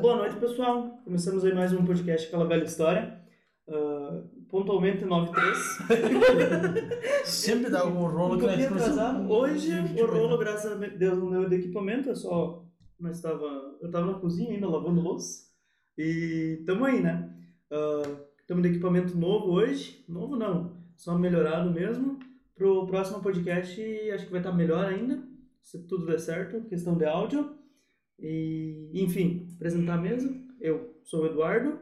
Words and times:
Boa 0.00 0.16
noite, 0.16 0.36
pessoal. 0.36 1.00
Começamos 1.04 1.44
aí 1.44 1.54
mais 1.54 1.72
um 1.72 1.84
podcast 1.84 2.26
Aquela 2.28 2.46
Velha 2.46 2.64
História. 2.64 3.20
Ah, 3.68 4.22
pontualmente 4.48 5.04
93. 5.04 5.58
Sempre 7.24 7.70
dá 7.70 7.80
algum 7.80 8.06
rolo 8.06 8.38
que 8.38 8.46
nós 8.46 8.68
começamos- 8.68 9.30
Hoje, 9.30 9.70
Tipo, 9.88 10.02
o 10.04 10.06
rolo, 10.06 10.38
graças 10.38 10.70
a 10.72 10.74
Deus, 10.74 11.18
não 11.18 11.30
deu 11.30 11.48
de 11.48 11.56
equipamento. 11.56 12.10
É 12.10 12.14
só... 12.14 12.64
Nós 12.98 13.20
tava, 13.20 13.44
eu 13.80 13.90
tava 13.90 14.12
na 14.12 14.18
cozinha 14.18 14.54
ainda, 14.54 14.68
lavando 14.68 15.00
louça. 15.00 15.44
E 15.98 16.62
tamo 16.66 16.84
aí, 16.84 17.00
né? 17.02 17.28
Estamos 18.40 18.62
de 18.62 18.68
equipamento 18.70 19.16
novo 19.16 19.52
hoje. 19.52 20.04
Novo 20.08 20.36
não, 20.36 20.76
só 20.96 21.18
melhorado 21.18 21.70
mesmo. 21.70 22.18
Pro 22.54 22.86
próximo 22.86 23.20
podcast, 23.20 23.80
acho 24.12 24.26
que 24.26 24.30
vai 24.30 24.40
estar 24.40 24.52
melhor 24.52 24.84
ainda. 24.86 25.22
Se 25.62 25.86
tudo 25.86 26.06
der 26.06 26.20
certo, 26.20 26.60
questão 26.68 26.96
de 26.96 27.04
áudio. 27.04 27.56
E, 28.22 28.88
enfim, 28.94 29.48
apresentar 29.56 30.00
mesmo. 30.00 30.46
Eu 30.60 30.94
sou 31.02 31.22
o 31.22 31.26
Eduardo. 31.26 31.78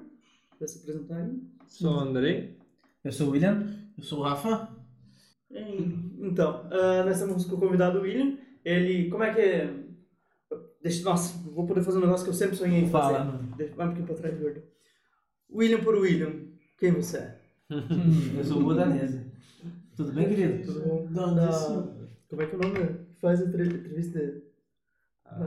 Vai 0.59 0.66
se 0.69 0.78
apresentar 0.78 1.16
aí. 1.19 1.38
Sou 1.69 1.92
o 1.92 2.01
Andrei. 2.01 2.56
Eu 3.05 3.12
sou 3.12 3.28
o 3.28 3.30
William. 3.30 3.66
Eu 3.97 4.02
sou 4.05 4.20
o 4.20 4.23
Rafa. 4.23 4.69
Em- 5.50 6.11
Então, 6.23 6.66
ah, 6.70 7.02
nós 7.05 7.16
estamos 7.20 7.45
com 7.45 7.56
o 7.56 7.61
convidado 7.61 8.00
William. 8.00 8.37
Ele, 8.64 9.09
como 9.11 9.23
é 9.24 9.34
que 9.34 9.41
é? 9.41 9.74
Deixa, 10.83 11.02
nossa, 11.05 11.37
vou 11.50 11.66
poder 11.66 11.83
fazer 11.83 11.98
um 11.98 12.02
negócio 12.02 12.24
que 12.24 12.30
eu 12.30 12.34
sempre 12.34 12.56
sonhei 12.56 12.80
em 12.80 12.88
fazer. 12.91 13.14
Fala, 13.14 13.25
mano. 13.25 13.55
Deixa, 13.56 13.75
vai 13.75 13.86
um 13.86 13.88
pouquinho 13.91 14.06
pra 14.06 14.16
trás, 14.16 14.38
gordo. 14.41 14.62
William 15.52 15.80
por 15.80 15.95
William, 15.97 16.33
quem 16.78 16.92
você 16.92 17.19
é? 17.19 17.41
Hum, 17.70 18.36
eu 18.38 18.45
sou 18.45 18.61
o 18.61 18.64
Bodanese. 18.64 19.20
Tudo 19.97 20.12
bem, 20.12 20.28
querido? 20.28 20.64
Tudo 20.64 20.80
bom? 20.86 21.06
Da- 21.12 21.27
Da- 21.34 21.47
desse- 21.47 22.11
Como 22.28 22.42
é 22.42 22.47
que 22.47 22.55
é 22.55 22.59
o 22.59 22.61
nome? 22.62 22.97
Faz 23.20 23.41
a 23.42 23.45
entre- 23.47 23.64
entrevista 23.66 24.42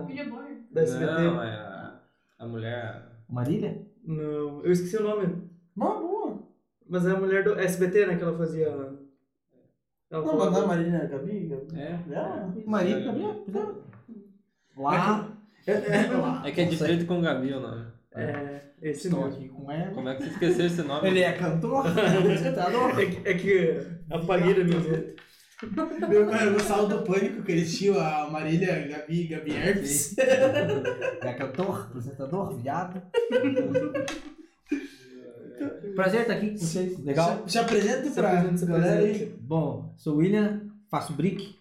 William 0.06 0.30
Bonner. 0.30 0.58
da 0.72 0.82
SBT. 0.82 1.06
Não, 1.22 1.44
é 1.44 1.50
a, 1.56 2.00
a 2.40 2.48
mulher. 2.48 3.04
Marília? 3.30 3.82
Não, 4.06 4.62
eu 4.64 4.72
esqueci 4.72 4.98
o 4.98 5.04
nome. 5.04 5.50
Uma 5.76 6.00
boa. 6.00 6.44
Mas 6.88 7.06
é 7.06 7.12
a 7.12 7.20
mulher 7.20 7.44
do 7.44 7.58
SBT, 7.60 8.06
né? 8.08 8.16
Que 8.18 8.24
ela 8.24 8.38
fazia. 8.38 8.68
Ela 8.68 8.94
Não, 10.12 10.38
mas 10.38 10.52
não 10.52 10.64
é 10.64 10.68
Marília, 10.68 10.98
é 10.98 11.08
Gabi? 11.08 11.48
Gabi. 11.48 11.80
É. 11.80 12.00
Ela? 12.12 12.54
Marília, 12.68 13.06
Gabriel. 13.06 13.84
Lá. 14.78 15.30
É, 15.66 15.72
é, 15.72 16.08
lá. 16.12 16.44
É 16.46 16.52
que 16.52 16.62
é 16.62 16.66
de 16.66 16.78
frente 16.78 17.06
com 17.06 17.20
o 17.20 17.22
Gabi 17.22 17.54
o 17.54 17.60
nome. 17.60 17.86
É, 18.16 18.62
esse 18.82 19.08
Estou 19.08 19.24
mesmo. 19.24 19.38
aqui 19.40 19.50
com 19.50 19.72
ela. 19.72 19.92
Como 19.92 20.08
é 20.10 20.16
que 20.16 20.24
você 20.24 20.30
esqueceu 20.30 20.66
esse 20.68 20.84
nome? 20.84 21.08
Ele 21.08 21.22
é 21.22 21.32
cantor, 21.34 21.86
apresentador. 21.88 23.00
É, 23.00 23.06
que- 23.08 23.28
é 23.30 23.34
que 23.34 23.88
apaguei 24.12 24.54
da 24.54 24.64
minha 24.64 24.80
mente. 25.68 26.14
Eu, 26.14 26.30
eu 26.30 26.54
gostava 26.54 26.88
do 26.88 27.02
pânico 27.04 27.44
que 27.44 27.52
eles 27.52 27.78
tinham 27.78 28.00
a 28.00 28.30
Marília, 28.30 28.88
Gabi, 28.88 29.28
Gabi 29.28 29.56
Herpes. 29.56 30.18
É 30.18 31.34
cantor, 31.34 31.88
apresentador, 31.90 32.56
viado. 32.58 33.02
Prazer 35.96 36.22
estar 36.22 36.34
aqui 36.34 36.52
com 36.52 36.58
vocês. 36.58 37.00
Legal. 37.04 37.44
Se, 37.46 37.54
se 37.54 37.60
apresenta 37.60 38.10
Se 38.10 38.14
pra 38.14 38.40
apresenta, 38.40 38.66
galera 38.66 39.02
aí. 39.02 39.36
Bom, 39.40 39.94
sou 39.98 40.16
o 40.16 40.18
William, 40.18 40.62
faço 40.90 41.14
brick, 41.14 41.56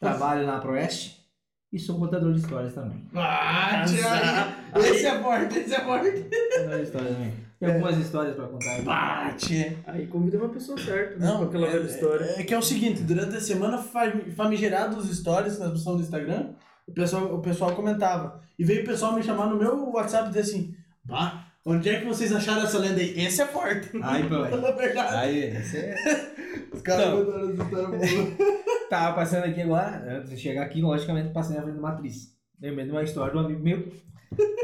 trabalho 0.00 0.46
na 0.46 0.58
Proeste 0.58 1.24
e 1.72 1.78
sou 1.78 1.98
contador 1.98 2.32
de 2.32 2.40
histórias 2.40 2.74
também. 2.74 3.06
Ah, 3.14 3.84
tia. 3.86 4.80
Esse 4.80 5.06
é 5.06 5.20
forte, 5.20 5.58
esse 5.58 5.74
é 5.74 5.80
forte. 5.80 6.10
Contador 6.22 6.76
de 6.76 6.82
histórias 6.82 7.14
também. 7.14 7.45
Tem 7.66 7.74
algumas 7.82 7.98
histórias 8.04 8.34
pra 8.34 8.46
contar. 8.46 8.82
Bate. 8.82 9.76
Aí 9.86 10.06
convida 10.06 10.38
uma 10.38 10.48
pessoa 10.48 10.78
certa, 10.78 11.16
né? 11.18 11.26
Não, 11.26 11.42
aquela 11.44 11.66
é, 11.66 11.70
velha 11.70 11.84
história. 11.84 12.24
É, 12.24 12.40
é 12.40 12.44
que 12.44 12.54
é 12.54 12.58
o 12.58 12.62
seguinte, 12.62 13.02
durante 13.02 13.36
a 13.36 13.40
semana 13.40 13.78
fami- 13.78 14.30
famigerados 14.32 15.04
os 15.04 15.16
stories 15.18 15.58
na 15.58 15.66
discussão 15.66 15.96
do 15.96 16.02
Instagram, 16.02 16.50
o 16.86 16.92
pessoal, 16.92 17.34
o 17.34 17.40
pessoal 17.42 17.74
comentava. 17.74 18.40
E 18.58 18.64
veio 18.64 18.82
o 18.82 18.86
pessoal 18.86 19.12
me 19.14 19.22
chamar 19.22 19.46
no 19.46 19.56
meu 19.56 19.90
WhatsApp 19.90 20.26
e 20.26 20.28
dizer 20.28 20.40
assim, 20.40 20.74
bah, 21.04 21.46
onde 21.64 21.88
é 21.88 22.00
que 22.00 22.06
vocês 22.06 22.32
acharam 22.32 22.62
essa 22.62 22.78
lenda 22.78 23.00
aí? 23.00 23.18
Esse 23.20 23.42
é 23.42 23.46
forte. 23.46 23.90
Aí, 24.02 24.22
pô. 24.28 24.42
Verdade, 24.76 25.16
Aí, 25.16 25.38
esse 25.56 25.76
é... 25.78 25.96
os 26.72 26.80
caras 26.82 27.06
Não. 27.08 27.18
mandaram 27.24 27.50
essa 27.52 27.62
história 27.64 27.88
boa. 27.88 28.56
Tava 28.88 29.16
passando 29.16 29.44
aqui 29.44 29.60
agora, 29.62 30.16
antes 30.18 30.30
de 30.30 30.36
chegar 30.38 30.62
aqui, 30.62 30.80
logicamente, 30.80 31.32
passei 31.32 31.56
na 31.56 31.62
frente 31.62 31.74
da 31.74 31.80
matriz. 31.82 32.34
Lembrei 32.62 32.86
de 32.86 32.92
uma 32.92 33.02
história 33.02 33.32
de 33.32 33.36
um 33.38 33.40
amigo 33.40 33.62
meu, 33.62 33.92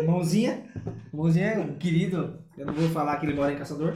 Mãozinha. 0.04 0.64
Mãozinha 1.12 1.46
é 1.46 1.58
um 1.58 1.76
querido, 1.76 2.38
eu 2.56 2.66
não 2.66 2.74
vou 2.74 2.88
falar 2.90 3.18
que 3.18 3.26
ele 3.26 3.34
mora 3.34 3.52
em 3.52 3.56
Caçador, 3.56 3.94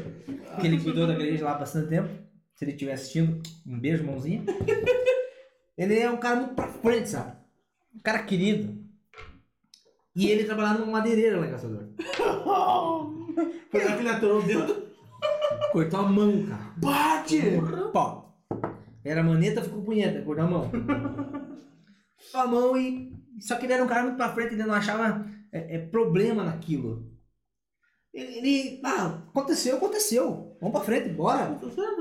que 0.60 0.66
ele 0.66 0.80
cuidou 0.80 1.06
da 1.06 1.14
igreja 1.14 1.44
lá 1.44 1.52
há 1.52 1.58
bastante 1.58 1.88
tempo. 1.88 2.08
Se 2.54 2.64
ele 2.64 2.72
estiver 2.72 2.92
assistindo, 2.92 3.42
um 3.66 3.78
beijo, 3.78 4.04
Mãozinha. 4.04 4.44
Ele 5.76 5.98
é 5.98 6.10
um 6.10 6.16
cara 6.16 6.36
muito 6.36 6.54
pra 6.54 6.68
frente, 6.68 7.10
sabe? 7.10 7.36
Um 7.94 8.00
cara 8.00 8.22
querido. 8.22 8.82
E 10.14 10.30
ele 10.30 10.44
trabalhava 10.44 10.78
numa 10.78 10.92
madeireira 10.92 11.38
lá 11.38 11.46
em 11.46 11.50
Caçador. 11.50 11.88
Foi 13.70 13.84
lá 13.84 13.92
que 13.92 13.98
ele 13.98 14.08
atorou 14.08 14.40
o 14.40 14.42
dedo. 14.42 14.86
Cortou 15.72 16.00
a 16.00 16.02
mão, 16.04 16.46
cara. 16.46 16.72
Bate! 16.78 17.42
Pau. 17.92 18.34
Era 19.04 19.22
maneta, 19.22 19.62
ficou 19.62 19.82
punheta, 19.82 20.22
cortou 20.22 20.44
a 20.44 20.48
mão. 20.48 20.70
a 22.32 22.46
mão 22.46 22.76
e. 22.76 23.14
Só 23.40 23.56
que 23.56 23.66
ele 23.66 23.74
era 23.74 23.84
um 23.84 23.86
cara 23.86 24.04
muito 24.04 24.16
pra 24.16 24.32
frente, 24.32 24.54
ele 24.54 24.64
não 24.64 24.72
achava 24.72 25.26
é, 25.56 25.74
é, 25.76 25.78
problema 25.86 26.44
naquilo. 26.44 27.10
Ele, 28.14 28.80
Ah, 28.82 29.22
aconteceu, 29.28 29.76
aconteceu. 29.76 30.56
Vamos 30.60 30.74
pra 30.76 30.84
frente, 30.84 31.10
bora. 31.10 31.54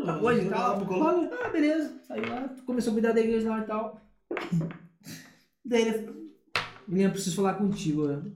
Tá 0.05 0.17
bom 0.17 0.31
e 0.31 0.49
tal. 0.49 0.77
Pro 0.77 0.85
colônia. 0.87 1.29
Ah, 1.43 1.49
beleza. 1.49 2.01
Saiu 2.07 2.29
lá, 2.29 2.47
começou 2.65 2.91
a 2.91 2.93
cuidar 2.93 3.11
da 3.11 3.19
igreja 3.19 3.49
lá 3.49 3.59
e 3.59 3.65
tal. 3.65 4.01
Daí 5.65 5.81
ele. 5.81 6.31
William, 6.87 7.09
preciso 7.11 7.35
falar 7.35 7.55
contigo. 7.55 8.07
né? 8.07 8.31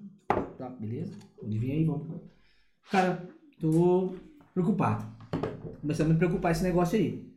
Tá, 0.57 0.69
beleza. 0.69 1.13
Pode 1.39 1.57
vir 1.57 1.71
aí, 1.71 1.85
vamos. 1.85 2.21
Cara, 2.91 3.29
tô 3.61 4.13
preocupado. 4.53 5.05
Começando 5.79 6.07
a 6.07 6.13
me 6.13 6.17
preocupar 6.19 6.51
esse 6.51 6.63
negócio 6.63 6.97
aí. 6.97 7.29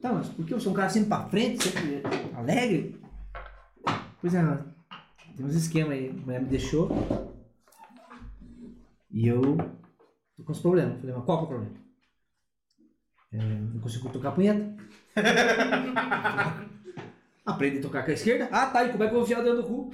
Tá, 0.00 0.12
mas 0.12 0.28
por 0.30 0.44
que 0.44 0.52
eu 0.52 0.60
sou 0.60 0.72
um 0.72 0.74
cara 0.76 0.88
sempre 0.90 1.08
pra 1.10 1.28
frente, 1.28 1.62
sempre 1.68 2.02
alegre? 2.34 2.98
Pois 4.20 4.34
é, 4.34 4.42
tem 5.36 5.46
uns 5.46 5.54
esquemas 5.54 5.92
aí. 5.92 6.08
A 6.10 6.12
mulher 6.12 6.40
me 6.42 6.48
deixou. 6.48 6.88
E 9.10 9.26
eu 9.26 9.40
tô 10.36 10.44
com 10.44 10.52
uns 10.52 10.60
problemas. 10.60 11.00
Falei, 11.00 11.14
mas 11.16 11.24
qual 11.24 11.38
que 11.38 11.42
é 11.42 11.46
o 11.46 11.48
problema? 11.48 11.76
É, 13.32 13.38
não 13.38 13.80
consigo 13.80 14.08
tocar 14.10 14.32
punheta. 14.32 14.74
Aprende 17.46 17.78
a 17.78 17.82
tocar 17.82 18.04
com 18.04 18.10
a 18.10 18.14
esquerda? 18.14 18.48
Ah, 18.52 18.66
tá. 18.66 18.84
E 18.84 18.90
como 18.92 19.02
é 19.04 19.08
que 19.08 19.12
eu 19.14 19.18
vou 19.18 19.24
enfiar 19.24 19.40
o 19.40 19.44
dedo 19.44 19.62
no 19.62 19.64
cu? 19.64 19.90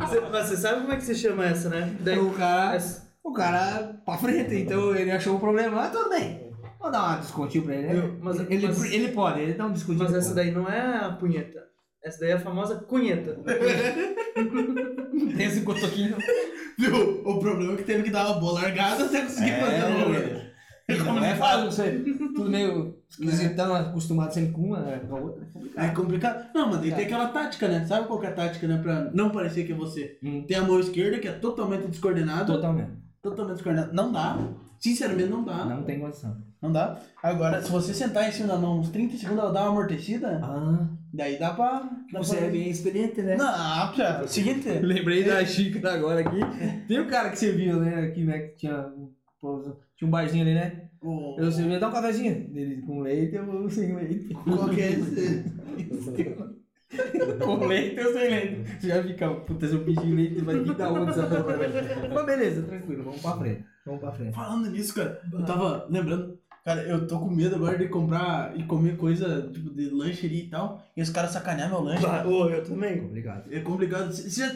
Você- 0.00 0.20
você 0.20 0.56
sabe 0.56 0.80
como 0.80 0.92
é 0.92 0.96
que 0.96 1.04
se 1.04 1.14
chama 1.14 1.44
essa, 1.46 1.68
né? 1.68 1.96
Daí, 2.00 2.18
O 2.18 2.32
cara, 2.32 2.78
o 3.22 3.32
cara 3.32 4.00
pra 4.04 4.16
frente, 4.18 4.54
então 4.54 4.94
ele 4.96 5.10
achou 5.10 5.36
um 5.36 5.40
problema. 5.40 5.82
Ah, 5.84 5.90
tudo 5.90 6.08
bem. 6.08 6.50
Vou 6.80 6.90
dar 6.90 7.02
uma 7.08 7.16
descontinho 7.18 7.64
pra 7.64 7.74
ele. 7.76 7.88
né? 7.92 8.16
Mas- 8.22 8.40
ele, 8.40 8.66
mas- 8.66 8.84
ele 8.92 9.08
pode, 9.12 9.40
ele 9.40 9.52
dá 9.54 9.66
um 9.66 9.72
descontinho. 9.72 10.04
mas 10.04 10.14
essa 10.14 10.34
daí 10.34 10.50
não 10.50 10.66
é 10.68 11.04
a 11.04 11.10
punheta. 11.12 11.68
Essa 12.02 12.20
daí 12.20 12.30
é 12.30 12.34
a 12.34 12.40
famosa 12.40 12.76
cunheta. 12.76 13.38
Tem 15.36 15.46
esse 15.46 15.60
cotoquinho. 15.62 16.16
Viu? 16.78 17.22
O 17.24 17.38
problema 17.38 17.74
é 17.74 17.76
que 17.76 17.82
teve 17.84 18.04
que 18.04 18.10
dar 18.10 18.26
uma 18.26 18.40
boa 18.40 18.62
largada 18.62 19.04
até 19.04 19.20
conseguir 19.22 19.60
fazer 19.60 19.76
É, 19.76 19.86
uma 19.86 20.16
é. 20.16 20.50
Não 20.98 21.24
é 21.24 21.36
fácil, 21.36 21.64
não 21.66 21.72
sei. 21.72 22.00
Tudo 22.34 22.50
meio 22.50 22.96
esquisitão, 23.08 23.74
acostumado 23.74 24.32
sempre 24.32 24.52
com 24.52 24.62
uma, 24.62 24.80
né, 24.80 25.00
com 25.08 25.16
a 25.16 25.20
outra. 25.20 25.46
É 25.76 25.88
complicado. 25.88 26.48
Não, 26.54 26.68
mas 26.68 26.80
daí 26.80 26.92
tem 26.92 27.04
aquela 27.04 27.28
tática, 27.28 27.68
né? 27.68 27.84
Sabe 27.86 28.06
qual 28.08 28.18
que 28.18 28.26
é 28.26 28.30
a 28.30 28.34
tática, 28.34 28.66
né? 28.66 28.80
Pra 28.82 29.10
não 29.12 29.30
parecer 29.30 29.64
que 29.64 29.72
é 29.72 29.74
você. 29.76 30.18
Hum. 30.22 30.44
Tem 30.48 30.56
a 30.56 30.62
mão 30.62 30.80
esquerda, 30.80 31.18
que 31.18 31.28
é 31.28 31.32
totalmente 31.32 31.86
descoordenada. 31.86 32.46
Totalmente. 32.46 32.90
Totalmente 33.22 33.54
descoordenada. 33.54 33.92
Não 33.92 34.10
dá. 34.10 34.38
Sinceramente, 34.80 35.28
não 35.28 35.44
dá. 35.44 35.64
Não 35.64 35.82
tem 35.84 36.00
condição. 36.00 36.36
Não 36.60 36.72
dá. 36.72 36.98
Agora, 37.22 37.62
se 37.62 37.70
você 37.70 37.94
sentar 37.94 38.28
em 38.28 38.32
cima 38.32 38.48
da 38.48 38.56
mão 38.58 38.80
uns 38.80 38.88
30 38.88 39.16
segundos, 39.16 39.44
ela 39.44 39.52
dá 39.52 39.62
uma 39.62 39.70
amortecida, 39.70 40.40
Ah, 40.42 40.88
daí 41.12 41.38
dá 41.38 41.52
pra. 41.52 41.88
Dá 42.12 42.18
você 42.18 42.36
pra... 42.36 42.46
é 42.46 42.50
bem 42.50 42.68
experiente, 42.70 43.20
né? 43.22 43.36
Não, 43.36 43.92
pia. 43.92 44.26
Seguinte. 44.26 44.68
Lembrei 44.80 45.24
da 45.24 45.44
xícara 45.44 45.94
agora 45.94 46.20
aqui. 46.20 46.38
Tem 46.88 47.00
um 47.00 47.06
cara 47.08 47.30
que 47.30 47.38
serviu, 47.38 47.80
né? 47.80 48.06
Aqui, 48.06 48.24
né? 48.24 48.38
Que 48.40 48.56
tinha, 48.56 48.86
um- 48.88 49.12
tinha 49.96 50.06
um 50.08 50.10
barzinho 50.10 50.42
ali, 50.44 50.54
né? 50.54 50.88
o- 51.02 51.36
Eu 51.38 51.50
servia, 51.50 51.78
dá 51.78 51.88
um 51.88 51.92
cafezinho. 51.92 52.48
Dele 52.50 52.82
com 52.82 53.00
leite 53.00 53.36
ou 53.38 53.70
sem 53.70 53.94
leite. 53.94 54.34
Qual 54.34 54.68
que 54.68 54.80
é 54.80 54.90
esse? 54.92 55.44
com 57.44 57.66
leite 57.66 58.00
ou 58.00 58.12
sem 58.12 58.30
leite. 58.30 58.80
Você 58.80 58.88
já 58.88 59.02
fica, 59.02 59.30
puta, 59.34 59.66
se 59.66 59.74
eu 59.74 59.84
pedir 59.84 60.12
leite, 60.12 60.40
vai 60.42 60.58
vir 60.58 60.74
da 60.74 60.92
onde 60.92 61.10
essa? 61.10 61.28
Mas 62.12 62.26
beleza, 62.26 62.62
tranquilo, 62.62 63.04
vamos 63.04 63.20
pra 63.22 63.36
frente. 63.36 63.64
Vamos 63.86 64.00
pra 64.00 64.12
frente. 64.12 64.34
Falando 64.34 64.70
nisso, 64.70 64.94
cara, 64.94 65.20
eu 65.32 65.44
tava 65.44 65.86
lembrando. 65.88 66.38
Cara, 66.70 66.82
eu 66.82 67.06
tô 67.06 67.18
com 67.18 67.30
medo 67.30 67.56
agora 67.56 67.76
de 67.76 67.88
comprar 67.88 68.56
e 68.56 68.62
comer 68.62 68.96
coisa 68.96 69.50
tipo 69.52 69.74
de 69.74 69.90
lancheria 69.90 70.44
e 70.44 70.48
tal. 70.48 70.80
E 70.96 71.02
os 71.02 71.10
caras 71.10 71.32
sacanear 71.32 71.68
meu 71.68 71.80
lanche. 71.80 72.06
Ô, 72.06 72.48
eu 72.48 72.62
também. 72.62 73.04
Obrigado. 73.04 73.52
É 73.52 73.60
complicado. 73.60 74.12
Você 74.12 74.30
já 74.30 74.52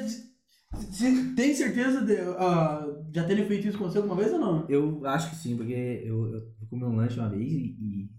você 0.73 1.35
tem 1.37 1.55
certeza 1.55 2.01
de 2.05 2.17
ah, 2.39 2.87
já 3.13 3.25
terem 3.25 3.47
feito 3.47 3.69
isso 3.69 3.79
com 3.79 3.85
você 3.85 3.99
alguma 3.99 4.17
vez 4.17 4.33
ou 4.33 4.39
não? 4.39 4.65
Eu 4.69 5.05
acho 5.07 5.31
que 5.31 5.37
sim, 5.37 5.57
porque 5.57 5.73
eu, 6.05 6.35
eu 6.35 6.43
comi 6.69 6.85
um 6.85 6.97
lanche 6.97 7.19
uma 7.19 7.29
vez 7.29 7.53
e, 7.53 7.77
e 7.81 8.11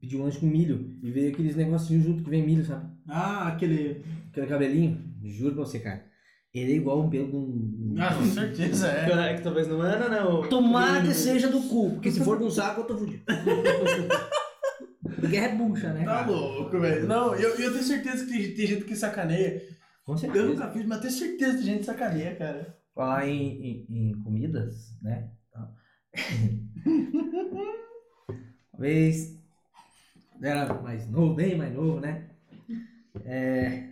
pedi 0.00 0.16
um 0.16 0.22
lanche 0.22 0.38
com 0.38 0.46
milho. 0.46 0.96
E 1.02 1.10
veio 1.10 1.32
aqueles 1.32 1.56
negocinhos 1.56 2.04
junto 2.04 2.22
que 2.22 2.30
vem 2.30 2.44
milho, 2.44 2.64
sabe? 2.64 2.90
Ah, 3.06 3.48
aquele. 3.48 4.02
Aquele 4.30 4.46
cabelinho. 4.46 4.98
Juro 5.22 5.54
pra 5.54 5.64
você, 5.64 5.78
cara. 5.78 6.04
Ele 6.58 6.72
é 6.72 6.76
igual 6.76 7.02
um 7.02 7.10
pelo 7.10 7.28
de 7.28 7.36
um. 7.36 7.94
Ah, 7.98 8.14
com 8.14 8.24
certeza 8.24 8.88
é. 8.88 9.32
É 9.32 9.34
que 9.34 9.42
talvez 9.42 9.68
não 9.68 9.84
era, 9.84 10.08
né? 10.08 10.22
O... 10.22 10.48
Tomara 10.48 11.02
que 11.02 11.12
seja 11.12 11.48
do 11.48 11.60
cu, 11.62 11.90
porque 11.90 12.10
se 12.10 12.24
for 12.24 12.38
de 12.38 12.44
um 12.44 12.50
saco, 12.50 12.80
eu 12.80 12.84
tô 12.84 12.96
fudido. 12.98 13.22
Porque 15.20 15.36
é 15.36 15.54
bucha, 15.54 15.92
né? 15.94 16.04
Tá 16.04 16.16
cara? 16.16 16.30
louco, 16.30 16.78
velho. 16.78 17.06
Não, 17.06 17.34
eu, 17.34 17.50
eu 17.56 17.72
tenho 17.72 17.82
certeza 17.82 18.26
que 18.26 18.48
tem, 18.48 18.66
gente 18.66 18.84
que 18.84 18.94
sacaneia. 18.94 19.62
Com 20.04 20.12
Eu 20.12 20.18
certeza. 20.18 20.46
nunca 20.46 20.70
fiz, 20.70 20.84
mas 20.84 21.00
tenho 21.00 21.12
certeza 21.12 21.52
que 21.52 21.56
tem 21.58 21.66
gente 21.66 21.78
que 21.80 21.86
sacaneia, 21.86 22.36
cara. 22.36 22.76
Falar 22.94 23.26
em, 23.26 23.86
em, 23.88 24.10
em 24.10 24.22
comidas, 24.22 24.94
né? 25.00 25.30
Tá. 25.50 25.72
Uma 28.74 28.80
vez 28.80 29.38
era 30.42 30.74
mais 30.82 31.08
novo, 31.08 31.34
bem 31.34 31.56
mais 31.56 31.72
novo, 31.72 31.98
né? 31.98 32.28
É, 33.24 33.88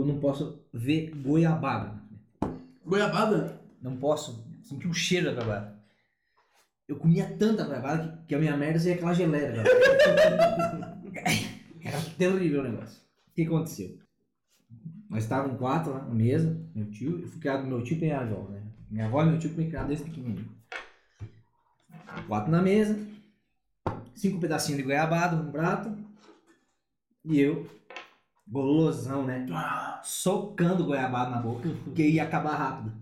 eu 0.00 0.06
não 0.06 0.18
posso 0.18 0.60
ver 0.72 1.10
goiabada. 1.14 1.94
Goiabada? 2.84 3.60
Não 3.80 3.96
posso 3.96 4.44
sentir 4.62 4.88
o 4.88 4.94
cheiro 4.94 5.26
da 5.26 5.32
goiabada. 5.32 5.74
Eu 6.86 6.96
comia 6.96 7.26
tanta 7.38 7.64
goiabada 7.64 8.18
que, 8.18 8.28
que 8.28 8.34
a 8.34 8.38
minha 8.38 8.56
merda 8.56 8.78
seria 8.78 8.96
aquela 8.96 9.14
goiabada. 9.14 9.64
Era 11.84 12.00
terrível 12.16 12.60
o 12.60 12.64
negócio. 12.64 12.98
O 13.28 13.34
que 13.34 13.42
aconteceu? 13.42 13.98
Nós 15.08 15.24
estávamos 15.24 15.58
quatro 15.58 15.92
lá 15.92 16.00
na 16.00 16.14
mesa, 16.14 16.58
meu 16.74 16.90
tio, 16.90 17.20
eu 17.20 17.28
fui 17.28 17.40
criado 17.40 17.66
meu 17.66 17.84
tio 17.84 17.96
e 17.96 18.00
minha 18.00 18.20
avó, 18.20 18.48
né? 18.48 18.62
Minha 18.90 19.06
avó 19.06 19.22
e 19.22 19.26
meu 19.26 19.38
tio 19.38 19.50
me 19.50 19.66
criaram 19.66 19.88
desde 19.88 20.04
pequenininho. 20.04 20.50
Quatro 22.26 22.50
na 22.50 22.62
mesa, 22.62 22.98
cinco 24.14 24.40
pedacinhos 24.40 24.78
de 24.78 24.82
goiabada 24.82 25.36
no 25.36 25.52
prato, 25.52 25.96
e 27.24 27.40
eu, 27.40 27.68
golosão, 28.46 29.24
né? 29.24 29.46
Socando 30.02 30.84
goiabada 30.84 31.30
na 31.30 31.38
boca, 31.42 31.68
porque 31.84 32.06
ia 32.06 32.24
acabar 32.24 32.54
rápido. 32.56 32.92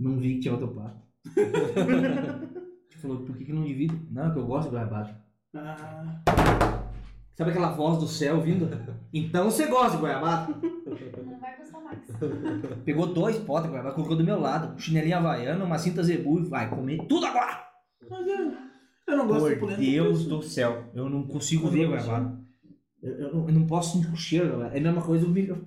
Não 0.00 0.16
vi 0.16 0.34
que 0.34 0.40
tinha 0.40 0.54
outro 0.54 0.68
prato. 0.68 0.98
Falou, 3.00 3.18
por 3.18 3.36
que, 3.36 3.44
que 3.44 3.52
não 3.52 3.62
divide? 3.64 3.96
Não, 4.10 4.28
é 4.28 4.32
que 4.32 4.38
eu 4.38 4.46
gosto 4.46 4.64
de 4.64 4.70
goiabada. 4.70 5.16
ah. 5.54 6.84
Sabe 7.36 7.50
aquela 7.50 7.70
voz 7.70 7.98
do 7.98 8.08
céu 8.08 8.40
vindo? 8.40 8.68
Então 9.12 9.44
você 9.44 9.68
gosta 9.68 9.92
de 9.92 9.98
goiabada? 9.98 10.52
Não 11.24 11.38
vai 11.38 11.56
gostar 11.56 11.80
mais. 11.80 12.00
Pegou 12.84 13.06
dois 13.06 13.38
potes 13.38 13.64
de 13.66 13.68
goiabada, 13.70 13.94
colocou 13.94 14.16
do 14.16 14.24
meu 14.24 14.40
lado. 14.40 14.80
Chinelinha 14.80 15.18
havaiana, 15.18 15.64
uma 15.64 15.78
cinta 15.78 16.02
zebu 16.02 16.40
e 16.40 16.48
vai 16.48 16.68
comer 16.68 17.06
tudo 17.06 17.26
agora! 17.26 17.64
Mas 18.10 18.26
eu, 18.26 18.52
eu 19.06 19.16
não 19.16 19.28
gosto 19.28 19.48
de 19.50 19.54
Por 19.54 19.60
polenta. 19.60 19.80
Deus 19.80 20.26
do 20.26 20.42
céu, 20.42 20.90
eu 20.92 21.08
não 21.08 21.28
consigo 21.28 21.68
ver 21.68 21.86
goiabada. 21.86 22.36
Eu, 23.02 23.12
eu 23.12 23.34
não, 23.34 23.48
eu 23.48 23.54
não 23.54 23.66
posso 23.66 23.98
o 24.12 24.16
cheiro, 24.16 24.46
goiabada. 24.48 24.76
é 24.76 24.78
a 24.80 24.82
mesma 24.82 25.02
coisa 25.02 25.24
do 25.24 25.30
milho. 25.32 25.62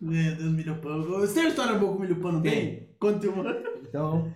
Meu 0.00 0.36
Deus, 0.36 0.52
milho 0.52 0.76
pão. 0.80 1.02
Você 1.02 1.34
tem 1.34 1.42
uma 1.44 1.48
história 1.50 1.74
boa 1.78 1.92
com 1.92 1.98
milho 2.00 2.16
pão, 2.16 2.32
não 2.32 2.42
tem? 2.42 2.88
Conte 2.98 3.26
uma. 3.28 3.44
Então, 3.88 4.32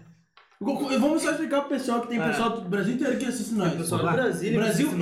Vamos 0.60 1.22
só 1.22 1.32
explicar 1.32 1.60
pro 1.60 1.70
pessoal 1.70 2.00
que 2.02 2.08
tem 2.08 2.20
É. 2.20 2.28
pessoal 2.28 2.50
do 2.60 2.68
Brasil 2.68 2.94
inteiro 2.94 3.18
que 3.18 3.26
assiste 3.26 3.54
nós. 3.54 3.74
Pessoal 3.74 4.00
do. 4.00 4.12
Brasil 4.12 4.60
assiste 4.60 4.94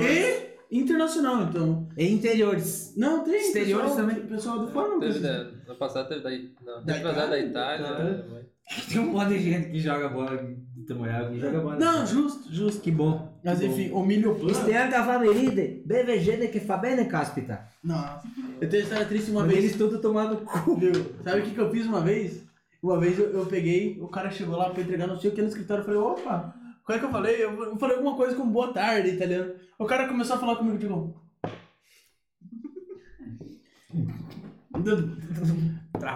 e 0.71 0.79
internacional, 0.79 1.43
então. 1.43 1.87
é 1.95 2.03
interiores. 2.05 2.93
Não, 2.97 3.23
tem. 3.23 3.35
Exteriores 3.35 3.91
pessoal, 3.91 4.07
também. 4.07 4.25
Pessoal 4.27 4.59
do 4.59 4.67
fora 4.71 4.89
não 4.89 4.99
Teve 4.99 5.19
da, 5.19 5.43
no 5.67 5.75
passado 5.75 6.09
teve 6.09 6.21
da, 6.21 6.29
não, 6.65 6.83
Da 6.83 6.93
teve 6.93 7.05
passado 7.05 7.29
da 7.29 7.39
Itália? 7.39 7.85
Itália. 7.87 8.09
Itália. 8.27 8.49
Tem 8.89 8.99
um 8.99 9.11
monte 9.11 9.29
de 9.29 9.39
gente 9.39 9.69
que 9.69 9.79
joga 9.79 10.09
bola 10.09 10.37
de 10.37 10.83
Tamoial, 10.85 11.29
que 11.29 11.39
joga 11.39 11.59
bola. 11.59 11.75
Não, 11.77 12.05
justo, 12.05 12.51
justo. 12.51 12.81
que 12.81 12.91
bom. 12.91 13.39
Mas 13.43 13.59
que 13.59 13.67
bom. 13.67 13.73
enfim, 13.73 13.91
o 13.91 14.03
milho 14.03 14.35
pão. 14.35 14.53
Stianca 14.53 15.03
fameride, 15.03 15.83
BVG 15.85 16.37
de 16.37 16.47
que 16.47 16.59
fa 16.59 16.77
bene 16.77 17.05
caspita. 17.05 17.67
Nossa. 17.83 18.27
Eu 18.59 18.69
tenho 18.69 18.81
uma 18.81 18.87
história 18.87 19.05
triste 19.05 19.31
uma 19.31 19.41
Mas 19.41 19.51
vez. 19.51 19.63
eles 19.65 19.77
tudo 19.77 19.99
tomando 20.01 20.37
cu. 20.37 20.75
Viu? 20.77 20.93
Sabe 21.23 21.41
o 21.41 21.43
que, 21.43 21.51
que 21.51 21.59
eu 21.59 21.69
fiz 21.71 21.85
uma 21.85 22.01
vez? 22.01 22.43
Uma 22.81 22.99
vez 22.99 23.17
eu, 23.17 23.31
eu 23.31 23.45
peguei, 23.45 23.99
o 24.01 24.07
cara 24.07 24.29
chegou 24.31 24.55
lá 24.57 24.69
pra 24.69 24.81
entregar 24.81 25.07
não 25.07 25.19
sei 25.19 25.29
o 25.29 25.33
que 25.33 25.41
no 25.41 25.47
escritório. 25.47 25.81
Eu 25.81 25.85
falei, 25.85 25.99
opa, 25.99 26.55
qual 26.85 26.95
é 26.95 26.99
que 26.99 27.05
eu 27.05 27.11
falei? 27.11 27.43
Eu, 27.43 27.63
eu 27.63 27.77
falei 27.77 27.97
alguma 27.97 28.15
coisa 28.15 28.35
com 28.35 28.47
boa 28.47 28.71
tarde, 28.73 29.09
italiano. 29.09 29.53
O 29.77 29.85
cara 29.85 30.07
começou 30.07 30.35
a 30.35 30.39
falar 30.39 30.55
comigo, 30.55 30.77
tipo. 30.77 31.15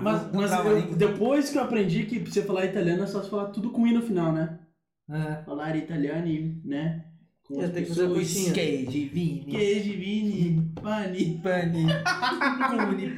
Mas, 0.02 0.32
mas 0.34 0.52
eu- 0.66 0.96
depois 0.96 1.50
que 1.50 1.58
eu 1.58 1.64
aprendi 1.64 2.04
que 2.06 2.20
pra 2.20 2.32
você 2.32 2.42
falar 2.44 2.66
italiano 2.66 3.04
é 3.04 3.08
só 3.08 3.24
falar 3.24 3.46
tudo 3.48 3.72
com 3.72 3.88
i 3.88 3.94
no 3.94 4.02
final, 4.02 4.32
né? 4.34 4.60
É. 5.10 5.44
Falar 5.44 5.76
italiano, 5.76 6.56
né? 6.66 7.06
Com 7.44 7.60
as 7.62 7.72
Tem 7.72 7.84
que 7.84 7.90
fazer 7.90 8.08
vinho, 8.10 9.46
Queijo, 9.46 9.90
vini, 9.98 10.72
pani. 10.82 11.40
pane, 11.42 11.86
cune. 12.70 13.14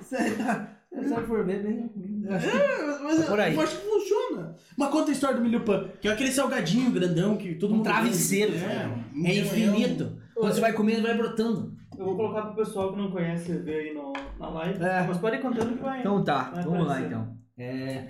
Você 0.00 0.30
tá- 0.30 0.68
você 0.92 1.14
for 1.26 1.44
ver 1.44 1.62
bem. 1.62 1.80
eu 1.82 1.88
que- 1.88 2.10
É, 2.26 2.98
mas 3.02 3.24
Por 3.26 3.40
aí. 3.40 3.54
eu 3.54 3.60
acho 3.60 3.76
que 3.76 3.86
funciona. 3.86 4.56
Mas 4.76 4.90
conta 4.90 5.10
a 5.10 5.12
história 5.12 5.36
do 5.36 5.42
milho 5.42 5.60
pão, 5.60 5.88
que 6.00 6.08
é 6.08 6.12
aquele 6.12 6.30
salgadinho 6.32 6.90
grandão 6.90 7.36
que 7.36 7.54
todo 7.56 7.72
Um 7.72 7.76
mundo 7.78 7.84
travesseiro, 7.84 8.52
vende. 8.52 8.64
cara. 8.64 8.88
um 8.88 9.26
É 9.26 9.28
milhão. 9.28 9.46
infinito. 9.46 10.18
Quando 10.34 10.54
você 10.54 10.60
vai 10.60 10.72
comendo, 10.72 11.02
vai 11.02 11.16
brotando. 11.16 11.76
Eu 12.00 12.06
vou 12.06 12.16
colocar 12.16 12.40
pro 12.46 12.54
pessoal 12.54 12.90
que 12.94 12.98
não 12.98 13.10
conhece 13.10 13.52
ver 13.58 13.74
aí 13.74 13.94
no, 13.94 14.14
na 14.38 14.48
live. 14.48 14.82
É. 14.82 15.06
Mas 15.06 15.18
pode 15.18 15.36
ir 15.36 15.42
contando 15.42 15.76
que 15.76 15.82
vai. 15.82 16.00
Então 16.00 16.24
tá, 16.24 16.44
Vai 16.44 16.64
vamos 16.64 16.86
lá 16.86 16.98
aparecer. 16.98 17.06
então. 17.08 17.38
É... 17.58 18.08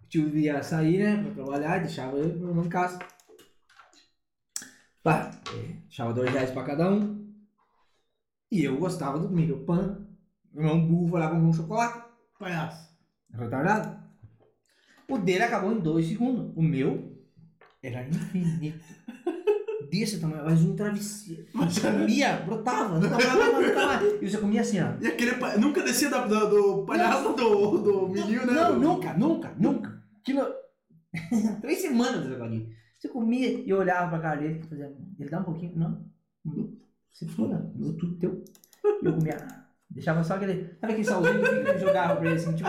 o 0.00 0.06
tio 0.08 0.38
ia 0.38 0.62
sair, 0.62 0.98
né, 1.02 1.24
pra 1.24 1.34
trabalhar, 1.42 1.78
deixava 1.78 2.16
eu 2.18 2.38
meu 2.38 2.50
irmão 2.50 2.64
em 2.64 2.68
casa. 2.68 3.00
Pá, 5.02 5.32
é, 5.52 5.72
deixava 5.88 6.12
dois 6.12 6.30
reais 6.30 6.52
pra 6.52 6.62
cada 6.62 6.88
um. 6.88 7.34
E 8.48 8.62
eu 8.62 8.78
gostava 8.78 9.18
do 9.18 9.28
milho 9.28 9.64
pan. 9.64 10.06
Meu 10.52 10.66
irmão 10.66 10.86
burro 10.86 11.08
foi 11.08 11.18
lá 11.18 11.30
comprar 11.30 11.48
um 11.48 11.52
chocolate. 11.52 12.04
Palhaço. 12.38 12.96
Retardado. 13.32 14.04
O 15.08 15.18
dele 15.18 15.42
acabou 15.42 15.72
em 15.72 15.80
dois 15.80 16.06
segundos. 16.06 16.52
O 16.56 16.62
meu 16.62 17.10
era 17.82 18.06
infinito. 18.06 18.84
Desse 19.90 20.20
tamanho, 20.20 20.44
mas 20.44 20.60
um 20.62 20.76
travesseiro. 20.76 21.46
Mas, 21.52 21.78
Comia, 21.78 22.36
brotava, 22.46 22.98
nunca 23.00 23.16
mais, 23.16 23.66
nunca 23.68 23.86
mais. 23.86 24.12
E 24.22 24.30
você 24.30 24.38
comia 24.38 24.60
assim, 24.60 24.78
ó. 24.80 24.92
e 25.00 25.06
aquele 25.08 25.32
pa- 25.34 25.56
nunca 25.56 25.82
descia 25.82 26.08
da- 26.08 26.26
do, 26.26 26.46
do 26.48 26.86
palhaço 26.86 27.32
do, 27.34 27.78
do 27.78 28.08
milho, 28.08 28.46
né? 28.46 28.52
Não, 28.52 28.78
nunca, 28.78 29.12
nunca, 29.14 29.52
nunca. 29.58 30.00
Aquilo... 30.20 30.46
Três 31.60 31.80
semanas 31.80 32.18
desse 32.20 32.28
negocinho. 32.30 32.68
Você 32.98 33.08
comia 33.08 33.48
e 33.48 33.68
eu 33.68 33.78
olhava 33.78 34.10
pra 34.10 34.18
cara 34.20 34.40
dele 34.40 34.62
fazia, 34.68 34.94
ele 35.18 35.28
dá 35.30 35.40
um 35.40 35.44
pouquinho, 35.44 35.72
não. 35.74 36.04
não. 36.44 36.72
Você 37.12 37.26
foda, 37.26 37.70
deu 37.74 37.96
tudo 37.96 38.14
teu. 38.18 38.44
E 39.02 39.06
eu 39.06 39.12
comia, 39.14 39.36
deixava 39.90 40.22
só 40.22 40.34
aquele, 40.34 40.74
sabe 40.80 40.92
aquele 40.92 41.04
salzinho 41.04 41.40
que 41.64 41.78
jogava 41.78 42.16
pra 42.16 42.26
ele 42.30 42.36
assim, 42.36 42.54
tipo... 42.54 42.68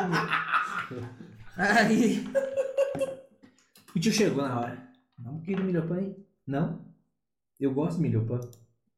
Aí... 1.57 2.23
O 3.95 3.99
tio 3.99 4.11
chegou 4.11 4.43
na 4.47 4.59
hora. 4.59 4.77
Não, 5.19 5.39
querido 5.41 5.63
milho 5.63 5.85
pão 5.87 5.97
aí? 5.97 6.15
Não. 6.47 6.79
Eu 7.61 7.73
gosto 7.73 7.97
de 7.97 8.01
milho 8.03 8.25
pão. 8.25 8.39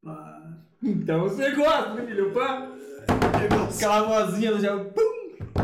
Ah, 0.06 0.58
Então 0.82 1.22
você 1.22 1.52
gosta 1.52 1.96
de 1.96 2.02
milho 2.08 2.32
pão? 2.34 2.74
negócio. 3.40 3.76
Aquela 3.76 4.04
vozinha 4.04 4.54
do 4.54 4.62
céu. 4.62 4.86
Pum! 4.92 5.62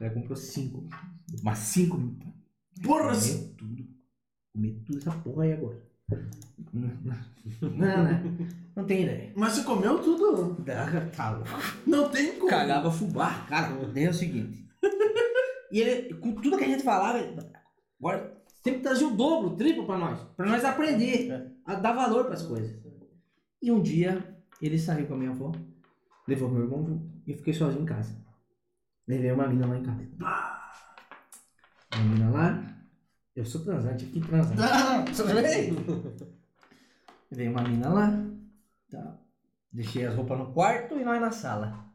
Ela 0.00 0.10
comprou 0.14 0.36
cinco. 0.36 0.88
Mas 1.42 1.58
cinco 1.58 1.98
milho 1.98 2.16
pão. 2.18 2.32
Porra, 2.82 3.12
Comer 3.14 3.54
tudo. 3.56 3.86
Comer 4.54 4.82
tudo 4.86 4.98
essa 4.98 5.10
porra 5.12 5.44
aí 5.44 5.52
agora. 5.52 5.82
Não, 6.72 8.04
né? 8.04 8.22
Não 8.74 8.84
tem 8.84 9.02
ideia. 9.02 9.32
mas 9.36 9.52
você 9.54 9.62
comeu 9.64 9.98
tudo? 10.02 10.56
Tá 11.16 11.30
louco. 11.30 11.48
Não 11.86 12.08
tem 12.08 12.36
como. 12.38 12.50
Cagava 12.50 12.90
fubá. 12.90 13.46
Cara, 13.48 13.74
daí 13.92 14.04
é 14.04 14.10
o 14.10 14.14
seguinte. 14.14 14.66
E 15.70 15.80
ele, 15.80 16.14
com 16.14 16.32
tudo 16.32 16.56
que 16.56 16.64
a 16.64 16.68
gente 16.68 16.82
falava, 16.82 17.18
ele- 17.18 17.36
sempre 18.66 18.80
trazia 18.80 19.06
o 19.06 19.16
dobro, 19.16 19.50
o 19.50 19.56
triplo 19.56 19.86
pra 19.86 19.96
nós. 19.96 20.20
Pra 20.36 20.44
nós 20.44 20.64
aprender 20.64 21.52
a 21.64 21.76
dar 21.76 21.92
valor 21.92 22.24
pras 22.24 22.42
coisas. 22.42 22.76
E 23.62 23.70
um 23.70 23.80
dia, 23.80 24.36
ele 24.60 24.76
saiu 24.76 25.06
com 25.06 25.14
a 25.14 25.16
minha 25.16 25.30
avó, 25.30 25.52
levou 26.26 26.48
meu 26.50 26.62
irmão 26.62 26.84
junto, 26.84 27.08
e 27.26 27.30
eu 27.30 27.36
fiquei 27.36 27.54
sozinho 27.54 27.82
em 27.82 27.86
casa. 27.86 28.16
Levei 29.06 29.30
uma 29.30 29.46
mina 29.46 29.66
lá 29.66 29.78
em 29.78 29.82
casa. 29.84 30.08
Uma 31.94 32.04
mina 32.04 32.30
lá, 32.30 32.76
eu 33.36 33.44
sou 33.46 33.62
transante 33.62 34.04
aqui, 34.04 34.20
transante. 34.20 34.60
Ah, 34.60 35.04
bem? 35.42 35.72
Veio 37.30 37.50
uma 37.52 37.62
mina 37.62 37.88
lá, 37.88 38.24
tá. 38.90 39.18
deixei 39.72 40.06
as 40.06 40.14
roupas 40.14 40.38
no 40.38 40.52
quarto 40.52 40.94
e 40.98 41.04
nós 41.04 41.20
na 41.20 41.30
sala. 41.30 41.86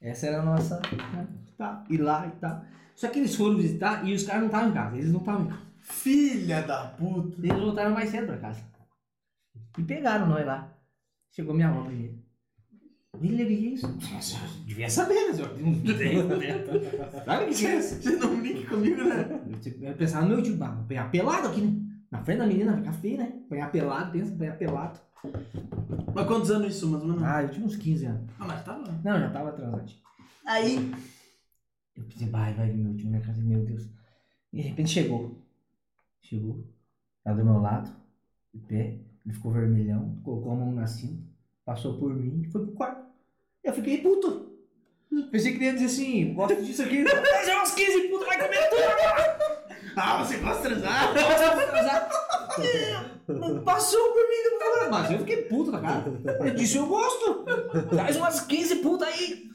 Essa 0.00 0.26
era 0.28 0.40
a 0.40 0.44
nossa. 0.44 0.80
né, 1.12 1.28
Tá, 1.58 1.84
e 1.88 1.96
lá 1.96 2.26
e 2.26 2.30
tal. 2.32 2.62
Só 2.94 3.08
que 3.08 3.18
eles 3.18 3.34
foram 3.34 3.56
visitar 3.56 4.06
e 4.06 4.14
os 4.14 4.24
caras 4.24 4.42
não 4.42 4.46
estavam 4.48 4.70
em 4.70 4.72
casa, 4.72 4.96
eles 4.96 5.12
não 5.12 5.20
estavam 5.20 5.46
em 5.46 5.48
casa. 5.48 5.65
Filha 5.88 6.62
da 6.62 6.88
puta. 6.88 7.38
Eles 7.38 7.58
voltaram 7.58 7.94
mais 7.94 8.10
cedo 8.10 8.26
pra 8.26 8.38
casa. 8.38 8.60
E 9.78 9.82
pegaram 9.82 10.26
nós 10.26 10.44
lá. 10.44 10.72
Chegou 11.30 11.54
minha 11.54 11.68
avó 11.68 11.84
primeiro. 11.84 12.18
Ele 13.22 13.44
o 13.44 13.46
que 13.46 13.52
é 13.52 13.70
isso? 13.70 13.88
Nossa, 14.12 14.36
eu 14.36 14.64
devia 14.64 14.90
saber, 14.90 15.28
né, 15.28 15.32
senhor? 15.32 15.56
Não 15.58 15.96
tem, 15.96 16.22
né? 16.22 17.22
Sabe 17.24 17.44
o 17.44 17.54
que 17.54 17.66
é 17.66 17.78
isso? 17.78 18.02
Você 18.02 18.16
não 18.16 18.40
brinca 18.40 18.68
comigo, 18.68 19.04
né? 19.04 19.40
Eu 19.80 19.94
pensava 19.94 20.26
no 20.26 20.34
meu 20.34 20.42
tio, 20.42 20.62
ah, 20.62 20.70
vou 20.72 20.84
pegar 20.84 21.10
pelado 21.10 21.48
aqui, 21.48 21.60
né? 21.62 21.82
Na 22.10 22.22
frente 22.22 22.38
da 22.38 22.46
menina, 22.46 22.76
ficar 22.76 22.92
feio, 22.92 23.18
né? 23.18 23.32
Apanhar 23.46 23.72
pelado, 23.72 24.12
pensa, 24.12 24.34
apanhar 24.34 24.58
pelado. 24.58 25.00
Mas 26.14 26.26
quantos 26.26 26.50
anos 26.50 26.76
isso, 26.76 26.88
mais 26.88 27.02
ou 27.02 27.08
menos? 27.08 27.22
Ah, 27.22 27.42
eu 27.42 27.48
tinha 27.48 27.66
uns 27.66 27.76
15 27.76 28.06
anos. 28.06 28.30
Ah, 28.38 28.44
mas 28.46 28.64
tava. 28.64 29.00
Não, 29.02 29.18
já 29.18 29.30
tava 29.30 29.52
transante. 29.52 30.02
Aí, 30.46 30.92
eu 31.96 32.04
pensei, 32.04 32.28
vai, 32.28 32.52
vai 32.52 32.70
vir 32.70 32.82
meu 32.82 32.94
tio 32.94 33.06
na 33.06 33.12
minha 33.12 33.22
casa, 33.22 33.40
meu 33.40 33.64
Deus. 33.64 33.88
E 34.52 34.60
de 34.60 34.68
repente 34.68 34.90
chegou. 34.90 35.45
Chegou, 36.28 36.64
tava 37.22 37.38
do 37.38 37.44
meu 37.44 37.60
lado, 37.60 37.88
de 38.52 38.60
pé, 38.62 38.98
ele 39.24 39.32
ficou 39.32 39.52
vermelhão, 39.52 40.18
colocou 40.24 40.50
a 40.52 40.56
mão 40.56 40.72
na 40.72 40.84
cinta, 40.84 41.22
passou 41.64 41.98
por 41.98 42.12
mim 42.12 42.42
e 42.42 42.50
foi 42.50 42.64
pro 42.64 42.74
quarto. 42.74 43.06
Eu 43.62 43.72
fiquei 43.72 43.98
puto. 43.98 44.50
Pensei 45.30 45.52
que 45.52 45.58
ele 45.58 45.66
ia 45.66 45.72
dizer 45.74 45.86
assim, 45.86 46.34
gosto 46.34 46.60
disso 46.64 46.82
aqui, 46.82 47.04
fazer 47.06 47.54
umas 47.54 47.74
15 47.74 48.08
putas, 48.08 48.26
vai 48.26 48.38
comer 48.42 48.70
tudo 48.70 48.82
agora. 48.82 49.46
Ah, 49.98 50.22
você 50.22 50.36
gosta 50.36 50.68
de 50.68 50.74
transar? 50.74 51.14
Gosto 51.14 51.58
de 51.58 51.66
transar. 51.70 53.62
Passou 53.64 54.12
por 54.12 54.28
mim, 54.28 54.42
não 54.44 54.58
falou, 54.58 54.90
mas 54.90 55.10
eu 55.10 55.18
fiquei 55.20 55.42
puto 55.44 55.70
na 55.70 55.80
cara. 55.80 56.04
Eu 56.38 56.54
disse, 56.54 56.76
eu 56.76 56.86
gosto. 56.86 57.46
Traz 57.88 58.14
umas 58.16 58.40
15 58.40 58.76
putas 58.76 59.08
aí. 59.08 59.50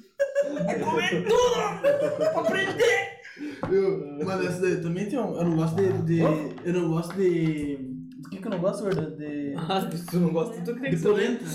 Vai 0.66 0.80
comer 0.80 1.28
tudo 1.28 1.54
pra 2.18 2.42
aprender. 2.42 3.21
Mas 4.26 4.46
essa 4.46 4.62
daí 4.62 4.82
também 4.82 5.08
tem 5.08 5.20
um. 5.20 5.36
Eu 5.36 5.46
não 5.46 5.56
gosto 5.56 5.76
de. 5.76 5.92
de 6.04 6.20
eu 6.20 6.74
não 6.74 6.90
gosto 6.90 7.16
de. 7.16 7.78
Do 8.22 8.30
que 8.30 8.38
que 8.38 8.46
eu 8.46 8.52
não 8.52 8.60
gosto, 8.60 8.84
verdade? 8.84 9.18
De. 9.18 9.56
Ah, 9.58 9.90
se 9.90 10.06
tu 10.06 10.20
não 10.20 10.32
gosta, 10.32 10.60
De 10.62 10.74
que 10.74 10.98
polenta. 10.98 11.46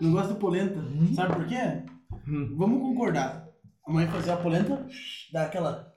Não 0.00 0.12
gosto 0.12 0.34
de 0.34 0.40
polenta. 0.40 0.80
Sabe 1.14 1.36
por 1.36 1.46
quê? 1.46 1.84
Hum. 2.26 2.54
Vamos 2.56 2.80
concordar. 2.80 3.48
A 3.86 3.92
mãe 3.92 4.06
fazia 4.06 4.34
a 4.34 4.38
polenta, 4.38 4.86
dá 5.32 5.42
aquela 5.42 5.94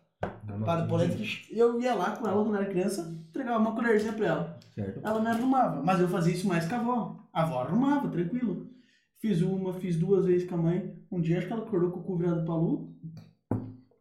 para 0.65 0.81
de 0.81 0.89
polenta. 0.89 1.17
Eu 1.49 1.79
ia 1.79 1.93
lá 1.93 2.17
com 2.17 2.27
ela 2.27 2.43
quando 2.43 2.55
era 2.57 2.65
criança, 2.65 3.17
entregava 3.29 3.59
uma 3.59 3.75
colherzinha 3.75 4.13
pra 4.13 4.27
ela. 4.27 4.59
Certo. 4.73 5.01
Ela 5.03 5.21
me 5.21 5.27
arrumava, 5.27 5.81
mas 5.81 5.99
eu 5.99 6.07
fazia 6.07 6.33
isso 6.33 6.47
mais 6.47 6.67
com 6.67 6.75
a 6.75 6.79
avó. 6.79 7.27
A 7.33 7.43
avó 7.43 7.61
arrumava, 7.61 8.09
tranquilo. 8.09 8.67
Fiz 9.19 9.41
uma, 9.41 9.73
fiz 9.73 9.97
duas 9.97 10.25
vezes 10.25 10.47
com 10.47 10.55
a 10.55 10.59
mãe. 10.59 10.95
Um 11.11 11.21
dia 11.21 11.37
acho 11.37 11.47
que 11.47 11.53
ela 11.53 11.63
acordou 11.63 11.91
com 11.91 11.99
o 11.99 12.03
cu 12.03 12.17
virado 12.17 12.45
pra 12.45 12.55
lua. 12.55 12.87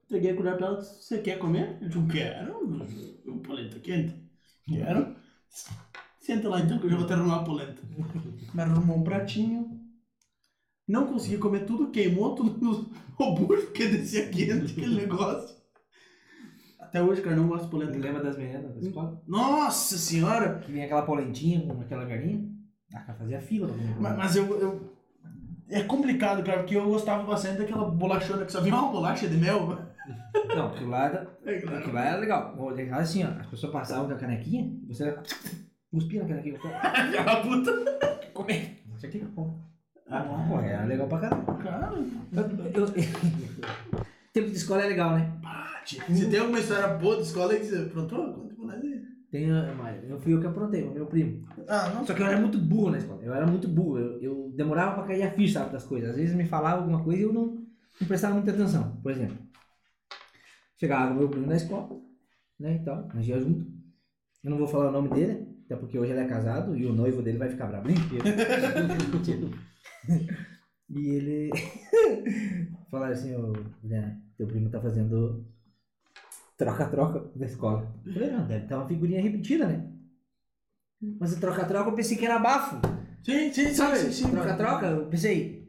Entreguei 0.06 0.30
a 0.32 0.36
colher 0.36 0.56
pra 0.56 0.66
ela. 0.68 0.80
Você 0.82 1.18
quer 1.18 1.38
comer? 1.38 1.78
Eu 1.82 1.88
disse, 1.88 2.06
quero. 2.06 2.66
Um 3.26 3.38
polenta 3.40 3.78
quente. 3.80 4.14
Quero. 4.68 5.14
Senta 6.20 6.48
lá 6.48 6.60
então 6.60 6.78
que 6.78 6.86
eu 6.86 6.90
já 6.90 6.96
vou 6.96 7.06
te 7.06 7.12
arrumar 7.12 7.36
a 7.36 7.44
polenta. 7.44 7.82
Me 8.54 8.62
arrumou 8.62 8.98
um 8.98 9.04
pratinho. 9.04 9.80
Não 10.88 11.06
consegui 11.08 11.38
comer 11.38 11.66
tudo, 11.66 11.90
queimou 11.90 12.34
tudo 12.36 12.56
no 12.64 12.90
hambúrguer 13.20 13.64
porque 13.66 13.88
descia 13.88 14.28
quente 14.28 14.72
aquele 14.72 14.94
negócio. 14.94 15.56
Até 16.78 17.02
hoje, 17.02 17.22
cara, 17.22 17.34
não 17.34 17.48
gosto 17.48 17.64
de 17.64 17.70
polenta. 17.70 17.98
Lembra 17.98 18.22
das 18.22 18.36
meninas 18.36 18.72
da 18.74 18.80
escola? 18.80 19.20
Nossa 19.26 19.98
senhora! 19.98 20.60
Que 20.60 20.70
vinha 20.70 20.84
aquela 20.84 21.02
polentinha 21.02 21.60
com 21.66 21.80
aquela 21.80 22.04
galinha? 22.04 22.48
Ah, 22.94 23.00
cara, 23.00 23.18
fazia 23.18 23.40
fila 23.40 23.66
comer. 23.66 23.96
Mas, 24.00 24.16
mas 24.16 24.36
eu, 24.36 24.46
eu- 24.60 24.96
É 25.68 25.82
complicado, 25.82 26.44
cara, 26.44 26.58
porque 26.60 26.76
eu 26.76 26.86
gostava 26.88 27.24
bastante 27.24 27.58
daquela 27.58 27.90
bolachona 27.90 28.44
que 28.44 28.52
só 28.52 28.60
vinha 28.60 28.76
uma 28.76 28.92
bolacha 28.92 29.28
de 29.28 29.36
mel. 29.36 29.76
Não, 30.54 30.66
aquilo 30.68 30.90
lá, 30.90 31.04
era- 31.06 31.22
aquilo 31.46 31.92
lá 31.92 32.04
era 32.04 32.16
legal. 32.18 32.54
O 32.58 32.68
legal 32.70 33.00
é 33.00 33.02
assim, 33.02 33.24
ó. 33.24 33.28
As 33.28 33.46
pessoas 33.46 33.72
passavam 33.72 34.06
com 34.08 34.14
a 34.14 34.18
canequinha, 34.18 34.70
você 34.86 35.16
cuspia 35.90 36.22
na 36.22 36.28
canequinha. 36.28 36.58
Aquela 36.72 37.42
puta. 37.42 37.72
Comer. 38.32 38.82
Isso 38.96 39.06
aqui 39.06 39.18
que 39.18 39.24
eu 39.24 39.30
como. 39.30 39.64
Ah, 40.08 40.22
Pô, 40.48 40.60
era 40.60 40.84
legal 40.84 41.08
pra 41.08 41.18
caramba. 41.18 41.54
cara. 41.54 41.92
Eu, 42.32 42.82
eu- 42.82 42.86
Tempo 44.32 44.50
de 44.50 44.56
escola 44.56 44.82
é 44.82 44.88
legal, 44.88 45.16
né? 45.16 45.32
Bate. 45.42 46.00
Se 46.14 46.28
tem 46.30 46.38
alguma 46.40 46.58
história 46.60 46.88
boa 46.88 47.16
de 47.16 47.22
escola 47.22 47.52
aí 47.52 47.60
que 47.60 47.66
você 47.66 47.76
aprontou, 47.82 48.34
conta 48.34 48.54
pra 48.54 48.64
nós 48.66 48.84
aí. 48.84 49.02
Tem, 49.30 49.50
ah, 49.50 49.74
mas 49.76 50.08
eu 50.08 50.20
fui 50.20 50.34
eu 50.34 50.40
que 50.40 50.46
aprontei, 50.46 50.82
o 50.84 50.92
meu 50.92 51.06
primo. 51.06 51.44
Ah, 51.68 51.90
não. 51.94 52.06
Só 52.06 52.14
que 52.14 52.22
eu 52.22 52.26
era 52.26 52.38
muito 52.40 52.58
burro 52.58 52.90
na 52.90 52.98
escola. 52.98 53.20
Eu 53.22 53.34
era 53.34 53.46
muito 53.46 53.66
burro. 53.66 53.98
Eu, 53.98 54.20
eu 54.22 54.52
demorava 54.54 54.94
pra 54.94 55.04
cair 55.04 55.22
a 55.24 55.30
ficha 55.32 55.58
sabe, 55.60 55.72
das 55.72 55.84
coisas. 55.84 56.10
Às 56.10 56.16
vezes 56.16 56.34
me 56.36 56.44
falava 56.44 56.80
alguma 56.82 57.02
coisa 57.02 57.20
e 57.20 57.24
eu 57.24 57.32
não, 57.32 57.46
não 58.00 58.06
prestava 58.06 58.34
muita 58.34 58.50
atenção. 58.52 58.96
Por 59.02 59.10
exemplo, 59.10 59.36
chegava 60.76 61.12
o 61.12 61.16
meu 61.16 61.28
primo 61.28 61.46
na 61.46 61.56
escola, 61.56 62.00
né, 62.58 62.76
e 62.76 62.84
tal, 62.84 63.08
nós 63.14 63.26
ia 63.26 63.40
junto. 63.40 63.66
Eu 64.44 64.50
não 64.50 64.58
vou 64.58 64.66
falar 64.66 64.88
o 64.88 64.92
nome 64.92 65.08
dele, 65.08 65.46
até 65.66 65.76
porque 65.76 65.98
hoje 65.98 66.12
ele 66.12 66.20
é 66.20 66.26
casado 66.28 66.76
e 66.76 66.86
o 66.86 66.92
noivo 66.92 67.22
dele 67.22 67.38
vai 67.38 67.48
ficar 67.48 67.66
bravo. 67.66 67.86
Mentira. 67.88 68.24
e 70.88 71.08
ele 71.08 71.50
falaram 72.90 73.12
assim, 73.12 73.34
ô, 73.34 73.52
Guilherme, 73.82 74.22
teu 74.36 74.46
primo 74.46 74.70
tá 74.70 74.80
fazendo 74.80 75.44
troca-troca 76.56 77.30
na 77.34 77.46
escola. 77.46 77.92
Eu 78.04 78.12
falei, 78.12 78.30
não, 78.30 78.46
deve 78.46 78.66
ter 78.66 78.74
uma 78.74 78.86
figurinha 78.86 79.20
repetida, 79.22 79.66
né? 79.66 79.92
Mas 81.20 81.32
o 81.36 81.40
troca-troca 81.40 81.90
eu 81.90 81.94
pensei 81.94 82.16
que 82.16 82.24
era 82.24 82.38
bafo. 82.38 82.76
Sim, 83.24 83.52
sim, 83.52 83.74
Sabe? 83.74 83.98
sim. 83.98 84.30
Troca-troca, 84.30 84.86
eu 84.86 85.06
pensei, 85.06 85.68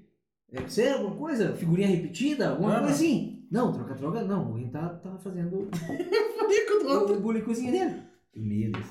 deve 0.52 0.72
ser 0.72 0.94
alguma 0.94 1.16
coisa, 1.16 1.56
figurinha 1.56 1.88
repetida, 1.88 2.52
alguma 2.52 2.76
Ah, 2.78 2.80
coisa 2.80 2.94
assim. 2.94 3.37
Não, 3.50 3.72
troca-troca 3.72 4.24
não, 4.24 4.48
alguém 4.48 4.70
tá, 4.70 4.90
tá 4.90 5.18
fazendo 5.18 5.70
Rico 5.70 6.84
do 6.84 6.90
outro. 6.90 7.16
o 7.18 7.22
bulicozinho 7.22 7.72
dele. 7.72 8.04
Meu 8.36 8.72
Deus. 8.72 8.88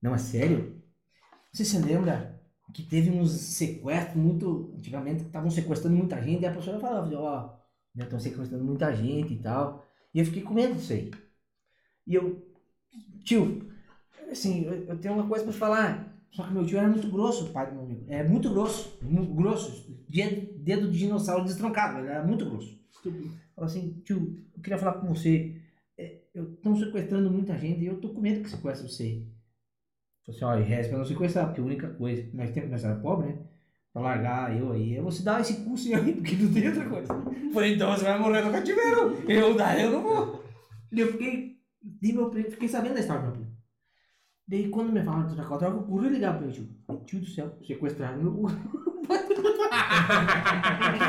Não, 0.00 0.14
é 0.14 0.18
sério? 0.18 0.82
Você 1.52 1.64
se 1.64 1.78
lembra 1.78 2.40
que 2.72 2.82
teve 2.82 3.10
uns 3.10 3.30
sequestros 3.30 4.16
muito. 4.16 4.74
Antigamente 4.76 5.22
estavam 5.22 5.50
sequestrando 5.50 5.96
muita 5.96 6.20
gente 6.20 6.42
e 6.42 6.46
a 6.46 6.52
pessoa 6.52 6.78
falava, 6.78 7.10
ó, 7.16 7.56
estão 7.96 8.20
sequestrando 8.20 8.64
muita 8.64 8.94
gente 8.94 9.32
e 9.32 9.38
tal. 9.38 9.86
E 10.12 10.20
eu 10.20 10.24
fiquei 10.26 10.42
com 10.42 10.54
medo 10.54 10.74
disso 10.74 10.92
aí. 10.92 11.10
E 12.06 12.14
eu, 12.14 12.46
tio, 13.24 13.66
assim, 14.30 14.64
eu, 14.64 14.84
eu 14.84 14.98
tenho 14.98 15.14
uma 15.14 15.26
coisa 15.26 15.44
pra 15.44 15.52
te 15.52 15.58
falar. 15.58 16.14
Só 16.30 16.42
que 16.42 16.52
meu 16.52 16.66
tio 16.66 16.78
era 16.78 16.88
muito 16.88 17.08
grosso, 17.08 17.46
o 17.46 17.50
pai 17.50 17.66
do 17.66 17.72
meu 17.72 17.84
amigo. 17.84 18.04
É 18.08 18.22
muito 18.22 18.50
grosso, 18.50 18.98
muito 19.00 19.32
grosso. 19.32 19.90
Dedo, 20.08 20.58
dedo 20.62 20.90
de 20.90 20.98
dinossauro 20.98 21.44
destrancado, 21.44 22.00
ele 22.00 22.08
era 22.08 22.22
muito 22.22 22.44
grosso. 22.44 22.78
Falou 23.56 23.70
assim, 23.70 24.02
tio, 24.04 24.38
eu 24.54 24.62
queria 24.62 24.78
falar 24.78 25.00
com 25.00 25.06
você. 25.08 25.58
É, 25.96 26.18
eu 26.34 26.52
estão 26.52 26.76
sequestrando 26.76 27.30
muita 27.30 27.58
gente 27.58 27.80
e 27.80 27.86
eu 27.86 27.98
tô 27.98 28.10
com 28.10 28.20
medo 28.20 28.42
que 28.42 28.50
sequestre 28.50 28.86
você. 28.86 29.26
Falei 30.26 30.58
assim, 30.58 30.62
e 30.62 30.68
reza 30.68 30.88
pra 30.90 30.98
não 30.98 31.06
sequestrar, 31.06 31.46
porque 31.46 31.62
a 31.62 31.64
única 31.64 31.88
coisa 31.94 32.28
nós 32.34 32.50
temos 32.50 32.78
que 32.78 32.86
nós 32.86 33.00
pobre, 33.00 33.28
né? 33.28 33.38
Pra 33.94 34.02
largar 34.02 34.54
eu 34.54 34.72
aí, 34.72 34.96
é 34.98 35.00
você 35.00 35.22
dar 35.22 35.40
esse 35.40 35.64
curso 35.64 35.88
aí, 35.94 36.12
porque 36.20 36.36
não 36.36 36.52
tem 36.52 36.68
outra 36.68 36.86
coisa. 36.86 37.08
Falei, 37.54 37.74
então 37.74 37.90
você 37.96 38.04
vai 38.04 38.18
morrer 38.18 38.42
no 38.42 38.52
cativeiro. 38.52 39.14
Eu 39.26 39.56
dar, 39.56 39.80
eu 39.80 39.90
não 39.90 40.02
vou. 40.02 40.44
E 40.92 41.00
eu 41.00 41.12
fiquei, 41.12 41.56
de 41.82 42.12
meu 42.12 42.28
primo, 42.28 42.50
fiquei 42.50 42.68
sabendo 42.68 42.92
da 42.92 43.00
história 43.00 43.22
do 43.22 43.28
meu 43.28 43.36
primo. 43.36 43.56
Daí 44.46 44.68
quando 44.68 44.92
me 44.92 45.02
falaram 45.02 45.28
de 45.28 45.34
trocar 45.34 45.56
troca, 45.56 45.78
eu 45.78 45.82
corri 45.84 46.10
ligar 46.10 46.34
pro 46.34 46.44
meu 46.44 46.52
tio. 46.52 46.68
Tio 47.06 47.20
do 47.20 47.26
céu, 47.26 47.56
sequestraram 47.66 48.18
meu 48.18 48.32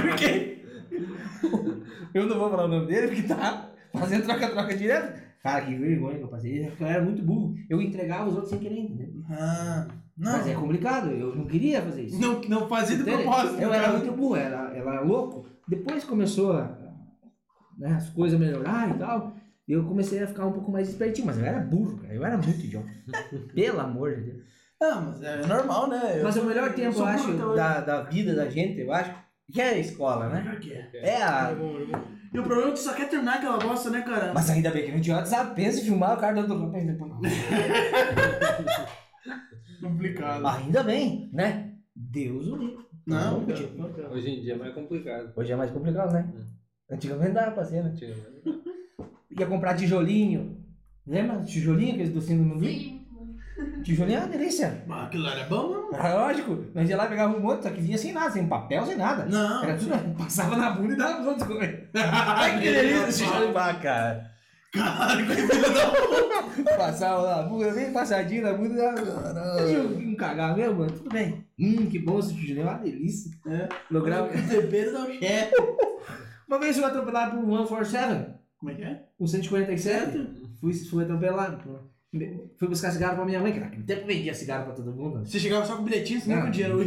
Por 0.01 0.15
quê? 0.17 0.56
Eu 2.13 2.27
não 2.27 2.37
vou 2.37 2.49
falar 2.49 2.65
o 2.65 2.67
nome 2.67 2.87
dele, 2.87 3.07
porque 3.07 3.23
tá 3.23 3.69
fazendo 3.93 4.23
troca-troca 4.25 4.75
direto. 4.75 5.21
Cara, 5.41 5.65
que 5.65 5.75
vergonha 5.75 6.17
que 6.17 6.23
eu 6.23 6.27
passei. 6.27 6.65
Eu 6.79 6.87
era 6.87 7.03
muito 7.03 7.21
burro. 7.21 7.55
Eu 7.69 7.81
entregava 7.81 8.27
os 8.29 8.33
outros 8.33 8.49
sem 8.49 8.59
querer, 8.59 8.79
entendeu? 8.79 9.23
Ah, 9.29 9.87
não. 10.17 10.31
Mas 10.31 10.47
é 10.47 10.53
complicado, 10.55 11.11
eu 11.11 11.35
não 11.35 11.45
queria 11.45 11.81
fazer 11.81 12.03
isso. 12.03 12.19
Não, 12.19 12.41
não 12.41 12.67
fazia 12.67 12.97
de 12.97 13.03
propósito. 13.03 13.61
Eu 13.61 13.73
era 13.73 13.93
muito 13.93 14.11
burro, 14.11 14.35
era, 14.35 14.71
era 14.75 15.01
louco. 15.01 15.47
Depois 15.67 16.03
começou 16.03 16.53
a, 16.53 16.77
né, 17.77 17.93
as 17.93 18.09
coisas 18.09 18.39
a 18.39 18.43
melhorar 18.43 18.95
e 18.95 18.97
tal. 18.97 19.35
E 19.67 19.73
eu 19.73 19.83
comecei 19.85 20.23
a 20.23 20.27
ficar 20.27 20.45
um 20.47 20.53
pouco 20.53 20.71
mais 20.71 20.89
espertinho, 20.89 21.27
mas 21.27 21.37
eu 21.37 21.45
era 21.45 21.59
burro, 21.59 21.97
cara. 21.97 22.13
Eu 22.13 22.25
era 22.25 22.37
muito 22.37 22.59
idiota. 22.59 22.89
Pelo 23.53 23.79
amor 23.79 24.15
de 24.15 24.21
Deus. 24.21 24.43
Ah, 24.81 25.01
mas 25.01 25.21
é 25.21 25.45
normal, 25.45 25.89
né? 25.89 26.19
Eu 26.19 26.23
Mas 26.23 26.35
o 26.37 26.45
melhor 26.45 26.73
tempo, 26.73 26.99
eu 26.99 27.05
acho, 27.05 27.33
da, 27.55 27.81
da 27.81 28.01
vida 28.03 28.35
da 28.35 28.47
gente, 28.49 28.79
eu 28.79 28.93
acho, 28.93 29.13
que 29.51 29.61
é 29.61 29.69
a 29.69 29.77
escola, 29.77 30.29
né? 30.29 30.57
Que 30.61 30.73
é. 30.73 30.89
É 30.93 31.21
a. 31.23 31.51
E 32.33 32.39
o 32.39 32.43
problema 32.43 32.71
é 32.71 32.73
que 32.73 32.79
só 32.79 32.93
quer 32.93 33.09
terminar 33.09 33.35
aquela 33.37 33.57
bosta, 33.57 33.89
né, 33.89 34.01
cara? 34.01 34.33
Mas 34.33 34.49
ainda 34.49 34.69
bem 34.69 34.85
que 34.85 34.91
não 34.91 35.01
tinha 35.01 35.15
WhatsApp, 35.15 35.55
pensa 35.55 35.79
em 35.79 35.83
filmar 35.85 36.17
o 36.17 36.19
cara 36.19 36.35
dando 36.35 36.57
roupa 36.57 36.77
ainda. 36.77 36.97
Complicado. 39.81 40.45
Ainda 40.45 40.83
bem, 40.83 41.29
né? 41.31 41.73
Deus 41.95 42.47
o 42.47 42.55
livre. 42.55 42.85
Não, 43.05 43.39
Não, 43.39 43.93
cara. 43.93 44.09
Hoje 44.11 44.29
em 44.29 44.41
dia 44.41 44.53
é 44.53 44.57
mais 44.57 44.73
complicado. 44.73 45.31
Hoje 45.35 45.51
é 45.51 45.55
mais 45.55 45.71
complicado, 45.71 46.11
né? 46.11 46.29
Antigamente 46.91 47.31
dava 47.31 47.51
pra 47.51 47.63
ser, 47.63 47.83
né? 47.83 47.91
Antigamente. 47.91 48.43
Ia 49.39 49.45
comprar 49.45 49.75
tijolinho. 49.75 50.57
Lembra? 51.05 51.41
Tijolinho, 51.43 51.93
aqueles 51.93 52.13
docinhos 52.13 52.41
do 52.45 52.49
Mundinho? 52.53 52.71
Sim, 52.79 52.96
Tijolinho 53.83 54.17
é 54.17 54.21
uma 54.21 54.27
delícia. 54.29 54.83
Mas 54.85 55.05
aquilo 55.07 55.27
era 55.27 55.45
bom, 55.45 55.69
não? 55.69 55.89
Ah, 55.99 56.13
Lógico, 56.13 56.65
nós 56.75 56.89
ia 56.89 56.97
lá 56.97 57.05
e 57.05 57.09
pegava 57.09 57.35
um 57.35 57.39
monte, 57.39 57.63
só 57.63 57.69
que 57.69 57.81
vinha 57.81 57.97
sem 57.97 58.13
nada, 58.13 58.31
sem 58.31 58.47
papel, 58.47 58.85
sem 58.85 58.97
nada. 58.97 59.25
Não. 59.25 59.63
Era 59.63 59.77
tudo, 59.77 59.91
passava 60.17 60.55
na 60.55 60.71
bunda 60.71 60.93
e 60.93 60.97
dava 60.97 61.15
pros 61.15 61.27
outros 61.27 61.47
comer. 61.47 61.89
Ai, 61.95 62.59
que 62.59 62.71
delícia 62.71 63.07
esse 63.09 63.23
tijolinho 63.23 63.53
pra 63.53 63.73
cara. 63.75 64.31
Caralho, 64.73 65.25
que 65.25 65.33
filho 65.35 66.67
da 66.67 66.77
Passava 66.77 67.35
na 67.37 67.43
bunda, 67.43 67.71
bem 67.71 67.91
passadinho 67.93 68.43
na 68.43 68.53
bunda 68.53 68.73
e 68.73 68.77
dava. 68.77 69.59
Eu 69.61 69.89
não 70.01 70.15
cagar 70.15 70.55
mesmo, 70.55 70.75
mano. 70.79 70.91
Tudo 70.91 71.09
bem. 71.09 71.45
Hum, 71.59 71.87
que 71.89 71.99
bom 71.99 72.19
esse 72.19 72.33
tijolinho, 72.35 72.67
é 72.67 72.69
uma 72.71 72.79
delícia. 72.79 73.31
É. 73.47 73.69
Lograva. 73.89 74.27
O 74.27 74.49
tempero 74.49 74.93
da 74.93 75.05
chefe. 75.07 75.51
Uma 76.47 76.59
vez 76.59 76.77
eu 76.77 76.83
fui 76.83 76.91
atropelado 76.91 77.31
por 77.31 77.43
um 77.43 77.57
147, 77.67 78.25
Como 78.57 78.71
é 78.71 78.75
que 78.75 78.81
é? 78.81 79.03
um 79.19 79.27
147. 79.27 80.29
Fui, 80.61 80.73
fui 80.73 81.03
atropelado. 81.03 81.57
pô. 81.61 81.79
Fui 82.57 82.67
buscar 82.67 82.91
cigarro 82.91 83.15
pra 83.15 83.25
minha 83.25 83.39
mãe, 83.39 83.51
que 83.53 83.59
naquele 83.59 83.83
tempo 83.83 84.07
vendia 84.07 84.33
cigarro 84.33 84.65
pra 84.65 84.73
todo 84.73 84.93
mundo. 84.93 85.25
Você 85.25 85.39
chegava 85.39 85.65
só 85.65 85.75
com 85.75 85.83
bilhetinho, 85.83 86.21
você 86.21 86.27
nem 86.29 86.37
Não, 86.37 86.45
com 86.45 86.51
dinheiro. 86.51 86.77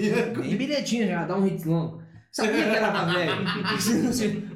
Nem 0.41 0.57
bilhetinho 0.57 1.07
já, 1.07 1.27
dá 1.27 1.37
um 1.37 1.43
hit 1.45 1.67
longo. 1.69 2.03
Sabia 2.33 2.53
que 2.53 2.77
era 2.77 2.91
pra 2.91 3.05
velho. 3.13 3.33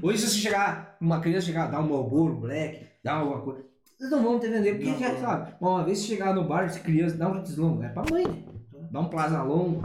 Hoje 0.03 0.19
se 0.19 0.27
você 0.31 0.39
chegar, 0.39 0.97
uma 1.01 1.21
criança 1.21 1.47
chegar, 1.47 1.67
dar 1.67 1.81
um 1.81 1.89
Marlboro 1.89 2.37
Black, 2.37 2.87
dar 3.03 3.15
alguma 3.17 3.43
coisa. 3.43 3.65
Eles 4.01 4.11
não 4.11 4.23
vão 4.23 4.41
te 4.41 4.49
vender, 4.49 4.75
porque 4.75 4.91
Não, 4.91 4.99
já 4.99 5.13
não. 5.13 5.21
sabe. 5.21 5.55
Uma 5.61 5.85
vez 5.85 5.99
se 5.99 6.07
chegar 6.07 6.35
no 6.35 6.45
bar, 6.45 6.69
se 6.71 6.81
criança, 6.81 7.17
dá 7.17 7.29
um 7.29 7.35
hit 7.41 7.55
longo. 7.61 7.83
É 7.83 7.89
pra 7.91 8.05
mãe, 8.11 8.25
né? 8.27 8.43
Dá 8.91 9.01
um 9.01 9.09
plaza 9.09 9.43
longo. 9.43 9.83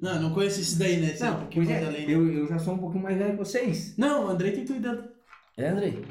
Não, 0.00 0.20
não 0.22 0.30
conheço 0.34 0.60
esse 0.60 0.78
daí, 0.78 1.00
né? 1.00 1.14
Um 1.20 1.24
Não, 1.24 1.46
pois 1.52 1.68
é, 1.70 1.84
além. 1.84 2.06
né? 2.06 2.14
eu, 2.14 2.30
eu 2.32 2.46
já 2.46 2.58
sou 2.58 2.74
um 2.74 2.78
pouquinho 2.78 3.02
mais 3.02 3.16
velho 3.16 3.32
que 3.32 3.38
vocês. 3.38 3.96
Não, 3.96 4.26
o 4.26 4.28
Andrei 4.28 4.52
tem 4.52 4.64
tudo 4.64 4.80
dentro. 4.80 5.08
É, 5.56 5.68
Andrei? 5.68 6.04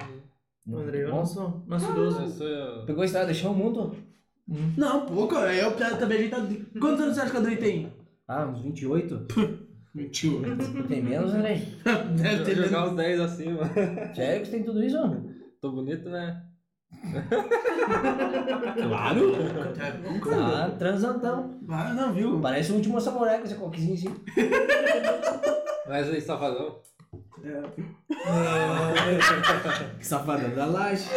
O 0.65 0.77
André, 0.77 1.03
eu 1.03 1.12
Bom. 1.12 1.63
Nosso 1.67 1.86
Eu 1.88 1.91
idoso. 1.91 2.27
sou. 2.38 2.86
Pegou 2.86 3.01
a 3.01 3.05
estrada, 3.05 3.25
deixou 3.27 3.51
o 3.51 3.55
mundo? 3.55 3.96
Não, 4.77 5.05
pouco. 5.05 5.36
Eu 5.36 5.75
também 5.75 6.17
ajeitado. 6.17 6.48
Quantos 6.79 7.01
anos 7.01 7.15
você 7.15 7.22
acha 7.22 7.32
que 7.32 7.38
o 7.38 7.39
Andrei 7.39 7.58
tem? 7.58 7.93
Ah, 8.27 8.46
uns 8.46 8.62
28? 8.62 9.27
Mentiu. 9.93 10.41
Tem 10.88 11.03
menos, 11.03 11.34
Andrei? 11.34 11.58
Deve 12.20 12.43
ter 12.46 12.55
Jogar 12.55 12.88
os 12.88 12.96
10 12.96 13.20
acima. 13.20 13.62
Sério 14.15 14.43
que 14.43 14.51
tem 14.51 14.63
tudo 14.63 14.84
isso, 14.84 14.98
mano? 14.98 15.29
Tô 15.62 15.72
bonito, 15.72 16.10
né? 16.10 16.43
Claro! 18.82 19.32
Cara. 20.22 20.65
Ah, 20.65 20.70
transantão. 20.72 21.60
Ah, 21.70 21.93
não, 21.93 22.13
viu? 22.13 22.39
Parece 22.41 22.72
o 22.72 22.75
último 22.75 23.00
samurai 23.00 23.39
com 23.39 23.46
esse 23.46 23.55
coquezinho 23.55 23.93
assim. 23.93 24.15
Mas 25.88 26.10
aí, 26.10 26.22
safadão. 26.22 26.79
Que 30.00 30.05
safadão 30.05 30.55
da 30.55 30.65
laje. 30.65 31.08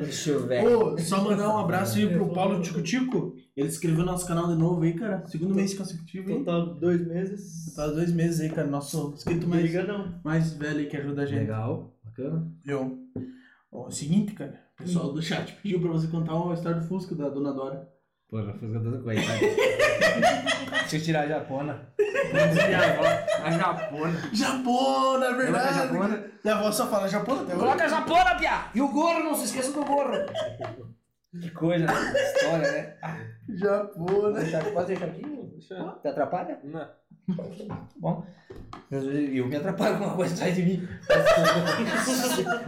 Deixa 0.00 0.30
eu 0.30 0.46
ver. 0.46 0.62
Pô, 0.62 0.96
só 0.98 1.22
mandar 1.22 1.48
um 1.54 1.58
abraço 1.58 1.98
aí 1.98 2.08
pro 2.08 2.32
Paulo 2.32 2.62
Tico 2.62 2.80
Tico. 2.80 3.34
Ele 3.56 3.68
inscreveu 3.68 4.00
no 4.00 4.12
nosso 4.12 4.26
canal 4.26 4.46
de 4.46 4.54
novo 4.54 4.82
aí, 4.82 4.94
cara. 4.94 5.26
Segundo 5.26 5.54
mês 5.54 5.74
consecutivo 5.74 6.30
aí. 6.30 6.38
Total 6.38 6.74
dois 6.74 7.06
meses. 7.06 7.74
Tá 7.74 7.88
dois 7.88 8.12
meses 8.12 8.40
aí, 8.40 8.50
cara. 8.50 8.68
Nosso 8.68 9.12
inscrito 9.14 9.48
mais, 9.48 9.70
mais 10.22 10.52
velho 10.52 10.78
aí 10.78 10.86
que 10.86 10.96
ajuda 10.96 11.22
a 11.22 11.26
gente. 11.26 11.40
Legal, 11.40 11.92
bacana. 12.04 12.48
Viu? 12.64 12.98
Ó, 13.72 13.88
o 13.88 13.90
seguinte, 13.90 14.32
cara. 14.34 14.60
O 14.78 14.84
pessoal 14.84 15.12
do 15.12 15.20
chat 15.20 15.56
pediu 15.60 15.80
pra 15.80 15.90
você 15.90 16.06
contar 16.06 16.34
uma 16.34 16.54
história 16.54 16.80
do 16.80 16.86
Fusca 16.86 17.16
da 17.16 17.28
Dona 17.28 17.52
Dora. 17.52 17.88
Pô, 18.30 18.42
já 18.42 18.52
fui 18.52 18.68
toda 18.80 18.98
coisa. 19.02 19.22
Deixa 20.80 20.96
eu 20.96 21.02
tirar 21.02 21.22
a 21.22 21.26
japona. 21.28 21.88
A 23.42 23.50
japona. 23.50 24.30
Japona, 24.32 25.26
é 25.26 25.28
Coloca 25.28 25.28
a 25.28 25.32
verdade. 25.36 25.74
japona. 25.94 26.24
E 26.44 26.48
a 26.48 26.58
avó 26.58 26.70
só 26.72 26.86
fala 26.88 27.08
japona 27.08 27.42
até 27.42 27.54
Coloca 27.54 27.84
a 27.84 27.88
japona, 27.88 28.34
pia! 28.36 28.66
E 28.74 28.80
o 28.82 28.88
gorro, 28.88 29.20
não 29.24 29.34
se 29.34 29.44
esqueça 29.46 29.72
do 29.72 29.84
gorro. 29.84 30.12
Que 31.40 31.50
coisa, 31.50 31.86
né? 31.86 31.92
História, 32.34 32.72
né? 32.72 32.96
Japona. 33.48 34.40
Deixa, 34.40 34.60
pode 34.72 34.86
deixar 34.88 35.06
aqui? 35.06 35.22
Deixa. 35.52 35.92
Te 36.02 36.08
atrapalha? 36.08 36.58
Não. 36.64 36.86
Bom. 37.98 38.24
Eu 38.90 39.46
me 39.46 39.56
atrapalho 39.56 39.98
com 39.98 40.04
uma 40.04 40.16
coisa 40.16 40.34
atrás 40.34 40.54
de 40.54 40.62
mim. 40.62 40.88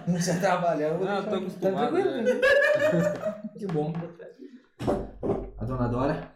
Não 0.07 0.21
se 0.21 0.31
vou 0.97 1.05
Não, 1.05 1.17
eu 1.17 1.29
tô 1.29 1.35
acostumado, 1.37 1.97
Tá 1.97 2.03
tranquilo, 2.03 2.23
né? 2.23 2.41
tranquilo. 2.91 3.35
Que 3.59 3.67
bom. 3.67 3.93
A 5.61 5.65
dona 5.65 5.89
Dora. 5.89 6.33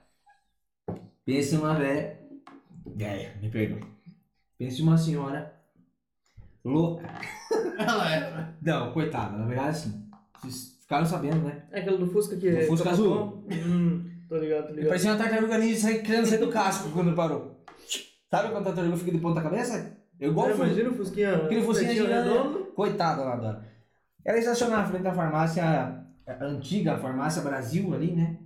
Pense 1.24 1.54
em 1.54 1.58
uma 1.58 1.74
velha. 1.74 2.18
Velha, 2.86 3.32
me 3.40 3.50
perdoe. 3.50 3.80
Pense 4.58 4.80
em 4.80 4.84
uma 4.84 4.98
senhora 4.98 5.52
louca. 6.64 7.08
Ela 7.78 8.14
é. 8.14 8.48
Não, 8.60 8.92
coitada, 8.92 9.36
na 9.36 9.46
verdade 9.46 9.78
sim. 9.78 10.10
Vocês 10.38 10.78
ficaram 10.80 11.06
sabendo, 11.06 11.38
né? 11.38 11.62
É 11.70 11.80
aquele 11.80 11.96
do 11.98 12.06
Fusca 12.06 12.36
que... 12.36 12.50
Do 12.50 12.66
Fusca 12.66 12.90
azul. 12.90 13.44
Hum, 13.50 14.10
tô 14.28 14.36
ligado, 14.36 14.68
tô 14.68 14.74
ligado. 14.74 14.88
Parecia 14.88 15.10
uma 15.12 15.18
tartaruga 15.18 15.58
ninja 15.58 15.98
querendo 15.98 16.26
sair 16.26 16.38
do 16.38 16.50
casco 16.52 16.90
quando 16.90 17.14
parou. 17.14 17.64
Sabe 18.30 18.50
quando 18.50 18.62
a 18.62 18.72
tartaruga 18.72 18.96
fica 18.96 19.12
de 19.12 19.18
ponta 19.18 19.40
cabeça? 19.42 19.96
Eu 20.20 20.30
igual 20.30 20.48
É, 20.48 20.50
o 20.50 20.52
Fusca. 20.56 20.66
imagina 20.66 20.90
o 20.90 20.94
Fusquinha... 20.94 21.36
Aquele 21.36 21.64
pretinho 21.66 21.92
girando. 21.94 22.64
Coitada 22.74 23.24
lá, 23.24 23.36
Dora. 23.36 23.66
Ela 24.24 24.38
estacionava 24.38 24.82
na 24.82 24.88
frente 24.88 25.02
da 25.02 25.12
farmácia, 25.12 25.64
a 26.26 26.44
antiga 26.44 26.98
farmácia 26.98 27.42
Brasil 27.42 27.92
ali, 27.94 28.12
né? 28.12 28.38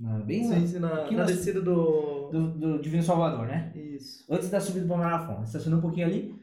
Na- 0.00 0.18
Bem 0.20 0.42
Sim, 0.44 0.66
sim, 0.66 0.78
na, 0.78 1.02
Aqui 1.04 1.14
na 1.14 1.24
nós- 1.24 1.36
descida 1.36 1.60
do... 1.60 2.28
do, 2.30 2.50
do 2.58 2.82
Divino 2.82 3.02
Salvador, 3.02 3.46
né? 3.46 3.70
Isso. 3.76 4.24
Antes 4.32 4.48
da 4.50 4.60
subida 4.60 4.86
do 4.86 4.96
Marafon. 4.96 5.42
Estacionou 5.44 5.78
um 5.78 5.82
pouquinho 5.82 6.06
ali. 6.06 6.40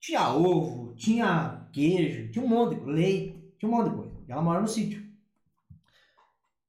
Tinha 0.00 0.30
ovo, 0.30 0.94
tinha 0.94 1.68
queijo, 1.72 2.30
tinha 2.30 2.44
um 2.44 2.48
monte 2.48 2.76
de 2.78 2.86
leite, 2.90 3.52
tinha 3.58 3.70
um 3.70 3.74
monte 3.76 3.90
de 3.90 3.96
coisa. 3.96 4.12
E 4.28 4.32
ela 4.32 4.40
mora 4.42 4.60
no 4.60 4.68
sítio. 4.68 5.04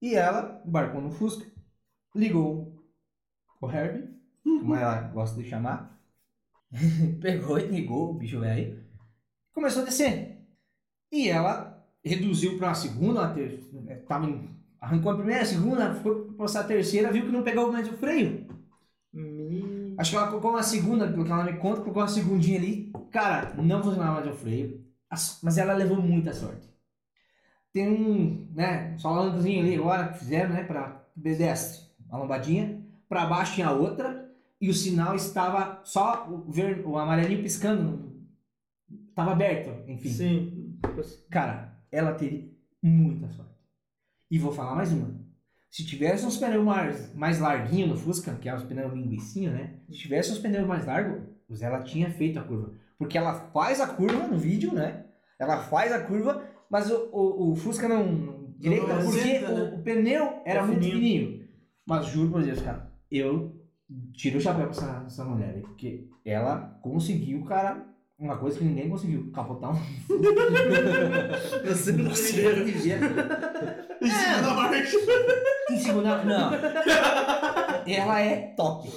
E 0.02 0.16
ela 0.16 0.62
embarcou 0.66 1.00
no 1.00 1.12
Fusca, 1.12 1.46
ligou 2.16 2.84
o 3.62 3.70
Herbie, 3.72 4.10
como 4.44 4.76
ela 4.76 5.02
gosta 5.14 5.40
de 5.42 5.48
chamar, 5.48 5.98
pegou 7.22 7.60
e 7.60 7.68
ligou 7.68 8.10
o 8.10 8.14
bicho 8.16 8.40
velho, 8.40 8.84
começou 9.54 9.84
a 9.84 9.86
descer. 9.86 10.40
E 11.12 11.30
ela 11.30 11.86
reduziu 12.04 12.58
para 12.58 12.72
a 12.72 12.76
segunda, 12.76 13.26
a 13.26 13.34
ter... 13.34 13.64
tava 14.08 14.26
em- 14.28 14.50
arrancou 14.82 15.12
a 15.12 15.16
primeira, 15.16 15.44
a 15.44 15.46
segunda, 15.46 15.94
foi 15.96 16.32
passar 16.34 16.62
a 16.62 16.66
terceira, 16.66 17.12
viu 17.12 17.26
que 17.26 17.32
não 17.32 17.44
pegou 17.44 17.72
mais 17.72 17.88
o 17.88 17.94
freio. 17.94 18.48
Me... 19.14 19.96
Acho 19.98 20.12
que 20.12 20.18
ela 20.18 20.28
colocou 20.28 20.52
uma 20.52 20.64
segunda, 20.64 21.08
pelo 21.08 21.24
que 21.26 21.32
ela 21.32 21.44
me 21.44 21.58
conta, 21.58 21.82
colocou 21.82 22.02
uma 22.02 22.08
segundinha 22.10 22.58
ali. 22.58 22.92
Cara, 23.12 23.54
não 23.62 23.84
funcionava 23.84 24.22
mais 24.22 24.28
o 24.28 24.38
freio. 24.38 24.84
As- 25.10 25.40
Mas 25.44 25.58
ela 25.58 25.74
levou 25.74 26.02
muita 26.02 26.34
sorte. 26.34 26.70
Tem 27.74 27.88
um, 27.90 28.48
né, 28.54 28.98
só 28.98 29.10
alavancazinho 29.10 29.62
ali 29.64 29.76
agora 29.76 30.10
que 30.10 30.20
fizeram, 30.20 30.54
né, 30.54 30.64
pra 30.64 31.06
pedestre. 31.22 31.88
Uma 32.10 32.20
lombadinha. 32.20 32.82
Pra 33.08 33.26
baixo 33.26 33.56
tinha 33.56 33.72
outra. 33.72 34.30
E 34.60 34.70
o 34.70 34.74
sinal 34.74 35.16
estava 35.16 35.82
só 35.84 36.28
o, 36.30 36.52
ver, 36.52 36.86
o 36.86 36.98
amarelinho 36.98 37.42
piscando. 37.42 38.12
Tava 39.16 39.32
aberto, 39.32 39.90
enfim. 39.90 40.10
Sim. 40.10 40.80
Cara, 41.30 41.78
ela 41.92 42.14
teve 42.14 42.58
muita 42.82 43.30
sorte. 43.32 43.52
E 44.32 44.40
vou 44.40 44.54
falar 44.54 44.76
mais 44.76 44.94
uma. 44.94 45.14
Se 45.70 45.86
tivesse 45.86 46.26
uns 46.26 46.38
pneus 46.38 46.64
mais, 46.64 47.14
mais 47.14 47.40
larguinhos 47.40 47.90
no 47.90 47.98
Fusca, 47.98 48.34
que 48.36 48.48
é 48.48 48.56
os 48.56 48.64
pneus 48.64 48.94
linguicinho, 48.94 49.52
né? 49.52 49.76
Se 49.90 49.98
tivesse 49.98 50.32
os 50.32 50.40
pneus 50.40 50.66
mais 50.66 50.86
largos, 50.86 51.62
ela 51.62 51.84
tinha 51.84 52.10
feito 52.10 52.40
a 52.40 52.44
curva. 52.44 52.74
Porque 52.98 53.18
ela 53.18 53.34
faz 53.52 53.82
a 53.82 53.88
curva 53.88 54.28
no 54.28 54.38
vídeo, 54.38 54.74
né? 54.74 55.06
Ela 55.38 55.58
faz 55.58 55.92
a 55.92 56.00
curva, 56.00 56.46
mas 56.70 56.90
o, 56.90 57.10
o, 57.12 57.52
o 57.52 57.56
Fusca 57.56 57.90
não 57.90 58.54
direita, 58.58 58.88
Não 58.88 59.04
porque 59.04 59.40
né? 59.40 59.74
o 59.76 59.84
pneu 59.84 60.42
era 60.46 60.62
É 60.62 60.66
muito 60.66 60.82
fininho. 60.82 61.48
Mas 61.86 62.06
juro 62.06 62.32
por 62.32 62.44
Deus, 62.44 62.62
cara, 62.62 62.90
eu 63.10 63.60
tiro 64.14 64.38
o 64.38 64.42
chapéu 64.42 64.68
pra 64.68 64.72
essa, 64.72 65.04
essa 65.06 65.26
mulher 65.26 65.60
porque 65.62 66.08
ela 66.24 66.80
conseguiu, 66.82 67.44
cara, 67.44 67.86
uma 68.22 68.38
coisa 68.38 68.60
que 68.60 68.64
ninguém 68.64 68.88
conseguiu, 68.88 69.32
capotar 69.34 69.72
um 69.72 69.80
Você 71.66 71.92
não 71.92 72.12
devia. 72.66 73.00
Em 74.00 74.10
cima 74.10 74.42
da 74.42 74.54
marcha. 74.54 74.98
Em 75.72 75.80
segunda. 75.80 76.24
Não. 76.24 76.52
Ela 77.88 78.22
é 78.22 78.54
top. 78.56 78.90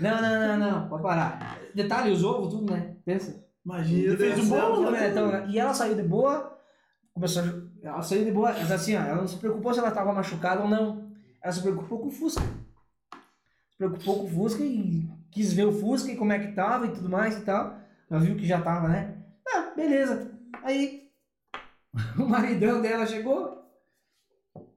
Não, 0.00 0.20
não, 0.20 0.58
não, 0.58 0.58
não. 0.58 0.88
Pode 0.88 1.02
parar. 1.04 1.60
Detalhe, 1.72 2.10
os 2.10 2.24
ovos, 2.24 2.52
tudo, 2.52 2.72
né? 2.72 2.96
Pensa. 3.04 3.44
Imagina, 3.64 4.16
fez 4.16 4.34
Deus 4.34 4.46
um 4.46 4.50
bolo, 4.50 4.90
né? 4.90 5.00
né? 5.00 5.10
Então, 5.10 5.28
né? 5.28 5.46
e 5.48 5.58
ela 5.58 5.72
saiu 5.72 5.94
de 5.94 6.02
boa. 6.02 6.58
Começou 7.12 7.42
a... 7.42 7.88
Ela 7.88 8.02
saiu 8.02 8.24
de 8.24 8.32
boa, 8.32 8.52
mas 8.52 8.70
assim, 8.72 8.96
ó, 8.96 9.00
ela 9.00 9.20
não 9.20 9.28
se 9.28 9.36
preocupou 9.36 9.72
se 9.72 9.78
ela 9.78 9.88
estava 9.88 10.12
machucada 10.12 10.62
ou 10.62 10.68
não. 10.68 11.10
Ela 11.42 11.52
se 11.52 11.62
preocupou 11.62 12.00
com 12.00 12.08
o 12.08 12.10
Fusca. 12.10 12.42
Se 12.42 13.78
preocupou 13.78 14.18
com 14.18 14.24
o 14.24 14.30
Fusca 14.30 14.64
e 14.64 15.08
quis 15.30 15.52
ver 15.52 15.66
o 15.66 15.72
Fusca 15.72 16.10
e 16.10 16.16
como 16.16 16.32
é 16.32 16.38
que 16.40 16.52
tava 16.52 16.86
e 16.86 16.92
tudo 16.92 17.08
mais 17.08 17.38
e 17.38 17.42
tal. 17.42 17.83
Ela 18.14 18.22
viu 18.22 18.36
que 18.36 18.46
já 18.46 18.60
tava, 18.60 18.86
né? 18.86 19.12
Ah, 19.48 19.72
beleza. 19.74 20.30
Aí, 20.62 21.08
o 22.16 22.22
maridão 22.28 22.80
dela 22.80 23.04
chegou. 23.04 23.68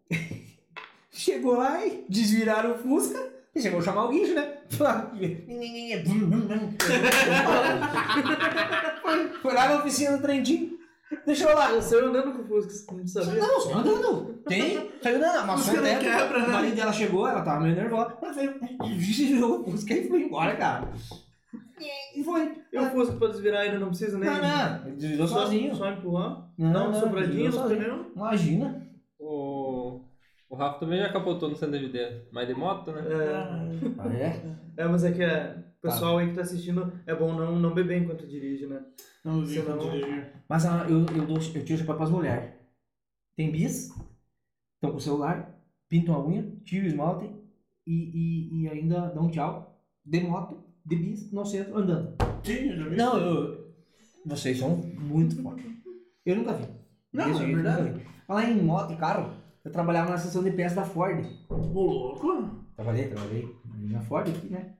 chegou 1.12 1.56
lá 1.56 1.86
e 1.86 2.04
desviraram 2.10 2.72
o 2.74 2.80
Fusca. 2.80 3.32
E 3.54 3.62
chegou 3.62 3.80
a 3.80 3.84
chamar 3.84 4.06
o 4.06 4.10
guincho, 4.10 4.34
né? 4.34 4.58
foi, 9.04 9.30
foi 9.30 9.54
lá 9.54 9.70
na 9.70 9.78
oficina 9.78 10.18
do 10.18 10.24
Trentinho. 10.24 10.76
Deixou 11.24 11.54
lá. 11.54 11.70
Eu 11.70 11.82
saiu 11.82 12.08
andando 12.08 12.34
com 12.34 12.42
o 12.42 12.48
Fusca, 12.48 12.72
você 12.72 12.92
não 12.92 13.08
sabia? 13.08 13.40
Não, 13.40 13.62
só 13.62 13.78
andando. 13.78 14.42
Tem. 14.48 14.92
Saiu 15.04 15.18
andando, 15.18 15.38
amassou 15.38 15.76
Fusca 15.76 15.80
o 15.80 15.84
teto. 15.84 16.00
quebra, 16.00 16.40
né? 16.40 16.48
O 16.48 16.52
marido 16.52 16.76
dela 16.76 16.92
chegou, 16.92 17.28
ela 17.28 17.44
tava 17.44 17.60
meio 17.62 17.76
nervosa. 17.76 18.18
Ela 18.20 18.34
veio, 18.34 18.60
virou 19.00 19.62
o 19.62 19.64
Fusca 19.64 19.94
e 19.94 20.08
foi 20.08 20.24
embora, 20.24 20.56
cara. 20.56 20.92
E 22.16 22.24
foi. 22.24 22.64
E 22.72 22.78
o 22.78 22.90
Fusca 22.90 23.16
pra 23.18 23.28
desvirar 23.28 23.62
ainda 23.62 23.80
não 23.80 23.90
precisa 23.90 24.18
nem... 24.18 24.30
Não, 24.30 24.42
não. 24.42 24.88
Ele 24.88 24.96
desvirou 24.96 25.28
Só, 25.28 25.42
sozinho. 25.42 25.76
só 25.76 25.90
empurrar. 25.92 26.52
Não, 26.58 26.72
Não, 26.72 26.92
não, 26.92 27.00
sobradinho 27.00 27.52
no 27.52 27.70
pneu. 27.70 28.12
Imagina. 28.16 28.88
O, 29.20 30.02
o 30.50 30.56
Rafa 30.56 30.80
também 30.80 31.00
já 31.00 31.12
capotou 31.12 31.50
no 31.50 31.56
centro 31.56 31.80
DVD, 31.80 32.24
mas 32.32 32.48
de 32.48 32.54
moto, 32.54 32.92
né? 32.92 33.02
É, 33.02 33.36
Ah, 34.00 34.14
é? 34.14 34.42
é, 34.78 34.88
mas 34.88 35.04
é 35.04 35.12
que 35.12 35.24
é, 35.24 35.58
o 35.78 35.82
pessoal 35.82 36.18
aí 36.18 36.30
que 36.30 36.36
tá 36.36 36.42
assistindo, 36.42 36.92
é 37.06 37.14
bom 37.14 37.34
não, 37.34 37.58
não 37.60 37.74
beber 37.74 38.02
enquanto 38.02 38.28
dirige, 38.28 38.66
né? 38.66 38.84
Não 39.24 39.44
quando 39.44 39.92
dirigir. 39.92 40.34
Mas 40.48 40.66
ah, 40.66 40.86
eu, 40.90 41.00
eu, 41.16 41.26
dou, 41.26 41.38
eu 41.38 41.66
tiro 41.66 41.76
o 41.76 41.78
chapéu 41.78 41.96
pras 41.96 42.10
mulheres. 42.10 42.52
Tem 43.36 43.52
bis? 43.52 43.90
estão 44.78 44.92
com 44.92 44.98
o 44.98 45.02
celular, 45.02 45.60
pintam 45.90 46.16
a 46.16 46.26
unha, 46.26 46.52
tiram 46.64 46.86
o 46.86 46.88
esmalte 46.88 47.30
e, 47.86 47.94
e, 47.94 48.62
e 48.62 48.70
ainda 48.70 49.08
dão 49.10 49.30
tchau 49.30 49.82
de 50.06 50.22
moto, 50.22 50.64
de 50.88 50.96
bis, 50.96 51.32
no 51.32 51.46
centro, 51.46 51.78
andando. 51.78 52.16
Sim, 52.44 52.70
eu 52.70 52.78
já 52.78 52.88
vi. 52.90 52.96
Não, 52.96 53.18
eu, 53.18 53.68
vocês 54.26 54.58
são 54.58 54.78
muito 54.78 55.42
fortes. 55.42 55.66
Eu 56.26 56.36
nunca 56.38 56.54
vi. 56.54 56.66
Não, 57.14 57.26
Desse 57.26 57.42
é 57.44 57.46
jeito, 57.46 57.56
verdade. 57.56 57.82
nunca 57.84 57.94
vi. 58.00 58.06
Falar 58.26 58.50
em 58.50 58.62
moto 58.62 58.94
e 58.94 58.98
carro, 58.98 59.34
eu 59.64 59.72
trabalhava 59.72 60.10
na 60.12 60.18
seção 60.18 60.44
de 60.44 60.52
peças 60.52 60.76
da 60.76 60.84
Ford. 60.86 61.26
Ô, 61.50 61.56
louco. 61.56 62.66
Trabalhei, 62.76 63.08
trabalhei 63.08 63.56
na 63.90 64.02
Ford 64.02 64.28
aqui, 64.30 64.48
né? 64.48 64.74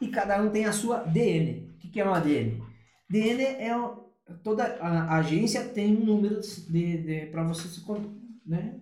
E 0.00 0.08
cada 0.08 0.40
um 0.42 0.50
tem 0.50 0.64
a 0.66 0.72
sua 0.72 0.98
DN. 1.04 1.70
O 1.74 1.78
que, 1.78 1.88
que 1.88 2.00
é 2.00 2.04
uma 2.04 2.20
DN? 2.20 2.62
DN 3.08 3.42
é 3.42 3.76
o- 3.76 4.04
toda 4.42 4.64
a, 4.80 5.14
a 5.14 5.16
agência 5.18 5.64
tem 5.68 5.96
um 5.96 6.04
número 6.04 6.40
de, 6.40 6.98
de 6.98 7.26
para 7.26 7.44
você 7.44 7.68
se 7.68 7.80
con- 7.80 8.14
né? 8.46 8.74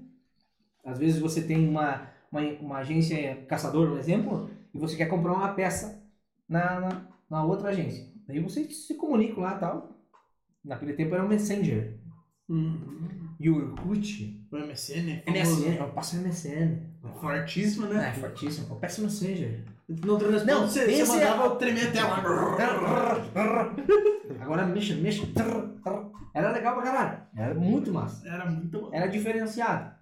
Às 0.84 0.98
vezes 0.98 1.20
você 1.20 1.42
tem 1.42 1.68
uma, 1.68 2.08
uma, 2.30 2.40
uma 2.60 2.78
agência 2.78 3.36
caçador, 3.48 3.88
por 3.90 3.98
exemplo, 3.98 4.50
e 4.74 4.78
você 4.78 4.96
quer 4.96 5.06
comprar 5.06 5.32
uma 5.34 5.52
peça 5.52 6.01
na, 6.48 6.80
na, 6.80 7.08
na 7.30 7.44
outra 7.44 7.68
agência. 7.70 8.10
Daí 8.26 8.40
você 8.40 8.64
se 8.70 8.94
comunica 8.96 9.40
lá 9.40 9.56
tal. 9.58 9.90
Naquele 10.64 10.92
tempo 10.94 11.14
era 11.14 11.24
o 11.24 11.28
Messenger. 11.28 11.98
Uhum. 12.48 13.08
E 13.40 13.50
o 13.50 13.56
Orkut. 13.56 14.46
O 14.52 14.56
MSN 14.56 15.22
é 15.26 15.30
MSN, 15.30 15.76
eu 15.78 15.88
passo 15.88 16.16
MSN. 16.16 16.78
Fortíssimo, 17.20 17.86
É, 17.86 17.94
né? 17.94 18.12
fortíssimo. 18.14 18.68
Eu 18.70 18.76
peço 18.76 19.02
Messenger. 19.02 19.64
Não, 19.88 20.18
não, 20.18 20.44
Não, 20.44 20.68
você, 20.68 20.84
você 20.84 20.92
esse- 21.02 21.10
mandava 21.10 21.56
tremer 21.56 21.88
a 21.88 21.90
tela. 21.90 22.22
Agora 24.40 24.66
mexa, 24.66 24.94
mexa. 24.96 25.26
Era 26.34 26.52
legal 26.52 26.74
pra 26.74 26.82
caralho. 26.84 27.22
Era 27.36 27.54
muito 27.54 27.92
massa. 27.92 28.26
Era 28.28 28.46
muito 28.50 28.80
bom. 28.80 28.90
Era 28.92 29.06
diferenciado. 29.06 29.92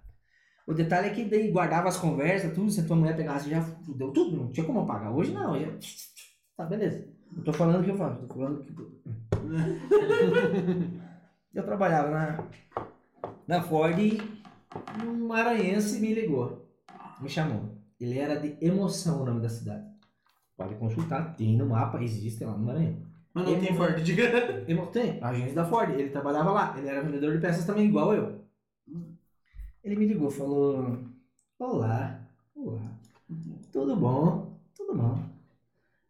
O 0.67 0.73
detalhe 0.73 1.07
é 1.07 1.13
que 1.13 1.25
daí 1.25 1.51
guardava 1.51 1.87
as 1.89 1.97
conversas, 1.97 2.53
tudo. 2.53 2.69
Se 2.69 2.81
a 2.81 2.85
tua 2.85 2.95
mulher 2.95 3.15
pegasse, 3.17 3.49
já 3.49 3.59
deu 3.97 4.11
tudo. 4.11 4.37
Não 4.37 4.51
tinha 4.51 4.65
como 4.65 4.81
apagar. 4.81 5.13
Hoje 5.13 5.31
não. 5.33 5.59
Já... 5.59 5.67
Tá, 6.61 6.67
beleza. 6.67 7.07
Não 7.31 7.43
tô 7.43 7.51
falando 7.53 7.81
o 7.81 7.83
que 7.83 7.89
eu 7.89 7.97
faço. 7.97 8.21
Tô 8.27 8.35
falando 8.35 8.63
que. 8.63 8.71
eu 11.55 11.63
trabalhava 11.63 12.11
na, 12.11 12.43
na 13.47 13.63
Ford 13.63 13.97
e 13.97 14.19
um 15.03 15.27
maranhense 15.27 15.99
me 15.99 16.13
ligou. 16.13 16.69
Me 17.19 17.27
chamou. 17.27 17.63
Ele 17.99 18.19
era 18.19 18.39
de 18.39 18.55
Emoção 18.63 19.23
o 19.23 19.25
nome 19.25 19.41
da 19.41 19.49
cidade. 19.49 19.87
Pode 20.55 20.75
consultar. 20.75 21.35
Tem 21.35 21.57
no 21.57 21.65
mapa, 21.65 22.03
existe 22.03 22.43
lá 22.43 22.51
no 22.51 22.63
Maranhão. 22.63 22.97
Mas 23.33 23.47
não 23.47 23.59
tem 23.59 23.75
Ford, 23.75 23.99
diga. 24.03 24.63
Emo- 24.67 24.85
Tem, 24.87 25.17
a 25.19 25.29
agência 25.29 25.55
da 25.55 25.65
Ford. 25.65 25.89
Ele 25.89 26.09
trabalhava 26.09 26.51
lá. 26.51 26.75
Ele 26.77 26.87
era 26.87 27.01
vendedor 27.01 27.33
de 27.33 27.41
peças 27.41 27.65
também, 27.65 27.87
igual 27.87 28.13
eu. 28.13 28.39
Ele 29.83 29.95
me 29.95 30.05
ligou, 30.05 30.29
falou: 30.29 30.99
Olá, 31.57 32.19
olá, 32.55 32.81
tudo 33.71 33.95
bom? 33.95 34.59
Tudo 34.75 34.95
bom. 34.95 35.30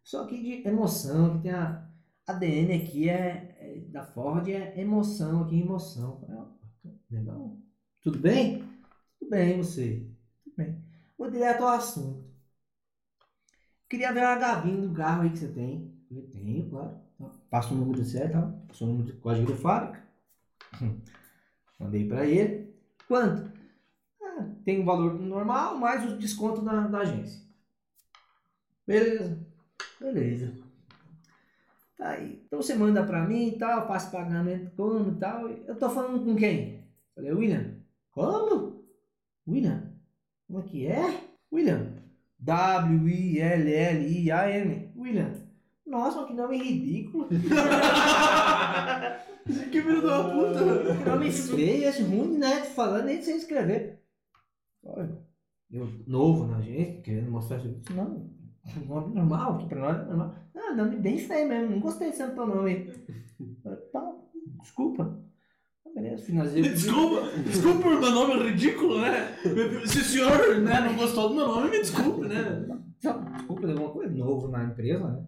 Só 0.02 0.26
que 0.26 0.40
de 0.40 0.68
emoção, 0.68 1.36
que 1.36 1.42
tem 1.44 1.52
a 1.52 1.88
ADN 2.26 2.74
aqui 2.74 3.08
é, 3.08 3.56
é 3.60 3.80
da 3.88 4.04
Ford, 4.04 4.48
é 4.48 4.78
emoção 4.80 5.42
aqui, 5.44 5.60
emoção. 5.60 6.20
Eu 6.22 6.26
falei, 6.26 6.38
"Ah, 6.40 6.90
Legal. 7.10 7.56
Tudo 8.00 8.18
bem? 8.18 8.64
Tudo 9.18 9.30
bem, 9.30 9.58
você? 9.58 10.06
Tudo 10.42 10.56
bem. 10.56 10.82
Vou 11.16 11.30
direto 11.30 11.62
ao 11.62 11.68
assunto. 11.70 12.24
Queria 13.88 14.12
ver 14.12 14.24
a 14.24 14.36
gavinha 14.36 14.88
do 14.88 14.94
carro 14.94 15.22
aí 15.22 15.30
que 15.30 15.38
você 15.38 15.48
tem. 15.48 15.92
Eu 16.10 16.22
tenho, 16.30 16.68
claro. 16.68 16.98
Então, 17.14 17.30
Passa 17.50 17.74
o 17.74 17.76
número 17.76 18.04
certo, 18.04 18.32
tá? 18.32 18.42
Passa 18.68 18.84
o 18.84 18.86
número 18.88 19.06
de 19.06 19.12
código 19.18 19.52
de 19.52 19.58
fábrica. 19.58 20.02
Hum. 20.82 20.98
Mandei 21.78 22.08
pra 22.08 22.26
ele. 22.26 22.74
Quanto? 23.06 23.52
Ah, 24.22 24.48
tem 24.64 24.80
o 24.80 24.84
valor 24.84 25.14
normal, 25.20 25.76
mais 25.78 26.10
o 26.10 26.16
desconto 26.16 26.62
da, 26.62 26.86
da 26.88 26.98
agência. 27.00 27.42
Beleza. 28.86 29.38
Beleza. 30.02 30.52
Tá 31.96 32.08
aí. 32.10 32.42
Então 32.44 32.60
você 32.60 32.74
manda 32.74 33.04
pra 33.04 33.24
mim 33.26 33.48
e 33.48 33.58
tal, 33.58 33.86
faço 33.86 34.10
pagamento 34.10 34.72
como 34.76 35.12
e 35.12 35.14
tal. 35.14 35.48
Eu 35.48 35.76
tô 35.76 35.88
falando 35.88 36.24
com 36.24 36.34
quem? 36.34 36.84
Falei, 37.14 37.32
William. 37.32 37.76
Como? 38.10 38.84
William? 39.46 39.92
Como 40.48 40.58
é 40.58 40.62
que 40.62 40.86
é? 40.86 41.20
William. 41.52 41.94
W-I-L-L-I-A-M. 42.40 43.22
William. 44.96 45.32
Nossa, 45.86 46.26
que 46.26 46.32
nome 46.34 46.58
ridículo. 46.58 47.28
Que 49.70 49.82
filho 49.82 50.02
da 50.02 50.24
puta. 50.24 50.96
Que 50.96 51.04
nome 51.08 51.30
feio, 51.30 51.88
esse 51.88 52.02
ruim, 52.02 52.38
né? 52.38 52.62
Falando 52.64 53.04
nem 53.04 53.22
sei 53.22 53.36
escrever. 53.36 54.02
Olha, 54.84 55.16
eu 55.70 55.88
novo 56.06 56.46
na 56.46 56.56
agência, 56.56 57.00
querendo 57.02 57.30
mostrar 57.30 57.60
serviço. 57.60 57.94
Não, 57.94 58.28
um 58.76 58.86
nome 58.86 59.14
normal, 59.14 59.58
que 59.58 59.66
pra 59.66 59.80
nós 59.80 60.00
é 60.00 60.04
normal. 60.04 60.34
Ah, 60.54 60.74
nome 60.74 60.96
bem 60.96 61.18
feio 61.18 61.48
mesmo, 61.48 61.70
não 61.70 61.80
gostei 61.80 62.10
de 62.10 62.16
ser 62.16 62.34
teu 62.34 62.46
nome. 62.46 62.92
Tá, 63.92 64.12
desculpa. 64.60 65.18
Ah, 65.84 65.90
beleza, 65.94 66.24
finalizei. 66.24 66.62
o 66.62 66.64
pedido. 66.64 66.80
Desculpa, 66.80 67.28
desculpa 67.38 67.82
por 67.82 68.00
meu 68.00 68.10
nome 68.10 68.34
é 68.34 68.50
ridículo, 68.50 69.00
né? 69.00 69.36
Se 69.86 69.98
o 69.98 70.04
senhor 70.04 70.60
né, 70.60 70.80
não 70.80 70.96
gostou 70.96 71.28
do 71.28 71.34
meu 71.34 71.48
nome, 71.48 71.70
me 71.70 71.80
desculpe, 71.80 72.28
né? 72.28 72.66
Desculpa 73.00 73.66
de 73.66 73.72
alguma 73.72 73.90
coisa 73.90 74.14
novo 74.14 74.48
na 74.48 74.64
empresa, 74.64 75.08
né? 75.08 75.26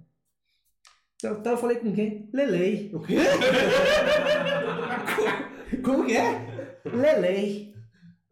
Então, 1.16 1.38
então 1.38 1.52
eu 1.52 1.58
falei 1.58 1.78
com 1.78 1.92
quem? 1.92 2.28
Lelei. 2.32 2.90
O 2.94 3.00
quê? 3.00 3.16
Como 5.82 6.04
que 6.04 6.16
é? 6.16 6.72
Lelei. 6.84 7.74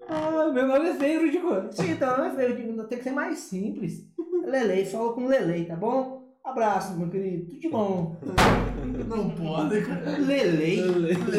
Ah, 0.07 0.51
meu 0.53 0.67
nome 0.67 0.91
é 0.91 0.95
feio, 0.95 1.23
ridículo. 1.23 1.73
Sim, 1.73 1.93
então 1.93 2.19
não 2.19 2.27
é 2.27 2.35
feio, 2.35 2.55
ridículo. 2.55 2.87
Tem 2.87 2.99
que 2.99 3.05
ser 3.05 3.13
mais 3.13 3.39
simples. 3.39 4.12
Lelei, 4.53 4.85
fala 4.85 5.15
com 5.15 5.27
Lelei, 5.27 5.65
tá 5.65 5.75
bom? 5.75 6.37
Abraço, 6.45 6.99
meu 6.99 7.09
querido. 7.09 7.47
Tudo 7.47 7.59
de 7.59 7.69
bom. 7.71 8.21
Não 9.09 9.31
pode, 9.31 9.81
cara. 9.81 10.19
Lelei. 10.19 10.81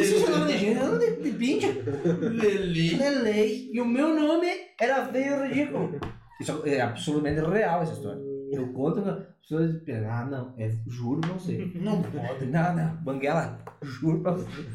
Isso 0.02 0.26
é 0.26 0.30
nome 0.32 0.52
de 0.52 0.58
gênero, 0.58 0.98
de, 0.98 1.22
de 1.22 1.32
pincha. 1.34 1.68
Leli. 1.68 2.98
Lelei. 2.98 3.70
E 3.72 3.80
o 3.80 3.86
meu 3.86 4.16
nome 4.16 4.48
era 4.82 5.06
feio, 5.06 5.44
ridículo. 5.44 6.00
Isso 6.42 6.64
é 6.66 6.82
absolutamente 6.82 7.40
real 7.42 7.84
essa 7.84 7.94
história. 7.94 8.20
Eu 8.52 8.74
conto, 8.74 9.08
as 9.08 9.28
pessoas 9.42 9.84
pensam, 9.84 10.10
ah, 10.10 10.26
não, 10.26 10.56
é, 10.58 10.72
juro 10.88 11.22
pra 11.22 11.34
você. 11.34 11.72
Não 11.76 12.02
pode. 12.02 12.46
Não, 12.48 12.76
não, 12.76 12.96
Banguela, 13.04 13.60
juro 13.84 14.22
pra 14.22 14.32
você. 14.32 14.66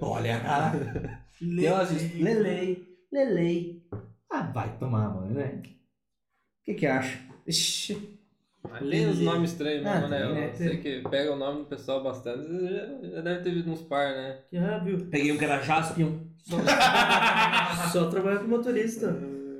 Olha, 0.00 0.38
cara. 0.38 1.20
Assisto, 1.80 2.22
lelei, 2.22 2.86
lelei. 3.12 3.82
Ah, 4.30 4.42
vai 4.42 4.78
tomar, 4.78 5.12
mano, 5.12 5.34
né? 5.34 5.60
O 5.60 6.64
que 6.64 6.74
que 6.74 6.86
acha? 6.86 7.31
Ixi, 7.46 8.18
Tem 8.88 9.08
uns 9.08 9.20
nomes 9.20 9.50
estranhos 9.52 9.82
mesmo, 9.82 10.04
Ah, 10.04 10.08
né? 10.08 10.48
Eu 10.50 10.54
sei 10.56 10.76
que 10.78 11.00
pega 11.08 11.32
o 11.32 11.36
nome 11.36 11.60
do 11.60 11.64
pessoal 11.66 12.02
bastante. 12.02 12.46
Já, 12.48 13.10
já 13.16 13.20
deve 13.20 13.42
ter 13.42 13.54
visto 13.54 13.70
uns 13.70 13.82
par, 13.82 14.12
né? 14.14 14.38
Já 14.52 14.78
viu? 14.78 14.98
peguei 15.10 15.32
um 15.32 15.36
que 15.38 15.44
era 15.44 15.60
Jaspion. 15.62 16.12
Só, 16.38 16.56
só 17.92 18.10
trabalha 18.10 18.38
com 18.40 18.48
motorista. 18.48 19.16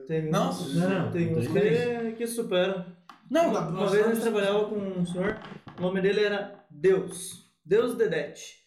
Tem, 0.07 0.31
Nossa, 0.31 0.69
não, 0.79 1.11
tem 1.13 1.37
uns 1.37 1.47
que, 1.49 2.13
que 2.17 2.27
superam. 2.27 2.85
Não, 3.31 3.53
dá 3.53 3.61
Uma 3.69 3.89
vez 3.89 4.07
nós 4.07 4.19
trabalhava 4.21 4.65
com 4.67 4.77
um 4.77 5.07
senhor, 5.07 5.39
o 5.79 5.83
nome 5.83 6.01
dele 6.01 6.21
era 6.25 6.65
Deus. 6.71 7.51
Deus 7.65 7.97
Dedete. 7.97 8.63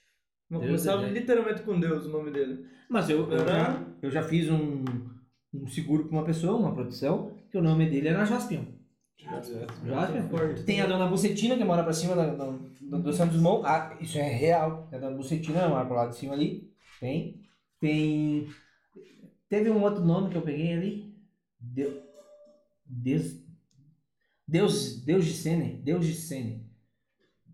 Deus 0.49 0.63
Começava 0.63 1.01
Dedete. 1.01 1.19
literalmente 1.19 1.61
com 1.63 1.79
Deus 1.79 2.05
o 2.05 2.09
nome 2.09 2.31
dele. 2.31 2.65
Mas 2.89 3.09
eu, 3.09 3.29
eu, 3.31 3.39
já, 3.47 3.83
eu 4.01 4.11
já 4.11 4.23
fiz 4.23 4.49
um, 4.49 4.83
um 5.53 5.67
seguro 5.67 6.05
pra 6.05 6.17
uma 6.17 6.25
pessoa, 6.25 6.55
uma 6.57 6.73
proteção, 6.73 7.31
que 7.51 7.57
o 7.57 7.61
nome 7.61 7.89
dele 7.89 8.07
era 8.07 8.25
Jaspion. 8.25 8.63
Jaspion. 9.17 10.27
Forte. 10.29 10.63
Tem 10.63 10.81
a 10.81 10.85
dona 10.87 11.07
Bucetina, 11.07 11.57
que 11.57 11.63
mora 11.63 11.83
pra 11.83 11.93
cima 11.93 12.15
da, 12.15 12.27
da- 12.35 12.45
do, 12.81 13.01
do 13.01 13.13
Santos 13.13 13.37
Dumont. 13.37 13.65
Ah, 13.65 13.95
isso 13.99 14.17
é 14.17 14.23
real. 14.27 14.87
A 14.91 14.97
dona 14.97 15.15
Bucetina 15.15 15.67
mora 15.67 15.85
pro 15.85 15.95
lado 15.95 16.09
de 16.11 16.17
cima 16.17 16.33
ali. 16.33 16.71
Tem. 16.99 17.41
Tem. 17.79 18.47
Teve 19.49 19.69
um 19.71 19.81
outro 19.81 20.03
nome 20.03 20.29
que 20.29 20.37
eu 20.37 20.41
peguei 20.41 20.73
ali. 20.73 21.15
Deus. 21.59 21.95
Deus. 22.85 23.45
Deus, 24.47 25.03
Deus 25.03 25.25
de 25.25 25.33
Sene. 25.33 25.81
Deus 25.83 26.05
de 26.05 26.13
Sene. 26.13 26.65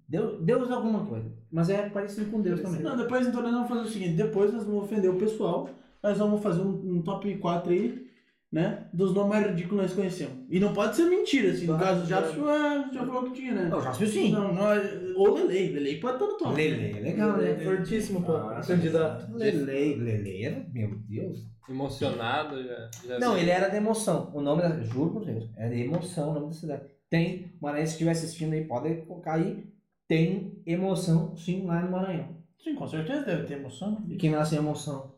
Deus, 0.08 0.44
Deus 0.44 0.70
alguma 0.70 1.06
coisa. 1.06 1.32
Mas 1.50 1.70
é 1.70 1.90
parecido 1.90 2.30
com 2.30 2.42
Deus 2.42 2.60
também. 2.62 2.82
Não, 2.82 2.98
depois 2.98 3.26
então 3.26 3.42
nós 3.42 3.54
vamos 3.54 3.70
fazer 3.70 3.82
o 3.82 3.88
seguinte, 3.88 4.16
depois 4.18 4.52
nós 4.52 4.66
vamos 4.66 4.84
ofender 4.84 5.10
o 5.10 5.18
pessoal, 5.18 5.70
nós 6.04 6.18
vamos 6.18 6.42
fazer 6.44 6.62
um, 6.62 6.98
um 6.98 7.02
top 7.02 7.34
4 7.38 7.72
aí, 7.72 8.11
né, 8.52 8.88
dos 8.92 9.14
nomes 9.14 9.30
mais 9.30 9.48
ridículos 9.48 9.70
que 9.80 9.88
nós 9.88 9.94
conhecemos. 9.96 10.46
E 10.50 10.60
não 10.60 10.74
pode 10.74 10.96
ser 10.96 11.06
mentira, 11.06 11.52
assim, 11.52 11.68
no 11.68 11.78
Claro, 11.78 11.84
caso 11.98 12.06
já, 12.08 12.22
claro. 12.22 12.94
já 12.94 13.06
falou 13.06 13.24
que 13.24 13.40
tinha, 13.42 13.54
né? 13.54 13.70
Não, 13.70 13.82
Jaspion 13.82 14.08
sim. 14.08 14.32
Não, 14.32 14.54
não, 14.54 14.72
é- 14.74 15.14
ou 15.16 15.34
Lelei, 15.36 15.72
Lelei 15.72 16.00
pode 16.00 16.16
estar 16.16 16.26
no 16.28 16.38
top. 16.38 16.56
Lele, 16.56 16.98
é 16.98 17.02
legal, 17.02 17.38
né? 17.38 17.58
Fortíssimo, 17.64 18.22
pô. 18.24 18.34
Ah, 18.36 18.62
candidato. 18.66 19.32
Lele, 19.34 19.96
Lele 19.96 20.44
era, 20.44 20.66
meu 20.74 20.90
Deus. 21.08 21.50
Emocionado 21.70 22.62
já. 22.64 22.90
já 23.08 23.20
Não, 23.20 23.36
vi. 23.36 23.42
ele 23.42 23.52
era 23.52 23.70
de 23.70 23.78
emoção. 23.78 24.30
O 24.34 24.42
nome 24.42 24.62
da. 24.62 24.82
Juro 24.84 25.12
por 25.12 25.26
Deus. 25.26 25.50
Era 25.56 25.74
de 25.74 25.82
emoção 25.84 26.32
o 26.32 26.34
nome 26.34 26.48
da 26.48 26.54
cidade. 26.54 26.84
Tem. 27.10 27.54
Maranhão, 27.62 27.86
se 27.86 27.94
estiver 27.94 28.12
assistindo 28.12 28.54
aí, 28.54 28.66
pode 28.66 28.94
colocar 29.04 29.36
aí. 29.36 29.72
Tem 30.08 30.62
emoção, 30.66 31.36
sim, 31.38 31.66
lá 31.66 31.82
no 31.82 31.92
Maranhão. 31.92 32.36
Sim, 32.62 32.76
com 32.76 32.86
certeza 32.88 33.24
deve 33.24 33.44
ter 33.44 33.54
emoção. 33.60 33.98
E 34.10 34.18
quem 34.18 34.30
nasce 34.32 34.56
em 34.56 34.58
emoção? 34.58 35.14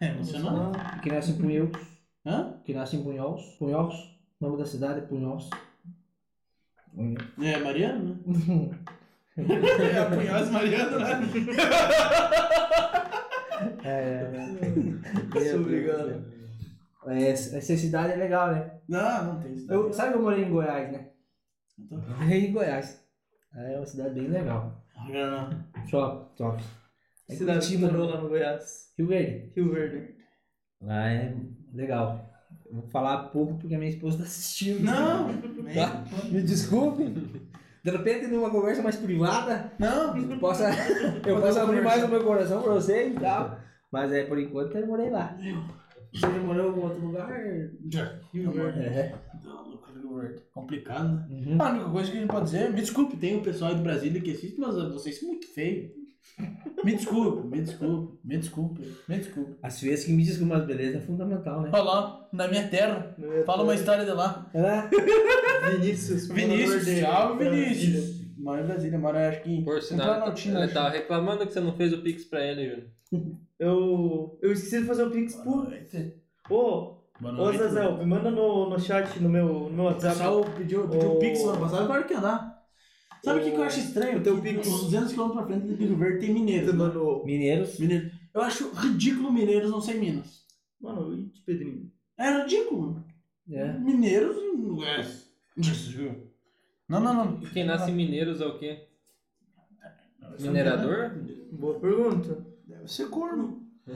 É 0.00 0.06
emocionante. 0.08 0.78
E 0.96 1.00
quem 1.00 1.12
nasce 1.12 1.34
com 1.34 1.50
eu, 1.50 1.70
Hã? 2.24 2.60
que 2.64 2.72
nasce 2.72 2.96
em 2.96 3.02
Punhals. 3.02 3.42
Punhals, 3.58 3.94
o 4.40 4.46
nome 4.46 4.58
da 4.58 4.64
cidade 4.66 5.00
é 5.00 5.02
Punhals. 5.02 5.50
É, 7.42 7.58
Mariano, 7.58 8.18
né? 8.26 8.78
é, 9.36 9.98
a 9.98 10.06
Punhais 10.06 10.50
Mariano, 10.50 10.98
né? 10.98 11.20
É, 13.84 14.24
Muito 14.26 15.56
obrigado. 15.56 16.24
é, 17.06 17.30
essa 17.30 17.76
cidade 17.76 18.12
é 18.12 18.16
legal, 18.16 18.52
né? 18.52 18.78
Não, 18.88 19.24
não 19.24 19.40
tem 19.40 19.54
isso. 19.54 19.72
Eu, 19.72 19.92
sabe 19.92 20.12
que 20.12 20.18
eu 20.18 20.22
morei 20.22 20.44
em 20.44 20.50
Goiás, 20.50 20.92
né? 20.92 21.08
Então. 21.78 22.02
Eu 22.02 22.16
morei 22.16 22.46
em 22.46 22.52
Goiás. 22.52 23.02
É 23.54 23.76
uma 23.76 23.86
cidade 23.86 24.14
bem 24.14 24.28
legal. 24.28 24.82
Não. 25.08 25.50
Top, 25.90 26.36
top. 26.36 26.62
É 27.28 27.34
Cidade 27.34 27.68
que 27.68 27.78
morou 27.78 28.08
lá 28.08 28.20
no 28.20 28.28
Goiás. 28.28 28.92
Rio 28.96 29.08
Verde. 29.08 29.52
Rio 29.54 29.72
Verde. 29.72 30.16
Lá 30.80 31.08
é 31.08 31.34
legal. 31.72 32.30
Eu 32.66 32.76
vou 32.76 32.88
falar 32.88 33.24
pouco 33.24 33.54
porque 33.58 33.74
a 33.74 33.78
minha 33.78 33.90
esposa 33.90 34.18
tá 34.18 34.24
assistindo. 34.24 34.82
Não, 34.82 35.28
Tá? 35.74 36.04
Me 36.30 36.42
desculpe. 36.42 37.04
De 37.84 37.90
repente, 37.90 38.28
numa 38.28 38.50
conversa 38.50 38.82
mais 38.82 38.96
privada, 38.96 39.72
não. 39.78 40.16
eu 40.16 40.38
posso, 40.38 40.62
eu 41.26 41.40
posso 41.40 41.58
abrir 41.58 41.82
mais 41.82 42.02
o 42.04 42.08
meu 42.08 42.22
coração 42.22 42.62
pra 42.62 42.74
você 42.74 43.08
e 43.08 43.14
tal. 43.14 43.58
Mas 43.90 44.12
é, 44.12 44.24
por 44.24 44.38
enquanto, 44.38 44.76
eu 44.76 44.86
morei 44.86 45.10
lá. 45.10 45.36
Você 46.12 46.20
já 46.20 46.28
morou 46.28 46.76
em 46.76 46.80
outro 46.80 47.06
lugar? 47.06 47.28
Já. 47.90 48.18
Rio 48.32 48.52
Verde. 48.52 48.80
É. 48.80 49.14
Complicado, 50.52 51.08
né? 51.08 51.26
Uhum. 51.30 51.62
A 51.62 51.70
única 51.70 51.90
coisa 51.90 52.10
que 52.10 52.16
a 52.18 52.20
gente 52.20 52.30
pode 52.30 52.44
dizer, 52.44 52.70
me 52.70 52.80
desculpe, 52.80 53.16
tem 53.16 53.38
o 53.38 53.42
pessoal 53.42 53.70
aí 53.70 53.76
de 53.76 53.82
Brasília 53.82 54.20
que 54.20 54.30
assiste, 54.30 54.60
mas 54.60 54.74
vocês 54.74 55.18
são 55.18 55.28
muito 55.28 55.46
feios. 55.48 55.90
Me 56.84 56.94
desculpe, 56.96 57.46
me 57.48 57.60
desculpe, 57.62 58.18
me 58.24 58.36
desculpe, 58.38 58.94
me 59.08 59.16
desculpe. 59.18 59.54
As 59.62 59.78
feias 59.80 60.04
que 60.04 60.12
me 60.12 60.24
desculpam, 60.24 60.58
mas 60.58 60.66
beleza 60.66 60.98
é 60.98 61.00
fundamental, 61.00 61.60
né? 61.62 61.70
Olha 61.72 61.82
lá, 61.82 62.28
na 62.32 62.48
minha 62.48 62.66
terra, 62.68 63.14
fala 63.46 63.62
uma 63.62 63.74
história 63.74 64.04
de 64.04 64.10
lá. 64.12 64.50
É. 64.54 64.88
Vinícius. 65.78 66.26
Vinícius, 66.28 66.84
tchau. 67.00 67.36
Vinícius. 67.36 68.22
Mora 68.38 68.62
em 68.62 68.66
Brasília, 68.66 68.98
mora 68.98 69.28
acho 69.28 69.42
que 69.42 69.62
Por 69.62 69.80
sinal, 69.82 70.26
ele 70.26 70.32
acho. 70.64 70.74
tava 70.74 70.88
reclamando 70.88 71.46
que 71.46 71.52
você 71.52 71.60
não 71.60 71.74
fez 71.74 71.92
o 71.92 72.02
Pix 72.02 72.24
pra 72.24 72.44
ele, 72.44 72.68
Júnior. 73.10 73.36
Eu, 73.58 74.36
eu 74.42 74.50
esqueci 74.50 74.80
de 74.80 74.86
fazer 74.88 75.04
o 75.04 75.10
Pix 75.10 75.36
por. 75.36 75.72
Ô, 76.50 76.96
ô. 77.22 77.52
Zazel, 77.52 77.96
me 77.98 78.06
manda 78.06 78.28
no, 78.28 78.68
no 78.68 78.80
chat, 78.80 79.20
no 79.20 79.28
meu, 79.28 79.46
no 79.46 79.70
meu 79.70 79.84
O 79.84 79.86
WhatsApp. 79.88 80.16
pessoal 80.16 80.44
pediu, 80.56 80.88
pediu 80.88 81.12
O- 81.12 81.18
Pix 81.20 81.38
semana 81.38 81.60
passada, 81.60 81.84
agora 81.84 82.02
que 82.02 82.12
andar. 82.14 82.51
Sabe 83.24 83.40
o 83.40 83.44
que, 83.44 83.50
que 83.52 83.56
eu 83.56 83.62
acho 83.62 83.78
estranho? 83.78 84.18
O 84.18 84.22
teu 84.22 84.36
Que 84.36 84.54
Pix. 84.54 84.66
Uns 84.66 84.82
200 84.84 85.12
km 85.12 85.28
pra 85.30 85.46
frente 85.46 85.66
de 85.68 85.74
Rio 85.74 85.96
Verde 85.96 86.26
tem 86.26 86.34
mineiros. 86.34 86.72
né? 86.72 86.78
Mano, 86.78 87.24
Mineiros. 87.24 87.78
Mineiros. 87.78 88.12
Eu 88.34 88.42
acho 88.42 88.72
ridículo 88.72 89.30
mineiros 89.32 89.70
não 89.70 89.80
ser 89.80 89.94
Minas. 89.94 90.44
mano, 90.80 91.14
e 91.14 91.26
de 91.26 91.40
Pedrinho? 91.42 91.90
É 92.18 92.42
ridículo. 92.42 93.04
É. 93.50 93.72
Mineiros 93.74 94.36
não 94.36 94.84
é. 94.84 95.06
Não, 96.88 97.00
não, 97.00 97.14
não. 97.14 97.40
E 97.42 97.46
quem 97.50 97.64
nasce 97.64 97.90
em 97.90 97.94
Mineiros 97.94 98.40
é 98.40 98.46
o 98.46 98.58
quê? 98.58 98.86
Minerador? 100.40 101.12
Boa 101.52 101.78
pergunta. 101.78 102.44
Deve 102.66 102.88
ser 102.90 103.08
corno. 103.08 103.62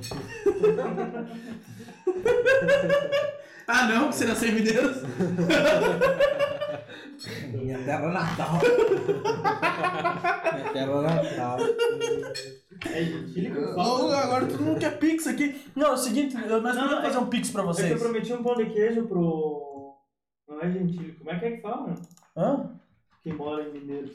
ah, 3.66 3.88
não? 3.88 4.12
Você 4.12 4.26
nasceu 4.26 4.50
em 4.50 4.54
Mineiros? 4.54 4.98
Minha 7.52 7.78
terra 7.84 8.08
natal. 8.12 8.58
Minha 10.54 10.72
terra 10.72 11.02
natal. 11.02 11.58
É 12.90 13.04
gentílico? 13.04 13.58
Oh, 13.76 14.10
agora 14.12 14.46
todo 14.46 14.62
mundo 14.62 14.78
quer 14.80 14.98
Pix 14.98 15.26
aqui. 15.26 15.60
Não, 15.74 15.86
é 15.88 15.90
o 15.92 15.96
seguinte, 15.96 16.34
eu- 16.36 16.60
nós 16.62 16.74
Não, 16.76 16.82
podemos 16.82 17.04
é- 17.04 17.06
fazer 17.06 17.18
um 17.18 17.26
Pix 17.26 17.50
pra 17.50 17.62
É 17.62 17.64
que 17.64 17.68
eu 17.70 17.74
vocês. 17.74 18.02
prometi 18.02 18.32
um 18.32 18.42
pão 18.42 18.54
de 18.56 18.66
queijo 18.66 19.06
pro. 19.06 19.96
Não 20.48 20.60
é 20.60 20.70
gentílico. 20.70 21.18
Como 21.18 21.30
é 21.30 21.38
que 21.38 21.44
é 21.46 21.50
que 21.52 21.62
fala? 21.62 21.94
Hã? 22.36 22.70
Quem 23.22 23.32
mora 23.34 23.64
em 23.68 23.72
Mineiros. 23.72 24.12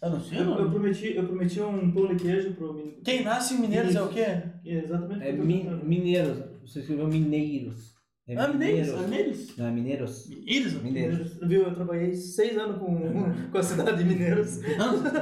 Eu 0.00 0.10
não 0.10 0.20
sei, 0.20 0.38
Eu, 0.38 0.42
eu, 0.42 0.48
não. 0.64 0.70
prometi, 0.70 1.16
eu 1.16 1.24
prometi 1.26 1.60
um 1.60 1.90
pão 1.90 2.06
de 2.08 2.16
queijo 2.22 2.54
pro. 2.54 2.92
Quem 3.04 3.24
nasce 3.24 3.54
em 3.54 3.58
Mineiros 3.58 3.96
é 3.96 4.02
o 4.02 4.08
quê? 4.08 4.20
É 4.20 4.52
exatamente 4.64 5.18
o 5.20 5.22
É 5.22 5.26
que 5.26 5.32
eu 5.32 5.36
tô 5.38 5.44
mi, 5.44 5.58
tentando. 5.64 5.84
mineiros. 5.84 6.38
Você 6.64 6.80
escreveu 6.80 7.08
mineiros. 7.08 7.91
É 8.32 8.38
Ah, 8.38 8.48
Mineiros? 8.48 8.88
É 8.88 8.96
Mineiros? 9.02 9.56
Não, 9.56 9.66
é 9.66 9.70
mineiros. 9.70 10.28
Mineiros? 10.28 10.82
Mineiros. 10.82 11.38
Viu? 11.42 11.62
Eu 11.62 11.74
trabalhei 11.74 12.14
seis 12.14 12.56
anos 12.58 12.78
com, 12.78 13.50
com 13.50 13.58
a 13.58 13.62
cidade 13.62 14.02
de 14.02 14.04
Mineiros. 14.08 14.60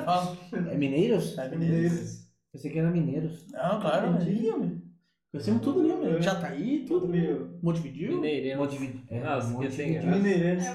Fala. 0.05 0.37
É 0.70 0.77
mineiros? 0.77 1.37
É 1.38 1.49
Mineiros. 1.49 2.29
Pensei 2.53 2.70
que 2.70 2.79
era 2.79 2.90
mineiros. 2.90 3.46
Não, 3.53 3.81
claro, 3.81 4.12
né? 4.12 4.23
Entendi, 4.23 4.49
homem. 4.51 4.83
Conhecemos 5.31 5.62
tudo 5.62 5.81
ali, 5.81 5.88
meu. 5.94 6.18
É. 6.18 6.23
Jataí, 6.23 6.85
Tudo 6.88 7.01
tudo. 7.03 7.12
meio. 7.12 7.59
Montevideo. 7.62 8.16
Mineirense. 8.16 8.57
Montevideo. 8.57 9.01
É, 9.09 9.20
Nossa, 9.20 9.46
que 9.46 9.53
Montevideo. 9.53 10.01
tem 10.01 10.11
Mineirense. 10.11 10.68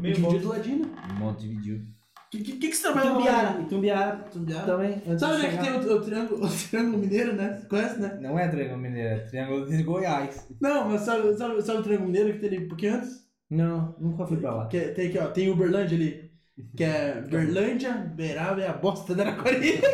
Meio 0.00 0.20
Montevideo 0.20 0.40
do 0.40 0.48
ladinho. 0.48 0.90
Montevideo. 1.18 1.86
O 2.32 2.34
que, 2.38 2.44
que, 2.44 2.52
que, 2.52 2.68
que 2.68 2.74
você 2.76 2.82
trabalha 2.84 3.10
Itumbiara. 3.10 3.60
Itumbiara. 3.60 4.16
Tumbiara. 4.32 4.64
Também. 4.64 5.02
antes 5.06 5.20
Sabe 5.20 5.32
de 5.32 5.38
onde 5.38 5.46
é 5.46 5.50
que 5.50 5.58
tem 5.58 5.72
o, 5.72 5.96
o 5.96 6.00
triângulo, 6.00 6.46
o 6.46 6.48
triângulo 6.48 6.98
mineiro, 6.98 7.32
né? 7.34 7.58
Você 7.60 7.66
conhece, 7.66 8.00
né? 8.00 8.18
Não 8.22 8.38
é 8.38 8.48
Triângulo 8.48 8.78
Mineiro, 8.78 9.08
é 9.08 9.18
Triângulo 9.18 9.68
de 9.68 9.82
Goiás. 9.82 10.48
Não, 10.58 10.88
mas 10.88 11.02
sabe, 11.02 11.36
sabe, 11.36 11.60
sabe 11.60 11.80
o 11.80 11.82
triângulo 11.82 12.08
mineiro 12.08 12.32
que 12.32 12.38
tem 12.38 12.48
ali 12.48 12.64
um 12.64 12.68
pouquinho 12.68 12.94
antes? 12.94 13.26
Não, 13.50 13.94
nunca 14.00 14.26
fui 14.26 14.38
pra 14.38 14.54
lá. 14.54 14.66
Que, 14.66 14.78
é- 14.78 14.88
tem 14.92 15.08
aqui, 15.08 15.18
ó, 15.18 15.26
tem 15.26 15.50
Uberlândia 15.50 15.94
ali. 15.94 16.32
Que 16.74 16.84
é 16.84 17.20
Berlândia, 17.28 17.92
Beirava 17.92 18.60
e 18.60 18.66
a 18.66 18.72
bosta 18.72 19.14
da 19.14 19.24
Araquari. 19.24 19.78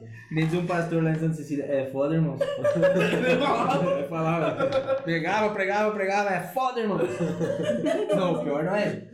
Me 0.00 0.19
diz 0.32 0.54
um 0.54 0.66
pastor 0.66 1.02
lá 1.02 1.10
em 1.10 1.18
Santa 1.18 1.34
Cecília, 1.34 1.64
é 1.64 1.86
foda, 1.86 2.14
irmão. 2.14 2.36
Eu 4.00 4.08
falava, 4.08 5.02
pregava, 5.02 5.52
pregava, 5.52 5.92
pregava, 5.92 6.30
é 6.30 6.40
foda, 6.40 6.80
irmão. 6.80 6.98
Não, 8.14 8.34
o 8.34 8.44
pior 8.44 8.64
não 8.64 8.76
é. 8.76 9.08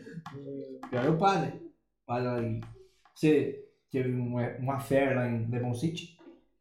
O 0.84 0.88
pior 0.88 1.04
é 1.06 1.08
o 1.08 1.18
padre. 1.18 1.48
O 1.48 2.06
padre 2.06 2.24
lá 2.28 2.42
em... 2.42 2.60
Você 3.14 3.64
teve 3.90 4.10
uma, 4.10 4.46
uma 4.58 4.78
fé 4.78 5.14
lá 5.14 5.26
em 5.26 5.50
Levon 5.50 5.72
City? 5.72 6.16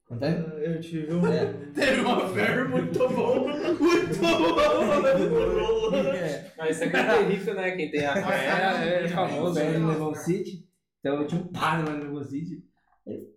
Não 0.10 0.20
tem? 0.20 0.34
Eu 0.62 0.80
tive 0.80 1.14
um. 1.14 1.26
É. 1.28 1.52
Teve 1.74 2.02
uma 2.02 2.30
fé 2.30 2.64
muito 2.64 3.00
bom. 3.10 3.48
Muito 3.48 4.20
bom. 4.22 5.96
É. 5.96 6.52
Mas 6.56 6.76
isso 6.76 6.84
é 6.84 6.90
quem 6.90 7.06
tem 7.06 7.30
rico, 7.30 7.54
né? 7.54 7.72
Quem 7.72 7.92
tem 7.92 8.06
a 8.06 8.14
fé 8.24 9.04
é 9.04 9.08
famoso. 9.08 9.60
Fé 9.60 9.76
em 9.76 9.80
né? 9.80 9.88
Levon 9.88 10.14
City. 10.14 10.64
Então 11.00 11.22
eu 11.22 11.28
tinha 11.28 11.42
um 11.42 11.48
padre 11.48 11.90
lá 11.90 11.98
em 11.98 12.02
Levon 12.02 12.24
City. 12.24 12.64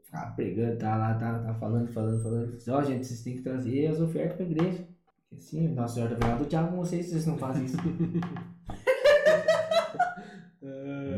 Ficava 0.08 0.32
pregando, 0.32 0.78
tá 0.78 0.96
lá, 0.96 1.12
tá, 1.14 1.38
tá 1.38 1.52
falando, 1.54 1.92
falando, 1.92 2.22
falando. 2.22 2.56
Ó, 2.68 2.82
gente, 2.82 3.06
vocês 3.06 3.22
têm 3.22 3.36
que 3.36 3.42
trazer 3.42 3.88
as 3.88 4.00
ofertas 4.00 4.36
pra 4.36 4.46
igreja. 4.46 4.88
Porque 5.28 5.44
assim, 5.44 5.68
Nossa 5.68 5.96
Senhora 5.96 6.16
tá 6.16 6.26
vendo 6.26 6.38
do 6.38 6.46
diabo 6.48 6.70
com 6.70 6.78
vocês 6.78 7.04
se 7.04 7.12
vocês 7.12 7.26
não 7.26 7.36
fazem 7.36 7.66
isso. 7.66 7.76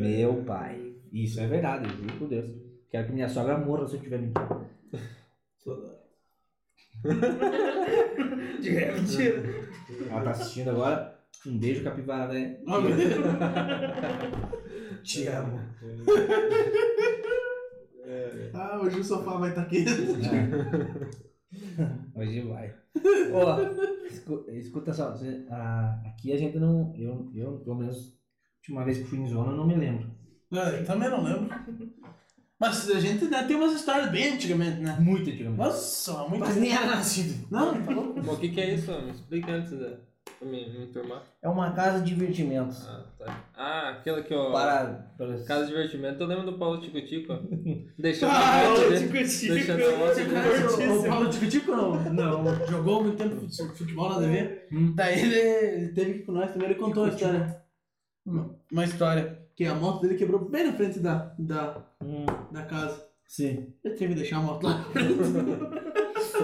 Meu 0.00 0.42
pai. 0.42 0.92
Isso 1.12 1.38
é 1.38 1.46
verdade, 1.46 1.88
eu 1.88 1.96
juro 1.96 2.16
por 2.18 2.26
Deus. 2.29 2.50
Quero 2.90 3.07
que 3.07 3.12
minha 3.12 3.29
sogra 3.29 3.57
morra 3.59 3.87
se 3.87 3.94
eu 3.94 4.00
tiver 4.00 4.18
mentindo. 4.18 4.66
É 8.62 8.92
mentira. 8.92 9.42
Ela 10.11 10.22
tá 10.22 10.31
assistindo 10.33 10.70
agora. 10.70 11.18
Um 11.46 11.57
beijo, 11.57 11.83
capivara, 11.83 12.33
né? 12.33 12.59
Oh. 12.66 12.83
Te 15.03 15.26
amo. 15.29 15.61
Ah, 18.55 18.79
hoje 18.83 19.01
o 19.01 19.05
sofá 19.05 19.37
vai 19.37 19.51
estar 19.51 19.64
quente. 19.66 19.90
Hoje 22.14 22.40
vai. 22.42 22.73
Ó, 23.33 23.61
escu- 24.07 24.44
escuta 24.49 24.92
só, 24.92 25.11
você- 25.12 25.44
ah, 25.51 26.01
aqui 26.07 26.33
a 26.33 26.37
gente 26.37 26.59
não. 26.59 26.92
Eu, 26.96 27.31
eu, 27.35 27.59
pelo 27.59 27.77
menos, 27.77 27.96
a 27.96 28.59
última 28.61 28.85
vez 28.85 28.99
que 28.99 29.05
fui 29.05 29.18
em 29.18 29.27
zona, 29.29 29.51
eu 29.51 29.57
não 29.57 29.66
me 29.66 29.75
lembro. 29.75 30.11
Ah, 30.53 30.70
Eu 30.70 30.85
também 30.85 31.09
não 31.11 31.23
lembro. 31.25 31.49
Mas 32.59 32.90
a 32.90 33.01
gente 33.01 33.25
né, 33.25 33.42
tem 33.44 33.57
umas 33.57 33.73
histórias 33.73 34.11
bem 34.11 34.35
antigamente, 34.35 34.81
né? 34.81 34.96
Muito 35.01 35.31
antigamente. 35.31 35.59
Nossa, 35.59 36.29
muito 36.29 36.40
Mas 36.40 36.57
nem 36.57 36.73
era 36.73 36.87
nascido. 36.87 37.46
Não, 37.51 37.83
tá 37.83 37.90
louco. 37.92 38.20
Bom, 38.20 38.33
o 38.35 38.37
que, 38.38 38.51
que 38.51 38.61
é 38.61 38.75
isso? 38.75 38.92
Me 39.03 39.11
explica 39.12 39.53
antes 39.53 39.73
né? 39.73 39.96
Me, 40.42 40.68
me 40.79 40.87
turmar. 40.87 41.22
É 41.42 41.48
uma 41.48 41.72
casa 41.72 42.00
de 42.00 42.14
divertimentos. 42.14 42.87
Ah, 42.88 43.05
tá. 43.18 43.44
Ah, 43.57 43.88
aquela 43.90 44.22
que 44.22 44.35
ó. 44.35 44.50
Para. 44.53 45.12
para 45.18 45.38
Casa 45.44 45.62
de 45.66 45.68
divertimento, 45.70 46.22
eu 46.22 46.26
lembro 46.26 46.46
do 46.46 46.59
Paulo 46.59 46.81
Tico 46.81 47.00
Tico. 47.03 47.33
Deixando 47.98 48.31
Ah, 48.31 48.61
a 48.64 48.68
moto 48.70 48.81
eu 48.83 48.90
dele. 48.90 49.07
tico-tico. 49.07 49.55
Deixando 49.55 49.83
o- 49.83 51.00
o. 51.00 51.09
Paulo 51.09 51.31
Tico 51.31 51.46
Tico 51.48 51.70
não? 51.72 52.12
Não. 52.12 52.66
Jogou 52.66 53.03
muito 53.05 53.16
tempo 53.18 53.37
fut- 53.37 53.76
futebol 53.79 54.09
na 54.11 54.18
TV. 54.20 54.66
Hum. 54.72 54.92
Daí 54.94 55.20
ele, 55.20 55.35
ele 55.37 55.88
teve 55.92 56.12
que 56.14 56.18
ir 56.20 56.24
com 56.24 56.33
nós 56.33 56.50
também, 56.53 56.70
ele 56.70 56.79
contou 56.79 57.05
a 57.05 57.09
história. 57.09 57.62
Uma, 58.24 58.55
uma 58.72 58.85
história. 58.85 59.38
Que 59.57 59.66
a 59.66 59.74
moto 59.74 60.00
dele 60.00 60.14
quebrou 60.14 60.48
bem 60.48 60.66
na 60.66 60.72
frente 60.72 60.98
da, 61.00 61.35
da, 61.38 61.85
Hum, 62.03 62.24
da 62.50 62.62
casa. 62.62 63.05
sim. 63.26 63.74
Ele 63.85 63.94
teve 63.94 64.14
que 64.14 64.20
deixar 64.20 64.38
a 64.38 64.40
moto 64.40 64.64
lá. 64.66 64.85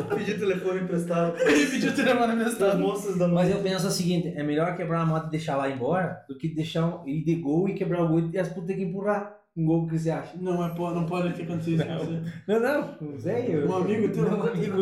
Pedi 0.17 0.35
telefone 0.39 0.81
emprestado 0.81 1.37
Ele 1.47 1.67
pediu 1.67 1.95
telefone 1.95 2.27
das 2.37 2.37
emprestado. 2.53 2.79
moças 2.79 3.17
da 3.19 3.29
Mas 3.29 3.51
eu 3.51 3.59
penso 3.63 3.87
o 3.87 3.91
seguinte: 3.91 4.29
é 4.37 4.43
melhor 4.43 4.77
quebrar 4.77 5.01
a 5.03 5.07
moto 5.07 5.27
e 5.29 5.31
deixar 5.31 5.57
lá 5.57 5.69
embora 5.71 6.25
do 6.29 6.37
que 6.37 6.49
deixar 6.49 6.85
um, 6.87 7.07
ir 7.09 7.25
de 7.25 7.37
gol 7.37 7.69
e 7.69 7.75
quebrar 7.75 8.03
o 8.03 8.09
gol 8.09 8.31
e 8.33 8.39
as 8.39 8.49
putas 8.49 8.67
ter 8.69 8.75
que 8.77 8.83
empurrar. 8.85 9.35
Um 9.59 9.65
gol 9.65 9.87
que 9.87 9.99
você 9.99 10.11
acha? 10.11 10.37
Não, 10.39 10.59
mas 10.59 10.75
pô, 10.77 10.91
não 10.91 11.07
pode 11.07 11.33
ter 11.33 11.45
acontecido 11.45 11.77
isso 11.83 11.87
com 11.87 11.99
você. 12.05 12.23
Não, 12.47 12.61
não, 12.61 12.97
não 13.01 13.19
sei. 13.19 13.55
Eu, 13.57 13.67
Um 13.67 13.77
amigo 13.77 14.13
teu? 14.13 14.25
Um 14.25 14.43
amigo 14.43 14.77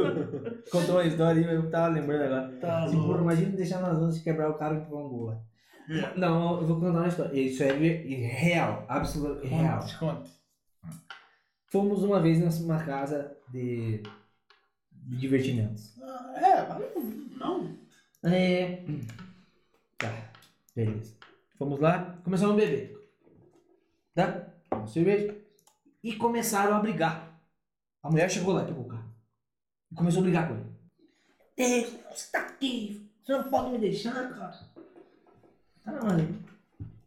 contou 0.68 0.96
uma 0.96 1.05
história 1.05 1.48
aí, 1.48 1.55
eu 1.55 1.70
tava 1.70 1.94
lembrando 1.94 2.24
agora. 2.24 2.53
Tá 2.61 2.83
Assim, 2.83 2.96
pô, 2.96 3.07
louco. 3.07 3.22
imagina 3.22 3.53
deixar 3.57 3.81
nas 3.81 3.96
ondas 3.96 4.16
e 4.16 4.24
quebrar 4.24 4.50
o 4.50 4.55
cara 4.55 4.74
e 4.74 4.79
empurrar 4.79 5.05
um 5.05 5.09
gol 5.09 5.24
lá. 5.27 5.38
É. 5.88 6.18
Não, 6.18 6.61
eu 6.61 6.66
vou 6.66 6.81
contar 6.81 6.98
uma 6.98 7.07
história. 7.07 7.38
Isso 7.40 7.62
é 7.62 7.70
re- 7.72 8.16
real, 8.27 8.85
absolutamente 8.88 9.46
real. 9.55 9.79
Conte, 9.79 9.98
conte. 9.98 10.31
Fomos 11.70 12.03
uma 12.03 12.20
vez 12.20 12.61
numa 12.61 12.79
casa 12.83 13.31
de, 13.53 14.03
de 15.05 15.17
divertimentos. 15.17 15.95
Ah, 16.03 16.35
É, 16.37 16.67
mas 16.69 17.38
não. 17.38 17.77
É. 18.25 18.83
Tá, 19.99 20.31
beleza. 20.75 21.14
Fomos 21.59 21.79
lá, 21.81 22.19
começamos 22.25 22.55
a 22.55 22.57
beber. 22.59 22.99
Tá? 24.14 24.49
Uma 24.73 24.87
cerveja. 24.87 25.35
E 26.03 26.14
começaram 26.17 26.75
a 26.77 26.81
brigar. 26.81 27.40
A 28.03 28.11
mulher 28.11 28.31
chegou 28.31 28.53
lá 28.55 28.62
e 28.62 28.67
pegou 28.67 28.85
o 28.85 28.88
carro. 28.88 29.14
E 29.90 29.95
começou 29.95 30.21
a 30.21 30.25
brigar 30.25 30.49
com 30.49 30.55
ele. 30.55 30.64
Deixa, 31.57 31.90
você 32.12 32.31
tá 32.33 32.40
aqui. 32.40 33.09
Você 33.25 33.33
não 33.33 33.45
pode 33.45 33.71
me 33.71 33.79
deixar, 33.79 34.12
cara. 34.35 34.59
Tá, 35.85 35.93
mano. 36.03 36.45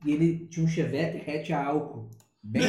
E 0.06 0.12
ele 0.12 0.48
tinha 0.48 0.66
um 0.66 0.70
chevette 0.70 1.30
hatch 1.30 1.52
a 1.52 1.66
álcool. 1.66 2.10
Bem 2.48 2.64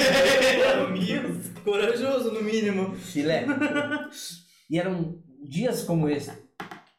Amigos, 0.86 1.48
corajoso 1.64 2.32
no 2.32 2.42
mínimo. 2.42 2.94
filé. 2.96 3.44
E 4.68 4.78
eram 4.78 5.22
dias 5.42 5.82
como 5.82 6.08
esse, 6.08 6.30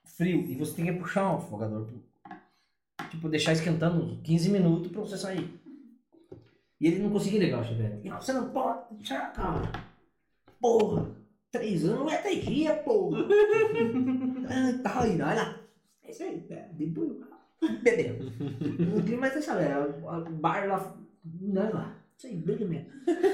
frio, 0.04 0.42
e 0.50 0.56
você 0.56 0.76
tem 0.76 0.86
que 0.86 0.94
puxar 0.94 1.32
um 1.32 1.38
afogador. 1.38 1.88
Tipo, 3.10 3.30
deixar 3.30 3.54
esquentando 3.54 4.04
uns 4.04 4.22
15 4.22 4.50
minutos 4.50 4.92
pra 4.92 5.02
você 5.02 5.18
sair. 5.18 5.60
E 6.80 6.88
ele 6.88 7.00
não 7.00 7.10
conseguia 7.10 7.40
ligar 7.40 7.62
o 7.62 7.66
chevette. 7.66 8.08
E, 8.08 8.10
Você 8.10 8.32
não 8.34 8.50
pode 8.50 8.96
deixar, 8.96 9.34
cara. 9.34 9.70
Porra, 10.62 11.12
três 11.52 11.84
anos 11.86 12.00
não 12.00 12.10
é 12.10 12.18
três 12.18 12.46
dias, 12.46 12.82
porra. 12.84 13.26
Ai, 14.50 14.78
tá 14.84 15.02
aí, 15.02 15.22
olha. 15.22 15.60
É 16.04 16.12
isso 16.12 16.24
aí, 16.24 16.46
depois 16.74 17.30
bebeu. 17.84 18.18
Não 18.94 19.02
queria 19.02 19.18
mais 19.18 19.34
deixar, 19.34 19.62
é, 19.62 19.78
o 19.78 20.30
bar 20.32 20.68
lá, 20.68 20.98
não 21.24 21.62
é 21.62 21.70
lá. 21.70 21.96
Aí, 22.24 22.36
briga 22.36 22.66
mesmo. 22.66 22.90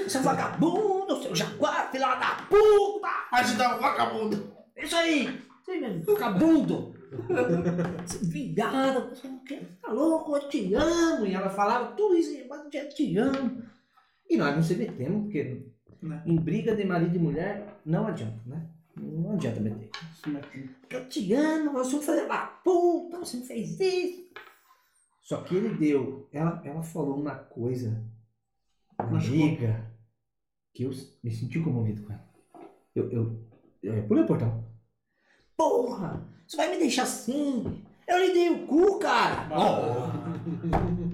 Seu 0.08 0.22
vagabundo, 0.22 1.20
seu 1.20 1.34
jaguar, 1.34 1.90
filha 1.90 2.14
da 2.14 2.36
puta! 2.48 3.08
Ajudar 3.32 3.76
o 3.76 3.80
vagabundo. 3.80 4.56
Isso 4.76 4.94
aí! 4.94 5.24
Isso 5.26 5.70
aí 5.70 5.80
mesmo, 5.80 6.04
vagabundo! 6.04 6.94
Viado, 8.22 9.08
você 9.10 9.26
não 9.26 9.38
quer, 9.40 9.64
tá 9.82 9.90
louco, 9.92 10.36
eu 10.36 10.48
te 10.48 10.74
amo! 10.74 11.26
E 11.26 11.34
ela 11.34 11.50
falava 11.50 11.96
tudo 11.96 12.16
isso, 12.16 12.30
mas 12.48 12.72
eu 12.72 12.88
te 12.88 13.18
amo! 13.18 13.62
E 14.30 14.36
nós 14.36 14.54
não 14.54 14.62
se 14.62 14.76
metemos, 14.76 15.22
porque 15.24 15.66
Né. 16.02 16.22
em 16.24 16.36
briga 16.36 16.76
de 16.76 16.84
marido 16.84 17.16
e 17.16 17.18
mulher 17.18 17.80
não 17.84 18.06
adianta, 18.06 18.40
né? 18.46 18.68
Não 18.96 19.32
adianta 19.32 19.60
meter. 19.60 19.90
Porque 20.80 20.96
eu 20.96 21.08
te 21.08 21.32
amo, 21.34 21.72
você 21.72 21.98
filho 22.00 22.28
da 22.28 22.46
puta, 22.62 23.18
você 23.18 23.36
não 23.38 23.46
fez 23.46 23.80
isso! 23.80 24.26
Só 25.22 25.38
que 25.42 25.56
ele 25.56 25.74
deu, 25.74 26.28
ela, 26.32 26.62
ela 26.64 26.82
falou 26.84 27.16
uma 27.20 27.34
coisa. 27.34 28.00
Amiga, 28.98 29.90
que 30.74 30.84
eu 30.84 30.90
me 31.22 31.30
senti 31.30 31.60
comovido 31.60 32.02
com 32.02 32.12
ela. 32.12 32.24
Eu, 32.94 33.10
eu, 33.10 33.46
eu 33.82 34.02
pulei 34.06 34.24
o 34.24 34.26
portão. 34.26 34.64
Porra! 35.56 36.26
Você 36.46 36.56
vai 36.56 36.70
me 36.70 36.78
deixar 36.78 37.02
assim? 37.04 37.82
Eu 38.06 38.18
lhe 38.18 38.32
dei 38.32 38.50
o 38.50 38.66
cu, 38.66 38.98
cara! 38.98 39.48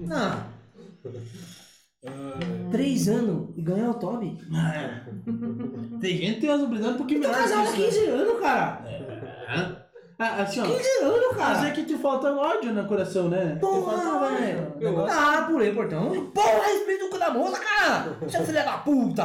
Não. 0.07 0.53
Três 2.71 3.07
anos 3.07 3.57
e 3.57 3.61
ganhar 3.61 3.91
o 3.91 3.93
Toby? 3.95 4.37
Tem 6.01 6.17
gente 6.17 6.35
que 6.35 6.41
tem 6.41 6.49
as 6.49 6.61
oportunidades 6.61 6.95
um 6.95 6.97
pouquinho 6.97 7.21
Tô 7.21 7.27
melhores. 7.27 7.51
casado 7.51 7.69
há 7.69 7.73
que 7.73 7.81
isso, 7.81 7.99
15 7.99 8.07
anos, 8.11 8.39
cara! 8.41 8.81
né? 8.81 9.82
Ah, 10.25 10.41
assim, 10.43 10.61
ó. 10.61 10.63
15 10.63 10.89
anos, 11.03 11.19
Mas 11.35 11.57
cara! 11.57 11.67
é 11.67 11.71
que 11.71 11.83
te 11.83 11.97
falta 11.97 12.31
ódio 12.33 12.73
no 12.73 12.87
coração, 12.87 13.27
né? 13.29 13.57
Porra, 13.59 14.29
velho! 14.29 14.73
Negócio- 14.79 15.17
Ah, 15.19 15.43
pulei 15.47 15.71
o 15.71 15.75
portão. 15.75 16.31
Porra, 16.31 16.61
respeita 16.65 17.05
o 17.05 17.09
cu 17.09 17.19
da 17.19 17.29
moça, 17.31 17.59
cara! 17.59 18.17
Seu 18.29 18.41
filho 18.45 18.63
da 18.63 18.77
puta! 18.77 19.23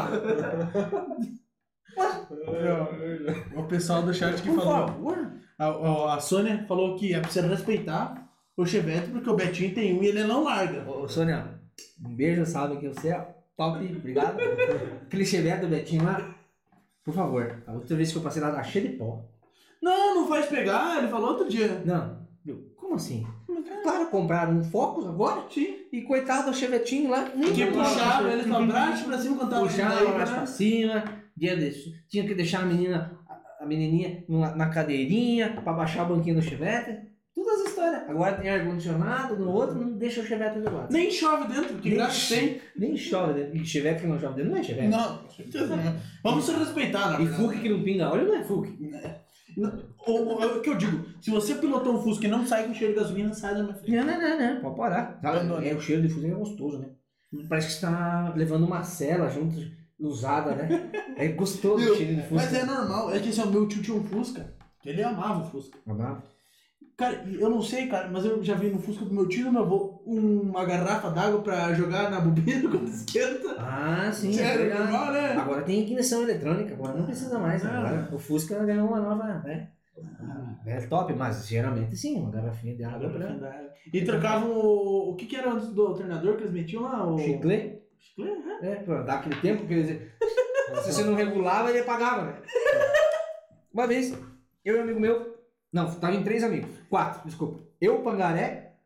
O 3.57 3.63
pessoal 3.65 4.03
do 4.03 4.13
chat 4.15 4.41
que 4.43 4.49
Por 4.49 4.63
falou. 4.63 4.89
favor! 4.89 5.33
A, 5.59 6.15
a, 6.15 6.21
Sônia 6.21 6.65
falou 6.69 6.97
que 6.97 7.15
é 7.15 7.21
preciso 7.21 7.49
respeitar 7.49 8.29
o 8.57 8.65
Chevette 8.65 9.09
porque 9.11 9.29
o 9.29 9.35
Betinho 9.35 9.75
tem 9.75 9.99
um 9.99 10.03
e 10.03 10.07
ele 10.07 10.25
não 10.25 10.45
larga. 10.45 10.89
Ô, 10.89 11.09
Sônia, 11.09 11.61
um 12.05 12.15
beijo, 12.15 12.47
salve 12.47 12.77
que 12.77 12.89
você 12.89 13.09
é 13.09 13.29
top, 13.57 13.85
obrigado. 13.97 14.37
Aquele 15.07 15.25
chevette 15.25 15.63
do 15.63 15.69
Betinho 15.69 16.05
lá, 16.05 16.35
por 17.05 17.13
favor, 17.15 17.63
a 17.67 17.73
outra 17.73 17.97
vez 17.97 18.13
que 18.13 18.19
eu 18.19 18.23
passei 18.23 18.41
lá, 18.41 18.53
tá 18.53 18.63
cheio 18.63 18.89
de 18.89 18.97
pó. 18.97 19.25
Não, 19.83 20.15
não 20.17 20.29
faz 20.29 20.47
pegar, 20.47 20.99
ele 20.99 21.09
falou 21.09 21.31
outro 21.31 21.49
dia. 21.49 21.83
Não? 21.85 22.19
Como 22.77 22.95
assim? 22.95 23.27
Claro, 23.83 24.07
compraram 24.07 24.55
um 24.59 24.65
Focus 24.65 25.07
agora 25.07 25.43
Sim. 25.51 25.77
e 25.93 26.01
coitado 26.03 26.51
do 26.51 26.57
chevetinho 26.57 27.11
lá, 27.11 27.31
nem 27.35 27.53
Que 27.53 27.67
puxava 27.67 28.31
ele 28.33 28.45
pra 28.45 28.61
baixo 28.63 29.05
pra 29.05 29.19
cima 29.19 29.37
quando 29.37 29.51
tava 29.51 29.67
puxava 29.67 29.95
vindo 29.97 30.09
aí, 30.09 30.15
mais 30.17 30.31
né? 30.31 30.37
pra 30.37 30.47
cima, 30.47 31.05
dia 31.37 31.55
desse, 31.57 31.95
tinha 32.09 32.27
que 32.27 32.35
deixar 32.35 32.61
a 32.63 32.67
menina, 32.67 33.19
a- 33.29 33.65
a 33.65 33.67
menininha 33.67 34.25
na, 34.29 34.71
cadeirinha 34.71 35.61
pra 35.63 35.73
baixar 35.75 36.05
o 36.11 36.17
banquinho 36.17 36.37
do 36.37 36.43
chevette. 36.43 37.07
Todas 37.35 37.61
as 37.61 37.69
histórias. 37.69 38.09
Agora 38.09 38.37
tem 38.37 38.51
ar-condicionado, 38.51 39.37
no 39.37 39.53
outro 39.53 39.77
não 39.79 39.93
deixa 39.99 40.23
o 40.23 40.25
chevette 40.25 40.59
do 40.59 40.75
lado. 40.75 40.91
Nem 40.93 41.11
chove 41.11 41.47
dentro, 41.53 41.77
que 41.77 41.89
Nem 41.91 41.99
graça 41.99 42.35
tem. 42.35 42.61
Nem 42.77 42.97
chove 42.97 43.35
dentro. 43.35 43.57
E 43.57 43.65
chevette 43.67 44.01
que 44.01 44.07
não 44.07 44.19
chove 44.19 44.35
dentro 44.37 44.51
não 44.51 44.59
é 44.59 44.63
chevette. 44.63 44.89
Não, 44.89 45.29
certeza 45.29 45.77
não. 45.77 45.97
Vamos 46.25 46.47
se 46.47 46.53
respeitar, 46.53 47.11
na 47.11 47.21
E 47.21 47.25
verdade. 47.27 47.43
Fusca 47.43 47.61
que 47.61 47.69
não 47.69 47.83
pinga 47.83 48.11
óleo 48.11 48.27
não 48.27 48.35
é 48.35 48.43
Fusca. 48.43 48.73
O, 50.07 50.13
o, 50.13 50.57
o 50.59 50.61
que 50.61 50.71
eu 50.71 50.77
digo, 50.77 51.05
se 51.21 51.31
você 51.31 51.55
pilotou 51.55 51.95
um 51.95 52.03
Fusca 52.03 52.27
e 52.27 52.31
não 52.31 52.47
sai 52.47 52.67
com 52.67 52.75
cheiro 52.75 52.95
de 52.95 53.01
gasolina, 53.01 53.35
sai 53.35 53.55
da 53.55 53.63
minha 53.63 53.75
frente. 53.75 53.97
Não, 53.97 54.05
não, 54.05 54.21
não, 54.21 54.55
não. 54.55 54.61
Pode 54.61 54.77
parar. 54.77 55.21
É, 55.63 55.75
o 55.75 55.81
cheiro 55.81 56.03
de 56.03 56.09
Fusca 56.09 56.29
é 56.29 56.31
gostoso, 56.31 56.79
né? 56.79 56.89
Parece 57.49 57.67
que 57.69 57.73
você 57.75 57.81
tá 57.81 58.33
levando 58.35 58.65
uma 58.65 58.83
cela 58.83 59.29
junto, 59.29 59.57
usada, 59.99 60.55
né? 60.55 60.91
É 61.17 61.29
gostoso 61.29 61.93
o 61.93 61.97
cheiro 61.97 62.15
de 62.15 62.23
Fusca. 62.23 62.35
Mas 62.37 62.55
é 62.55 62.65
normal, 62.65 63.13
é 63.13 63.19
que 63.19 63.29
esse 63.29 63.41
é 63.41 63.45
o 63.45 63.51
meu 63.51 63.69
tio 63.69 63.83
tinha 63.83 63.97
um 63.97 64.05
Fusca, 64.05 64.55
que 64.81 64.89
ele 64.89 65.03
amava 65.03 65.43
o 65.43 65.51
Fusca. 65.51 65.79
Amado. 65.87 66.23
Cara, 66.99 67.25
eu 67.31 67.49
não 67.49 67.63
sei, 67.63 67.87
cara, 67.87 68.09
mas 68.09 68.25
eu 68.25 68.43
já 68.43 68.57
vi 68.57 68.71
no 68.71 68.81
Fusca 68.81 69.05
do 69.05 69.15
meu 69.15 69.29
tio 69.29 69.53
meu 69.53 69.63
avô 69.63 70.03
uma 70.05 70.65
garrafa 70.65 71.09
d'água 71.11 71.41
pra 71.43 71.73
jogar 71.73 72.11
na 72.11 72.21
bobina 72.21 72.67
quando 72.69 72.89
esquenta. 72.89 73.55
Ah, 73.57 74.11
sim, 74.13 74.31
é 74.31 74.33
Sério, 74.33 74.65
verdade. 74.65 74.91
normal, 74.91 75.13
né? 75.13 75.33
Agora 75.35 75.63
tem 75.63 75.81
ignição 75.83 76.23
eletrônica, 76.25 76.75
agora 76.75 76.99
não 76.99 77.07
precisa 77.07 77.39
mais. 77.39 77.65
Ah. 77.65 77.79
Agora 77.79 78.09
o 78.13 78.19
Fusca 78.19 78.65
ganhou 78.65 78.89
uma 78.89 79.01
nova, 79.01 79.25
né? 79.45 79.69
É 80.67 80.81
top, 80.89 81.13
mas 81.13 81.47
geralmente 81.47 81.97
sim, 81.97 82.17
uma 82.21 82.33
garrafinha 82.33 82.75
de 82.75 82.83
água 82.83 83.09
pra... 83.09 83.69
E 83.93 84.05
trocavam 84.05 84.51
o. 84.51 85.11
O 85.13 85.15
que, 85.15 85.27
que 85.27 85.37
era 85.37 85.53
antes 85.53 85.69
do 85.69 85.87
alternador 85.87 86.35
que 86.37 86.43
eles 86.43 86.53
metiam 86.53 86.83
lá? 86.83 87.07
O... 87.07 87.17
Chiclete? 87.17 87.81
Chiclete, 88.01 88.45
né? 88.45 88.59
É, 88.61 88.75
pra 88.75 89.03
dar 89.03 89.19
aquele 89.21 89.37
tempo 89.37 89.65
que 89.69 89.73
eles... 89.73 90.03
Se 90.83 90.93
você 90.93 91.05
não 91.05 91.15
regulava, 91.15 91.71
ele 91.71 91.79
apagava, 91.79 92.25
né? 92.25 92.43
Uma 93.73 93.87
vez, 93.87 94.19
eu 94.65 94.77
e 94.77 94.79
um 94.81 94.83
amigo 94.83 94.99
meu... 94.99 95.38
Não, 95.73 95.95
tava 95.95 96.15
em 96.15 96.25
três 96.25 96.43
amigos. 96.43 96.71
Quatro, 96.89 97.23
desculpa. 97.27 97.61
Eu, 97.81 98.01
o 98.01 98.03
Pangaré, 98.03 98.77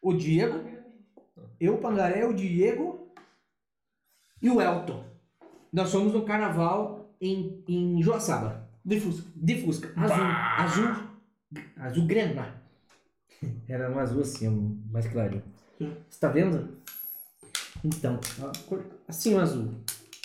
o 0.00 0.12
Diego... 0.12 0.68
Eu, 1.58 1.74
o 1.74 1.78
Pangaré, 1.78 2.24
o 2.24 2.32
Diego 2.32 3.12
e 4.40 4.48
o 4.48 4.60
Elton. 4.60 5.04
Nós 5.72 5.92
fomos 5.92 6.12
no 6.12 6.24
carnaval 6.24 7.14
em, 7.20 7.62
em 7.68 8.02
Joaçaba. 8.02 8.68
De 8.84 8.98
Fusca. 8.98 9.28
De 9.36 9.62
Fusca. 9.62 9.92
Azul. 9.94 10.24
Azul. 10.56 11.08
Azul 11.76 12.06
grana. 12.06 12.62
Era 13.68 13.90
um 13.90 13.98
azul 13.98 14.22
assim, 14.22 14.80
mais 14.90 15.06
clarinho. 15.06 15.42
Sim. 15.78 15.94
Você 16.08 16.18
tá 16.18 16.28
vendo? 16.28 16.78
Então, 17.84 18.18
assim 19.06 19.34
um 19.34 19.40
azul. 19.40 19.74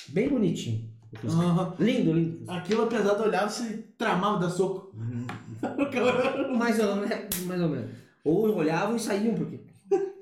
Bem 0.10 0.30
bonitinho. 0.30 0.90
o. 1.14 1.42
Aham. 1.42 1.76
Lindo, 1.80 2.14
lindo. 2.14 2.52
Aquilo, 2.52 2.84
apesar 2.84 3.14
de 3.16 3.22
olhar, 3.22 3.50
você 3.50 3.84
tramava 3.98 4.40
da 4.40 4.50
soco. 4.50 4.85
Mais 6.58 6.80
ou, 6.80 6.96
menos, 6.96 7.40
mais 7.46 7.62
ou 7.62 7.70
menos. 7.70 7.90
Ou 8.24 8.56
olhavam 8.56 8.96
e 8.96 9.00
saíam, 9.00 9.36
porque 9.36 9.60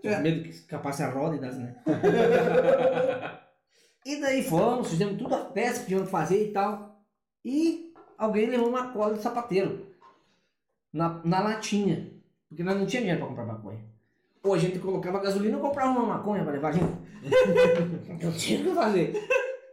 tinha 0.02 0.14
É. 0.14 0.22
medo 0.22 0.44
que 0.44 0.50
escapasse 0.50 1.04
a 1.04 1.10
roda 1.10 1.36
e 1.36 1.40
das, 1.40 1.58
né? 1.58 1.76
e 4.06 4.20
daí 4.20 4.44
fomos, 4.44 4.90
fizemos 4.90 5.18
tudo 5.18 5.34
a 5.36 5.46
peça 5.46 5.82
que 5.82 5.88
tínhamos 5.88 6.08
que 6.08 6.12
fazer 6.12 6.50
e 6.50 6.52
tal. 6.52 7.02
E 7.46 7.94
alguém 8.18 8.48
levou 8.48 8.70
uma 8.70 8.92
cola 8.92 9.14
de 9.16 9.22
sapateiro 9.22 9.86
na, 10.92 11.22
na 11.24 11.42
latinha. 11.42 12.12
Porque 12.50 12.64
nós 12.64 12.78
não 12.78 12.86
tínhamos 12.86 13.10
dinheiro 13.10 13.20
pra 13.20 13.28
comprar 13.30 13.46
maconha. 13.46 13.80
Ou 14.44 14.54
a 14.54 14.58
gente 14.58 14.78
colocava 14.80 15.20
gasolina 15.20 15.56
ou 15.58 15.64
comprava 15.64 15.92
uma 15.92 16.18
maconha 16.18 16.44
pra 16.44 16.52
levar 16.54 16.74
junto. 16.74 16.98
não 18.22 18.32
tinha 18.38 18.60
o 18.60 18.64
que 18.64 18.76
fazer. 18.76 19.14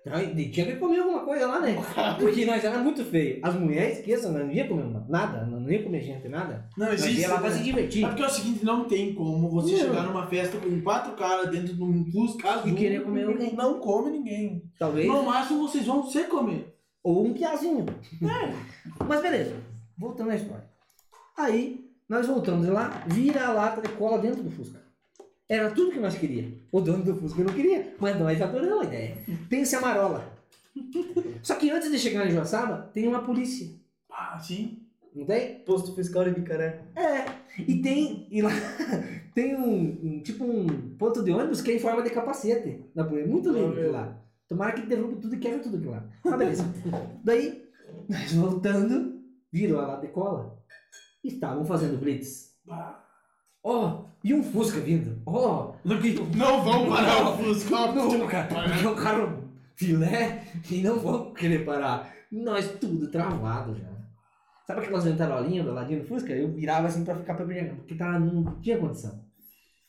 Tinha 0.02 0.66
que 0.66 0.76
comer 0.76 1.00
alguma 1.00 1.24
coisa 1.24 1.46
lá, 1.46 1.60
né? 1.60 1.76
Porque 2.18 2.46
nós 2.46 2.64
era 2.64 2.78
muito 2.78 3.04
feio. 3.04 3.38
As 3.42 3.54
mulheres, 3.54 3.98
esqueçam, 3.98 4.32
não 4.32 4.50
ia 4.50 4.66
comer 4.66 4.86
nada, 5.08 5.44
não 5.44 5.70
ia 5.70 5.82
comer 5.82 6.00
gente, 6.02 6.26
nada. 6.28 6.66
Não 6.76 6.86
Nós 6.86 7.02
existe. 7.04 7.20
ia 7.20 7.28
lá 7.28 7.38
pra 7.38 7.50
né? 7.50 7.56
se 7.56 7.62
divertir. 7.62 8.04
É 8.04 8.08
porque 8.08 8.22
é 8.22 8.26
o 8.26 8.30
seguinte, 8.30 8.64
não 8.64 8.84
tem 8.84 9.14
como 9.14 9.50
você 9.50 9.72
Não. 9.72 9.78
chegar 9.78 10.02
numa 10.04 10.26
festa 10.26 10.58
com 10.58 10.80
quatro 10.80 11.12
caras 11.12 11.50
dentro 11.50 11.74
de 11.74 11.82
um 11.82 12.10
Fusca 12.10 12.52
azul 12.52 12.72
E 12.72 12.74
querer 12.74 13.04
comer 13.04 13.24
alguém. 13.24 13.54
Não 13.54 13.78
come 13.78 14.10
ninguém. 14.10 14.62
Talvez. 14.78 15.06
No 15.06 15.22
máximo 15.22 15.68
vocês 15.68 15.84
vão 15.84 16.02
se 16.06 16.24
comer. 16.24 16.74
Ou 17.02 17.26
um 17.26 17.34
piazinho. 17.34 17.84
É. 18.22 19.04
Mas 19.06 19.20
beleza, 19.20 19.54
voltando 19.98 20.30
à 20.30 20.36
história. 20.36 20.64
Aí, 21.36 21.84
nós 22.08 22.26
voltamos 22.26 22.66
lá, 22.68 23.04
vira 23.06 23.46
a 23.46 23.52
lata 23.52 23.80
de 23.82 23.88
cola 23.90 24.18
dentro 24.18 24.42
do 24.42 24.50
Fusca. 24.50 24.80
Era 25.50 25.68
tudo 25.72 25.90
que 25.90 25.98
nós 25.98 26.16
queríamos. 26.16 26.54
O 26.70 26.80
dono 26.80 27.02
do 27.02 27.16
Fusca 27.16 27.42
não 27.42 27.52
queria, 27.52 27.92
mas 27.98 28.16
nós 28.16 28.40
adoramos 28.40 28.82
a 28.82 28.84
ideia. 28.84 29.16
Pense 29.48 29.74
a 29.74 29.80
marola. 29.80 30.32
Só 31.42 31.56
que 31.56 31.68
antes 31.70 31.90
de 31.90 31.98
chegar 31.98 32.24
em 32.24 32.30
Joaçaba, 32.30 32.88
tem 32.94 33.08
uma 33.08 33.24
polícia. 33.24 33.68
Ah, 34.08 34.38
sim. 34.38 34.78
Não 35.12 35.26
tem? 35.26 35.58
Posto 35.66 35.92
fiscal 35.92 36.22
de 36.24 36.30
Bicaré. 36.30 36.82
É. 36.94 37.24
E 37.66 37.82
tem. 37.82 38.28
E 38.30 38.40
lá 38.40 38.50
tem 39.34 39.56
um, 39.56 39.98
um- 40.04 40.22
Tipo 40.22 40.44
um 40.44 40.94
ponto 40.96 41.24
de 41.24 41.32
ônibus 41.32 41.60
que 41.60 41.72
é 41.72 41.74
em 41.74 41.80
forma 41.80 42.00
de 42.04 42.10
capacete. 42.10 42.84
Na 42.94 43.02
polícia. 43.02 43.28
Muito 43.28 43.50
lindo 43.50 43.72
aquilo 43.72 43.90
lá. 43.90 44.16
Tomara 44.48 44.72
que 44.72 44.86
derrube 44.86 45.16
tudo 45.16 45.34
e 45.34 45.38
quebre 45.38 45.58
tudo 45.60 45.76
aquilo 45.78 45.90
lá. 45.90 46.04
Mas 46.24 46.38
beleza. 46.38 46.64
Daí, 47.24 47.64
nós 48.08 48.32
voltando, 48.34 49.20
virou 49.52 49.80
a 49.80 49.86
lata 49.88 50.06
de 50.06 50.12
cola. 50.12 50.56
Estavam 51.24 51.64
fazendo 51.64 51.98
blitz. 51.98 52.54
Ó, 53.62 54.04
e 54.24 54.32
um 54.34 54.42
Fusca 54.42 54.80
vindo. 54.80 55.20
Ó, 55.26 55.74
Não 56.36 56.62
vão 56.64 56.88
parar 56.88 57.28
o 57.30 57.36
Fusca. 57.38 57.70
não, 57.92 58.26
cara, 58.26 58.46
porque 58.48 58.84
é 58.84 58.88
um 58.88 58.94
carro 58.94 59.50
filé 59.76 60.44
e 60.70 60.82
não 60.82 60.98
vão 60.98 61.32
querer 61.32 61.64
parar. 61.64 62.12
Nós 62.30 62.68
tudo 62.80 63.10
travado 63.10 63.74
já. 63.76 63.88
Sabe 64.66 64.82
aquelas 64.82 65.04
ventarolinhas 65.04 65.66
do 65.66 65.72
ladinho 65.72 66.00
do 66.00 66.06
Fusca? 66.06 66.32
Eu 66.32 66.52
virava 66.52 66.86
assim 66.86 67.04
pra 67.04 67.16
ficar 67.16 67.34
pegando, 67.34 67.76
porque 67.76 67.94
tava, 67.94 68.18
não 68.20 68.60
tinha 68.60 68.78
condição. 68.78 69.24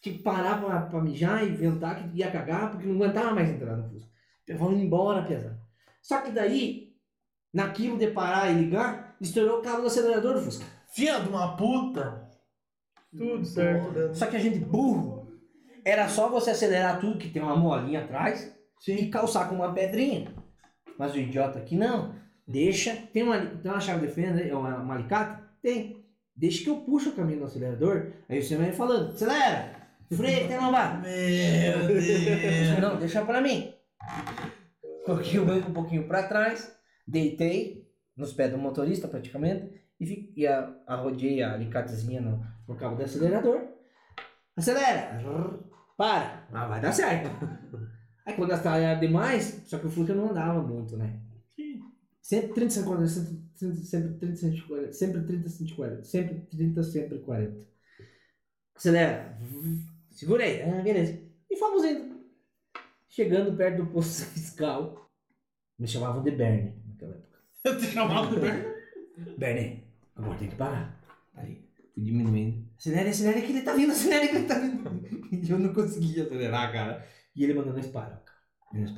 Tinha 0.01 0.17
que 0.17 0.23
parar 0.23 0.59
pra, 0.59 0.81
pra 0.81 1.01
mijar 1.01 1.43
e 1.45 1.49
inventar 1.51 1.95
que 2.09 2.17
ia 2.17 2.31
cagar, 2.31 2.71
porque 2.71 2.87
não 2.87 2.95
aguentava 2.95 3.35
mais 3.35 3.49
entrar 3.49 3.77
no 3.77 3.87
Fusca. 3.89 4.09
Vamos 4.57 4.79
embora, 4.79 5.21
pesado. 5.23 5.55
Só 6.01 6.19
que 6.21 6.31
daí, 6.31 6.89
naquilo 7.53 7.97
de 7.97 8.07
parar 8.07 8.49
e 8.49 8.55
ligar, 8.55 9.15
estourou 9.21 9.59
o 9.59 9.61
cabo 9.61 9.81
do 9.81 9.87
acelerador 9.87 10.33
do 10.33 10.41
Fusca. 10.41 10.65
Filha 10.95 11.19
de 11.19 11.29
uma 11.29 11.55
puta. 11.55 12.27
Tudo 13.17 13.45
certo, 13.45 13.91
dando. 13.91 14.15
Só 14.15 14.25
que 14.25 14.35
a 14.35 14.39
gente 14.39 14.59
burro. 14.59 15.27
Era 15.83 16.07
só 16.07 16.29
você 16.29 16.51
acelerar 16.51 16.99
tudo, 16.99 17.17
que 17.17 17.29
tem 17.29 17.41
uma 17.41 17.55
molinha 17.55 18.03
atrás, 18.03 18.55
e 18.87 19.07
calçar 19.07 19.49
com 19.49 19.55
uma 19.55 19.73
pedrinha. 19.73 20.33
Mas 20.97 21.13
o 21.13 21.17
idiota 21.17 21.59
aqui 21.59 21.75
não. 21.75 22.13
Deixa. 22.47 22.95
Tem 23.13 23.23
uma, 23.23 23.39
tem 23.39 23.71
uma 23.71 23.79
chave 23.79 24.07
de 24.07 24.13
fenda, 24.13 24.41
é 24.41 24.55
uma, 24.55 24.77
uma 24.77 24.95
alicate? 24.95 25.41
Tem. 25.61 26.05
Deixa 26.35 26.63
que 26.63 26.69
eu 26.69 26.77
puxo 26.77 27.09
o 27.09 27.13
caminho 27.13 27.39
do 27.39 27.45
acelerador. 27.45 28.11
Aí 28.29 28.41
você 28.41 28.55
vai 28.55 28.71
falando, 28.71 29.09
acelera! 29.09 29.81
Freia, 30.11 30.47
tem 30.47 30.57
lombar. 30.57 31.01
Meu 31.03 31.87
Deus. 31.87 32.79
Não, 32.81 32.97
deixa 32.97 33.23
pra 33.23 33.41
mim. 33.41 33.73
Coloquei 35.05 35.39
o 35.39 35.45
banco 35.45 35.69
um 35.69 35.73
pouquinho 35.73 36.07
pra 36.07 36.23
trás, 36.23 36.75
deitei 37.07 37.87
nos 38.15 38.33
pés 38.33 38.51
do 38.51 38.57
motorista 38.57 39.07
praticamente 39.07 39.71
e, 39.99 40.33
e 40.35 40.47
a, 40.47 40.73
arrodeei 40.85 41.41
a 41.41 41.53
alicatezinha 41.53 42.21
no, 42.21 42.45
no 42.71 42.77
cabo 42.77 42.95
do 42.95 43.03
acelerador. 43.03 43.61
Acelera! 44.55 45.19
Para! 45.97 46.47
Ah, 46.51 46.67
vai 46.67 46.81
dar 46.81 46.91
certo. 46.91 47.29
Aí 48.25 48.35
quando 48.35 48.51
acelerar 48.51 48.99
demais, 48.99 49.63
só 49.65 49.77
que 49.79 49.87
o 49.87 49.89
Fusca 49.89 50.13
não 50.13 50.29
andava 50.29 50.61
muito, 50.61 50.95
né? 50.95 51.19
Sempre 52.21 52.53
30, 52.53 52.69
50, 52.69 53.07
sempre 53.07 53.37
30, 53.57 53.75
sempre 53.83 54.13
30, 54.19 54.35
140, 54.35 54.93
sempre 54.93 55.21
30, 55.21 55.49
140, 55.49 56.03
sempre 56.03 56.39
30, 56.49 56.83
sempre 56.83 57.19
40. 57.19 57.67
Acelera. 58.75 59.37
Segurei. 60.11 60.61
Ah, 60.61 60.81
beleza. 60.81 61.19
E 61.49 61.57
fomos 61.57 61.83
indo. 61.83 62.21
Chegando 63.09 63.57
perto 63.57 63.83
do 63.83 63.91
posto 63.91 64.23
fiscal, 64.31 65.11
me 65.77 65.87
chamavam 65.87 66.23
de 66.23 66.31
Bernie 66.31 66.73
naquela 66.87 67.15
época. 67.15 67.39
Eu 67.65 67.77
te 67.79 67.87
chamava 67.87 68.33
de 68.33 68.39
Bernie. 68.39 69.37
Bernie, 69.37 69.83
agora 70.15 70.37
tem 70.37 70.49
que 70.49 70.55
parar. 70.55 71.01
Aí, 71.33 71.67
fui 71.93 72.03
diminuindo. 72.03 72.65
Acelera, 72.77 73.09
acelera 73.09 73.41
que 73.41 73.51
ele 73.51 73.61
tá 73.61 73.73
vindo, 73.73 73.91
acelera 73.91 74.27
que 74.27 74.35
ele 74.35 74.47
tá 74.47 74.59
vindo. 74.59 74.81
E 75.31 75.49
eu 75.49 75.59
não 75.59 75.73
conseguia 75.73 76.23
acelerar, 76.23 76.71
cara. 76.71 77.05
E 77.35 77.43
ele 77.43 77.53
mandou 77.53 77.73
nós 77.73 77.87
parar, 77.87 78.23
cara. 78.23 78.39
E 78.73 78.79
nós. 78.79 78.91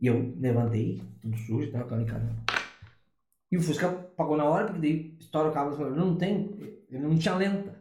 E 0.00 0.06
eu 0.06 0.34
levantei, 0.38 1.02
tudo 1.20 1.36
sujo, 1.36 1.70
tava 1.70 1.84
com 1.84 1.94
a 1.94 1.98
lincada. 1.98 2.34
E 3.52 3.56
o 3.56 3.62
Fusca 3.62 3.90
pagou 4.16 4.36
na 4.36 4.44
hora, 4.44 4.66
porque 4.66 4.80
daí 4.80 5.16
estoura 5.18 5.50
o 5.50 5.52
cabo 5.52 5.70
acelerador. 5.70 5.98
Não 5.98 6.16
tem, 6.16 6.50
ele 6.88 7.02
não 7.02 7.18
tinha 7.18 7.34
lenta. 7.34 7.78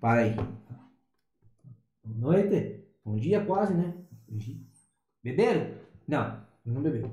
Para 0.00 0.20
aí. 0.20 0.36
Boa 2.04 2.34
noite. 2.34 2.84
Bom 3.04 3.16
dia 3.16 3.44
quase, 3.44 3.74
né? 3.74 3.92
Beberam? 5.22 5.74
Não, 6.06 6.46
não 6.64 6.82
bebeu. 6.82 7.10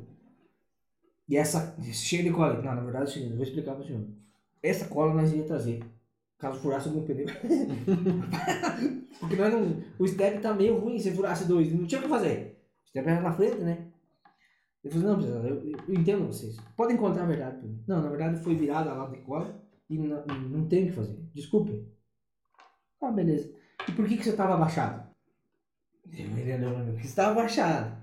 E 1.27 1.37
essa 1.37 1.75
cheia 1.93 2.23
de 2.23 2.31
cola. 2.31 2.61
Não, 2.61 2.75
na 2.75 2.81
verdade 2.81 3.05
é 3.05 3.07
o 3.07 3.11
seguinte, 3.11 3.31
eu 3.31 3.37
vou 3.37 3.45
explicar 3.45 3.73
para 3.73 3.83
o 3.83 3.87
senhor. 3.87 4.18
Essa 4.62 4.88
cola 4.88 5.14
nós 5.14 5.32
ia 5.34 5.43
trazer. 5.43 5.84
Caso 6.38 6.60
furasse 6.60 6.88
algum 6.88 7.03
pneu. 7.03 7.28
Porque 9.20 9.36
nós 9.36 9.53
não. 9.53 9.84
O 9.97 10.07
step 10.07 10.39
tá 10.39 10.53
meio 10.53 10.78
ruim 10.78 10.97
se 10.97 11.12
furasse 11.12 11.45
dois. 11.45 11.74
Não 11.74 11.86
tinha 11.86 11.99
o 11.99 12.03
que 12.03 12.10
fazer. 12.10 12.57
O 12.86 12.89
step 12.89 13.07
era 13.07 13.22
na 13.22 13.34
frente, 13.34 13.57
né? 13.57 13.88
Eu 14.84 14.91
falei, 14.91 15.07
não, 15.07 15.20
pessoal, 15.20 15.43
eu, 15.45 15.70
eu, 15.70 15.93
entendo 15.93 16.28
vocês. 16.28 16.57
Podem 16.78 16.95
contar 16.95 17.24
a 17.24 17.28
verdade 17.28 17.57
pra 17.57 17.68
mim. 17.68 17.84
Não, 17.86 18.01
na 18.01 18.10
verdade 18.10 18.41
foi 18.41 18.55
virada 18.55 18.93
lá 18.93 19.07
de 19.07 19.18
cola 19.18 19.62
e 19.89 19.97
não, 19.97 20.26
não 20.26 20.68
tem 20.68 20.86
o 20.86 20.88
que 20.88 20.93
fazer. 20.93 21.18
Desculpe. 21.34 21.86
Ah, 23.01 23.12
beleza. 23.12 23.53
E 23.88 23.91
por 23.91 24.07
que, 24.07 24.18
que 24.18 24.24
você 24.24 24.30
estava 24.30 24.53
abaixado? 24.53 25.10
Ele 26.12 26.53
olhou 26.53 26.74
pra 26.74 26.84
mim, 26.84 26.91
porque 26.91 27.03
você 27.03 27.10
estava 27.10 27.32
abaixado. 27.32 27.99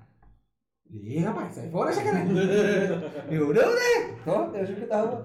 Ih, 0.90 1.18
rapaz, 1.18 1.54
sai 1.54 1.70
fora, 1.70 1.92
sacanagem. 1.92 2.36
eu 3.30 3.52
não, 3.52 3.74
né? 3.74 4.20
Ó, 4.26 4.54
eu 4.54 4.62
achei 4.62 4.74
que 4.76 4.86
tava. 4.86 5.22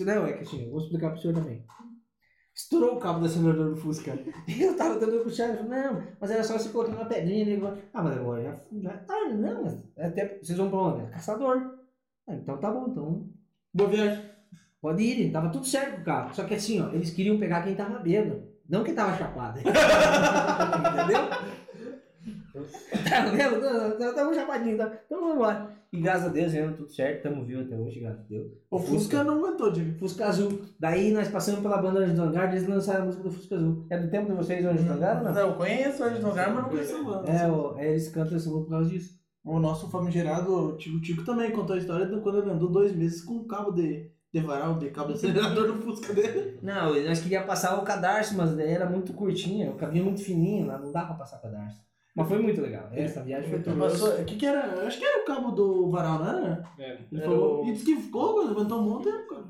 Não, 0.00 0.26
é 0.26 0.32
que 0.32 0.42
assim, 0.42 0.64
eu 0.64 0.70
vou 0.70 0.80
explicar 0.80 1.10
pro 1.10 1.20
senhor 1.20 1.34
também. 1.34 1.64
Estourou 2.54 2.96
o 2.96 3.00
cabo 3.00 3.18
do 3.18 3.26
acelerador 3.26 3.70
do 3.70 3.76
Fusca. 3.76 4.12
Eu 4.46 4.76
tava 4.76 4.94
tentando 4.94 5.24
puxar, 5.24 5.48
ele 5.48 5.56
falou, 5.56 5.72
não, 5.72 6.06
mas 6.20 6.30
era 6.30 6.44
só 6.44 6.56
você 6.56 6.68
colocar 6.68 6.92
uma 6.92 7.06
pedrinha 7.06 7.56
agora. 7.56 7.78
Ah, 7.92 8.02
mas 8.02 8.16
agora 8.16 8.42
já, 8.44 8.60
já 8.80 8.90
é 8.92 8.96
tarde, 8.98 9.34
não, 9.34 9.64
mas 9.64 9.78
até 9.98 10.38
vocês 10.38 10.56
vão 10.56 10.70
pra 10.70 10.78
onde? 10.78 11.02
É 11.02 11.06
Caçador. 11.06 11.78
Ah, 12.28 12.34
então 12.34 12.56
tá 12.58 12.70
bom, 12.70 12.86
então 12.88 13.28
Boa 13.74 13.90
viagem. 13.90 14.24
Pode 14.80 15.02
ir, 15.02 15.32
tava 15.32 15.50
tudo 15.50 15.66
certo 15.66 15.96
com 15.96 16.02
o 16.02 16.04
carro. 16.04 16.34
Só 16.34 16.44
que 16.44 16.54
assim, 16.54 16.80
ó, 16.80 16.92
eles 16.92 17.10
queriam 17.10 17.40
pegar 17.40 17.62
quem 17.62 17.74
tava 17.74 17.98
bêbado, 17.98 18.46
não 18.68 18.84
quem 18.84 18.94
tava 18.94 19.18
chapado. 19.18 19.58
Entendeu? 20.94 21.63
Tá 23.08 23.26
vendo? 23.26 24.14
Tamo 24.14 24.34
chapadinho, 24.34 24.78
tá? 24.78 24.92
Então 25.06 25.20
vamos 25.20 25.36
embora. 25.36 25.70
E 25.92 26.00
graças 26.00 26.26
a 26.26 26.28
Deus, 26.28 26.52
deu 26.52 26.74
tudo 26.74 26.90
certo, 26.90 27.22
tamo 27.22 27.44
vivo 27.44 27.62
até 27.62 27.76
hoje, 27.76 28.00
graças 28.00 28.20
a 28.20 28.28
Deus. 28.28 28.52
O 28.70 28.78
Fusca 28.78 29.22
não 29.22 29.38
aguentou, 29.38 29.70
diga. 29.70 29.98
Fusca 29.98 30.26
Azul. 30.26 30.60
Daí 30.78 31.12
nós 31.12 31.28
passamos 31.28 31.60
pela 31.60 31.78
banda 31.78 32.00
Anjos 32.00 32.16
do 32.16 32.22
Hangar, 32.22 32.50
eles 32.50 32.66
lançaram 32.66 33.02
a 33.02 33.04
música 33.06 33.22
do 33.22 33.30
Fusca 33.30 33.56
Azul. 33.56 33.86
É 33.90 33.98
do 33.98 34.10
tempo 34.10 34.30
de 34.30 34.36
vocês, 34.36 34.64
Anjos 34.64 34.84
do 34.84 34.92
Hangar, 34.92 35.18
ou 35.18 35.24
não? 35.24 35.32
Não, 35.32 35.48
eu 35.48 35.54
conheço 35.54 36.02
o 36.02 36.06
Anjo 36.06 36.26
Lugar, 36.26 36.52
mas 36.52 36.62
não 36.62 36.70
conheço 36.70 36.96
a 36.96 37.02
banda. 37.02 37.30
É, 37.30 37.50
ó, 37.50 37.78
é, 37.78 37.90
eles 37.90 38.08
cantam 38.08 38.36
esse 38.36 38.48
loop 38.48 38.64
por 38.64 38.70
causa 38.70 38.90
disso. 38.90 39.18
O 39.44 39.58
nosso 39.60 39.90
famigerado 39.90 40.76
Tico 40.78 41.00
Tico 41.00 41.24
também 41.24 41.50
contou 41.50 41.76
a 41.76 41.78
história 41.78 42.06
de 42.06 42.20
quando 42.20 42.38
ele 42.38 42.50
andou 42.50 42.70
dois 42.70 42.94
meses 42.96 43.22
com 43.22 43.34
um 43.34 43.46
cabo 43.46 43.70
de, 43.70 44.10
de 44.32 44.40
varal, 44.40 44.78
de 44.78 44.90
cabo 44.90 45.08
de 45.08 45.14
acelerador 45.14 45.68
no 45.68 45.82
Fusca 45.82 46.14
dele. 46.14 46.58
Não, 46.62 46.94
nós 47.04 47.20
queríamos 47.20 47.46
passar 47.46 47.78
o 47.78 47.82
cadarço, 47.84 48.34
mas 48.36 48.56
daí 48.56 48.70
era 48.70 48.88
muito 48.88 49.12
curtinho, 49.12 49.72
o 49.72 49.76
caminho 49.76 50.06
muito 50.06 50.22
fininho, 50.24 50.66
lá 50.66 50.78
não 50.78 50.90
dá 50.90 51.04
pra 51.04 51.14
passar 51.14 51.42
cadarço. 51.42 51.84
Mas 52.16 52.28
foi 52.28 52.38
muito 52.38 52.60
legal. 52.60 52.88
Essa 52.92 53.22
viagem 53.24 53.50
foi 53.50 53.60
tudo. 53.60 53.76
passou, 53.78 54.10
o 54.20 54.24
que 54.24 54.36
que 54.36 54.46
era? 54.46 54.86
Acho 54.86 54.98
que 54.98 55.04
era 55.04 55.22
o 55.22 55.24
cabo 55.24 55.50
do 55.50 55.90
varal, 55.90 56.18
não 56.20 56.28
era? 56.46 56.62
É. 56.78 56.92
Ele 57.10 57.20
Era 57.20 57.24
falou, 57.24 57.62
o- 57.64 57.66
e 57.68 57.72
disse 57.72 57.84
que 57.84 57.96
ficou, 57.96 58.46
levantou 58.46 58.78
um 58.80 58.84
monte 58.90 59.10
cara. 59.28 59.44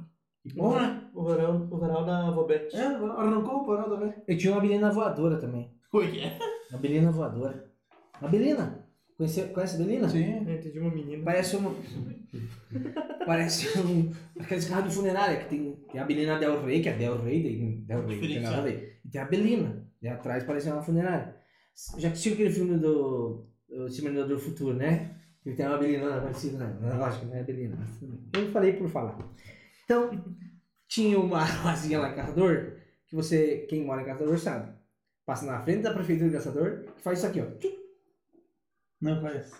Bom, 0.54 0.74
né? 0.74 1.02
O 1.14 1.22
varal, 1.24 1.68
o 1.70 1.76
varal 1.78 2.04
da 2.04 2.30
Vobete. 2.30 2.74
É, 2.76 2.84
arrancou 2.86 3.62
o 3.62 3.66
varal 3.66 3.88
também. 3.90 4.14
Eu 4.26 4.36
tinha 4.38 4.52
uma 4.52 4.60
Belina 4.60 4.90
voadora 4.90 5.36
também. 5.38 5.70
Foi 5.90 6.10
que 6.10 6.20
é? 6.20 6.38
Uma 6.70 6.78
Belina 6.78 7.10
voadora. 7.10 7.70
Uma 8.20 8.30
Belina? 8.30 8.84
Conhece, 9.16 9.42
conhece 9.48 9.76
a 9.76 9.78
Belina? 9.84 10.08
Sim. 10.08 10.44
Eu 10.46 10.54
entendi 10.54 10.78
uma 10.80 10.90
menina. 10.90 11.22
Parece 11.24 11.56
uma. 11.56 11.70
Parece 13.26 13.78
um. 13.78 14.10
Aqueles 14.38 14.66
carros 14.68 14.88
de 14.90 14.94
funerária 14.96 15.36
que 15.38 15.48
tem, 15.48 15.72
tem 15.90 16.00
a 16.00 16.04
Belina 16.04 16.38
Del 16.38 16.62
Rey, 16.64 16.82
que 16.82 16.88
é 16.88 16.92
Del 16.94 17.18
Rey, 17.22 17.42
tem- 17.42 17.80
Del 17.86 18.06
Rey, 18.06 18.20
não 18.20 18.28
tem 18.28 18.40
nada 18.40 18.58
a 18.58 18.60
ver. 18.60 19.00
E 19.04 19.08
tem 19.08 19.20
a 19.20 19.24
Belina. 19.24 19.86
E 20.02 20.08
atrás 20.08 20.44
parece 20.44 20.68
uma 20.70 20.82
funerária. 20.82 21.36
Já 21.98 22.08
assistiu 22.08 22.34
aquele 22.34 22.50
filme 22.50 22.78
do. 22.78 23.46
O 23.68 23.86
Exterminador 23.86 24.28
do 24.28 24.38
Futuro, 24.38 24.74
né? 24.74 25.16
Que 25.42 25.52
tem 25.52 25.66
uma 25.66 25.78
Belina 25.78 26.20
parecida, 26.20 26.58
né? 26.58 26.94
Lógico 26.94 27.26
não 27.26 27.36
é 27.36 27.42
Belina. 27.42 27.76
Eu 28.32 28.52
falei 28.52 28.74
por 28.74 28.88
falar. 28.88 29.18
Então, 29.84 30.10
tinha 30.86 31.18
uma 31.18 31.44
ruazinha 31.62 31.98
lá 31.98 32.10
em 32.10 32.14
Caçador, 32.14 32.76
que 33.06 33.16
você, 33.16 33.66
quem 33.68 33.84
mora 33.84 34.02
em 34.02 34.06
Caçador 34.06 34.38
sabe. 34.38 34.72
Passa 35.26 35.46
na 35.46 35.60
frente 35.62 35.82
da 35.82 35.92
prefeitura 35.92 36.30
de 36.30 36.36
Caçador 36.36 36.84
e 36.96 37.02
faz 37.02 37.18
isso 37.18 37.26
aqui, 37.26 37.40
ó. 37.40 37.46
Não 39.00 39.20
conheço. 39.20 39.54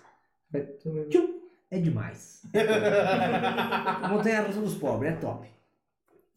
Tchum, 1.10 1.40
é 1.70 1.80
demais. 1.80 2.42
Montanha 4.08 4.42
russa 4.42 4.60
dos 4.60 4.74
pobres, 4.76 5.12
é 5.12 5.16
top. 5.16 5.46
O 5.46 5.50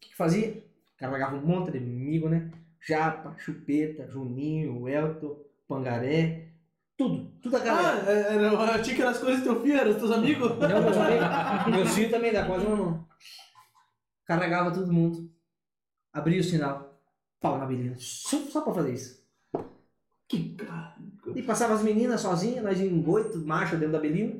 que, 0.00 0.08
que 0.10 0.16
fazia? 0.16 0.62
Carregava 0.96 1.36
um 1.36 1.46
monte 1.46 1.70
de 1.70 1.78
amigo, 1.78 2.28
né? 2.28 2.50
Japa, 2.80 3.36
Chupeta, 3.38 4.08
Juninho, 4.08 4.88
Elton, 4.88 5.47
Pangaré, 5.68 6.48
tudo. 6.96 7.30
Tudo 7.40 7.56
a 7.56 7.60
galera. 7.60 8.02
Ah, 8.04 8.10
é, 8.10 8.34
era, 8.34 8.42
eu 8.48 8.60
achei 8.60 8.94
que 8.96 9.02
as 9.02 9.18
coisas 9.18 9.40
do 9.40 9.44
teu 9.44 9.62
filho, 9.62 9.78
eram 9.78 9.90
os 9.92 9.96
teus 9.98 10.10
amigos. 10.10 10.50
Não, 10.58 10.82
meus 10.82 10.96
amigos. 10.96 11.76
Meus 11.76 11.94
filhos 11.94 12.10
também 12.10 12.32
dá 12.32 12.44
quase 12.44 12.66
um 12.66 12.72
irmão. 12.72 13.06
Carregava 14.24 14.72
todo 14.72 14.92
mundo. 14.92 15.30
Abria 16.12 16.40
o 16.40 16.44
sinal. 16.44 17.00
Pau 17.40 17.56
na 17.56 17.66
belina. 17.66 17.94
Só, 17.98 18.38
só 18.38 18.62
pra 18.62 18.74
fazer 18.74 18.94
isso. 18.94 19.24
Que. 20.26 20.56
E 21.36 21.42
passava 21.42 21.74
as 21.74 21.82
meninas 21.82 22.20
sozinhas, 22.20 22.64
nós 22.64 22.80
em 22.80 23.06
oito 23.06 23.38
marcha 23.46 23.76
dentro 23.76 23.92
da 23.92 24.00
belina. 24.00 24.34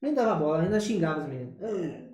Nem 0.00 0.14
dava 0.14 0.38
bola, 0.38 0.62
ainda 0.62 0.78
xingava 0.78 1.22
as 1.22 1.28
meninas. 1.28 1.60
É, 1.62 2.10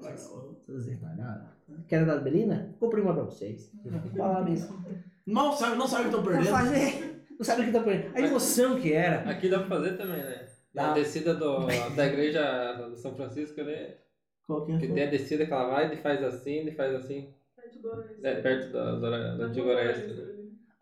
retardados. 0.89 1.51
Querem 1.89 2.07
dar 2.07 2.21
belina? 2.21 2.75
Comprei 2.81 3.03
uma 3.03 3.12
pra 3.12 3.25
vocês. 3.25 3.71
Fala 4.16 4.43
mesmo. 4.43 4.83
Mal 5.27 5.53
sabe, 5.57 5.77
não 5.77 5.87
sabe 5.87 6.05
que 6.05 6.09
estão 6.09 6.25
perdendo. 6.25 6.49
fazer. 6.49 7.20
Não 7.41 7.45
sabe 7.47 7.62
o 7.62 7.64
que 7.64 7.72
tá 7.72 7.80
perdendo. 7.80 8.14
A 8.14 8.20
emoção 8.20 8.78
que 8.78 8.93
era. 8.93 9.30
Aqui 9.30 9.49
dá 9.49 9.61
pra 9.61 9.68
fazer 9.78 9.97
também, 9.97 10.18
né? 10.18 10.45
Na 10.74 10.93
descida 10.93 11.32
do, 11.34 11.66
da 11.97 12.07
igreja 12.07 12.74
do 12.74 12.95
São 12.95 13.14
Francisco 13.16 13.59
ali, 13.62 13.95
Qual 14.47 14.66
que 14.66 14.72
é? 14.72 14.76
que 14.78 14.88
tem 14.88 15.05
a 15.05 15.11
descida 15.11 15.47
que 15.47 15.53
ela 15.53 15.70
vai 15.70 15.91
e 15.91 15.97
faz 15.97 16.22
assim, 16.22 16.68
e 16.68 16.72
faz 16.72 16.95
assim. 16.95 17.32
É, 18.22 18.34
perto 18.43 18.72
da, 18.74 18.93
da, 18.97 19.36
da 19.36 19.45
antiga 19.47 19.68
Oeste. 19.68 20.14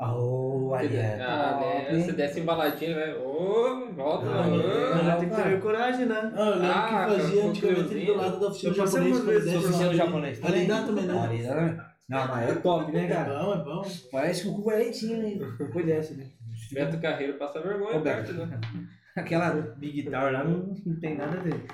Oh, 0.01 0.71
Que 0.73 0.83
aí 0.83 0.89
de- 0.89 0.97
é 0.97 1.21
ah, 1.23 1.87
né? 1.91 2.01
Você 2.01 2.13
desce 2.13 2.41
embaladinho, 2.41 2.97
né? 2.97 3.15
Ô, 3.15 3.87
volta, 3.93 4.27
Ah, 4.29 4.47
é. 4.49 5.17
Tem 5.21 5.29
que 5.29 5.37
ter 5.37 5.61
coragem, 5.61 6.07
né? 6.07 6.33
Ah, 6.35 6.41
eu 6.41 6.55
lembro 6.57 6.67
Ah, 6.75 7.07
que 7.07 7.13
fazia 7.21 7.45
antigamente 7.47 8.05
do 8.07 8.15
lado 8.17 8.41
da 8.41 8.47
oficina 8.49 8.75
japonesa. 8.75 9.59
Oficina 9.59 9.87
lá. 9.87 9.95
japonês 9.95 10.45
Ali 10.45 10.67
dá 10.67 10.83
também, 10.83 11.05
né? 11.07 11.19
Ali 11.21 11.43
dá 11.45 11.55
também. 11.55 11.77
Não, 12.09 12.27
mas 12.29 12.49
é 12.51 12.55
top, 12.55 12.91
né, 12.93 13.05
É 13.07 13.09
cara? 13.09 13.39
bom, 13.39 13.55
é 13.55 13.65
bom. 13.65 13.83
Parece 14.11 14.43
que 14.43 14.49
o 14.49 14.55
cu 14.63 14.71
é 14.71 14.77
leitinho, 14.77 15.23
hein? 15.27 15.41
Depois 15.59 15.85
dessa, 15.87 16.15
né? 16.15 16.27
Beto 16.73 17.01
Carreiro 17.01 17.35
passa 17.35 17.61
vergonha 17.61 17.97
Ô, 17.97 18.01
Beto. 18.01 18.35
perto, 18.35 18.47
né? 18.47 18.61
Aquela 19.17 19.51
Big 19.51 20.05
Tower 20.05 20.33
lá 20.33 20.45
não, 20.45 20.75
não 20.87 21.01
tem 21.01 21.17
nada 21.17 21.37
ver. 21.41 21.67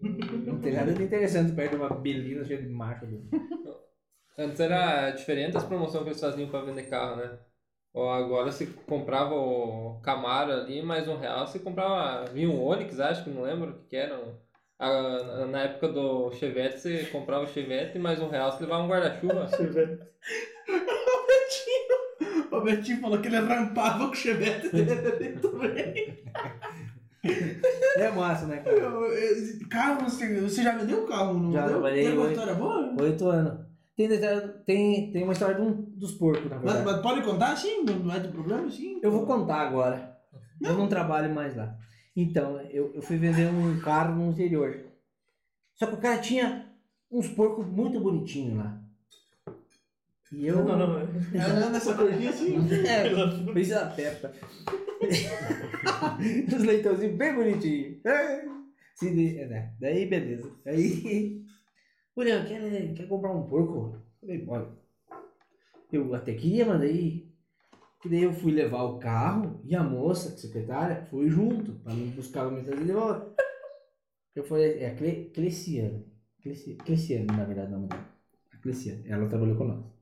Não 0.00 0.58
tem 0.60 0.72
nada 0.72 0.92
de 0.92 1.02
interessante 1.02 1.52
perto 1.52 1.70
de 1.70 1.76
uma 1.76 1.88
belina 1.90 2.44
cheia 2.44 2.60
de 2.62 2.68
macho. 2.68 3.06
né? 3.06 3.18
Antes 4.38 4.60
era 4.60 5.10
diferente 5.10 5.56
as 5.56 5.64
promoções 5.64 6.04
que 6.04 6.10
eles 6.10 6.20
faziam 6.20 6.48
pra 6.48 6.60
vender 6.60 6.82
carro, 6.84 7.16
né? 7.16 7.38
Ou 7.94 8.10
agora 8.10 8.52
você 8.52 8.66
comprava 8.66 9.34
o 9.34 9.98
Camaro 10.02 10.52
ali, 10.52 10.82
mais 10.82 11.08
um 11.08 11.16
real, 11.16 11.46
você 11.46 11.58
comprava. 11.58 12.26
Vinha 12.30 12.50
um 12.50 12.62
Onix, 12.62 13.00
acho 13.00 13.24
que 13.24 13.30
não 13.30 13.42
lembro 13.42 13.70
o 13.70 13.74
que, 13.78 13.84
que 13.88 13.96
era. 13.96 14.20
Na 15.48 15.62
época 15.62 15.88
do 15.88 16.30
Chevette, 16.32 16.78
você 16.78 17.06
comprava 17.06 17.44
o 17.44 17.48
Chevette 17.48 17.96
e 17.96 17.98
mais 18.00 18.20
um 18.20 18.28
real 18.28 18.52
você 18.52 18.64
levava 18.64 18.82
um 18.82 18.88
guarda-chuva. 18.88 19.48
O 22.56 22.60
Betinho 22.62 23.00
falou 23.00 23.18
que 23.20 23.28
ele 23.28 23.36
rampava 23.38 24.06
com 24.06 24.12
o 24.12 24.14
chevette 24.14 24.68
dele 24.70 25.38
também. 25.40 26.16
É 27.96 28.10
massa, 28.10 28.46
né, 28.46 28.58
cara? 28.58 28.76
Eu- 28.76 29.12
eu- 29.12 29.68
Carro, 29.68 30.08
você, 30.08 30.40
você 30.40 30.62
já 30.62 30.76
vendeu 30.76 31.02
um 31.04 31.06
carro? 31.06 31.34
Não 31.34 31.52
Já 31.52 31.60
vendeu? 31.62 31.74
trabalhei, 31.74 32.04
Tem 32.04 32.12
uma 32.14 32.22
oi. 32.26 32.30
história 32.32 32.54
boa? 32.54 32.94
Oito 33.02 33.28
anos. 33.28 33.66
Tem, 33.96 34.08
tem, 34.66 35.10
tem 35.10 35.22
uma 35.24 35.32
história 35.32 35.54
de 35.54 35.60
um, 35.62 35.72
dos 35.72 36.12
porcos, 36.12 36.50
na 36.50 36.56
Mas, 36.56 36.64
verdade. 36.74 36.84
mas 36.84 37.00
pode 37.02 37.22
contar 37.22 37.56
sim? 37.56 37.82
Não 37.82 37.98
não 38.00 38.14
é 38.14 38.20
de 38.20 38.28
problema 38.28 38.70
sim? 38.70 39.00
Eu 39.02 39.10
vou 39.10 39.24
contar 39.26 39.60
agora. 39.62 40.16
Eu 40.60 40.74
não 40.74 40.86
trabalho 40.86 41.34
mais 41.34 41.56
lá. 41.56 41.74
Então, 42.14 42.60
eu, 42.70 42.92
eu 42.94 43.02
fui 43.02 43.16
vender 43.16 43.46
um 43.48 43.80
carro 43.80 44.14
no 44.14 44.30
interior. 44.30 44.84
Só 45.74 45.86
que 45.86 45.94
o 45.94 45.98
cara 46.00 46.18
tinha 46.18 46.66
uns 47.10 47.28
porcos 47.28 47.66
muito 47.66 47.98
bonitinhos 48.00 48.56
lá. 48.58 48.78
E 50.32 50.46
eu. 50.46 50.64
Não, 50.64 50.76
não, 50.78 50.98
É 50.98 51.06
nessa 51.70 51.94
cordinha 51.94 52.30
assim? 52.30 52.56
É, 52.86 53.52
precisa 53.52 53.84
da 53.84 53.90
Peppa. 53.90 54.32
Os 56.56 56.62
leitãozinhos 56.64 57.16
bem 57.16 57.34
bonitinhos. 57.34 57.98
Sim, 58.94 59.14
de- 59.14 59.38
é, 59.38 59.46
né? 59.46 59.74
Daí, 59.78 60.06
beleza. 60.06 60.50
Aí, 60.64 61.44
William, 62.16 62.44
quer, 62.44 62.94
quer 62.94 63.06
comprar 63.08 63.30
um 63.32 63.46
porco? 63.46 63.98
Falei, 64.20 64.44
olha, 64.48 64.68
eu 65.92 66.14
até 66.14 66.32
queria, 66.34 66.64
mas 66.64 66.80
daí, 66.80 67.28
que 68.02 68.08
daí 68.08 68.22
eu 68.22 68.32
fui 68.32 68.52
levar 68.52 68.82
o 68.84 68.98
carro 68.98 69.60
e 69.64 69.76
a 69.76 69.82
moça, 69.82 70.30
a 70.30 70.36
secretária, 70.36 71.06
foi 71.10 71.28
junto 71.28 71.72
pra 71.74 71.92
me 71.94 72.06
buscar 72.10 72.46
o 72.48 72.52
mensagem 72.52 72.84
de 72.84 72.92
volta. 72.92 73.34
Eu 74.34 74.44
falei, 74.44 74.78
é 74.80 74.88
a 74.90 74.94
Cle, 74.94 75.30
Cleciane. 75.34 76.04
Cleci, 76.42 76.74
Cleciane, 76.76 77.26
na 77.26 77.44
verdade, 77.44 77.68
o 77.68 77.76
nome 77.76 77.88
dela. 77.88 78.06
A 78.52 78.56
Cleciane, 78.58 79.02
ela 79.06 79.28
trabalhou 79.28 79.56
conosco. 79.56 79.95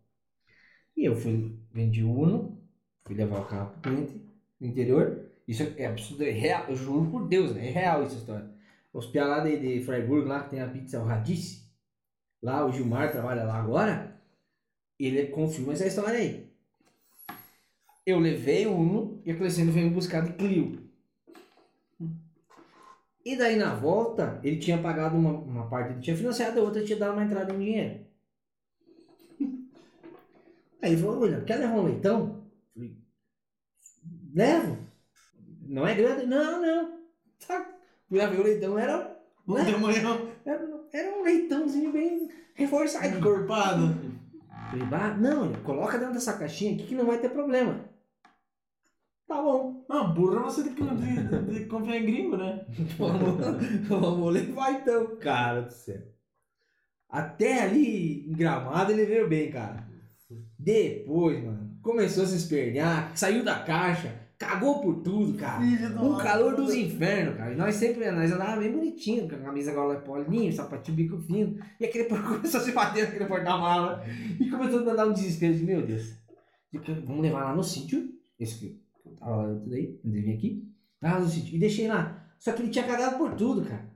E 0.97 1.05
eu 1.05 1.17
fui, 1.17 1.59
vendi 1.73 2.03
o 2.03 2.13
Uno, 2.13 2.59
fui 3.05 3.17
levar 3.17 3.41
o 3.41 3.45
carro 3.47 3.71
pro 3.73 3.93
cliente 3.93 4.21
no 4.61 4.67
interior. 4.67 5.31
Isso 5.47 5.63
é 5.77 5.87
absurdo, 5.87 6.25
é 6.25 6.31
real, 6.31 6.67
eu 6.69 6.77
juro 6.77 7.11
por 7.11 7.29
Deus, 7.29 7.55
né? 7.55 7.69
é 7.69 7.71
real 7.71 8.03
essa 8.03 8.17
história. 8.17 8.49
Os 8.93 9.13
lá 9.13 9.41
de, 9.41 9.59
de 9.59 9.85
Freiburg, 9.85 10.27
lá 10.27 10.45
que 10.45 10.51
tem 10.51 10.61
a 10.61 10.69
pizza 10.69 11.01
o 11.01 11.05
Radice, 11.05 11.69
lá 12.41 12.65
o 12.65 12.73
Gilmar 12.73 13.11
trabalha 13.11 13.43
lá 13.43 13.59
agora, 13.59 14.21
ele 14.99 15.27
confirma 15.27 15.73
essa 15.73 15.87
história 15.87 16.19
aí. 16.19 16.49
Eu 18.07 18.21
levei 18.21 18.67
o 18.67 18.75
Uno 18.75 19.21
e 19.25 19.33
a 19.33 19.37
Cleciane 19.37 19.71
veio 19.71 19.91
buscar 19.91 20.23
de 20.23 20.35
Clio. 20.35 20.85
E 23.25 23.37
daí 23.37 23.57
na 23.57 23.75
volta, 23.75 24.39
ele 24.45 24.59
tinha 24.59 24.77
pagado 24.79 25.17
uma, 25.17 25.33
uma 25.33 25.67
parte, 25.69 25.93
ele 25.93 26.01
tinha 26.01 26.17
financiado, 26.17 26.61
a 26.61 26.63
outra 26.63 26.85
tinha 26.85 26.99
dado 26.99 27.15
uma 27.15 27.25
entrada 27.25 27.53
em 27.55 27.59
dinheiro. 27.59 28.04
Aí 30.85 30.99
falou, 30.99 31.23
olha, 31.23 31.41
quer 31.41 31.57
levar 31.57 31.77
um 31.77 31.85
leitão? 31.85 32.45
Falei, 32.75 32.95
levo. 34.35 34.77
Não 35.63 35.87
é 35.87 35.95
grande? 35.95 36.27
Não, 36.27 36.61
não. 36.61 36.99
Tá. 37.47 37.67
Ver 38.11 38.39
o 38.39 38.43
leitão, 38.43 38.79
era, 38.79 39.19
Um 39.49 39.55
Né? 39.55 39.65
tamanho 39.65 40.31
era, 40.45 40.69
era 40.93 41.17
um 41.17 41.23
leitãozinho 41.23 41.91
bem 41.91 42.29
reforçado. 42.55 43.17
encorpado. 43.17 43.97
Falei, 44.71 44.87
bah, 44.87 45.17
não, 45.17 45.45
olha, 45.45 45.59
coloca 45.61 45.97
dentro 45.97 46.13
dessa 46.13 46.37
caixinha 46.37 46.75
aqui 46.75 46.89
que 46.89 46.95
não 46.95 47.07
vai 47.07 47.17
ter 47.19 47.31
problema. 47.31 47.89
Tá 49.27 49.41
bom. 49.41 49.87
Não, 49.89 50.13
burra 50.13 50.43
você 50.43 50.65
tem 50.65 50.75
que 50.75 50.83
de, 50.83 51.61
de, 51.61 51.65
confiar 51.65 51.97
em 51.97 52.05
gringo, 52.05 52.37
né? 52.37 52.67
Vamos, 52.99 53.89
vamos 53.89 54.35
levar 54.35 54.73
então. 54.73 55.17
Cara 55.17 55.63
do 55.63 55.73
céu. 55.73 56.03
Até 57.09 57.63
ali 57.63 58.29
em 58.29 58.35
gramado 58.35 58.93
ele 58.93 59.07
veio 59.07 59.27
bem, 59.27 59.51
cara. 59.51 59.94
Depois, 60.59 61.43
mano, 61.43 61.79
começou 61.83 62.25
a 62.25 62.27
se 62.27 62.37
espernear, 62.37 63.17
saiu 63.17 63.45
da 63.45 63.59
caixa, 63.61 64.15
cagou 64.39 64.81
por 64.81 65.03
tudo, 65.03 65.35
cara. 65.39 65.61
Filho 65.61 65.91
do 65.91 66.05
Um 66.05 66.19
calor 66.19 66.57
dos 66.57 66.75
infernos, 66.75 67.37
cara. 67.37 67.53
E 67.53 67.57
nós 67.57 67.75
sempre, 67.75 68.11
nós 68.11 68.33
andávamos 68.33 68.65
bem 68.65 68.73
bonitinho, 68.73 69.29
com 69.29 69.37
a 69.37 69.39
camisa 69.39 69.73
gola 69.73 69.97
polinho, 69.97 70.53
sapatinho 70.53 70.97
bico 70.97 71.19
fino. 71.19 71.59
E 71.81 71.85
aquele 71.85 72.05
porco 72.05 72.35
começou 72.37 72.61
a 72.61 72.65
se 72.65 72.73
bater 72.73 73.05
naquele 73.05 73.27
porta-mala. 73.27 74.05
E 74.41 74.49
começou 74.51 74.89
a 74.89 74.95
dar 74.95 75.07
um 75.07 75.13
desespero 75.13 75.55
de, 75.55 75.65
meu 75.65 75.85
Deus. 75.85 76.15
Vamos 77.05 77.23
levar 77.23 77.45
lá 77.45 77.55
no 77.55 77.63
sítio. 77.63 78.13
Esse 78.39 78.59
que 78.59 78.81
eu 79.05 79.13
tava 79.13 79.43
lá 79.43 79.55
tudo 79.59 79.75
aí, 79.75 80.01
antes 80.05 80.13
de 80.13 80.21
vir 80.21 80.35
aqui. 80.35 80.69
Lá 81.01 81.21
no 81.21 81.29
sítio. 81.29 81.55
E 81.55 81.59
deixei 81.59 81.87
lá. 81.87 82.27
Só 82.39 82.53
que 82.53 82.63
ele 82.63 82.71
tinha 82.71 82.85
cagado 82.85 83.17
por 83.17 83.35
tudo, 83.35 83.65
cara. 83.65 83.93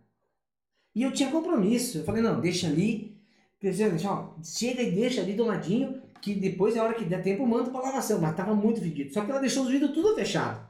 E 0.94 1.02
eu 1.02 1.12
tinha 1.12 1.30
compromisso. 1.30 1.98
Eu 1.98 2.04
falei, 2.04 2.22
não, 2.22 2.40
deixa 2.40 2.66
ali. 2.66 3.18
Pensei, 3.60 3.90
deixa, 3.90 4.10
ó, 4.10 4.36
chega 4.42 4.82
e 4.82 4.92
deixa 4.92 5.20
ali 5.20 5.34
do 5.34 5.44
ladinho, 5.44 6.00
que 6.20 6.34
depois, 6.34 6.74
na 6.74 6.84
hora 6.84 6.94
que 6.94 7.04
der 7.04 7.22
tempo, 7.22 7.42
eu 7.42 7.46
mando 7.46 7.70
pra 7.70 7.80
lavação. 7.80 8.20
Mas 8.20 8.36
tava 8.36 8.54
muito 8.54 8.80
fedido. 8.80 9.12
Só 9.12 9.24
que 9.24 9.30
ela 9.30 9.40
deixou 9.40 9.64
os 9.64 9.70
vidros 9.70 9.92
tudo 9.92 10.14
fechado. 10.14 10.66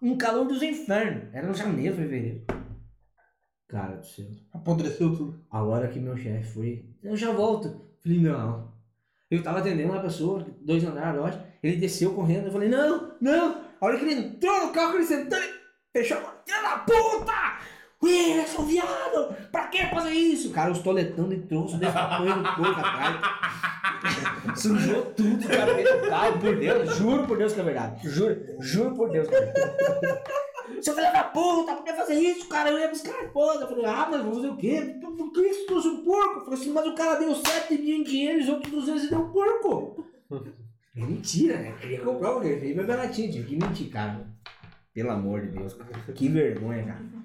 Um 0.00 0.16
calor 0.16 0.46
dos 0.46 0.62
infernos. 0.62 1.32
Era 1.32 1.46
no 1.46 1.54
janeiro, 1.54 1.96
fevereiro. 1.96 2.44
Cara 3.68 3.96
do 3.96 4.06
céu. 4.06 4.26
Apodreceu 4.52 5.16
tudo. 5.16 5.44
A 5.50 5.62
hora 5.62 5.88
que 5.88 5.98
meu 5.98 6.16
chefe 6.16 6.52
foi, 6.52 6.84
eu 7.02 7.16
já 7.16 7.32
volto. 7.32 7.84
Falei, 8.02 8.20
não. 8.20 8.72
Eu 9.28 9.42
tava 9.42 9.58
atendendo 9.58 9.92
uma 9.92 10.02
pessoa, 10.02 10.46
dois 10.60 10.84
andares, 10.84 11.16
eu 11.16 11.26
acho. 11.26 11.40
Ele 11.62 11.76
desceu 11.76 12.14
correndo. 12.14 12.46
Eu 12.46 12.52
falei, 12.52 12.68
não, 12.68 13.16
não. 13.20 13.60
A 13.80 13.86
hora 13.86 13.98
que 13.98 14.04
ele 14.04 14.14
entrou 14.14 14.66
no 14.66 14.72
carro, 14.72 14.94
ele 14.94 15.04
sentou, 15.04 15.36
ele 15.36 15.52
fechou 15.92 16.18
a. 16.18 16.36
Filha 16.46 16.62
da 16.62 16.78
puta! 16.78 17.58
Wilson, 18.02 18.64
viado! 18.66 19.34
Pra 19.50 19.66
que 19.66 19.84
fazer 19.86 20.10
isso? 20.10 20.50
Cara, 20.50 20.70
os 20.70 20.78
toletão 20.78 21.28
de 21.28 21.38
troço 21.38 21.76
desse 21.76 21.92
tamanho 21.92 22.42
do 22.42 22.54
corpo 22.54 22.80
atrás. 22.80 23.20
Sujou 24.54 25.02
tudo, 25.06 25.48
cara, 25.48 25.74
dentro 25.74 26.00
do 26.00 26.08
carro, 26.08 26.38
por 26.38 26.56
Deus. 26.56 26.96
Juro 26.96 27.26
por 27.26 27.38
Deus 27.38 27.52
que 27.52 27.60
é 27.60 27.64
verdade. 27.64 28.08
Juro, 28.08 28.36
juro 28.60 28.94
por 28.94 29.10
Deus 29.10 29.28
que 29.28 29.34
é 29.34 29.40
verdade. 29.40 30.22
Seu 30.80 30.94
filho 30.94 31.12
da 31.12 31.24
puta, 31.24 31.74
por 31.74 31.84
que 31.84 31.92
fazer 31.92 32.14
isso, 32.14 32.48
cara? 32.48 32.70
Eu 32.70 32.78
ia 32.78 32.88
buscar 32.88 33.14
a 33.14 33.24
esposa. 33.24 33.62
Eu 33.62 33.68
falei, 33.68 33.84
ah, 33.86 34.08
mas 34.10 34.22
vou 34.22 34.34
fazer 34.34 34.48
o 34.48 34.56
quê? 34.56 34.96
Por 35.00 35.32
que 35.32 35.52
você 35.52 35.66
trouxe 35.66 35.88
um 35.88 36.04
porco? 36.04 36.40
Eu 36.40 36.44
falei 36.44 36.60
assim, 36.60 36.72
mas 36.72 36.86
o 36.86 36.94
cara 36.94 37.18
deu 37.18 37.34
7 37.34 37.78
mil 37.78 37.96
em 37.96 38.02
dinheiro 38.02 38.40
e 38.40 38.42
os 38.42 38.48
outros 38.48 38.72
200 38.72 39.04
e 39.04 39.10
deu 39.10 39.20
um 39.20 39.30
porco. 39.30 40.06
É 40.96 41.00
mentira, 41.00 41.58
né? 41.58 41.70
Eu 41.70 41.76
queria 41.76 42.00
comprar 42.00 42.36
o 42.36 42.40
quê? 42.40 42.56
Veio 42.56 42.76
meu 42.76 42.86
baratinho, 42.86 43.30
tive 43.30 43.48
que 43.48 43.56
mentir, 43.56 43.90
cara. 43.90 44.26
Pelo 44.92 45.10
amor 45.10 45.42
de 45.42 45.58
Deus, 45.58 45.74
cara. 45.74 45.90
Que 46.14 46.28
vergonha, 46.28 46.84
cara. 46.84 47.15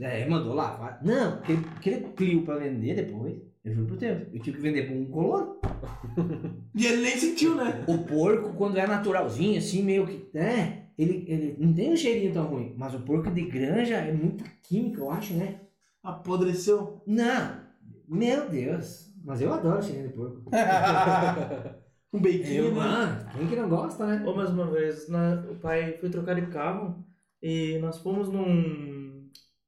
É, 0.00 0.28
mandou 0.28 0.54
lá. 0.54 0.76
vai. 0.76 0.98
Não, 1.02 1.34
aquele, 1.38 1.64
aquele 1.76 2.00
Clio 2.14 2.42
pra 2.44 2.56
vender 2.56 2.94
depois, 2.96 3.34
eu 3.64 3.72
juro 3.74 3.86
por 3.88 3.96
Deus, 3.96 4.22
eu 4.32 4.40
tive 4.40 4.56
que 4.58 4.62
vender 4.62 4.86
pra 4.86 4.94
um 4.96 5.06
colono. 5.06 5.56
E 6.78 6.84
ele 6.86 7.00
nem 7.02 7.16
sentiu, 7.16 7.54
né? 7.54 7.84
O 7.86 7.98
porco, 7.98 8.52
quando 8.52 8.76
é 8.76 8.86
naturalzinho, 8.86 9.56
assim, 9.58 9.82
meio 9.82 10.06
que. 10.06 10.28
É, 10.36 10.82
ele, 10.98 11.24
ele 11.26 11.56
não 11.58 11.72
tem 11.72 11.90
um 11.90 11.96
cheirinho 11.96 12.34
tão 12.34 12.44
ruim. 12.46 12.74
Mas 12.76 12.94
o 12.94 13.00
porco 13.00 13.30
de 13.30 13.42
granja 13.46 13.94
é 13.96 14.12
muita 14.12 14.44
química, 14.62 15.00
eu 15.00 15.10
acho, 15.10 15.32
né? 15.32 15.60
Apodreceu. 16.02 17.02
Não, 17.06 17.60
meu 18.06 18.48
Deus. 18.50 19.10
Mas 19.24 19.40
eu 19.40 19.50
adoro 19.54 19.82
cheirinho 19.82 20.08
de 20.08 20.14
porco. 20.14 20.42
um 22.12 22.20
beiquinho, 22.20 22.64
Eu, 22.66 22.74
né? 22.74 22.76
mano, 22.78 23.26
quem 23.36 23.46
que 23.48 23.56
não 23.56 23.68
gosta, 23.70 24.06
né? 24.06 24.22
Ô, 24.26 24.34
mais 24.34 24.50
uma 24.50 24.70
vez, 24.70 25.08
na- 25.08 25.44
o 25.50 25.54
pai 25.56 25.94
foi 25.98 26.10
trocar 26.10 26.34
de 26.34 26.46
carro 26.48 27.02
e 27.42 27.78
nós 27.78 27.98
fomos 27.98 28.28
num, 28.28 28.44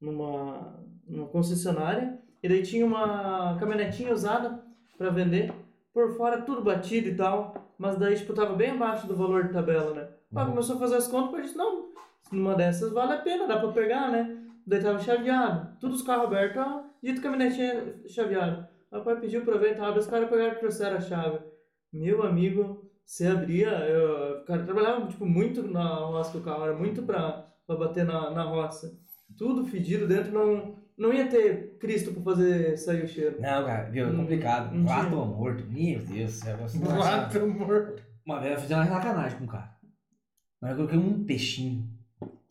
numa, 0.01 0.75
numa 1.07 1.27
concessionária 1.29 2.19
e 2.43 2.49
daí 2.49 2.63
tinha 2.63 2.85
uma 2.87 3.57
caminhonetinha 3.59 4.13
usada 4.13 4.63
pra 4.97 5.11
vender, 5.11 5.53
por 5.93 6.17
fora 6.17 6.43
tudo 6.43 6.63
batido 6.63 7.09
e 7.09 7.15
tal, 7.17 7.73
mas 7.79 7.97
daí 7.97 8.17
tipo 8.17 8.33
tava 8.35 8.55
bem 8.55 8.71
abaixo 8.71 9.07
do 9.07 9.17
valor 9.17 9.45
de 9.47 9.53
tabela, 9.53 9.95
né? 9.95 10.09
O 10.31 10.35
pai 10.35 10.45
Uhum. 10.45 10.51
começou 10.51 10.77
a 10.77 10.79
fazer 10.79 10.97
as 10.97 11.09
contas, 11.09 11.39
o 11.39 11.43
disse, 11.43 11.57
não, 11.57 11.89
numa 12.31 12.55
dessas 12.55 12.93
vale 12.93 13.13
a 13.15 13.19
pena, 13.19 13.47
dá 13.47 13.59
pra 13.59 13.73
pegar, 13.73 14.11
né? 14.11 14.37
Daí 14.67 14.83
tava 14.83 14.99
chaveado, 14.99 15.77
todos 15.81 16.01
os 16.01 16.07
carros 16.07 16.27
abertos, 16.27 16.63
ó, 16.63 16.83
dito 17.03 17.23
caminhonetinha 17.23 17.95
chaveado. 18.09 18.67
O 18.93 19.01
pai 19.01 19.19
pediu 19.21 19.43
pra 19.45 19.57
ver, 19.59 19.77
daí 19.77 19.99
os 19.99 20.07
caras 20.07 20.29
pegaram 20.29 20.53
e 20.53 20.59
trouxeram 20.59 20.97
a 20.97 21.01
chave. 21.01 21.39
Meu 21.93 22.23
amigo, 22.23 22.91
você 23.05 23.27
abria, 23.27 23.69
eu, 23.71 24.45
cara, 24.45 24.61
eu 24.61 24.65
trabalhava 24.67 25.07
tipo, 25.07 25.25
muito 25.25 25.63
na 25.63 25.95
roça 25.97 26.37
do 26.37 26.45
carro, 26.45 26.65
era 26.65 26.75
muito 26.75 27.03
pra, 27.03 27.47
pra 27.67 27.77
bater 27.77 28.05
na, 28.05 28.31
na 28.31 28.43
roça. 28.43 28.99
Tudo 29.37 29.65
fedido 29.67 30.09
dentro, 30.09 30.33
não, 30.33 30.77
não 30.97 31.13
ia 31.13 31.27
ter 31.29 31.77
Cristo 31.79 32.13
pra 32.13 32.23
fazer 32.23 32.77
sair 32.77 33.05
o 33.05 33.09
cheiro. 33.09 33.37
Não, 33.41 33.65
cara, 33.65 33.89
viu? 33.91 34.07
É 34.07 34.11
Hum, 34.11 34.17
complicado. 34.17 34.75
um 34.75 34.85
Rato 34.85 35.09
dia. 35.11 35.19
morto. 35.25 35.65
Meu 35.71 36.01
Deus 36.01 36.33
do 36.33 36.39
céu. 36.45 36.57
não 36.75 36.97
Mato 36.99 37.47
morto. 37.47 38.03
Uma 38.27 38.41
vez 38.41 38.55
eu 38.55 38.61
fiz 38.61 38.71
uma 38.71 38.87
sacanagem 38.87 39.39
com 39.39 39.45
o 39.45 39.49
cara. 39.49 39.77
Mas 40.61 40.71
eu 40.73 40.77
coloquei 40.77 40.99
um 40.99 41.25
peixinho 41.25 41.89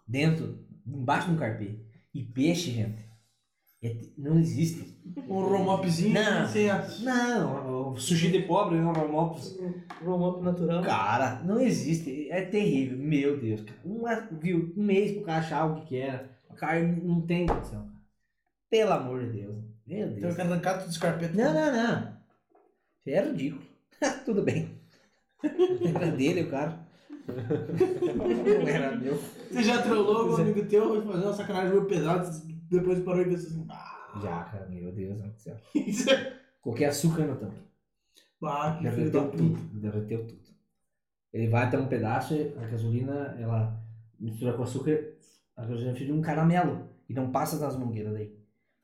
dentro, 0.08 0.60
embaixo 0.86 1.28
de 1.28 1.34
um 1.34 1.38
carpê. 1.38 1.80
E 2.14 2.24
peixe, 2.24 2.72
gente, 2.72 3.06
é 3.84 3.96
não 4.18 4.40
existe. 4.40 4.98
Um 5.28 5.40
romopzinho 5.42 6.14
Não. 6.14 6.48
sem 6.48 6.70
a... 6.70 6.88
Não, 7.02 7.92
o 7.92 7.98
sushi 7.98 8.32
de 8.32 8.42
pobre, 8.44 8.80
não 8.80 8.92
romopos. 8.94 9.58
Roll-up 10.04 10.42
natural. 10.44 10.82
Cara, 10.84 11.44
não 11.44 11.60
existe. 11.60 12.30
É 12.32 12.42
terrível. 12.42 12.98
Meu 12.98 13.38
Deus, 13.40 13.62
cara. 13.62 13.78
Uma, 13.86 14.16
viu, 14.32 14.74
um 14.76 14.84
mês 14.84 15.12
pro 15.12 15.24
cara 15.24 15.40
achar 15.40 15.66
o 15.66 15.76
que 15.76 15.86
que 15.88 15.98
era. 15.98 16.37
O 16.58 16.60
cara 16.60 16.82
não 16.82 17.22
tem 17.22 17.46
condição, 17.46 17.86
cara. 17.86 18.02
Pelo 18.68 18.92
amor 18.94 19.24
de 19.26 19.42
Deus. 19.42 19.64
Meu 19.86 20.10
Deus. 20.10 20.36
que 20.36 20.42
arrancar 20.42 20.80
todos 20.80 20.96
os 20.96 20.98
carpetes. 20.98 21.36
Não, 21.36 21.54
não, 21.54 21.72
não. 21.72 22.18
É 23.06 23.22
ridículo. 23.22 23.62
Tudo 24.26 24.42
bem. 24.42 24.76
Era 25.96 26.12
dele, 26.12 26.42
o 26.42 26.50
cara. 26.50 26.80
Não 27.28 28.68
era 28.68 28.96
meu. 28.96 29.16
Você 29.16 29.64
já 29.64 29.84
trollou 29.84 30.32
um 30.32 30.36
amigo 30.36 30.66
teu 30.66 31.06
fazer 31.06 31.26
uma 31.26 31.34
sacanagem 31.34 31.70
meio 31.70 31.86
pesada, 31.86 32.28
depois 32.72 33.04
parou 33.04 33.22
e 33.22 33.26
pensou 33.26 33.50
assim, 33.52 33.68
ah, 33.70 34.20
Já, 34.20 34.44
cara, 34.46 34.66
meu 34.66 34.92
Deus 34.92 35.22
do 35.22 35.38
céu. 35.38 35.56
isso 35.76 36.10
é... 36.10 36.40
Coloquei 36.60 36.88
açúcar 36.88 37.26
no 37.26 37.36
tanque. 37.36 37.62
Ah, 38.44 38.80
Derreteu 38.82 39.30
tudo. 39.30 39.80
Derreteu 39.80 40.26
tudo. 40.26 40.42
Ele 41.32 41.50
vai 41.50 41.66
até 41.66 41.78
um 41.78 41.88
pedaço, 41.88 42.34
a 42.58 42.66
gasolina, 42.66 43.38
ela 43.40 43.80
mistura 44.20 44.54
com 44.54 44.64
açúcar, 44.64 45.14
a 45.58 45.62
gasolina 45.66 45.96
fica 45.96 46.14
um 46.14 46.22
caramelo. 46.22 46.88
E 47.10 47.14
não 47.14 47.32
passa 47.32 47.58
das 47.60 47.78
mangueiras 47.78 48.14
daí. 48.14 48.34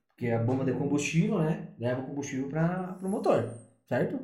Porque 0.10 0.30
a 0.30 0.42
bomba 0.44 0.64
de 0.66 0.74
combustível, 0.74 1.40
né? 1.40 1.70
Leva 1.78 2.02
o 2.02 2.06
combustível 2.06 2.48
para 2.50 2.98
o 3.02 3.10
motor, 3.10 3.50
certo? 3.88 4.20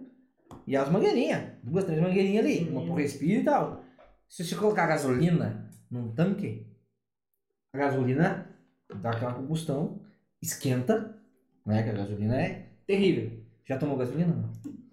E 0.65 0.75
as 0.75 0.89
mangueirinhas, 0.89 1.43
duas, 1.63 1.83
três 1.83 2.01
mangueirinhas 2.01 2.45
ali, 2.45 2.69
uma 2.69 2.81
pro 2.83 2.93
respiro 2.95 3.41
e 3.41 3.43
tal. 3.43 3.83
Se 4.27 4.43
você 4.45 4.55
colocar 4.55 4.87
gasolina 4.87 5.69
num 5.91 6.11
tanque, 6.11 6.65
a 7.73 7.77
gasolina 7.77 8.47
dá 9.01 9.09
aquela 9.11 9.33
combustão, 9.33 9.99
esquenta, 10.41 11.15
né? 11.65 11.83
Que 11.83 11.89
a 11.89 11.93
gasolina 11.93 12.41
é 12.41 12.67
terrível. 12.87 13.31
Já 13.65 13.77
tomou 13.77 13.97
gasolina? 13.97 14.33
Não. 14.33 14.49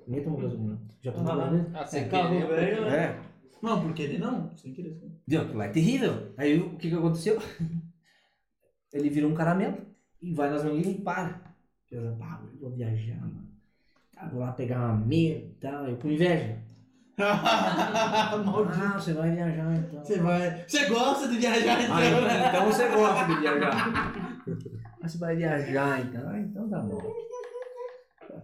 Ninguém 0.07 0.25
tomou 0.25 0.41
gasolina. 0.41 0.79
Já 1.03 1.13
tomou 1.13 1.33
Ah, 1.33 1.37
gasolina? 1.37 1.71
Ah, 1.75 1.89
É 1.97 2.05
carro 2.09 2.49
velho, 2.49 2.83
né? 2.91 3.21
Não, 3.63 3.81
porque 3.83 4.03
ele 4.03 4.19
não, 4.19 4.55
sem 4.57 4.73
querer. 4.73 4.95
sim. 4.95 5.19
Deu, 5.27 5.43
aquilo 5.43 5.63
é 5.63 5.69
terrível. 5.69 6.33
Aí 6.37 6.61
o 6.61 6.77
que 6.77 6.89
que 6.89 6.95
aconteceu? 6.95 7.39
Ele 8.93 9.11
virou 9.11 9.31
um 9.31 9.35
caramelo 9.35 9.79
e 10.23 10.33
vai 10.33 10.49
nas 10.49 10.65
mangueiras 10.65 10.93
e 10.93 11.01
para. 11.01 11.41
Eu 11.91 12.03
eu 12.05 12.17
vou 12.61 12.71
viajar, 12.71 13.21
mano. 13.21 13.47
Tá, 14.15 14.27
vou 14.29 14.41
lá 14.41 14.53
pegar 14.53 14.79
uma 14.79 14.97
meia 14.97 15.37
e 15.39 15.57
tal. 15.61 15.87
Eu 15.87 15.97
com 15.97 16.09
inveja. 16.09 16.59
Ah, 17.19 18.99
você 18.99 19.13
vai 19.15 19.31
viajar 19.35 19.75
então. 19.77 20.05
Você 20.05 20.19
vai. 20.19 20.65
Você 20.69 20.87
gosta 20.89 21.29
de 21.29 21.39
viajar 21.39 21.83
então, 21.83 21.97
Ah, 21.97 22.01
né? 22.01 22.49
então 22.49 22.67
você 22.67 22.89
gosta 22.89 23.25
de 23.27 23.41
viajar. 23.41 23.93
Ah, 25.03 25.09
você 25.09 25.19
vai 25.19 25.37
viajar 25.37 26.01
então. 26.01 26.29
Ah, 26.29 26.39
então 26.39 26.69
tá 26.69 26.79
bom. 26.81 27.03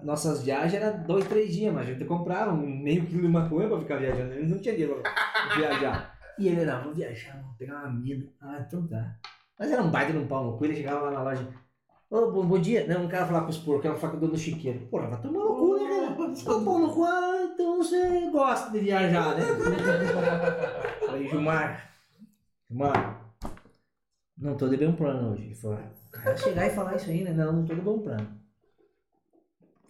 Nossas 0.02 0.42
viagens 0.42 0.74
eram 0.82 1.02
dois, 1.04 1.26
três 1.26 1.54
dias, 1.54 1.72
mas 1.72 1.88
a 1.88 1.92
gente 1.92 2.04
comprava 2.04 2.52
um 2.52 2.66
meio 2.66 3.06
quilo 3.06 3.22
de 3.22 3.28
maconha 3.28 3.68
pra 3.68 3.78
ficar 3.78 3.96
viajando. 3.96 4.32
Ele 4.34 4.48
não 4.48 4.58
tinha 4.58 4.74
dinheiro 4.74 5.00
pra 5.02 5.56
viajar. 5.56 6.12
E 6.38 6.48
ele 6.48 6.62
era, 6.62 6.80
vou 6.80 6.94
viajar, 6.94 7.40
vou 7.42 7.54
pegar 7.58 7.80
uma 7.84 7.90
mina. 7.92 8.24
Ah, 8.40 8.64
então 8.66 8.86
tá. 8.88 9.16
Mas 9.58 9.70
era 9.70 9.82
um 9.82 9.90
baita 9.90 10.12
de 10.12 10.18
um 10.18 10.26
pau 10.26 10.44
no 10.46 10.56
cu, 10.56 10.64
ele 10.64 10.74
chegava 10.76 11.02
lá 11.02 11.10
na 11.10 11.22
loja. 11.22 11.46
Ô, 12.10 12.32
bom, 12.32 12.46
bom 12.46 12.58
dia. 12.58 12.86
Não, 12.88 13.02
não 13.02 13.08
quero 13.08 13.26
falar 13.26 13.42
com 13.42 13.50
os 13.50 13.58
porcos, 13.58 13.82
quero 13.82 13.98
falar 13.98 14.12
com 14.12 14.16
o 14.16 14.20
dono 14.20 14.32
do 14.32 14.38
chiqueiro. 14.38 14.80
Porra, 14.90 15.08
vai 15.08 15.20
tomar 15.20 15.38
no 15.40 15.54
cu, 15.56 15.76
né, 15.76 16.16
cara? 16.16 16.56
Ô, 16.56 16.64
pau 16.64 16.78
no 16.78 16.90
cu, 16.94 17.04
ah, 17.04 17.48
então 17.54 17.76
você 17.76 18.30
gosta 18.30 18.70
de 18.70 18.78
viajar, 18.80 19.36
né? 19.36 19.42
Falei, 21.06 21.28
Gilmar, 21.28 21.90
Gilmar, 22.70 23.20
não 24.36 24.56
tô 24.56 24.68
de 24.70 24.78
bom 24.78 24.92
plano 24.94 25.32
hoje. 25.32 25.44
Ele 25.44 25.54
falou, 25.54 25.78
"Ah, 25.78 25.90
cara, 26.10 26.36
chegar 26.36 26.66
e 26.66 26.70
falar 26.70 26.96
isso 26.96 27.10
aí, 27.10 27.22
né? 27.22 27.32
Não, 27.32 27.52
não 27.52 27.64
tô 27.66 27.74
de 27.74 27.80
bom 27.82 27.98
plano. 28.00 28.26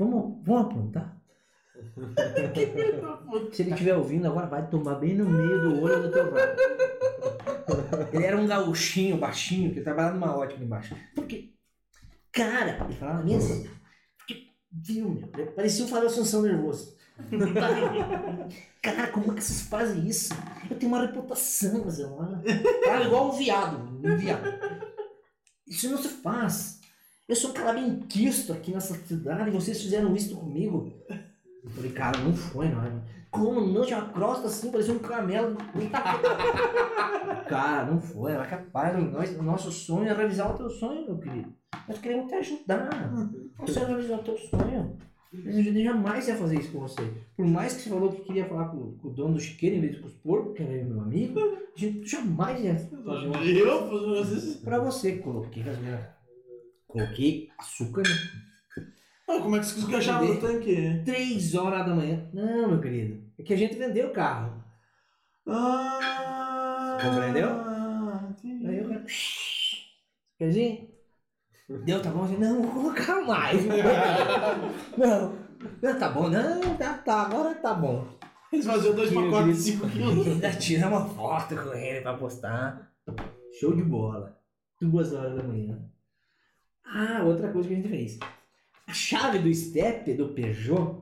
Vamos, 0.02 0.44
vamos 0.44 0.66
aprontar? 0.66 1.16
Se 3.52 3.62
ele 3.62 3.70
estiver 3.70 3.94
ouvindo 3.96 4.26
agora, 4.26 4.46
vai 4.46 4.68
tomar 4.68 4.96
bem 4.96 5.14
no 5.14 5.24
meio 5.28 5.62
do 5.62 5.80
olho 5.80 6.02
do 6.02 6.10
teu 6.10 6.24
rabo. 6.24 6.36
Ele 8.12 8.24
era 8.24 8.36
um 8.36 8.46
gauchinho, 8.46 9.16
baixinho, 9.18 9.72
que 9.72 9.80
trabalhava 9.80 10.14
numa 10.14 10.36
ótica 10.36 10.62
embaixo. 10.62 10.96
Porque, 11.14 11.54
cara, 12.32 12.84
ele 12.84 12.94
falava 12.94 13.22
mesmo. 13.22 13.70
Porque, 14.18 14.48
viu, 14.70 15.10
meu, 15.10 15.46
parecia 15.52 15.84
um 15.84 15.88
farol 15.88 16.08
Assunção 16.08 16.42
nervoso. 16.42 16.96
Cara, 18.82 19.08
como 19.08 19.32
é 19.32 19.36
que 19.36 19.44
vocês 19.44 19.62
fazem 19.62 20.06
isso? 20.08 20.34
Eu 20.68 20.76
tenho 20.76 20.90
uma 20.90 21.02
reputação, 21.02 21.82
mas 21.84 22.00
eu 22.00 22.16
Cara, 22.84 23.04
igual 23.04 23.28
um 23.28 23.32
viado, 23.32 23.78
um 23.78 24.16
viado. 24.16 24.44
Isso 25.66 25.88
não 25.88 25.98
se 25.98 26.08
faz. 26.08 26.81
Eu 27.32 27.36
sou 27.36 27.48
um 27.48 27.54
cara 27.54 27.72
bem 27.72 27.98
quisto 28.00 28.52
aqui 28.52 28.72
nessa 28.72 28.92
cidade 29.06 29.48
e 29.48 29.52
vocês 29.54 29.80
fizeram 29.80 30.14
isso 30.14 30.36
comigo. 30.36 30.92
Eu 31.64 31.70
falei, 31.70 31.90
cara, 31.92 32.18
não 32.18 32.34
foi, 32.34 32.68
não. 32.68 33.02
Como 33.30 33.58
não? 33.68 33.86
Tinha 33.86 34.00
uma 34.00 34.12
crosta 34.12 34.48
assim, 34.48 34.70
parecia 34.70 34.92
um 34.92 34.98
caramelo. 34.98 35.56
cara, 37.48 37.90
não 37.90 37.98
foi. 37.98 38.32
Ela 38.32 38.44
é 38.44 38.48
capaz. 38.48 38.98
O 39.38 39.42
nosso 39.42 39.72
sonho 39.72 40.10
é 40.10 40.12
realizar 40.12 40.52
o 40.52 40.58
teu 40.58 40.68
sonho, 40.68 41.06
meu 41.06 41.16
querido. 41.18 41.50
Nós 41.88 41.98
queremos 42.00 42.28
te 42.28 42.34
ajudar. 42.34 42.90
Você 43.60 43.80
realizar 43.82 44.16
o 44.16 44.22
teu 44.22 44.36
sonho. 44.36 44.98
Mas 45.32 45.66
eu 45.66 45.82
jamais 45.84 46.28
ia 46.28 46.36
fazer 46.36 46.60
isso 46.60 46.70
com 46.72 46.80
você. 46.80 47.00
Por 47.34 47.46
mais 47.46 47.72
que 47.72 47.80
você 47.80 47.88
falou 47.88 48.12
que 48.12 48.24
queria 48.24 48.44
falar 48.46 48.66
com, 48.68 48.92
com 48.98 49.08
o 49.08 49.10
dono 49.10 49.32
do 49.32 49.40
chiqueiro 49.40 49.76
em 49.76 49.80
vez 49.80 49.94
de 49.94 50.00
com 50.02 50.06
os 50.08 50.12
porcos, 50.16 50.54
que 50.54 50.62
era 50.62 50.84
meu 50.84 51.00
amigo, 51.00 51.40
a 51.40 51.80
gente 51.80 52.06
jamais 52.06 52.62
ia 52.62 52.76
fazer 52.76 53.26
uma 53.26 53.42
Eu? 53.42 53.88
Vocês- 54.18 54.56
Pra 54.56 54.78
você, 54.80 55.12
coloquei 55.16 55.62
gasolina. 55.62 56.20
Coloquei 56.92 57.48
açúcar? 57.58 58.02
Ah, 59.26 59.38
como 59.40 59.56
é 59.56 59.60
que 59.60 59.64
conseguiram 59.72 59.98
achar 59.98 60.22
no 60.22 60.38
tanque? 60.38 61.02
Três 61.06 61.54
horas 61.54 61.86
da 61.86 61.94
manhã. 61.94 62.28
Não, 62.34 62.68
meu 62.68 62.80
querido. 62.80 63.24
É 63.38 63.42
que 63.42 63.54
a 63.54 63.56
gente 63.56 63.76
vendeu 63.76 64.08
o 64.08 64.12
carro. 64.12 64.62
Ah, 65.48 66.98
Compreendeu? 67.02 67.48
entendi. 68.30 68.66
Aí 68.66 68.78
eu 68.78 68.88
quero. 68.88 69.04
Querzinho? 70.36 70.88
Deu, 71.86 72.02
tá 72.02 72.10
bom? 72.10 72.26
Eu, 72.30 72.38
Não, 72.38 72.62
vou 72.62 72.72
colocar 72.82 73.22
mais. 73.22 73.64
Não. 74.98 75.38
Não, 75.80 75.98
tá 75.98 76.08
bom. 76.10 76.28
Não, 76.28 76.76
tá, 76.76 76.98
tá. 76.98 77.22
Agora 77.22 77.54
tá 77.54 77.72
bom. 77.72 78.06
Eles 78.52 78.66
faziam 78.66 78.94
dois 78.94 79.10
pacotes 79.10 79.64
de 79.64 79.72
querido. 79.78 79.88
5 79.88 79.90
quilos. 79.90 80.26
Ainda 80.28 80.50
tira 80.52 80.88
uma 80.88 81.08
foto 81.08 81.56
com 81.56 81.72
ele 81.72 82.02
pra 82.02 82.18
postar. 82.18 82.92
Show 83.58 83.74
de 83.74 83.82
bola. 83.82 84.38
Duas 84.78 85.12
horas 85.14 85.36
da 85.36 85.42
manhã. 85.42 85.78
Ah, 86.84 87.22
outra 87.24 87.48
coisa 87.48 87.68
que 87.68 87.74
a 87.74 87.76
gente 87.76 87.88
fez. 87.88 88.18
A 88.86 88.92
chave 88.92 89.38
do 89.38 89.52
step 89.54 90.12
do 90.14 90.28
Peugeot 90.28 90.96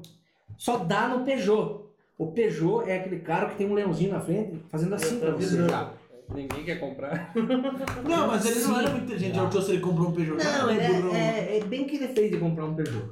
só 0.56 0.78
dá 0.78 1.08
no 1.08 1.24
Peugeot. 1.24 1.86
O 2.18 2.32
Peugeot 2.32 2.88
é 2.88 2.98
aquele 2.98 3.20
cara 3.20 3.48
que 3.48 3.56
tem 3.56 3.66
um 3.66 3.74
leãozinho 3.74 4.12
na 4.12 4.20
frente 4.20 4.60
fazendo 4.68 4.94
assim 4.94 5.18
pra 5.18 5.30
você 5.32 5.68
já. 5.68 5.92
Ninguém 6.32 6.64
quer 6.64 6.78
comprar. 6.78 7.32
Não, 8.08 8.28
mas 8.28 8.46
ele 8.46 8.60
não 8.64 8.78
era 8.78 8.90
muito 8.90 9.04
inteligente. 9.04 9.34
Já 9.34 9.48
achou 9.48 9.62
se 9.62 9.72
ele 9.72 9.80
comprou 9.80 10.10
um 10.10 10.12
Peugeot? 10.12 10.36
Não, 10.36 10.70
Ele 10.70 10.80
ele 10.80 11.10
é, 11.10 11.16
é, 11.16 11.58
é 11.58 11.64
bem 11.64 11.84
que 11.86 11.96
ele 11.96 12.08
fez 12.08 12.30
de 12.30 12.36
comprar 12.36 12.66
um 12.66 12.74
Peugeot. 12.74 13.10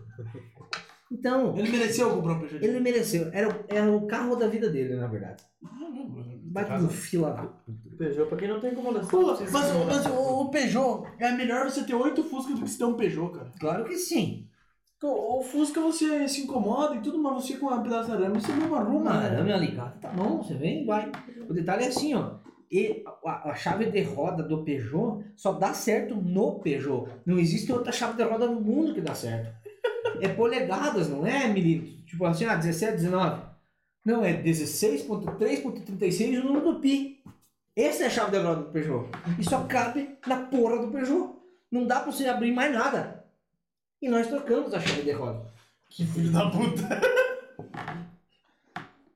Então, 1.10 1.56
Ele 1.56 1.70
mereceu 1.70 2.10
comprar 2.10 2.32
um 2.34 2.40
Peugeot. 2.40 2.64
ele 2.64 2.80
mereceu. 2.80 3.30
Era, 3.32 3.48
o- 3.48 3.64
era 3.68 3.90
o 3.90 4.06
carro 4.06 4.36
da 4.36 4.46
vida 4.46 4.68
dele, 4.68 4.94
na 4.96 5.06
verdade. 5.06 5.42
Bate 6.50 6.82
no 6.82 6.88
fila 6.88 7.30
da 7.32 7.42
puta. 7.42 7.96
Peugeot, 7.98 8.28
pra 8.28 8.38
quem 8.38 8.48
não 8.48 8.60
tem 8.60 8.72
incomodação. 8.72 9.08
Pô, 9.08 9.22
não 9.22 9.40
mas, 9.50 9.50
mas 9.86 10.06
o, 10.06 10.40
o 10.42 10.50
Peugeot, 10.50 11.04
é 11.18 11.32
melhor 11.32 11.64
você 11.68 11.82
ter 11.84 11.94
oito 11.94 12.22
Fusca 12.24 12.52
do 12.54 12.60
que 12.62 12.68
você 12.68 12.78
ter 12.78 12.84
um 12.84 12.94
Peugeot, 12.94 13.32
cara. 13.32 13.52
Claro 13.58 13.84
que 13.84 13.96
sim. 13.96 14.46
O, 15.02 15.38
o 15.38 15.42
Fusca 15.42 15.80
você 15.80 16.26
se 16.28 16.42
incomoda 16.42 16.96
e 16.96 17.00
tudo, 17.00 17.18
mas 17.22 17.34
você 17.44 17.56
com 17.56 17.66
uma 17.66 17.82
pedaço 17.82 18.10
de 18.10 18.16
arame 18.16 18.40
você 18.40 18.52
não 18.52 18.74
arruma. 18.74 18.98
Uma 19.12 19.20
né? 19.20 19.26
arame 19.28 19.52
alicate, 19.52 20.00
tá 20.00 20.08
bom, 20.10 20.42
você 20.42 20.54
vem 20.54 20.82
e 20.82 20.86
vai. 20.86 21.10
O 21.48 21.52
detalhe 21.52 21.84
é 21.84 21.88
assim, 21.88 22.14
ó. 22.14 22.36
E 22.70 23.02
a, 23.24 23.50
a 23.50 23.54
chave 23.54 23.86
de 23.86 24.02
roda 24.02 24.42
do 24.42 24.62
Peugeot 24.62 25.24
só 25.36 25.52
dá 25.52 25.72
certo 25.72 26.14
no 26.16 26.60
Peugeot. 26.60 27.08
Não 27.24 27.38
existe 27.38 27.72
outra 27.72 27.90
chave 27.92 28.16
de 28.16 28.22
roda 28.22 28.46
no 28.46 28.60
mundo 28.60 28.92
que 28.94 29.00
dá 29.00 29.14
certo. 29.14 29.52
É 30.20 30.28
polegadas, 30.28 31.08
não 31.08 31.26
é 31.26 31.48
milímetros. 31.48 32.04
Tipo 32.06 32.24
assim, 32.24 32.44
ah, 32.44 32.56
17, 32.56 32.92
19. 32.96 33.42
Não, 34.04 34.24
é 34.24 34.42
16.3.36 34.42 36.40
o 36.40 36.44
número 36.44 36.72
do 36.72 36.80
pi. 36.80 37.22
Essa 37.76 38.04
é 38.04 38.06
a 38.06 38.10
chave 38.10 38.30
de 38.32 38.38
roda 38.38 38.62
do 38.62 38.70
Peugeot. 38.70 39.08
E 39.38 39.44
só 39.44 39.64
cabe 39.64 40.16
na 40.26 40.36
porra 40.46 40.78
do 40.78 40.90
Peugeot. 40.90 41.36
Não 41.70 41.86
dá 41.86 42.00
pra 42.00 42.10
você 42.10 42.26
abrir 42.26 42.52
mais 42.52 42.72
nada. 42.72 43.24
E 44.00 44.08
nós 44.08 44.26
trocamos 44.26 44.72
a 44.74 44.80
chave 44.80 45.02
de 45.02 45.12
roda. 45.12 45.46
Que 45.88 46.06
filho 46.06 46.32
da 46.32 46.50
puta. 46.50 47.00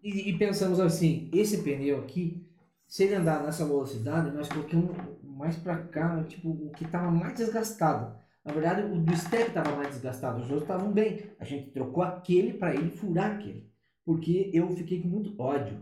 E, 0.02 0.30
e 0.30 0.38
pensamos 0.38 0.80
assim, 0.80 1.30
esse 1.32 1.62
pneu 1.62 2.00
aqui, 2.00 2.44
se 2.88 3.04
ele 3.04 3.14
andar 3.14 3.42
nessa 3.42 3.64
velocidade, 3.64 4.30
nós 4.32 4.48
colocamos 4.48 4.96
mais 5.22 5.56
pra 5.56 5.78
cá, 5.78 6.16
né, 6.16 6.24
tipo, 6.24 6.50
o 6.50 6.70
que 6.76 6.84
tava 6.84 7.10
mais 7.10 7.34
desgastado. 7.34 8.14
Na 8.44 8.52
verdade, 8.52 8.82
o 8.82 8.98
do 8.98 9.16
step 9.16 9.52
tava 9.52 9.76
mais 9.76 9.90
desgastado, 9.90 10.38
os 10.38 10.50
outros 10.50 10.62
estavam 10.62 10.90
bem. 10.90 11.30
A 11.38 11.44
gente 11.44 11.70
trocou 11.70 12.02
aquele 12.02 12.54
para 12.54 12.74
ele 12.74 12.90
furar 12.90 13.36
aquele. 13.36 13.70
Porque 14.04 14.50
eu 14.52 14.68
fiquei 14.70 15.00
com 15.00 15.08
muito 15.08 15.40
ódio. 15.40 15.78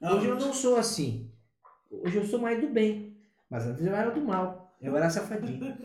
Hoje 0.00 0.26
eu 0.26 0.38
não 0.38 0.52
sou 0.52 0.76
assim. 0.76 1.30
Hoje 1.90 2.16
eu 2.16 2.24
sou 2.24 2.40
mais 2.40 2.60
do 2.60 2.68
bem. 2.68 3.16
Mas 3.50 3.66
antes 3.66 3.84
eu 3.84 3.94
era 3.94 4.10
do 4.10 4.20
mal. 4.20 4.76
Eu 4.80 4.96
era 4.96 5.10
safadinho. 5.10 5.76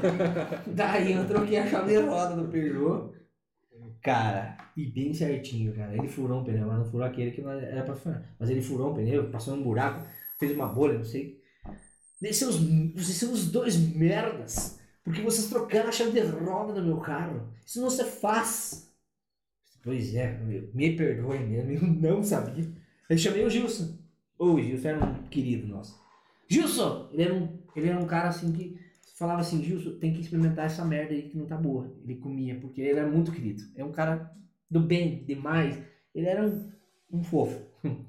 Daí 0.68 1.12
eu 1.12 1.26
troquei 1.26 1.58
a 1.58 1.66
chave 1.66 1.92
de 1.92 2.06
roda 2.06 2.36
do 2.36 2.48
Peugeot. 2.48 3.12
Cara, 4.02 4.56
e 4.74 4.86
bem 4.86 5.12
certinho, 5.12 5.74
cara. 5.74 5.94
Ele 5.94 6.08
furou 6.08 6.40
um 6.40 6.44
pneu, 6.44 6.66
mas 6.66 6.78
não 6.78 6.86
furou 6.86 7.06
aquele 7.06 7.32
que 7.32 7.42
não 7.42 7.50
era 7.50 7.82
pra 7.82 7.94
furar. 7.94 8.34
Mas 8.38 8.48
ele 8.48 8.62
furou 8.62 8.92
um 8.92 8.94
pneu, 8.94 9.30
passou 9.30 9.54
um 9.54 9.62
buraco, 9.62 10.06
fez 10.38 10.52
uma 10.52 10.66
bolha, 10.66 10.96
não 10.96 11.04
sei. 11.04 11.38
Vocês 12.18 12.36
são 12.38 12.48
os, 12.48 12.56
vocês 12.94 13.16
são 13.18 13.32
os 13.32 13.50
dois 13.50 13.76
merdas. 13.76 14.79
Porque 15.10 15.22
vocês 15.22 15.48
trocaram 15.48 15.88
a 15.88 15.92
chave 15.92 16.12
de 16.12 16.20
roda 16.20 16.72
do 16.72 16.84
meu 16.84 16.98
carro. 16.98 17.52
Isso 17.66 17.80
não 17.80 17.90
se 17.90 18.04
faz. 18.04 18.88
Pois 19.82 20.14
é, 20.14 20.38
meu, 20.38 20.70
me 20.72 20.96
perdoe 20.96 21.40
mesmo, 21.40 22.06
eu 22.06 22.14
não 22.14 22.22
sabia. 22.22 22.64
Eu 23.08 23.18
chamei 23.18 23.44
o 23.44 23.50
Gilson. 23.50 23.98
Ô, 24.38 24.52
o 24.52 24.62
Gilson 24.62 24.88
era 24.88 25.04
um 25.04 25.24
querido 25.24 25.66
nosso. 25.66 26.00
Gilson! 26.48 27.08
Ele 27.12 27.22
era 27.24 27.34
um, 27.34 27.58
ele 27.74 27.88
era 27.88 27.98
um 27.98 28.06
cara 28.06 28.28
assim 28.28 28.52
que 28.52 28.78
falava 29.16 29.40
assim, 29.40 29.64
Gilson, 29.64 29.98
tem 29.98 30.12
que 30.12 30.20
experimentar 30.20 30.66
essa 30.66 30.84
merda 30.84 31.12
aí 31.12 31.22
que 31.22 31.36
não 31.36 31.46
tá 31.46 31.56
boa. 31.56 31.92
Ele 32.04 32.14
comia, 32.14 32.54
porque 32.60 32.80
ele 32.80 32.90
era 32.90 33.08
muito 33.08 33.32
querido. 33.32 33.64
É 33.74 33.84
um 33.84 33.90
cara 33.90 34.32
do 34.70 34.78
bem, 34.78 35.24
demais. 35.24 35.76
Ele 36.14 36.26
era 36.26 36.46
um, 36.46 36.70
um 37.10 37.24
fofo. 37.24 37.60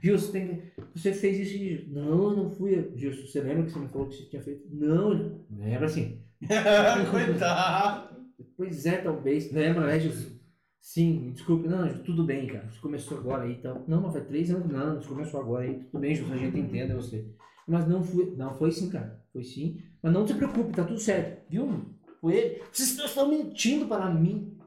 Gilson, 0.00 0.30
tem 0.30 0.46
que... 0.46 0.72
você 0.94 1.12
fez 1.12 1.40
isso 1.40 1.56
e... 1.56 1.88
Não, 1.88 2.36
não 2.36 2.50
fui. 2.50 2.92
Gilson, 2.94 3.26
você 3.26 3.40
lembra 3.40 3.64
que 3.64 3.72
você 3.72 3.78
me 3.80 3.88
falou 3.88 4.08
que 4.08 4.16
você 4.16 4.24
tinha 4.26 4.42
feito? 4.42 4.68
Não, 4.70 5.40
lembra 5.50 5.86
assim. 5.86 6.23
Coitado. 7.10 8.14
Pois 8.56 8.86
é, 8.86 8.98
talvez. 8.98 9.52
Lembra, 9.52 9.86
né, 9.86 9.98
Gilson? 9.98 10.34
Sim, 10.80 11.32
desculpe. 11.32 11.68
Não, 11.68 11.88
tudo 12.02 12.24
bem, 12.24 12.46
cara. 12.46 12.68
Você 12.68 12.78
começou 12.80 13.18
agora 13.18 13.44
aí 13.44 13.52
e 13.52 13.62
tal. 13.62 13.84
Não, 13.88 14.00
mas 14.00 14.12
faz 14.12 14.26
três 14.26 14.50
anos. 14.50 14.70
Não, 14.70 15.00
você 15.00 15.08
começou 15.08 15.40
agora 15.40 15.64
aí. 15.64 15.84
Tudo 15.84 16.00
bem, 16.00 16.14
Gilson, 16.14 16.34
a 16.34 16.36
gente 16.36 16.58
entende 16.58 16.92
você. 16.94 17.26
Mas 17.66 17.88
não 17.88 18.02
foi. 18.02 18.34
Não, 18.36 18.54
foi 18.54 18.70
sim, 18.70 18.90
cara. 18.90 19.22
Foi 19.32 19.42
sim. 19.42 19.80
Mas 20.02 20.12
não 20.12 20.26
se 20.26 20.34
preocupe, 20.34 20.72
tá 20.72 20.84
tudo 20.84 21.00
certo. 21.00 21.48
Viu? 21.50 21.84
Foi 22.20 22.34
ele. 22.34 22.62
Vocês 22.70 22.98
estão 22.98 23.28
mentindo 23.28 23.86
para 23.86 24.10
mim. 24.10 24.58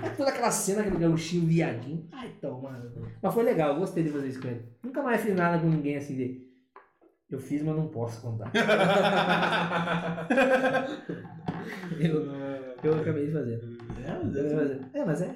É 0.00 0.08
toda 0.08 0.30
aquela 0.30 0.50
cena, 0.50 0.80
aquele 0.80 0.98
gauchinho 0.98 1.46
viadinho. 1.46 2.08
Ai, 2.12 2.32
então, 2.36 2.60
mano. 2.62 2.90
Mas 3.20 3.34
foi 3.34 3.42
legal, 3.42 3.74
eu 3.74 3.80
gostei 3.80 4.02
de 4.02 4.10
fazer 4.10 4.28
isso 4.28 4.40
com 4.40 4.48
ele. 4.48 4.64
Nunca 4.82 5.02
mais 5.02 5.20
fiz 5.20 5.34
nada 5.34 5.60
com 5.60 5.68
ninguém 5.68 5.96
assim 5.96 6.16
de. 6.16 6.51
Eu 7.32 7.38
fiz, 7.40 7.62
mas 7.62 7.74
não 7.74 7.88
posso 7.88 8.20
contar. 8.20 8.52
eu, 11.98 12.26
eu 12.84 13.00
acabei 13.00 13.26
de 13.26 13.32
fazer. 13.32 13.60
É, 14.04 14.10
é- 14.10 14.56
fazer. 14.58 14.80
É, 14.92 15.04
mas 15.04 15.22
é. 15.22 15.34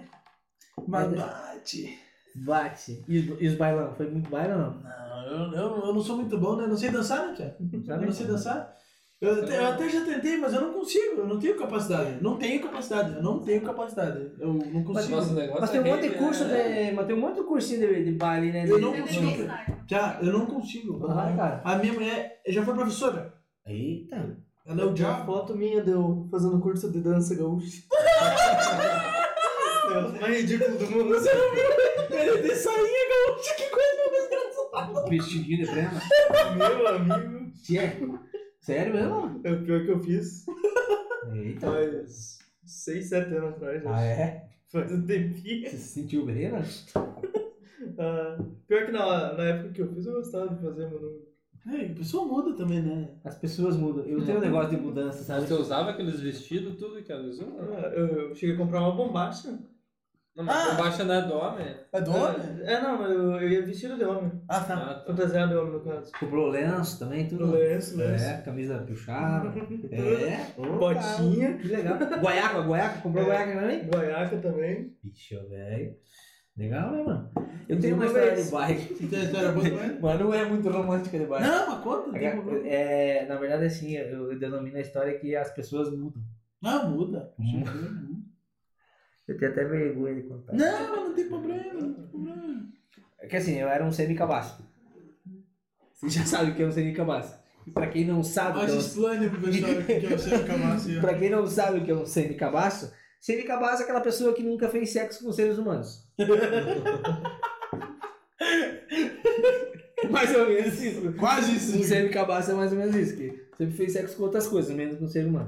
Mas 0.87 1.11
bate. 1.15 1.99
Bate. 2.35 3.05
E, 3.09 3.19
os- 3.19 3.41
e 3.41 3.47
os 3.49 3.55
bailão? 3.55 3.95
Foi 3.95 4.11
muito 4.11 4.29
bailão, 4.29 4.59
não? 4.59 4.75
Não, 4.83 5.27
eu, 5.27 5.53
eu, 5.53 5.87
eu 5.87 5.95
não 5.95 6.03
sou 6.03 6.17
muito 6.17 6.37
bom, 6.39 6.57
né? 6.57 6.67
Não 6.67 6.77
sei 6.77 6.91
dançar, 6.91 7.29
né, 7.29 7.35
Tia? 7.35 7.57
Eu 7.89 8.01
não 8.03 8.13
sei 8.13 8.27
dançar. 8.27 8.77
Eu 9.19 9.33
até, 9.33 9.59
eu 9.59 9.67
até 9.67 9.89
já 9.89 10.05
tentei, 10.05 10.37
mas 10.37 10.53
eu 10.53 10.61
não 10.61 10.75
consigo. 10.75 11.23
Eu 11.23 11.27
não 11.27 11.39
tenho 11.39 11.57
capacidade. 11.57 12.23
Não 12.23 12.37
tenho 12.37 12.61
capacidade. 12.61 13.15
Eu 13.15 13.23
não 13.23 13.39
tenho 13.41 13.63
capacidade. 13.63 14.31
Eu 14.39 14.53
não 14.53 14.85
consigo. 14.85 15.17
Negócio 15.17 15.61
Mas 15.61 15.71
tem 15.71 15.81
um 15.81 15.87
é 15.87 15.91
monte 15.91 16.09
de 16.09 16.15
curso 16.17 16.45
né? 16.45 16.91
de. 16.91 16.97
Mas 16.97 17.07
tem 17.07 17.17
um 17.17 17.21
monte 17.21 17.37
de 17.37 17.43
cursinho 17.45 17.81
de, 17.81 18.05
de 18.05 18.13
baile, 18.13 18.53
né? 18.53 18.67
Eu 18.69 18.79
não 18.79 18.93
consigo. 18.93 19.49
Já, 19.89 20.19
eu 20.21 20.33
não 20.33 20.45
consigo. 20.45 20.99
Vai, 20.99 21.35
cara. 21.35 21.63
A 21.65 21.77
minha 21.77 21.95
mulher 21.95 22.43
já 22.47 22.63
foi 22.63 22.75
professora. 22.75 23.33
Eita. 23.67 24.37
Ela 24.67 24.83
é 24.83 24.85
o 24.85 24.89
Uma 24.89 24.95
diabo. 24.95 25.33
foto 25.33 25.57
minha 25.57 25.83
deu 25.83 26.29
fazendo 26.31 26.61
curso 26.61 26.91
de 26.93 27.01
dança 27.01 27.35
gaúcha. 27.35 27.83
É 29.87 29.99
o 29.99 30.21
mais 30.21 30.41
ridículo 30.41 30.77
do 30.79 30.91
mundo. 30.91 31.15
Ele 31.15 32.43
de 32.43 32.55
sainha 32.57 33.09
gaúcha, 33.09 33.55
que 33.55 33.71
coisa 33.71 33.97
mais 34.73 35.09
Vestidinho 35.09 35.65
de 35.65 35.71
prema. 35.71 36.03
Meu 36.57 36.89
amigo. 36.89 37.53
Tia. 37.63 37.97
Sério 38.67 38.93
mesmo? 38.95 39.41
É 39.45 39.53
o 39.53 39.63
pior 39.63 39.85
que 39.85 39.91
eu 39.93 40.01
fiz. 40.01 40.45
Eita. 41.33 41.71
Faz 41.71 42.39
6, 42.65 43.09
7 43.09 43.35
anos 43.37 43.55
atrás. 43.55 43.87
Ah, 43.87 43.91
acho. 43.93 44.01
é? 44.01 44.49
Faz 44.73 44.91
um 44.91 45.07
tempinho. 45.07 45.71
Você 45.71 45.77
se 45.77 46.01
sentiu 46.01 46.27
bem, 46.27 46.51
né? 46.51 46.63
Ah, 47.99 48.37
pior 48.67 48.85
que 48.85 48.93
na, 48.93 49.35
na 49.35 49.45
época 49.45 49.73
que 49.73 49.81
eu 49.81 49.95
fiz, 49.95 50.05
eu 50.05 50.15
gostava 50.15 50.53
de 50.53 50.61
fazer, 50.61 50.91
mano. 50.91 51.09
É, 51.69 51.87
a 51.87 51.95
pessoa 51.95 52.27
muda 52.27 52.55
também, 52.55 52.83
né? 52.83 53.09
As 53.25 53.39
pessoas 53.39 53.77
mudam. 53.77 54.05
Eu 54.05 54.23
tenho 54.25 54.39
um 54.39 54.41
negócio 54.41 54.77
de 54.77 54.83
mudança, 54.83 55.23
sabe? 55.23 55.47
Você 55.47 55.55
usava 55.55 55.91
aqueles 55.91 56.21
vestidos, 56.21 56.77
tudo 56.77 57.03
que 57.03 57.13
ela 57.13 57.23
usou? 57.23 57.57
Ah, 57.61 57.93
eu, 57.95 58.07
eu 58.07 58.35
cheguei 58.35 58.55
a 58.57 58.59
comprar 58.59 58.81
uma 58.81 58.93
bombacha. 58.93 59.57
Não 60.37 60.45
mas 60.45 60.57
Ah! 60.57 60.73
a 60.73 60.75
bombacha 60.75 61.05
não 61.05 61.15
é 61.15 61.23
do 61.23 61.35
homem. 61.35 61.77
É 61.93 62.01
do 62.01 62.11
homem? 62.15 62.37
É, 62.63 62.81
não, 62.81 62.99
mas 62.99 63.11
eu, 63.11 63.33
eu 63.41 63.49
ia 63.49 63.65
vestido 63.65 63.97
de 63.97 64.05
homem. 64.05 64.31
Ah, 64.49 64.61
tá. 64.61 64.75
Ah, 64.75 64.95
tá. 64.95 65.05
Fantasiado 65.07 65.53
de 65.53 65.59
homem, 65.59 65.73
no 65.73 65.81
caso. 65.81 66.13
Comprou 66.21 66.49
lenço 66.49 66.99
também, 66.99 67.27
tudo. 67.27 67.47
Lenço, 67.51 67.97
lenço. 67.97 68.25
É, 68.25 68.37
camisa 68.43 68.79
puxada. 68.87 69.53
É. 69.91 70.47
Botinha. 70.79 71.49
cara, 71.53 71.59
Que 71.59 71.69
legal. 71.69 71.99
Guaiaca, 72.21 72.61
guaiaca. 72.61 73.01
Comprou 73.01 73.25
É. 73.25 73.27
guaiaca 73.27 73.61
também? 73.61 73.89
Guaiaca 73.89 74.37
também. 74.39 74.93
Bicho, 75.03 75.49
velho. 75.49 75.95
Legal, 76.57 76.91
né, 76.93 77.03
mano? 77.03 77.31
Eu 77.69 77.79
tenho 77.79 77.97
uma 77.97 78.05
uma 78.05 78.07
história 78.07 78.35
vez- 78.35 78.47
de 78.47 78.53
bike. 78.53 78.95
Você 78.95 79.07
tem 79.09 79.19
a 79.21 79.25
história 79.25 79.53
boa 79.53 79.69
também? 79.71 79.99
Mas 80.01 80.21
não 80.21 80.33
é 80.35 80.45
muito 80.47 80.71
romântica 80.71 81.19
de 81.19 81.27
bike. 81.27 81.43
Não, 81.47 81.67
mas 81.71 81.81
conta. 81.83 82.17
É, 82.19 83.27
na 83.29 83.37
verdade, 83.37 83.65
assim, 83.67 83.95
eu, 83.95 84.33
eu 84.33 84.39
denomino 84.39 84.77
a 84.77 84.81
história 84.81 85.19
que 85.19 85.37
as 85.37 85.51
pessoas 85.51 85.91
mudam. 85.91 86.23
Não, 86.63 86.91
muda. 86.91 87.31
Eu 89.29 89.37
tenho 89.37 89.51
até 89.51 89.65
vergonha 89.65 90.15
de 90.15 90.23
contar. 90.23 90.53
Não, 90.53 90.89
mas 90.89 91.01
não 91.09 91.15
tem 91.15 91.29
problema, 91.29 91.73
não 91.75 91.93
tem 91.95 92.07
problema. 92.07 92.69
É 93.19 93.27
que 93.27 93.37
assim, 93.37 93.59
eu 93.59 93.69
era 93.69 93.85
um 93.85 93.91
semi-cabaço. 93.91 94.65
Você 95.95 96.09
já 96.11 96.25
sabe 96.25 96.53
o 96.53 96.55
que 96.55 96.63
é 96.63 96.67
um 96.67 96.71
semi-cabaço. 96.73 97.37
E 97.67 97.71
Pra 97.73 97.89
quem 97.89 98.05
não 98.05 98.23
sabe 98.23 98.59
Mas 98.59 98.71
é 98.71 98.75
um 98.75 98.79
explane 98.79 99.29
pro 99.29 99.41
pessoal 99.41 99.73
o 99.73 99.83
que 99.85 100.07
é 100.07 100.15
o 100.15 100.19
seu 100.19 100.45
camaço. 100.45 101.01
Pra 101.01 101.15
quem 101.15 101.31
não 101.31 101.45
sabe 101.47 101.81
o 101.81 101.85
que 101.85 101.91
é 101.91 101.95
um 101.95 102.07
semi-cabaço, 102.07 102.93
semi-cabaço 103.21 103.83
é 103.83 103.85
aquela 103.85 104.01
pessoa 104.01 104.33
que 104.33 104.45
nunca 104.45 104.69
fez 104.69 104.93
sexo 104.93 105.25
com 105.25 105.33
seres 105.33 105.59
humanos. 105.59 106.07
mais 110.11 110.35
ou 110.37 110.49
menos 110.49 110.81
isso. 110.81 111.13
Quase 111.15 111.51
Um 111.51 111.55
isso. 111.57 111.83
semi-cabaço 111.85 112.53
é 112.53 112.55
mais 112.55 112.71
ou 112.73 112.79
menos 112.79 112.95
isso, 112.95 113.17
que 113.17 113.47
sempre 113.57 113.75
fez 113.77 113.93
sexo 113.93 114.17
com 114.17 114.23
outras 114.25 114.47
coisas, 114.47 114.75
menos 114.75 114.99
com 114.99 115.09
ser 115.09 115.27
humano. 115.27 115.47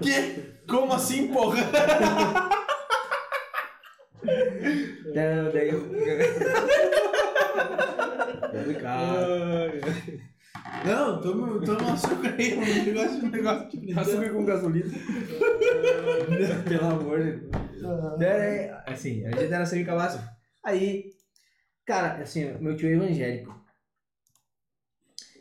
Que? 0.00 0.64
Como 0.68 0.92
assim, 0.92 1.28
porra? 1.32 1.58
Então, 4.22 5.52
daí 5.52 5.68
eu... 5.70 5.80
Complicado. 8.50 9.80
Não, 10.84 11.20
toma, 11.20 11.60
toma 11.64 11.92
açúcar 11.92 12.34
aí, 12.38 12.54
um 12.54 12.84
negócio, 12.84 13.24
um 13.24 13.30
negócio 13.30 13.80
de 13.80 13.98
Açúcar 13.98 14.30
com 14.30 14.44
gasolina. 14.44 14.90
Pelo 16.68 16.86
amor 16.86 17.24
de 17.24 17.32
Deus. 17.32 18.18
Daí, 18.18 18.70
assim, 18.86 19.26
a 19.26 19.30
gente 19.30 19.52
era 19.52 19.66
semi-cabaço. 19.66 20.20
Aí, 20.64 21.10
Cara, 21.90 22.22
assim, 22.22 22.44
meu 22.60 22.76
tio 22.76 22.88
é 22.88 22.92
evangélico. 22.92 23.52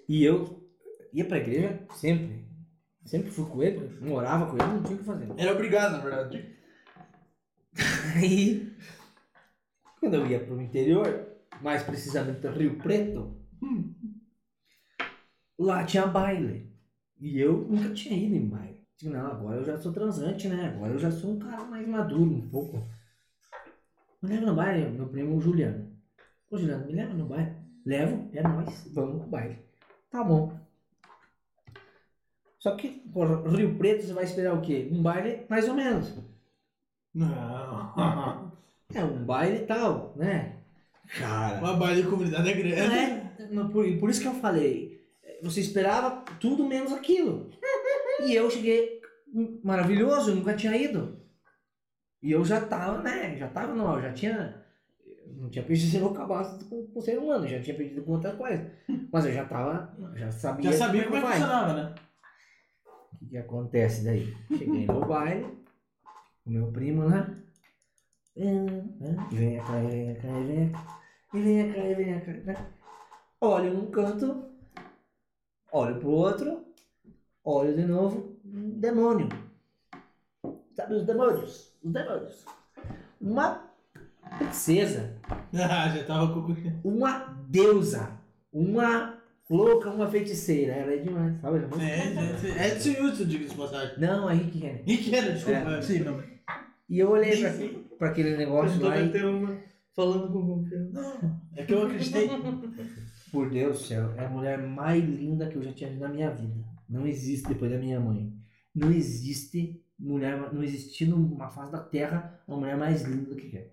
E 0.07 0.23
eu 0.23 0.67
ia 1.13 1.23
pra 1.23 1.37
igreja 1.37 1.85
sempre. 1.93 2.48
Sempre 3.09 3.31
fui 3.31 3.49
com 3.49 3.63
ele, 3.63 3.99
morava 4.01 4.45
com 4.45 4.51
ele, 4.53 4.71
não 4.71 4.83
tinha 4.83 4.95
o 4.95 4.99
que 4.99 5.03
fazer. 5.03 5.27
Era 5.35 5.53
obrigado, 5.53 5.93
na 5.93 5.97
verdade. 5.97 6.55
Aí, 8.15 8.71
quando 9.99 10.13
eu 10.13 10.27
ia 10.27 10.39
pro 10.39 10.61
interior, 10.61 11.27
mais 11.59 11.81
precisamente 11.81 12.47
Rio 12.49 12.77
Preto, 12.77 13.35
hum, 13.63 13.95
lá 15.57 15.83
tinha 15.85 16.05
baile. 16.05 16.71
E 17.19 17.39
eu 17.39 17.57
nunca 17.67 17.91
tinha 17.95 18.15
ido 18.15 18.35
em 18.35 18.47
baile. 18.47 18.85
Digo, 18.95 19.11
não, 19.11 19.25
agora 19.25 19.57
eu 19.57 19.65
já 19.65 19.75
sou 19.75 19.91
transante, 19.91 20.47
né? 20.47 20.67
Agora 20.67 20.93
eu 20.93 20.99
já 20.99 21.09
sou 21.09 21.31
um 21.31 21.39
cara 21.39 21.63
mais 21.65 21.87
maduro 21.87 22.31
um 22.31 22.47
pouco. 22.47 22.87
Me 24.21 24.29
leva 24.29 24.45
no 24.45 24.55
baile, 24.55 24.87
meu 24.91 25.07
primo 25.07 25.41
Juliano. 25.41 25.91
Ô 26.51 26.59
Juliano, 26.59 26.85
me 26.85 26.93
leva 26.93 27.15
no 27.15 27.25
baile. 27.25 27.55
Levo, 27.83 28.29
é 28.33 28.43
nóis, 28.43 28.87
vamos 28.93 29.21
pro 29.21 29.29
baile. 29.31 29.57
Tá 30.11 30.23
bom. 30.23 30.58
Só 32.59 32.75
que, 32.75 32.89
por 32.89 33.47
Rio 33.47 33.75
Preto, 33.77 34.05
você 34.05 34.13
vai 34.13 34.25
esperar 34.25 34.53
o 34.53 34.61
quê? 34.61 34.89
Um 34.91 35.01
baile 35.01 35.45
mais 35.49 35.67
ou 35.67 35.73
menos. 35.73 36.13
Não. 37.13 38.51
É 38.93 39.03
um 39.03 39.23
baile 39.23 39.57
e 39.63 39.65
tal, 39.65 40.13
né? 40.15 40.57
Cara. 41.17 41.59
Uma 41.59 41.73
baile 41.75 42.03
de 42.03 42.09
comunidade 42.09 42.49
é 42.49 42.53
grande. 42.53 42.95
É, 42.95 43.47
não, 43.49 43.69
por, 43.69 43.85
por 43.97 44.09
isso 44.09 44.21
que 44.21 44.27
eu 44.27 44.33
falei. 44.35 44.99
Você 45.41 45.61
esperava 45.61 46.23
tudo 46.39 46.65
menos 46.67 46.91
aquilo. 46.91 47.49
E 48.21 48.33
eu 48.33 48.51
cheguei 48.51 48.99
maravilhoso, 49.63 50.31
eu 50.31 50.35
nunca 50.35 50.53
tinha 50.53 50.75
ido. 50.75 51.17
E 52.21 52.31
eu 52.31 52.43
já 52.43 52.59
tava, 52.59 53.01
né? 53.01 53.37
Já 53.37 53.47
tava 53.47 53.73
não, 53.73 54.01
já 54.01 54.11
tinha. 54.11 54.61
Não 55.37 55.49
tinha 55.49 55.63
perdido 55.63 55.91
ser 55.91 56.13
cabaço 56.13 56.67
com, 56.67 56.85
com 56.87 56.99
o 56.99 57.01
ser 57.01 57.17
humano, 57.17 57.47
já 57.47 57.61
tinha 57.61 57.75
perdido 57.75 58.01
com 58.01 58.11
outra 58.11 58.33
coisa. 58.33 58.69
Mas 59.11 59.25
eu 59.25 59.31
já 59.31 59.45
tava. 59.45 59.95
Já 60.15 60.31
sabia, 60.31 60.71
Já 60.71 60.77
sabia 60.77 61.03
como 61.05 61.15
é 61.15 61.19
que 61.21 61.25
vai. 61.27 61.37
funcionava, 61.37 61.73
né? 61.73 61.95
O 63.29 63.31
que, 63.31 63.37
acontece 63.37 64.03
daí? 64.03 64.35
Cheguei 64.57 64.87
no 64.87 65.05
baile, 65.05 65.45
o 66.47 66.49
meu 66.49 66.71
primo 66.71 67.07
lá. 67.07 67.29
E 68.35 68.43
vem 69.31 69.59
cá, 69.59 69.83
e 69.83 69.87
vem 69.87 70.15
cá, 70.15 70.27
e 70.29 70.43
vem 70.45 70.71
cá. 70.71 71.01
E 71.35 71.39
vem 71.39 71.71
cá, 71.71 71.79
e 71.79 71.93
vem 71.93 72.19
cá. 72.21 72.31
né? 72.31 72.67
Olho 73.39 73.71
num 73.75 73.91
canto, 73.91 74.45
olho 75.71 75.99
pro 75.99 76.09
outro, 76.09 76.65
olho 77.43 77.75
de 77.75 77.85
novo, 77.85 78.35
demônio. 78.43 79.29
Sabe 80.73 80.95
os 80.95 81.05
demônios? 81.05 81.71
Os 81.83 81.91
demônios. 81.91 82.45
Uma 83.21 83.69
princesa, 84.39 85.15
Ah, 85.53 85.89
já 85.95 86.03
tava 86.03 86.33
com. 86.33 86.47
uma 86.83 87.27
deusa, 87.47 88.11
uma 88.51 89.18
louca, 89.49 89.89
uma 89.89 90.09
feiticeira. 90.09 90.73
Ela 90.73 90.93
é 90.93 90.97
demais, 90.97 91.39
sabe? 91.41 91.59
É, 91.81 92.63
é, 92.63 92.67
é 92.67 92.75
de 92.75 92.89
Wilson, 92.89 93.25
diga-se 93.25 93.51
de 93.51 93.57
passagem. 93.57 93.99
Não, 93.99 94.27
a 94.27 94.33
Rick 94.33 94.57
Henry. 94.65 94.83
E 94.85 94.97
que 94.97 95.15
era, 95.15 95.31
desculpa. 95.31 95.71
É. 95.71 95.81
Sim, 95.81 95.99
não. 95.99 96.21
E 96.89 96.99
eu 96.99 97.09
olhei 97.11 97.41
pra, 97.41 97.51
pra 97.97 98.09
aquele 98.09 98.35
negócio 98.37 98.81
lá 98.81 98.89
vai 98.89 99.05
e, 99.05 99.09
ter 99.09 99.25
uma 99.25 99.57
falando 99.95 100.31
com 100.31 100.45
confiança. 100.45 101.41
É 101.55 101.65
que 101.65 101.73
eu 101.73 101.83
acreditei. 101.83 102.29
por 103.31 103.49
Deus 103.49 103.79
do 103.79 103.83
céu, 103.85 104.13
é 104.17 104.25
a 104.25 104.29
mulher 104.29 104.57
mais 104.57 105.03
linda 105.03 105.47
que 105.47 105.55
eu 105.55 105.61
já 105.61 105.71
tinha 105.71 105.89
visto 105.89 106.01
na 106.01 106.09
minha 106.09 106.31
vida. 106.31 106.65
Não 106.89 107.05
existe 107.05 107.47
depois 107.47 107.71
da 107.71 107.77
minha 107.77 107.99
mãe. 107.99 108.33
Não 108.73 108.91
existe 108.91 109.83
mulher, 109.99 110.51
não 110.53 110.63
existe 110.63 111.05
numa 111.05 111.49
face 111.49 111.71
da 111.71 111.79
terra 111.79 112.41
uma 112.47 112.57
mulher 112.57 112.77
mais 112.77 113.03
linda 113.03 113.29
do 113.29 113.35
que 113.35 113.57
é. 113.57 113.71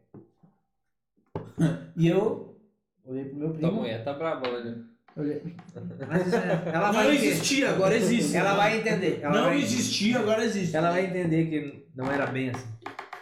E 1.96 2.08
eu 2.08 2.60
olhei 3.04 3.24
pro 3.24 3.36
meu 3.36 3.48
Tua 3.48 3.58
primo. 3.58 3.72
mulher 3.72 4.04
tá 4.04 4.12
braba, 4.12 4.48
olha. 4.48 4.84
Mas 5.16 6.32
é, 6.34 6.62
ela 6.74 6.86
Não 6.88 6.92
vai 6.92 7.14
entender. 7.14 7.28
existia, 7.28 7.70
agora 7.70 7.96
existe. 7.96 8.36
Ela 8.36 8.54
vai 8.54 8.78
entender. 8.78 9.20
Ela 9.22 9.34
Não 9.34 9.44
vai, 9.44 9.58
existia, 9.58 10.18
agora 10.18 10.44
existe. 10.44 10.76
Ela 10.76 10.90
vai 10.90 11.06
entender 11.06 11.46
que 11.46 11.86
não 11.96 12.10
era 12.12 12.26
bem 12.26 12.50
assim. 12.50 12.66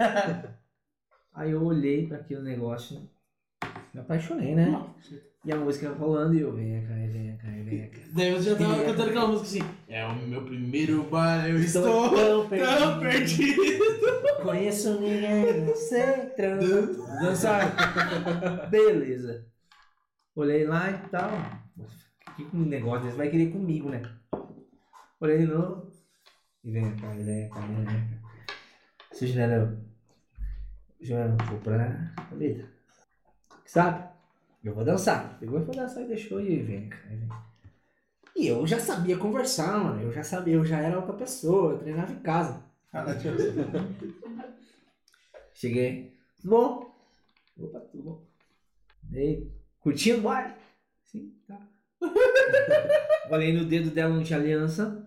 Aí 1.34 1.51
eu 1.53 1.62
olhei 1.62 2.07
para 2.07 2.18
aquele 2.18 2.42
negócio, 2.42 3.09
me 3.92 4.01
apaixonei, 4.01 4.55
né? 4.55 4.84
E 5.45 5.53
a 5.53 5.57
música 5.57 5.90
rolando 5.90 6.34
e 6.34 6.40
eu, 6.40 6.53
venha 6.53 6.80
cá, 6.82 6.95
venha 6.95 7.36
cá, 7.36 7.49
venha 7.49 7.88
cá. 7.88 7.99
Daí 8.12 8.32
você 8.32 8.51
já 8.51 8.57
tava 8.57 8.82
cantando 8.82 9.11
aquela 9.11 9.26
música 9.28 9.47
assim. 9.47 9.70
É 9.88 10.07
o 10.07 10.16
meu 10.16 10.42
primeiro 10.42 11.03
baile, 11.05 11.51
eu 11.51 11.61
estou 11.61 12.11
tão 12.11 12.49
tão 12.49 13.01
perdido. 13.01 13.62
Conheço 14.42 15.01
ninguém, 15.01 15.61
não 15.66 15.74
sei 15.76 16.32
dançar. 17.20 18.68
Beleza. 18.70 19.47
Olhei 20.37 20.66
lá 20.66 20.91
e 20.91 20.99
tal. 21.09 21.30
Que 22.37 22.57
negócio 22.57 23.05
desse 23.05 23.16
vai 23.16 23.30
querer 23.30 23.53
comigo, 23.53 23.89
né? 23.89 24.03
Olhei 25.20 25.39
de 25.39 25.47
novo. 25.47 25.91
E 26.64 26.70
vem 26.72 26.97
cá, 26.97 27.11
vem 27.11 27.49
cá, 27.49 27.61
vem 27.61 27.85
cá. 27.85 27.93
Se 29.12 29.26
Juliano, 29.26 29.85
Juliano, 31.01 31.37
vou 31.49 31.61
pra 31.61 32.12
Lita. 32.32 32.68
Sabe? 33.64 34.09
Eu 34.64 34.74
vou 34.74 34.85
dançar. 34.85 35.39
Pegou 35.39 35.61
e 35.61 35.64
foi 35.64 35.76
dançar 35.76 36.03
e 36.03 36.09
deixou 36.09 36.41
e 36.41 36.62
vem 36.62 36.89
cá, 36.89 36.99
vem. 37.09 37.28
E 38.35 38.49
eu 38.49 38.66
já 38.66 38.80
sabia 38.80 39.16
conversar, 39.16 39.78
mano. 39.78 40.03
Eu 40.03 40.12
já 40.12 40.24
sabia, 40.24 40.55
eu 40.55 40.64
já 40.64 40.80
era 40.80 40.99
outra 40.99 41.14
pessoa. 41.14 41.74
Eu 41.74 41.78
treinava 41.78 42.12
em 42.12 42.18
casa. 42.20 42.64
Cheguei. 45.53 46.18
Tudo 46.41 46.51
bom? 46.51 46.97
Opa, 47.57 47.80
tudo 47.80 48.03
bom. 48.03 48.22
Ei, 49.12 49.54
curtindo 49.85 50.18
o 50.18 50.22
baile? 50.22 50.55
Sim, 51.05 51.32
tá. 51.47 51.59
Olhei 53.30 53.53
no 53.53 53.64
dedo 53.64 53.91
dela, 53.91 54.14
não 54.14 54.24
tinha 54.24 54.39
aliança. 54.39 55.07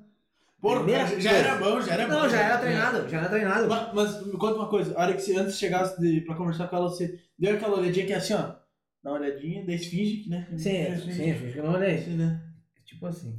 Porra, 0.61 0.77
Primeira 0.77 1.05
já, 1.05 1.11
coisa. 1.11 1.29
era 1.29 1.55
bom, 1.57 1.81
já 1.81 1.93
era 1.93 2.07
bom. 2.07 2.13
Não, 2.13 2.29
já 2.29 2.39
era 2.41 2.57
treinado, 2.57 3.09
já 3.09 3.17
era 3.19 3.29
treinado. 3.29 3.67
Mas, 3.67 3.93
mas 3.93 4.25
me 4.25 4.33
conta 4.37 4.55
uma 4.55 4.69
coisa, 4.69 4.95
a 4.97 5.01
hora 5.01 5.13
que 5.13 5.21
você 5.21 5.35
antes 5.35 5.57
chegasse 5.59 5.99
de, 5.99 6.21
pra 6.21 6.35
conversar 6.35 6.67
com 6.67 6.75
ela, 6.77 6.89
você 6.89 7.19
deu 7.37 7.55
aquela 7.55 7.77
olhadinha 7.77 8.05
que 8.05 8.13
é 8.13 8.15
assim, 8.15 8.33
ó. 8.33 8.55
Dá 9.03 9.11
uma 9.11 9.19
olhadinha, 9.19 9.65
daí 9.65 9.77
finge 9.77 10.17
que, 10.23 10.29
né? 10.29 10.47
Sim, 10.57 11.11
sim, 11.11 11.33
finge 11.33 11.53
que 11.53 11.59
eu 11.59 11.63
não 11.65 11.73
olhei. 11.73 11.97
Sim, 11.99 12.15
né? 12.17 12.41
Tipo 12.85 13.05
assim. 13.07 13.37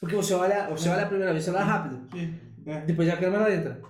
Porque 0.00 0.14
você 0.14 0.34
olha, 0.34 0.68
você 0.68 0.88
olha 0.88 1.02
a 1.04 1.06
primeira 1.06 1.32
vez, 1.32 1.44
você 1.44 1.50
olha 1.50 1.64
rápido. 1.64 2.06
Sim. 2.12 2.34
É. 2.66 2.80
Depois 2.82 3.08
a 3.08 3.16
câmera 3.16 3.54
entra. 3.54 3.80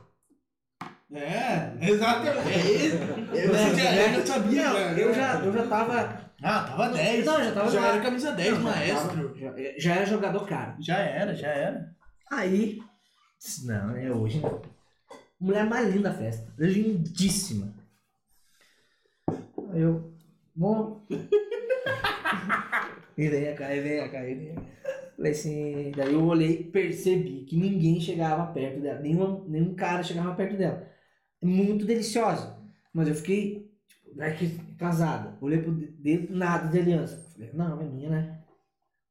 É, 1.13 1.73
exatamente. 1.81 2.49
É 2.49 2.71
isso. 2.87 2.97
Eu, 3.35 3.53
Né? 3.53 3.75
já, 3.75 3.97
eu 3.97 4.15
já 4.21 4.27
sabia, 4.27 4.65
Não, 4.65 4.73
cara. 4.75 5.01
eu 5.01 5.15
já, 5.15 5.35
eu 5.41 5.53
já 5.53 5.67
tava. 5.67 6.29
Ah, 6.43 6.63
tava 6.65 6.89
10. 6.91 7.25
Não, 7.25 7.43
já 7.45 7.53
tava 7.53 7.71
Já 7.71 7.87
era 7.87 8.01
camisa 8.03 8.33
10, 8.33 8.51
Não, 8.51 8.57
já 8.63 8.63
maestro. 8.71 9.29
tava- 9.31 9.39
Já, 9.39 9.79
já 9.79 9.95
era 9.95 10.07
jogador 10.07 10.47
caro. 10.47 10.75
Já 10.81 10.99
era, 10.99 11.35
já 11.35 11.49
era. 11.49 11.91
Aí. 12.31 12.79
Não, 13.65 13.97
é 13.97 14.11
hoje. 14.13 14.43
Mulher 15.41 15.65
mais 15.67 15.89
linda 15.95 16.11
da 16.11 16.15
festa. 16.17 16.53
Lindíssima. 16.59 17.73
Aí 19.73 19.81
eu. 19.81 20.13
Bom. 20.55 21.07
vem 23.17 23.55
cá, 23.55 23.75
e 23.75 23.81
vem 23.81 24.11
cá. 24.11 24.19
Falei 25.17 25.33
assim. 25.33 25.93
Daí 25.97 26.13
eu 26.13 26.25
olhei 26.25 26.61
e 26.61 26.65
percebi 26.65 27.45
que 27.45 27.57
ninguém 27.57 28.01
chegava 28.01 28.53
perto 28.53 28.81
dela. 28.81 29.01
Nenhuma, 29.01 29.43
nenhum 29.49 29.75
cara 29.75 30.03
chegava 30.03 30.35
perto 30.35 30.57
dela. 30.57 30.87
Muito 31.43 31.85
deliciosa. 31.85 32.59
Mas 32.93 33.09
eu 33.09 33.15
fiquei. 33.15 33.69
Tipo, 34.39 34.75
casada. 34.77 35.37
Olhei 35.41 35.63
pro 35.63 35.73
dedo, 35.73 36.35
nada 36.35 36.69
de 36.69 36.79
aliança. 36.79 37.17
Falei, 37.33 37.51
não, 37.53 37.81
é 37.81 37.85
minha, 37.85 38.11
né? 38.11 38.39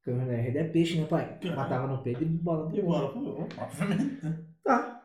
Na 0.05 0.23
rede 0.23 0.57
é 0.57 0.63
peixe, 0.63 0.99
né, 0.99 1.05
pai? 1.05 1.37
Matava 1.53 1.85
no 1.87 2.01
peito 2.01 2.23
e 2.23 2.25
bola 2.25 2.69
pro 2.69 2.77
E 2.77 2.81
bora 2.81 3.09
pro 3.09 3.47
obviamente. 3.57 4.21
Tá. 4.63 5.03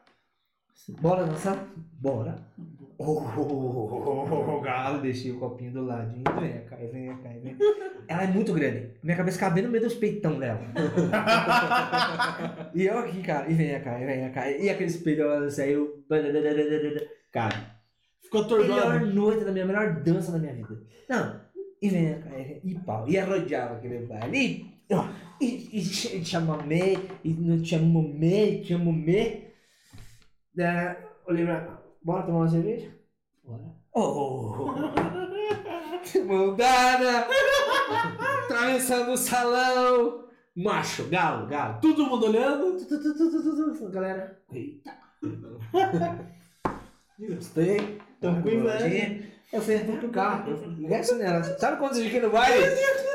Bora 1.01 1.27
dançar? 1.27 1.69
Bora. 2.01 2.39
Oh, 3.05 4.59
o 4.59 4.61
galo, 4.61 5.01
deixei 5.01 5.33
o 5.33 5.39
copinho 5.41 5.73
do 5.73 5.85
ladinho. 5.87 6.23
Vem 6.41 6.65
cá, 6.65 6.77
vem 6.77 7.09
cá, 7.17 7.29
vem. 7.43 7.57
Ela 8.09 8.25
é 8.25 8.27
muito 8.29 8.53
grande. 8.53 8.91
Minha 9.03 9.17
cabeça 9.17 9.39
cabe 9.41 9.63
no 9.63 9.69
meio 9.71 9.83
dos 9.85 9.95
peitão 9.95 10.39
dela. 10.39 10.61
e 12.75 12.85
eu 12.85 12.99
aqui, 12.99 13.23
cara. 13.23 13.51
E 13.51 13.55
vem 13.55 13.81
cá, 13.81 14.01
e 14.01 14.07
vem 14.07 14.31
cá. 14.33 14.51
E 14.51 14.71
aquele 14.71 14.91
espelho 14.91 15.23
ela 15.25 15.51
saiu. 15.51 16.05
Cara, 17.33 17.77
Ficou 18.23 18.45
melhor 18.59 18.79
atordoado. 18.79 19.07
noite 19.15 19.45
da 19.45 19.53
minha 19.53 19.67
melhor 19.67 20.03
dança 20.03 20.33
da 20.33 20.39
minha 20.39 20.55
vida. 20.55 20.81
Não. 21.09 21.41
E 21.81 21.89
vem 21.89 22.21
cá, 22.21 22.39
e, 22.39 22.61
e 22.65 22.75
pau. 22.81 23.09
E 23.09 23.19
arrodeava 23.19 23.77
aquele 23.77 24.07
baile. 24.07 24.39
E, 24.39 24.67
e, 25.41 25.79
e 25.79 25.81
ch- 25.85 26.25
chamamé, 26.25 26.97
e 27.25 27.31
não 27.33 27.65
chamamé. 27.65 28.63
Daí, 30.55 30.97
olhei 31.27 31.45
pra. 31.47 31.82
Bora 32.05 32.23
tomar 32.25 32.39
uma 32.39 32.49
cerveja? 32.49 32.91
Bora. 33.45 33.63
Oh! 33.95 34.73
Maldada! 36.27 37.29
Atravessando 38.45 39.13
o 39.13 39.17
salão! 39.17 40.29
Macho, 40.55 41.09
galo, 41.09 41.47
galo. 41.47 41.81
Todo 41.81 42.07
mundo 42.07 42.27
olhando. 42.27 42.77
Tu, 42.77 42.87
tu, 42.87 43.75
tu. 43.79 43.91
Galera. 43.91 44.39
Eita. 44.53 44.93
Gostei. 47.19 47.99
Com 48.21 48.49
inveja. 48.49 49.33
Eu 49.53 49.61
falei, 49.61 49.85
vou 49.85 49.97
pro 49.99 50.11
carro. 50.11 50.51
Eu 50.51 50.57
falei, 50.57 50.95
assim 50.95 51.19
nela. 51.19 51.43
Sabe 51.59 51.79
quando 51.79 51.95
você 51.95 52.05
fica 52.05 52.27
no 52.27 52.33
baile? 52.33 52.65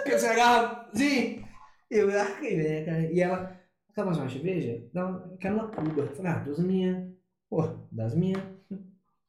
Que 0.04 0.18
você 0.18 0.28
agarra 0.28 0.88
assim? 0.94 1.44
Eu, 1.92 2.08
que 2.40 2.54
ideia, 2.54 2.86
cara. 2.86 3.12
E 3.12 3.20
ela, 3.20 3.60
quer 3.94 4.06
mais 4.06 4.18
uma 4.18 4.30
cerveja? 4.30 4.84
Não, 4.94 5.38
quero 5.38 5.56
uma 5.56 5.68
cuba. 5.68 6.08
Falei, 6.08 6.32
ah, 6.32 6.40
duas 6.40 6.60
minhas. 6.60 7.08
Pô, 7.50 7.64
das 7.92 8.16
minhas. 8.16 8.57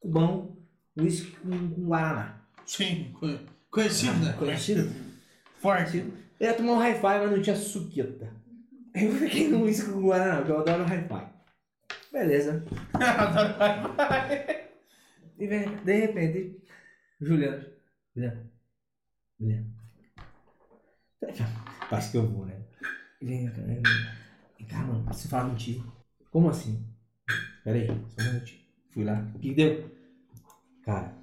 Cubão, 0.00 0.56
uísque 0.96 1.32
com, 1.36 1.50
com 1.74 1.86
guaraná. 1.86 2.40
Sim, 2.66 3.12
conhe- 3.18 3.40
conhecido, 3.70 4.12
né? 4.24 4.32
Conhecido? 4.34 4.90
Forte. 5.60 5.98
Eu 6.38 6.46
ia 6.48 6.54
tomar 6.54 6.72
um 6.74 6.78
hi-fi, 6.80 7.02
mas 7.02 7.30
não 7.30 7.42
tinha 7.42 7.56
suqueta. 7.56 8.32
Eu 8.94 9.12
fiquei 9.12 9.48
no 9.48 9.62
uísque 9.64 9.90
com 9.90 10.02
guaraná, 10.02 10.36
porque 10.36 10.52
eu 10.52 10.58
adoro 10.60 10.84
hi-fi. 10.84 11.26
Beleza. 12.12 12.64
E 15.40 15.46
vem, 15.46 15.76
de 15.84 15.92
repente, 16.00 16.60
Juliano. 17.20 17.64
Juliano. 18.12 18.50
Juliano. 19.38 19.72
Parece 21.88 22.10
que 22.10 22.16
eu 22.16 22.26
vou, 22.26 22.44
né? 22.44 22.60
E 23.20 23.24
vem, 23.26 23.46
cara. 23.48 23.62
Vem, 23.68 23.82
cá, 24.66 24.78
mano, 24.78 25.04
preciso 25.04 25.28
falar 25.28 25.48
contigo. 25.50 25.92
Como 26.32 26.48
assim? 26.50 26.84
Pera 27.62 27.76
aí, 27.78 27.86
só 27.86 28.20
um 28.20 28.24
minutinho. 28.32 28.57
Fui 28.98 29.04
lá. 29.04 29.24
O 29.32 29.38
que 29.38 29.54
deu? 29.54 29.88
Cara, 30.82 31.14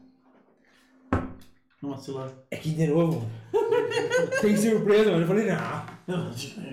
Nossa, 1.82 2.13
lá. 2.13 2.32
é 2.49 2.55
que 2.55 2.69
de 2.69 2.88
novo. 2.88 3.30
Tem 4.39 4.55
surpresa, 4.55 5.11
mano. 5.11 5.23
Eu 5.23 5.28
falei, 5.28 5.45
não. 5.45 6.32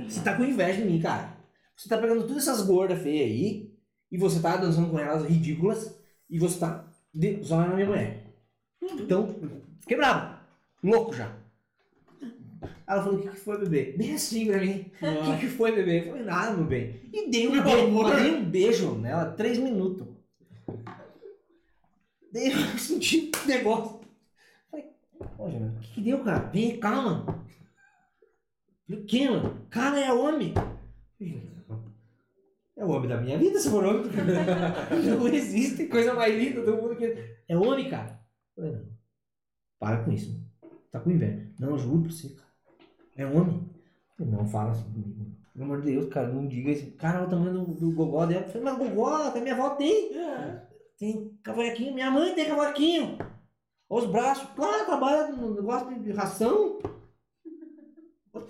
Você 0.09 0.21
tá 0.23 0.37
com 0.37 0.45
inveja 0.45 0.81
de 0.81 0.85
mim, 0.89 1.01
cara. 1.01 1.37
Você 1.75 1.89
tá 1.89 1.99
pegando 1.99 2.25
todas 2.25 2.47
essas 2.47 2.65
gordas 2.65 3.03
feias 3.03 3.29
aí 3.29 3.75
e 4.13 4.17
você 4.17 4.39
tá 4.39 4.57
dançando 4.57 4.91
com 4.91 4.99
elas 5.01 5.29
ridículas 5.29 5.93
e 6.31 6.39
você 6.39 6.61
tá 6.61 6.85
de... 7.13 7.43
só 7.43 7.57
na 7.57 7.75
minha 7.75 7.87
mulher. 7.87 8.25
Então, 8.81 9.35
fiquei 9.81 9.97
bravo. 9.97 10.39
Louco 10.85 11.17
já. 11.17 11.35
Ela 12.87 13.03
falou, 13.03 13.19
o 13.19 13.23
que, 13.23 13.29
que 13.29 13.41
foi, 13.41 13.59
bebê? 13.59 13.95
Bem 13.99 14.15
assim 14.15 14.47
pra 14.47 14.61
mim. 14.61 14.87
O 15.01 15.33
que, 15.33 15.41
que 15.41 15.49
foi, 15.49 15.73
bebê? 15.73 16.03
Eu 16.03 16.11
falei, 16.11 16.23
nada, 16.23 16.57
meu 16.57 16.67
bem. 16.67 17.01
E 17.13 17.29
dei 17.29 17.49
um, 17.49 17.61
beijo, 17.61 18.15
dei 18.15 18.35
um 18.37 18.45
beijo 18.45 18.95
nela, 18.95 19.33
três 19.33 19.59
minutos. 19.59 20.12
Daí 22.33 22.51
eu 22.51 22.59
senti 22.79 23.31
um 23.45 23.47
negócio. 23.47 24.01
Falei, 25.37 25.59
mano, 25.59 25.77
o 25.77 25.81
que, 25.81 25.95
que 25.95 26.01
deu, 26.01 26.25
cara? 26.25 26.49
Vem 26.49 26.81
mano. 26.81 27.27
Falei, 28.87 29.03
o 29.03 29.05
que, 29.05 29.29
mano? 29.29 29.67
Cara, 29.71 30.01
é 30.01 30.13
homem. 30.13 30.55
É 32.77 32.85
o 32.85 32.89
homem 32.89 33.09
da 33.09 33.21
minha 33.21 33.39
vida, 33.39 33.59
se 33.61 33.71
for 33.71 33.85
homem. 33.85 34.11
Não 35.19 35.29
existe 35.29 35.87
coisa 35.87 36.15
mais 36.15 36.35
linda 36.35 36.65
do 36.65 36.77
mundo 36.77 36.97
que. 36.97 37.37
É 37.49 37.57
homem, 37.57 37.89
cara. 37.89 38.21
Falei, 38.57 38.73
não. 38.73 38.87
Para 39.79 40.05
com 40.05 40.13
isso. 40.13 40.43
Tá 40.91 41.01
com 41.01 41.11
inveja. 41.11 41.51
Não, 41.59 41.71
eu 41.71 41.79
juro 41.79 42.03
pra 42.03 42.11
você, 42.11 42.31
cara. 42.31 42.49
É 43.17 43.27
homem. 43.27 43.69
Não 44.19 44.47
fala 44.47 44.71
assim 44.71 44.85
comigo. 44.85 45.37
Pelo 45.53 45.65
amor 45.67 45.83
de 45.83 45.93
Deus, 45.93 46.09
cara, 46.09 46.29
não 46.29 46.47
diga 46.47 46.71
isso. 46.71 46.91
Cara, 46.93 47.19
olha 47.19 47.27
o 47.27 47.31
tamanho 47.31 47.53
do, 47.53 47.75
do 47.75 47.91
gogó 47.93 48.25
dela. 48.25 48.43
Eu 48.43 48.49
Falei, 48.49 48.63
mas 48.63 48.79
gogó, 48.79 49.15
até 49.17 49.41
minha 49.41 49.55
avó 49.55 49.71
tem. 49.71 50.11
Tem 50.99 51.39
cavaquinho. 51.43 51.95
Minha 51.95 52.11
mãe 52.11 52.35
tem 52.35 52.47
cavaquinho. 52.47 53.19
Olha 53.91 54.05
os 54.05 54.11
braços. 54.11 54.49
Claro, 54.57 54.87
trabalha 54.87 55.29
no 55.29 55.55
negócio 55.55 56.01
de 56.01 56.13
ração. 56.13 56.79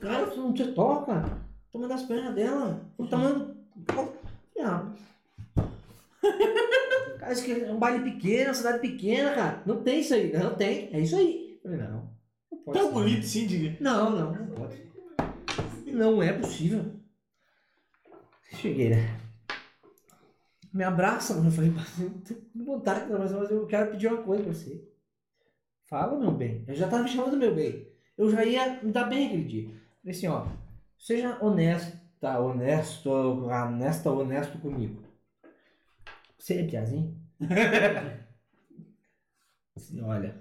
Cara, 0.00 0.26
você 0.26 0.36
não 0.36 0.52
te 0.52 0.72
toca. 0.72 1.40
Toma 1.72 1.88
das 1.88 2.02
pernas 2.02 2.34
dela. 2.34 2.80
O 2.98 3.06
tamanho 3.06 3.56
do. 3.74 4.12
Ah. 4.60 4.92
Cara, 7.18 7.32
isso 7.32 7.42
aqui 7.42 7.64
é 7.64 7.72
um 7.72 7.78
baile 7.78 8.12
pequeno, 8.12 8.48
uma 8.48 8.54
cidade 8.54 8.78
pequena, 8.80 9.32
cara. 9.34 9.62
Não 9.64 9.82
tem 9.82 10.00
isso 10.00 10.14
aí. 10.14 10.32
Não 10.32 10.54
tem. 10.54 10.88
É 10.92 11.00
isso 11.00 11.16
aí. 11.16 11.58
Eu 11.64 11.70
Falei, 11.70 11.86
não. 11.86 12.10
Não 12.50 12.58
pode 12.58 12.78
Tão 12.78 12.88
ser. 12.88 12.94
bonito, 12.94 13.26
sim, 13.26 13.46
diga. 13.46 13.76
Não, 13.80 14.10
não, 14.10 14.32
não 14.32 14.46
pode. 14.54 14.91
Não 15.92 16.22
é 16.22 16.32
possível. 16.32 16.98
Cheguei, 18.54 18.90
né? 18.90 19.18
Me 20.72 20.84
abraça, 20.84 21.34
mano. 21.34 21.48
Eu 21.48 21.52
falei, 21.52 21.70
"Mas 21.70 22.00
eu 22.00 22.10
tô 22.26 22.34
com 22.34 22.64
vontade, 22.64 23.10
mas 23.12 23.32
mas 23.32 23.50
eu 23.50 23.66
quero 23.66 23.90
pedir 23.90 24.08
uma 24.08 24.22
coisa 24.22 24.42
pra 24.44 24.52
você. 24.52 24.88
Fala, 25.84 26.18
meu 26.18 26.30
bem. 26.32 26.64
Eu 26.66 26.74
já 26.74 26.88
tava 26.88 27.02
me 27.02 27.08
chamando 27.08 27.36
meu 27.36 27.54
bem. 27.54 27.86
Eu 28.16 28.30
já 28.30 28.44
ia 28.44 28.82
me 28.82 28.92
dar 28.92 29.04
bem 29.04 29.26
aquele 29.26 29.44
dia. 29.44 29.68
Falei 30.00 30.16
assim, 30.16 30.26
ó. 30.28 30.46
Seja 30.98 31.38
honesta, 31.44 32.38
honesto, 32.40 33.10
honesta, 33.10 34.10
honesto 34.10 34.58
comigo. 34.58 35.02
Você 36.38 36.60
é 36.60 36.64
piazinho? 36.66 37.16
assim, 39.76 40.00
olha. 40.02 40.34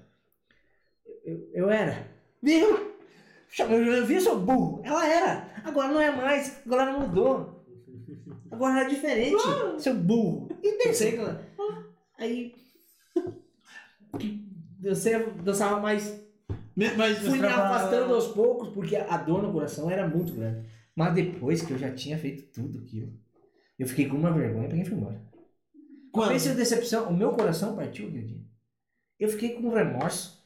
Eu, 1.25 1.49
eu 1.53 1.69
era. 1.69 2.07
Viu? 2.41 2.90
Eu 3.59 4.05
vi 4.05 4.21
seu 4.21 4.39
burro. 4.39 4.81
Ela 4.83 5.05
era. 5.05 5.51
Agora 5.63 5.87
não 5.89 6.01
é 6.01 6.15
mais. 6.15 6.61
Agora 6.65 6.83
ela 6.83 6.99
mudou. 6.99 7.65
Agora 8.49 8.81
é 8.81 8.87
diferente. 8.87 9.41
Seu 9.77 9.93
burro. 9.93 10.49
E 10.63 10.71
pensei 10.73 11.13
que 11.13 11.17
ela. 11.17 11.45
Aí. 12.17 12.55
Você 14.81 15.19
dançava 15.43 15.79
mais. 15.79 16.21
Mas, 16.75 17.19
Fui 17.19 17.37
me 17.37 17.47
afastando 17.47 18.13
aos 18.13 18.27
poucos, 18.27 18.69
porque 18.69 18.95
a 18.95 19.17
dor 19.17 19.43
no 19.43 19.51
coração 19.51 19.91
era 19.91 20.07
muito 20.07 20.33
grande. 20.33 20.67
Mas 20.95 21.13
depois 21.13 21.61
que 21.61 21.71
eu 21.71 21.77
já 21.77 21.91
tinha 21.91 22.17
feito 22.17 22.51
tudo 22.51 22.79
aquilo, 22.79 23.13
eu 23.77 23.87
fiquei 23.87 24.07
com 24.07 24.17
uma 24.17 24.31
vergonha 24.31 24.67
pra 24.67 24.77
quem 24.77 24.85
foi 24.85 24.97
embora. 24.97 25.21
Quando? 26.11 26.31
Em 26.31 26.55
decepção. 26.55 27.09
O 27.09 27.13
meu 27.13 27.31
coração 27.33 27.75
partiu 27.75 28.09
dia. 28.09 28.41
Eu 29.19 29.29
fiquei 29.29 29.49
com 29.53 29.69
remorso. 29.69 30.40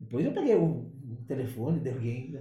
Depois 0.00 0.24
eu 0.24 0.32
peguei 0.32 0.54
o, 0.54 0.90
telefone 1.26 1.80
de 1.80 1.90
alguém. 1.90 2.40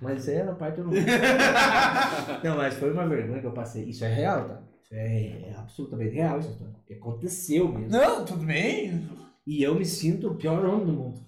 Mas 0.00 0.20
isso 0.20 0.30
aí 0.30 0.36
era 0.36 0.54
parte 0.54 0.78
eu 0.78 0.84
não. 0.84 0.92
não, 2.44 2.56
mas 2.56 2.74
foi 2.74 2.92
uma 2.92 3.06
vergonha 3.08 3.40
que 3.40 3.46
eu 3.46 3.52
passei. 3.52 3.84
Isso 3.84 4.04
é 4.04 4.14
real, 4.14 4.48
tá? 4.48 4.62
Isso 4.82 4.94
é, 4.94 5.50
é 5.50 5.54
absolutamente 5.56 6.14
real 6.14 6.38
história. 6.38 6.72
Porque 6.74 6.94
Aconteceu 6.94 7.68
mesmo. 7.68 7.90
Não, 7.90 8.24
tudo 8.24 8.46
bem. 8.46 9.08
E 9.46 9.62
eu 9.62 9.74
me 9.74 9.84
sinto 9.84 10.28
o 10.28 10.34
pior 10.36 10.64
homem 10.64 10.86
do 10.86 10.92
mundo. 10.92 11.20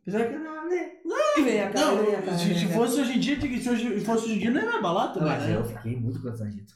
Apesar 0.00 0.26
que 0.28 0.36
não, 0.38 0.68
né? 0.68 0.92
Vem 1.42 1.60
a 1.62 1.70
cara, 1.70 1.86
Não, 1.86 2.04
vem 2.04 2.14
a 2.14 2.22
cara. 2.22 2.38
se, 2.38 2.66
fosse 2.68 3.00
hoje 3.00 3.16
em 3.16 3.20
dia, 3.20 3.40
se 3.40 3.68
hoje, 3.70 4.00
fosse 4.00 4.24
hoje 4.24 4.34
em 4.34 4.38
dia, 4.38 4.50
não 4.50 4.60
ia 4.60 4.68
me 4.68 4.76
abalar 4.76 5.12
também, 5.12 5.28
Mas 5.28 5.46
né? 5.46 5.56
eu 5.56 5.64
fiquei 5.64 5.96
muito 5.96 6.20
constrangido. 6.20 6.72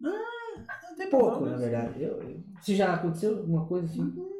Não 0.00 0.96
tem 0.96 1.10
Pouco, 1.10 1.30
problema. 1.38 1.56
na 1.56 1.62
verdade. 1.62 2.02
Eu, 2.02 2.22
eu- 2.22 2.40
se 2.60 2.74
já 2.76 2.94
aconteceu 2.94 3.38
alguma 3.38 3.66
coisa 3.66 3.86
assim? 3.86 4.02
Não. 4.02 4.33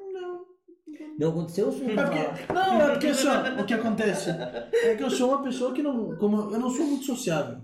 Não 1.18 1.28
aconteceu? 1.30 1.70
Você 1.70 1.84
É 1.84 1.94
porque, 1.94 2.52
não, 2.52 2.80
é 2.80 2.90
porque 2.90 3.06
assim, 3.08 3.28
ó, 3.28 3.62
o 3.62 3.66
que 3.66 3.74
acontece 3.74 4.30
é 4.30 4.94
que 4.96 5.02
eu 5.02 5.10
sou 5.10 5.28
uma 5.28 5.42
pessoa 5.42 5.72
que 5.72 5.82
não. 5.82 6.16
Como 6.16 6.52
eu 6.52 6.58
não 6.58 6.70
sou 6.70 6.86
muito 6.86 7.04
sociável. 7.04 7.58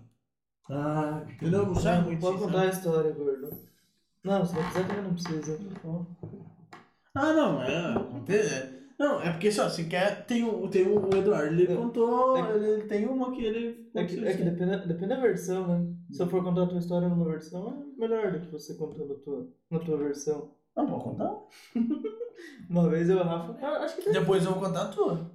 Ah, 0.71 1.23
Entendeu? 1.29 1.67
Não 1.67 1.75
sabe 1.75 2.07
muito. 2.07 2.21
Pode 2.21 2.39
contar 2.39 2.61
a 2.63 2.67
história, 2.67 3.11
gordo. 3.13 3.51
Não, 4.23 4.45
se 4.47 4.55
não 4.55 4.63
quiser 4.69 4.87
também 4.87 5.03
não 5.03 5.15
precisa. 5.15 5.59
Ah, 7.15 7.33
não, 7.33 7.63
é. 7.63 7.95
é- 8.29 8.81
Não, 8.99 9.21
é 9.23 9.31
porque 9.33 9.51
só, 9.51 9.67
se 9.71 9.85
quer, 9.85 10.27
tem 10.27 10.45
o, 10.45 10.69
tem 10.69 10.87
o 10.87 11.09
Eduardo, 11.17 11.55
ele 11.55 11.73
É. 11.73 11.75
contou, 11.75 12.37
É. 12.37 12.55
ele, 12.55 12.67
ele 12.69 12.83
tem 12.83 13.07
uma 13.09 13.33
que 13.33 13.43
ele. 13.45 13.91
É 13.95 14.05
que, 14.05 14.23
é 14.25 14.37
que 14.37 14.43
depende, 14.45 14.87
depende 14.87 15.09
da 15.09 15.21
versão, 15.21 15.67
né? 15.67 15.87
Se 16.13 16.23
eu 16.23 16.29
for 16.29 16.45
contar 16.45 16.65
a 16.65 16.67
tua 16.67 16.79
história 16.79 17.09
numa 17.09 17.25
versão, 17.25 17.83
é 17.97 18.01
melhor 18.01 18.31
do 18.31 18.41
que 18.41 18.53
você 18.53 18.75
contando 18.75 19.15
a 19.15 19.17
tua, 19.25 19.49
na 19.71 19.79
tua 19.79 19.97
versão. 19.97 20.51
Não, 20.77 20.87
pode 20.87 21.05
contar? 21.05 21.35
Uma 22.69 22.89
vez 22.89 23.09
eu 23.11 23.19
e 23.19 23.21
o 23.21 23.25
Rafa. 23.25 23.57
Ah, 23.61 23.85
acho 23.85 23.97
que 23.97 24.03
tem. 24.03 24.13
Depois 24.13 24.45
eu 24.45 24.53
vou 24.53 24.63
contar 24.63 24.83
a 24.83 24.89
tua. 24.89 25.31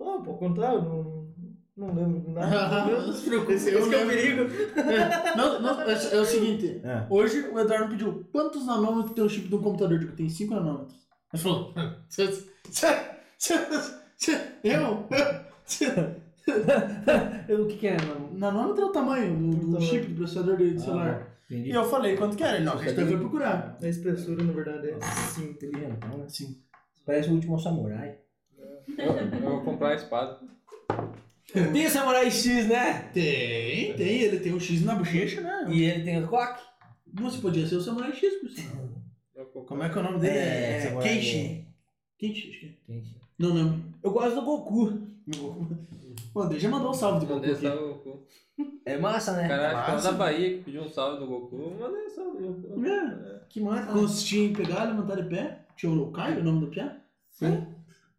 Ah, 0.00 0.18
pode 0.24 0.38
contar, 0.38 0.74
eu 0.74 0.82
não, 0.82 1.28
não 1.76 1.94
lembro 1.94 2.20
de 2.20 2.30
nada. 2.30 2.86
Não 3.06 3.12
se 3.12 3.24
preocupe, 3.28 3.52
Esse, 3.54 3.70
esse 3.70 3.88
que 3.88 3.94
é 3.94 4.04
o 4.04 4.08
perigo. 4.08 4.42
Não, 5.36 5.60
não, 5.60 5.80
é, 5.82 5.92
é 5.92 6.20
o 6.20 6.24
seguinte. 6.24 6.80
É. 6.84 7.06
Hoje 7.08 7.40
o 7.48 7.58
Eduardo 7.58 7.90
pediu 7.90 8.24
quantos 8.32 8.66
nanômetros 8.66 9.14
tem 9.14 9.24
o 9.24 9.28
chip 9.28 9.48
do 9.48 9.58
computador? 9.60 9.92
Eu 9.96 10.00
digo, 10.00 10.12
tem 10.16 10.28
5 10.28 10.54
nanômetros. 10.54 10.98
Ele 11.32 11.42
falou, 11.42 11.72
"Cê- 12.08 12.32
cê- 12.70 12.96
cê- 13.38 13.58
cê- 14.16 14.40
eu? 14.64 15.06
o 17.62 17.66
que, 17.66 17.76
que 17.76 17.86
é, 17.86 17.96
mano? 18.02 18.30
Nanômetro 18.32 18.82
é 18.82 18.86
o 18.86 18.92
tamanho 18.92 19.36
do, 19.36 19.70
do 19.72 19.80
chip 19.80 20.06
do 20.08 20.16
processador 20.16 20.56
de 20.56 20.80
celular. 20.80 21.28
Entendi. 21.50 21.70
E 21.70 21.72
eu 21.72 21.84
falei, 21.84 22.16
quanto 22.16 22.36
que 22.36 22.44
era? 22.44 22.56
Ele, 22.56 22.64
não, 22.64 22.74
a 22.74 22.82
gente 22.82 22.94
vai 22.94 23.16
procurar. 23.16 23.76
A 23.82 23.88
espessura, 23.88 24.44
na 24.44 24.52
verdade, 24.52 24.90
é 24.90 25.00
5. 25.00 25.50
Inteligentão, 25.50 26.18
né? 26.18 26.28
Sim. 26.28 26.62
Parece 27.04 27.28
o 27.28 27.32
último 27.32 27.58
samurai. 27.58 28.18
Eu, 28.96 29.16
eu 29.16 29.40
vou 29.40 29.62
comprar 29.62 29.88
a 29.90 29.94
espada. 29.94 30.38
Tem 31.52 31.86
o 31.86 31.90
Samurai 31.90 32.30
X, 32.30 32.68
né? 32.68 33.10
Tem, 33.12 33.94
tem. 33.94 34.22
Ele 34.22 34.38
tem 34.38 34.54
um 34.54 34.60
X 34.60 34.84
na 34.84 34.94
bochecha, 34.94 35.40
né? 35.40 35.66
E 35.68 35.82
ele 35.82 36.04
tem 36.04 36.22
o 36.22 36.28
coque. 36.28 36.62
Você 37.14 37.38
podia 37.38 37.66
ser 37.66 37.76
o 37.76 37.80
Samurai 37.80 38.12
X, 38.12 38.34
por 38.36 38.50
sinal. 38.50 38.88
Como 39.66 39.82
é 39.82 39.88
que 39.88 39.98
é 39.98 40.00
o 40.00 40.04
nome 40.04 40.20
dele? 40.20 40.38
É, 40.38 40.86
É, 40.86 40.98
Kenshin. 41.02 41.66
Kenshin, 42.18 42.50
acho 42.50 42.60
que 42.60 42.66
é. 42.88 43.02
Não 43.38 43.54
lembro. 43.54 43.89
Eu 44.02 44.10
gosto 44.10 44.34
do 44.34 44.42
Goku. 44.42 44.92
Pô, 46.32 46.46
deixa 46.46 46.66
eu 46.66 46.70
mandar 46.70 46.90
um 46.90 46.94
salve 46.94 47.20
do 47.20 47.26
Goku 47.26 47.40
Mandei 47.40 47.52
aqui. 47.52 47.62
salve 47.62 47.82
do 47.82 47.88
Goku. 47.88 48.26
É 48.84 48.98
massa, 48.98 49.32
né? 49.32 49.48
Cara, 49.48 49.68
acho 49.70 49.84
que 49.84 49.90
é 49.90 49.94
massa. 49.94 50.12
da 50.12 50.18
Bahia 50.18 50.58
que 50.58 50.64
pediu 50.64 50.82
um 50.82 50.88
salve 50.88 51.20
do 51.20 51.26
Goku. 51.26 51.76
Mandei 51.78 52.08
salve 52.08 52.38
do 52.38 52.52
Goku. 52.52 52.86
É. 52.86 53.40
Que 53.48 53.60
massa. 53.60 53.86
né? 53.86 53.92
Consistia 53.92 54.44
em 54.44 54.52
pegar, 54.52 54.84
levantar 54.84 55.16
de 55.16 55.28
pé. 55.28 55.64
Tinha 55.76 55.92
o 55.92 56.12
Caio, 56.12 56.40
o 56.40 56.44
nome 56.44 56.60
do 56.60 56.66
piá? 56.68 56.96
Sim. 57.30 57.66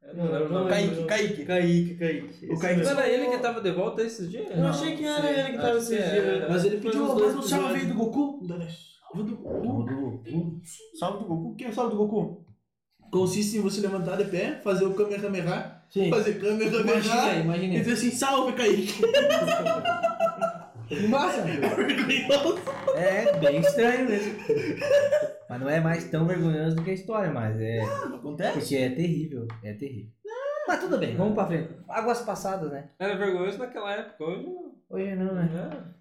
Eu 0.04 0.16
não 0.16 0.32
lembro 0.32 0.46
o 0.48 0.54
nome. 0.54 0.70
Kaique, 0.70 1.06
Kaique. 1.06 1.46
Kaique, 1.46 1.96
Kaique. 1.96 2.46
O 2.52 2.60
Kaique. 2.60 2.84
Não 2.84 2.92
era 2.92 3.10
ele 3.10 3.30
que 3.30 3.38
tava 3.38 3.62
de 3.62 3.72
volta 3.72 4.02
esses 4.02 4.30
dias? 4.30 4.50
Eu 4.50 4.68
achei 4.68 4.96
que 4.96 5.06
era 5.06 5.32
ele 5.32 5.52
que 5.52 5.58
tava 5.62 5.78
esses 5.78 5.92
é. 5.92 6.38
dias. 6.38 6.50
Mas 6.50 6.66
ele 6.66 6.78
pediu 6.80 7.04
um 7.04 7.42
salve 7.42 7.86
do 7.86 7.94
Goku. 7.94 8.48
Salve 8.48 9.26
do 9.26 9.38
Goku. 9.38 10.24
Salve 10.98 11.20
do 11.20 11.26
Goku. 11.26 11.56
Quem 11.56 11.68
é 11.68 11.70
o 11.70 11.74
salve 11.74 11.92
do 11.92 11.98
Goku? 11.98 12.51
Consiste 13.12 13.58
em 13.58 13.62
você 13.62 13.82
levantar 13.82 14.18
de 14.18 14.26
pé, 14.26 14.60
fazer 14.64 14.86
o 14.86 14.94
Kamehameha, 14.94 15.82
Sim. 15.90 16.10
fazer 16.10 16.38
Imagina 16.38 16.72
Kamehameha 16.72 17.44
imagina 17.44 17.74
e 17.74 17.78
aí. 17.78 17.84
dizer 17.84 17.94
assim, 17.94 18.12
salve, 18.12 18.54
Kaique. 18.54 19.02
Massa. 21.10 21.42
Vergonhoso. 21.44 22.60
É 22.96 23.38
bem 23.40 23.60
estranho 23.60 24.10
mesmo. 24.10 24.34
Mas 25.50 25.62
não 25.62 25.70
é 25.70 25.80
mais 25.80 26.10
tão 26.10 26.26
vergonhoso 26.26 26.76
do 26.76 26.84
que 26.84 26.92
a 26.92 26.94
história, 26.94 27.32
mas 27.32 27.60
é. 27.60 27.82
Acontece? 27.82 28.60
Porque 28.60 28.76
é 28.76 28.90
terrível. 28.90 29.48
É 29.64 29.74
terrível. 29.74 30.12
Mas 30.68 30.80
tudo 30.80 30.98
bem, 30.98 31.16
vamos 31.16 31.34
pra 31.34 31.48
frente. 31.48 31.70
Águas 31.88 32.22
passadas, 32.22 32.72
né? 32.72 32.90
Era 33.00 33.18
vergonhoso 33.18 33.58
naquela 33.58 33.92
época, 33.94 34.24
hoje 34.24 34.44
não. 34.44 34.72
Hoje 34.90 35.16
não, 35.16 35.34
né? 35.34 35.50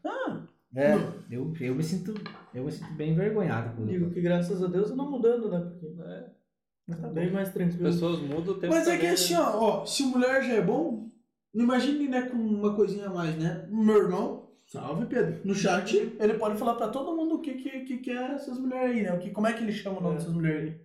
É. 0.04 0.50
É, 0.72 0.94
eu, 1.30 1.52
eu 1.60 1.74
me 1.74 1.82
sinto. 1.82 2.14
Eu 2.54 2.64
me 2.64 2.70
sinto 2.70 2.92
bem 2.94 3.10
envergonhado 3.10 3.74
por 3.74 3.86
Digo 3.86 4.10
que 4.10 4.20
graças 4.20 4.62
a 4.62 4.68
Deus 4.68 4.90
eu 4.90 4.96
não 4.96 5.10
mudando, 5.10 5.50
né? 5.50 5.58
Porque 5.58 5.86
É. 6.02 6.24
tá 6.88 7.08
bem 7.08 7.30
mais 7.30 7.52
tranquilo. 7.52 7.84
Pessoas 7.84 8.20
mudam 8.20 8.54
o 8.54 8.58
tempo 8.58 8.72
Mas 8.74 8.86
é 8.88 8.92
que 8.92 8.96
também, 8.98 9.10
assim, 9.10 9.34
ó, 9.34 9.58
ó, 9.58 9.86
se 9.86 10.02
mulher 10.04 10.42
já 10.42 10.54
é 10.54 10.62
bom, 10.62 11.10
imagine, 11.54 12.08
né, 12.08 12.22
com 12.22 12.36
uma 12.36 12.74
coisinha 12.74 13.06
a 13.06 13.10
mais, 13.14 13.36
né? 13.36 13.66
Meu 13.70 13.96
irmão, 13.96 14.50
salve 14.66 15.06
Pedro, 15.06 15.40
no 15.44 15.54
chat, 15.54 15.96
ele 16.18 16.34
pode 16.34 16.58
falar 16.58 16.74
pra 16.74 16.88
todo 16.88 17.16
mundo 17.16 17.36
o 17.36 17.40
que, 17.40 17.54
que, 17.54 17.80
que, 17.80 17.98
que 17.98 18.10
é 18.10 18.32
essas 18.32 18.58
mulheres 18.58 18.96
aí, 18.96 19.02
né? 19.02 19.12
O 19.12 19.18
que, 19.18 19.30
como 19.30 19.46
é 19.46 19.52
que 19.52 19.62
ele 19.62 19.72
chama 19.72 19.98
o 19.98 20.02
nome 20.02 20.14
É. 20.14 20.18
dessas 20.18 20.32
mulheres 20.32 20.70
aí. 20.72 20.80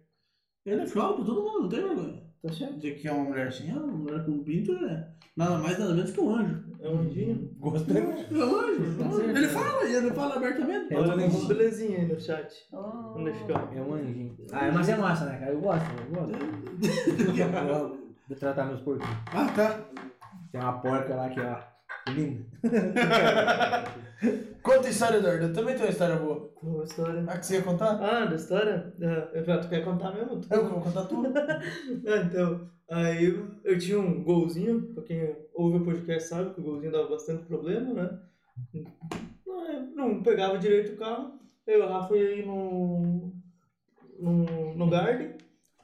Ele 0.74 0.88
fala 0.88 1.16
pra 1.16 1.26
todo 1.26 1.44
mundo, 1.44 1.62
não 1.62 1.70
tem 1.70 1.82
vergonha. 1.82 2.24
Tá 2.42 2.52
certo. 2.52 2.76
Dizer 2.76 2.96
que 3.00 3.08
é 3.08 3.12
uma 3.12 3.24
mulher 3.26 3.48
assim, 3.48 3.72
ah, 3.72 3.80
uma 3.80 3.88
mulher 3.98 4.26
com 4.26 4.44
pinto 4.44 4.72
é 4.74 5.08
nada 5.36 5.58
mais, 5.60 5.78
nada 5.78 5.94
menos 5.94 6.12
que 6.12 6.20
um 6.20 6.36
anjo. 6.36 6.65
É 6.86 6.90
um 6.90 7.00
anjinho. 7.00 7.50
Gostei. 7.58 7.98
É 7.98 8.06
um 8.06 8.60
anjo. 8.60 9.24
é. 9.24 9.30
Ele 9.32 9.48
fala, 9.48 9.84
ele 9.90 10.12
fala 10.12 10.36
abertamente. 10.36 10.94
É 10.94 10.98
Olha, 11.00 11.16
um 11.16 11.26
anjinho. 11.26 11.48
belezinha 11.48 11.98
aí 11.98 12.06
no 12.06 12.20
chat. 12.22 12.54
Deixar. 13.24 13.74
É 13.76 13.82
um 13.82 13.94
anjinho. 13.96 14.38
Ah, 14.52 14.70
mas 14.72 14.90
é 14.90 14.96
massa, 14.96 15.26
né, 15.26 15.38
cara? 15.40 15.52
Eu 15.52 15.62
gosto, 15.62 15.86
eu 15.90 16.16
gosto. 16.16 16.34
Eu 17.40 17.68
gosto 17.68 17.98
de 18.30 18.36
tratar 18.36 18.66
meus 18.66 18.82
porquinhos. 18.82 19.18
Ah, 19.34 19.48
tá. 19.56 19.80
Tem 20.52 20.62
uma 20.62 20.74
porca 20.74 21.16
lá 21.16 21.30
que, 21.30 21.40
ó. 21.40 21.58
Linda. 22.10 22.46
Conta 24.62 24.88
a 24.88 24.90
história, 24.90 25.18
Eduardo. 25.18 25.46
Eu 25.46 25.54
também 25.54 25.74
tenho 25.76 25.86
uma 25.86 25.92
história 25.92 26.16
boa. 26.16 26.52
Uma 26.62 26.84
história. 26.84 27.24
Ah, 27.28 27.38
que 27.38 27.46
você 27.46 27.56
ia 27.58 27.62
contar? 27.64 28.00
Ah, 28.02 28.26
da 28.26 28.36
história? 28.36 28.94
É, 29.00 29.40
eu- 29.40 29.62
tu 29.62 29.70
quer 29.70 29.84
contar 29.84 30.12
mesmo? 30.14 30.42
Eu 30.50 30.70
vou 30.70 30.82
contar 30.82 31.06
tudo. 31.06 31.30
Ah, 32.08 32.18
então, 32.26 32.70
aí 32.90 33.26
eu, 33.26 33.48
eu 33.64 33.78
tinha 33.80 34.00
um 34.00 34.24
golzinho, 34.24 34.82
pra 34.94 35.04
quem 35.04 35.36
ouve 35.54 35.78
o 35.78 35.86
podcast 35.86 36.30
sabe 36.30 36.54
que 36.54 36.60
o 36.62 36.64
golzinho 36.64 36.92
dava 36.92 37.10
bastante 37.10 37.44
problema, 37.46 37.94
né? 37.94 38.20
Não, 39.46 39.96
não 39.96 40.24
pegava 40.24 40.58
direito 40.58 40.94
o 40.94 40.98
carro, 40.98 41.40
eu 41.68 41.80
e 41.80 41.82
o 41.82 41.88
Rafa 41.88 42.16
ia 42.16 42.36
ir 42.40 42.46
no, 42.46 43.32
no, 44.20 44.76
no 44.76 44.90
Garden, 44.90 45.34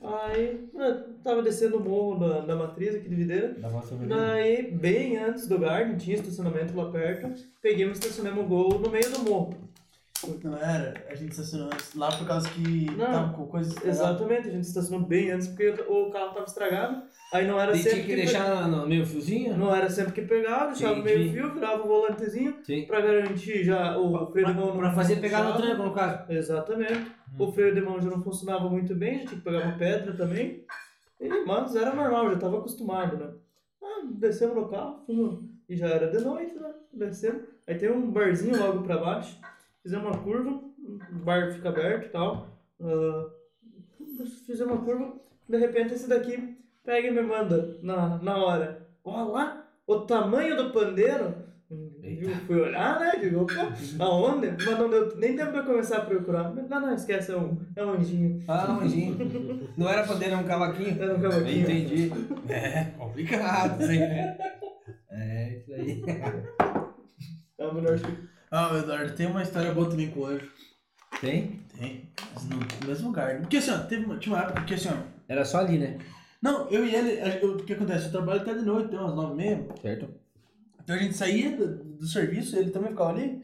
aí 0.04 0.68
eu 0.74 1.14
tava 1.24 1.42
descendo 1.42 1.78
o 1.78 1.84
morro 1.84 2.20
da, 2.20 2.42
da 2.42 2.56
matriz 2.56 2.96
aqui 2.96 3.08
de 3.08 3.16
Videira, 3.16 3.54
Da 3.60 3.70
vossa 3.70 3.96
daí 3.96 4.72
bem 4.72 5.18
antes 5.18 5.48
do 5.48 5.60
Garden, 5.60 5.98
tinha 5.98 6.16
estacionamento 6.16 6.76
lá 6.76 6.92
perto, 6.92 7.32
peguei 7.62 7.86
e 7.86 7.92
estacionamos 7.92 8.44
o 8.44 8.48
gol 8.48 8.80
no 8.80 8.90
meio 8.90 9.10
do 9.12 9.20
morro. 9.20 9.71
Não 10.44 10.58
era, 10.58 10.94
a 11.10 11.16
gente 11.16 11.32
estacionou 11.32 11.70
lá 11.96 12.12
por 12.16 12.28
causa 12.28 12.48
que 12.50 12.86
Não, 12.92 13.06
tava 13.06 13.34
com 13.34 13.48
coisas 13.48 13.76
Exatamente, 13.84 14.48
a 14.50 14.52
gente 14.52 14.64
estacionou 14.66 15.08
bem 15.08 15.32
antes 15.32 15.48
porque 15.48 15.70
o 15.88 16.10
carro 16.12 16.34
tava 16.34 16.46
estragado, 16.46 17.04
aí 17.34 17.48
não 17.48 17.60
era 17.60 17.76
E 17.76 17.80
sempre 17.80 18.04
tinha 18.04 18.06
que 18.06 18.16
deixar 18.16 18.68
no 18.68 18.88
meio 18.88 19.06
fiozinho? 19.06 19.58
Não 19.58 19.74
era 19.76 19.90
sempre 19.90 20.14
que 20.14 20.22
pegava, 20.22 20.68
deixava 20.72 21.00
Entendi. 21.00 21.16
meio 21.18 21.32
fio, 21.34 21.54
virava 21.54 21.84
o 21.84 21.88
volantezinho 21.88 22.56
Sim. 22.64 22.86
pra 22.86 23.02
garantir 23.02 23.64
já 23.64 23.98
o 23.98 24.32
freio 24.32 24.48
de 24.48 24.54
mão 24.54 24.72
Pra, 24.72 24.80
pra 24.80 24.92
fazer 24.94 25.16
pegar 25.18 25.44
no 25.44 25.58
tranco, 25.58 25.84
no 25.84 25.94
caso. 25.94 26.32
Exatamente. 26.32 27.12
O 27.40 27.52
freio 27.52 27.74
de 27.74 27.82
mão 27.82 28.00
já 28.02 28.10
não 28.10 28.22
funcionava 28.22 28.70
muito 28.70 28.94
bem, 28.94 29.20
já 29.20 29.26
tinha 29.26 29.38
que 29.40 29.44
pegar 29.44 29.64
uma 29.66 29.78
pedra 29.78 30.14
também. 30.14 30.64
E, 31.20 31.30
mas 31.46 31.76
era 31.76 31.94
normal, 31.94 32.28
já 32.30 32.34
estava 32.36 32.58
acostumado, 32.58 33.18
né? 33.18 33.32
Ah, 33.82 34.02
descemos 34.06 34.56
no 34.56 34.68
carro, 34.68 35.04
fomos, 35.06 35.40
e 35.70 35.76
já 35.76 35.88
era 35.88 36.08
de 36.12 36.24
noite, 36.24 36.54
né? 36.56 36.70
Descemos. 36.94 37.44
Aí 37.68 37.76
tem 37.76 37.92
um 37.92 38.12
barzinho 38.12 38.58
logo 38.60 38.84
pra 38.84 38.98
baixo, 38.98 39.38
fizemos 39.84 40.08
uma 40.08 40.18
curva, 40.18 40.50
o 41.12 41.16
bar 41.24 41.52
fica 41.54 41.70
aberto 41.70 42.06
e 42.06 42.10
tal. 42.10 42.48
Ah, 42.82 43.30
fizemos 44.46 44.74
uma 44.74 44.84
curva, 44.84 45.14
de 45.48 45.58
repente 45.58 45.94
esse 45.94 46.08
daqui 46.08 46.58
pega 46.84 47.08
e 47.08 47.12
me 47.12 47.22
manda 47.22 47.78
na, 47.82 48.18
na 48.18 48.38
hora. 48.38 48.88
Olha 49.04 49.24
lá, 49.24 49.68
o 49.88 50.00
tamanho 50.02 50.56
do 50.56 50.72
pandeiro. 50.72 51.52
Eu 52.04 52.36
fui 52.46 52.60
olhar, 52.60 53.00
né? 53.00 53.14
Digo, 53.18 53.48
aonde? 53.98 54.50
Mas 54.50 54.78
não 54.78 54.90
deu 54.90 55.16
nem 55.16 55.38
tempo 55.38 55.54
pra 55.54 55.64
começar 55.64 56.00
a 56.00 56.06
procurar. 56.06 56.54
Não, 56.54 56.82
não, 56.82 56.94
esquece, 56.94 57.32
é 57.32 57.38
um, 57.38 57.58
é 57.74 57.86
um 57.86 57.92
anjinho. 57.92 58.44
Ah, 58.46 58.74
um 58.74 58.82
anjinho. 58.82 59.70
Não 59.78 59.88
era 59.88 60.06
pandeiro, 60.06 60.34
era 60.34 60.44
um 60.44 60.48
cavaquinho? 60.48 61.02
Era 61.02 61.16
um 61.16 61.22
cavaquinho. 61.22 61.62
Entendi. 61.62 62.12
É, 62.50 62.84
complicado 62.98 63.82
isso 63.82 63.90
aí, 63.92 64.00
né? 64.00 64.38
É, 65.12 65.58
isso 65.60 65.74
aí. 65.74 66.04
É 67.58 67.66
o 67.66 67.74
melhor 67.74 67.98
que 67.98 68.32
Ah, 68.52 68.78
Eduardo, 68.78 69.14
tem 69.16 69.28
uma 69.28 69.42
história 69.44 69.74
boa 69.74 69.90
também 69.90 70.10
com 70.12 70.22
o 70.22 70.26
anjo. 70.26 70.50
Tem? 71.20 71.60
Tem. 71.78 72.10
Mas 72.34 72.44
no 72.50 72.58
no 72.58 72.88
mesmo 72.88 73.08
lugar. 73.08 73.40
Porque 73.40 73.58
assim, 73.58 73.72
ó, 73.72 73.78
teve 73.80 74.06
uma, 74.06 74.18
tinha 74.18 74.36
uma 74.36 74.44
época 74.44 74.64
que 74.66 74.74
assim, 74.74 74.90
ó. 74.90 74.98
Era 75.28 75.46
só 75.46 75.60
ali, 75.60 75.78
né? 75.78 75.98
Não, 76.42 76.68
eu 76.70 76.86
e 76.86 76.94
ele, 76.94 77.40
eu- 77.42 77.54
o 77.58 77.64
que 77.64 77.74
acontece? 77.74 78.06
Eu 78.08 78.12
trabalho 78.12 78.42
até 78.42 78.54
de 78.54 78.66
noite, 78.66 78.90
tem 78.90 79.00
umas 79.00 79.16
nove 79.16 79.34
e 79.34 79.38
meia. 79.38 79.68
Certo? 79.82 80.10
Então 80.84 80.96
a 80.96 81.00
gente 81.00 81.16
saía 81.16 81.56
do, 81.56 81.84
do 81.84 82.08
serviço, 82.08 82.58
ele 82.58 82.72
também 82.72 82.90
ficava 82.92 83.12
ali, 83.12 83.42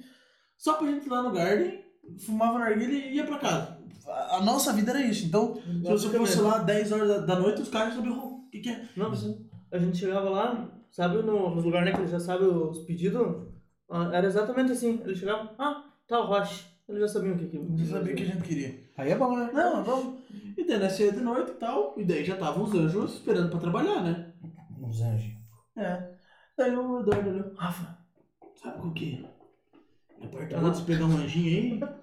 só 0.57 0.73
pra 0.73 0.87
gente 0.87 1.05
ir 1.05 1.09
lá 1.09 1.21
no 1.21 1.31
Garden, 1.31 1.85
fumava 2.25 2.59
narguilha 2.59 2.91
e 2.93 3.15
ia 3.15 3.23
pra 3.25 3.37
casa. 3.37 3.77
A, 4.07 4.37
a 4.37 4.41
nossa 4.41 4.73
vida 4.73 4.91
era 4.91 5.01
isso. 5.01 5.25
Então, 5.25 5.55
se 5.55 6.03
você 6.07 6.17
fosse 6.17 6.33
lá 6.41 6.57
10 6.59 6.91
horas 6.91 7.07
da, 7.07 7.17
da 7.19 7.39
noite, 7.39 7.61
os 7.61 7.69
caras 7.69 7.93
sabiam 7.93 8.17
"Oh, 8.17 8.45
o 8.47 8.49
que, 8.49 8.59
que 8.59 8.69
é. 8.69 8.85
Não, 8.95 9.11
a 9.71 9.77
gente 9.77 9.97
chegava 9.97 10.29
lá, 10.29 10.69
sabe, 10.91 11.17
no, 11.21 11.53
nos 11.55 11.63
lugares 11.63 11.85
né, 11.89 11.93
que 11.95 12.01
ele 12.01 12.11
já 12.11 12.19
sabe 12.19 12.43
os 12.45 12.79
pedidos? 12.79 13.46
Ah, 13.89 14.09
Era 14.13 14.27
exatamente 14.27 14.71
assim. 14.71 15.01
Ele 15.03 15.15
chegava, 15.15 15.53
ah, 15.57 15.83
tá 16.07 16.19
o 16.19 16.25
Roche. 16.25 16.65
Ele 16.87 16.99
já 17.01 17.07
sabia 17.07 17.33
o 17.33 17.37
que 17.37 17.47
que 17.47 17.59
Não 17.59 17.85
sabia 17.85 18.13
o 18.13 18.15
que 18.15 18.23
a 18.23 18.25
gente 18.27 18.43
queria. 18.43 18.79
Aí 18.95 19.11
é 19.11 19.17
bom, 19.17 19.37
né? 19.37 19.49
Não, 19.53 19.83
vamos. 19.83 20.19
E 20.57 20.63
daí 20.63 20.89
saía 20.89 21.11
de 21.11 21.19
noite 21.19 21.51
e 21.51 21.55
tal, 21.55 21.93
e 21.97 22.05
daí 22.05 22.23
já 22.23 22.35
estavam 22.35 22.63
os 22.63 22.73
anjos 22.73 23.15
esperando 23.15 23.49
pra 23.49 23.59
trabalhar, 23.59 24.01
né? 24.01 24.33
Uns 24.81 25.01
anjos. 25.01 25.33
É. 25.75 26.13
Daí 26.57 26.75
o 26.75 27.01
Eduardo 27.01 27.29
olhou, 27.29 27.53
Rafa, 27.55 27.97
sabe 28.55 28.87
o 28.87 28.93
que? 28.93 29.27
Aperta 30.23 30.59
outros 30.59 30.83
pegar 30.83 31.05
um 31.05 31.17
anjinho 31.17 31.81
aí. 31.83 31.97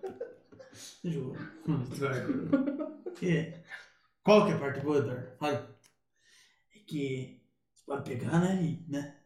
Deixa 1.02 1.18
eu. 1.18 1.36
É? 3.22 3.60
Qual 4.22 4.44
que 4.44 4.52
é 4.52 4.54
a 4.54 4.58
parte 4.58 4.80
boa, 4.80 4.98
Eduardo? 4.98 5.26
Fala. 5.38 5.76
É 6.74 6.78
que 6.86 7.40
você 7.72 7.84
pode 7.86 8.02
pegar, 8.10 8.38
né? 8.40 8.62
E, 8.62 8.84
né? 8.90 9.16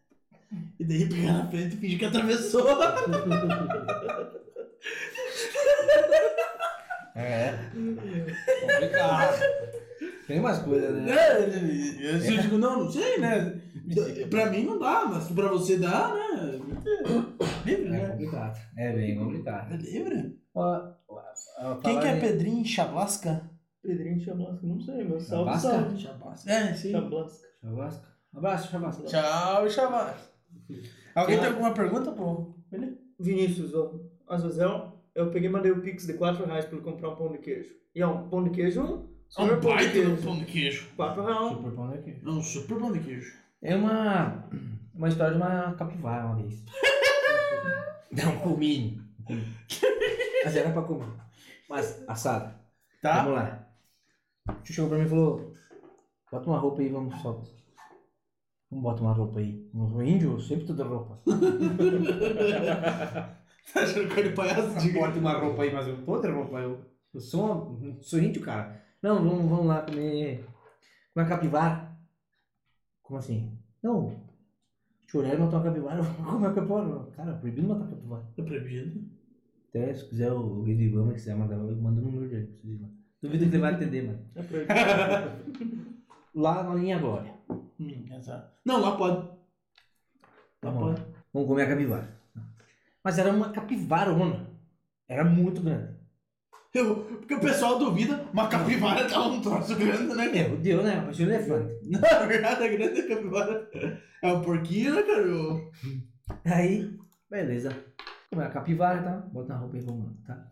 E 0.79 0.83
daí 0.85 1.07
pegar 1.09 1.33
na 1.33 1.47
frente 1.47 1.75
e 1.75 1.77
fingir 1.77 1.99
que 1.99 2.05
atravessou. 2.05 2.67
É. 7.15 7.53
Complicado. 8.61 9.39
Tem 10.27 10.39
umas 10.39 10.59
coisas, 10.59 10.93
né? 11.03 11.11
É, 11.11 11.39
eu 12.01 12.19
digo, 12.19 12.57
não, 12.57 12.83
não 12.83 12.91
sei, 12.91 13.17
né? 13.17 13.59
Pra 14.29 14.49
mim 14.51 14.63
não 14.65 14.77
dá, 14.79 15.05
mas 15.07 15.27
pra 15.31 15.47
você 15.49 15.77
dá, 15.77 16.13
né? 16.13 16.59
Livre, 17.65 17.87
É 17.87 17.89
né? 17.89 18.09
complicado. 18.09 18.59
É 18.77 18.93
bem 18.93 19.17
complicado. 19.17 19.73
É 19.73 19.77
livre. 19.77 20.39
Ó, 20.53 20.91
ó, 21.09 21.75
Quem 21.77 21.99
que 21.99 22.07
é 22.07 22.17
em- 22.17 22.19
Pedrinho 22.21 22.65
Chablasca? 22.65 23.49
Pedrinho 23.81 24.19
Chablasca, 24.23 24.65
não 24.67 24.79
sei, 24.79 25.03
mas 25.03 25.23
salve, 25.23 25.59
salve. 25.59 25.99
Chablasca. 25.99 26.51
É, 26.51 26.73
sim. 26.73 26.91
Chablasca. 26.91 27.47
Chavasca. 27.61 28.07
Abraço, 28.35 28.71
Chavasca. 28.71 29.03
Tchau, 29.03 29.69
Chablasca. 29.69 30.29
Alguém 31.15 31.37
tem 31.39 31.47
alguma 31.47 31.73
pergunta, 31.73 32.11
pô? 32.11 32.53
Vinícius, 33.19 33.73
ó, 33.73 33.93
Azazel, 34.27 35.01
eu 35.13 35.31
peguei 35.31 35.49
e 35.49 35.51
mandei 35.51 35.71
o 35.71 35.81
Pix 35.81 36.05
de 36.05 36.13
4 36.13 36.45
reais 36.45 36.65
pra 36.65 36.75
ele 36.75 36.85
comprar 36.85 37.09
um 37.09 37.15
pão 37.15 37.31
de 37.31 37.39
queijo. 37.39 37.69
E 37.93 38.01
é 38.01 38.07
um 38.07 38.29
pão 38.29 38.43
de 38.43 38.51
queijo, 38.51 39.09
super 39.27 39.57
Um 39.57 39.59
pão 39.59 39.59
de 39.59 39.65
baita 39.67 39.91
de 39.91 39.99
um 39.99 40.05
queijo. 40.15 40.23
pão 40.23 40.37
de 40.37 40.45
queijo. 40.45 40.89
4 40.95 41.23
reais. 41.25 41.49
Super 41.57 41.71
pão 41.71 41.89
daqui. 41.89 42.21
É 42.25 42.29
um 42.29 42.41
super 42.41 42.77
pão 42.79 42.91
de 42.93 42.99
queijo. 42.99 43.33
É 43.61 43.75
uma. 43.75 44.49
Uma 44.93 45.07
história 45.09 45.31
de 45.33 45.41
uma 45.41 45.73
capivara 45.73 46.25
uma 46.27 46.35
vez. 46.35 46.63
Não, 48.11 48.37
comi. 48.39 49.01
comi. 49.25 49.43
Mas 50.43 50.55
era 50.55 50.71
pra 50.71 50.81
comer. 50.81 51.07
Mas 51.69 52.03
assada. 52.07 52.55
Tá? 53.01 53.23
Vamos 53.23 53.39
lá. 53.39 53.67
O 54.49 54.53
tio 54.63 54.73
chegou 54.75 54.89
pra 54.89 54.99
mim 54.99 55.05
e 55.05 55.09
falou: 55.09 55.53
Bota 56.31 56.49
uma 56.49 56.57
roupa 56.59 56.81
aí, 56.81 56.89
vamos 56.89 57.19
só. 57.21 57.41
Vamos 58.69 58.83
botar 58.83 59.01
uma 59.01 59.13
roupa 59.13 59.39
aí. 59.39 59.67
Um 59.73 60.01
índio 60.01 60.39
sempre 60.39 60.65
tudo 60.65 60.83
roupa. 60.83 61.19
Tá 63.73 63.81
achando 63.83 64.09
cara 64.09 64.23
de 64.27 64.35
palhaço? 64.35 64.79
Diga. 64.79 64.99
Bota 64.99 65.19
uma 65.19 65.33
roupa 65.33 65.61
aí, 65.63 65.71
mas 65.71 65.87
eu 65.87 66.03
tô 66.03 66.19
de 66.19 66.27
roupa. 66.27 66.59
Eu, 66.59 66.79
eu 67.13 67.19
sou, 67.19 67.71
um- 67.73 68.01
sou 68.01 68.19
índio, 68.19 68.41
cara. 68.41 68.81
Não, 69.01 69.23
vamos, 69.23 69.47
vamos 69.49 69.65
lá 69.67 69.81
comer. 69.83 70.43
Comer 71.13 71.29
capivara. 71.29 71.95
Como 73.03 73.19
assim? 73.19 73.57
Não. 73.83 74.27
E 75.13 75.17
matar 75.37 75.57
uma 75.57 75.63
capivara, 75.63 75.97
eu 75.99 76.03
vou 76.03 76.33
comer 76.33 76.53
capivara. 76.55 76.85
Não. 76.87 77.11
Cara, 77.11 77.33
proibido 77.33 77.67
matar 77.67 77.87
capivara. 77.89 78.23
É 78.37 78.41
proibido. 78.41 79.01
Até 79.69 79.93
se 79.93 80.09
quiser 80.09 80.31
o 80.31 80.63
Guido 80.63 80.81
Ibama, 80.81 81.13
quiser 81.13 81.35
mandar, 81.35 81.55
eu 81.55 81.75
mando 81.77 82.01
no 82.01 82.11
número 82.11 82.27
dele. 82.29 82.59
Duvido 83.21 83.43
que 83.45 83.49
ele 83.51 83.57
vai 83.59 83.73
atender, 83.75 84.07
mano. 84.07 84.19
É 84.35 84.41
proibido. 84.41 85.95
Lá 86.33 86.63
na 86.63 86.73
linha 86.75 86.97
agora. 86.97 87.38
Hum, 87.49 88.05
exato. 88.11 88.51
Não, 88.65 88.79
lá 88.79 88.95
pode. 88.95 89.17
Lá 89.17 90.71
Vamos 90.71 90.79
pode. 90.79 90.99
lá. 91.01 91.07
Vamos 91.33 91.47
comer 91.47 91.63
a 91.63 91.69
capivara. 91.69 92.19
Mas 93.03 93.17
era 93.17 93.31
uma 93.31 93.49
capivara, 93.49 94.11
mano. 94.11 94.47
Era 95.07 95.23
muito 95.23 95.61
grande. 95.61 95.97
Eu, 96.73 96.97
porque 97.03 97.33
o 97.33 97.39
pessoal 97.39 97.79
duvida, 97.79 98.27
uma 98.31 98.47
capivara 98.47 99.09
tá 99.09 99.25
um 99.25 99.41
troço 99.41 99.75
grande, 99.75 100.13
né? 100.15 100.27
Meu 100.27 100.57
Deus, 100.57 100.83
né? 100.83 101.01
Parecia 101.01 101.25
um 101.25 101.29
elefante. 101.29 101.73
Na 101.89 102.25
verdade, 102.25 102.63
a 102.63 102.67
grande 102.67 103.03
capivara 103.03 103.69
é 104.21 104.33
um 104.33 104.41
porquinho, 104.41 104.93
né, 104.93 105.01
cara? 105.01 105.23
Aí, 106.45 106.95
beleza. 107.29 107.75
Como 108.29 108.41
é 108.43 108.45
a 108.45 108.49
capivara, 108.51 109.01
tá? 109.01 109.11
Bota 109.31 109.49
na 109.53 109.59
roupa 109.59 109.77
aí, 109.77 109.81
vamos 109.81 110.05
lá, 110.05 110.13
tá? 110.27 110.51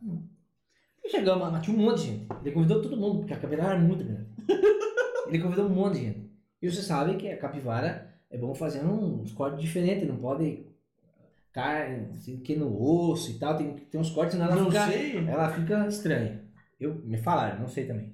E 1.03 1.09
chegamos 1.09 1.51
lá, 1.53 1.59
tinha 1.59 1.77
um 1.77 1.79
monte 1.79 2.01
de 2.01 2.07
gente. 2.07 2.27
Ele 2.41 2.51
convidou 2.51 2.81
todo 2.81 2.97
mundo, 2.97 3.19
porque 3.19 3.33
a 3.33 3.39
capivara 3.39 3.75
era 3.75 3.79
muito 3.79 4.03
grande. 4.03 4.27
Ele 5.27 5.39
convidou 5.39 5.65
um 5.67 5.69
monte 5.69 5.93
de 5.93 6.05
gente. 6.05 6.26
E 6.61 6.69
você 6.69 6.81
sabe 6.81 7.15
que 7.15 7.29
a 7.29 7.37
capivara 7.37 8.13
é 8.29 8.37
bom 8.37 8.53
fazer 8.53 8.83
uns 8.83 9.31
cortes 9.31 9.61
diferentes, 9.61 10.07
não 10.07 10.17
pode 10.17 10.65
carne, 11.53 12.13
assim, 12.13 12.37
que 12.37 12.55
no 12.55 12.79
osso 12.81 13.31
e 13.31 13.39
tal, 13.39 13.57
tem 13.57 13.73
que 13.73 13.85
ter 13.85 13.97
uns 13.97 14.11
cortes, 14.11 14.33
senão 14.33 14.45
ela 14.45 14.55
Não 14.55 14.65
fica, 14.65 14.85
sei. 14.87 15.27
ela 15.27 15.49
fica 15.49 15.87
estranha. 15.87 16.43
Eu, 16.79 16.95
me 17.03 17.17
falaram, 17.17 17.59
não 17.59 17.67
sei 17.67 17.85
também. 17.87 18.13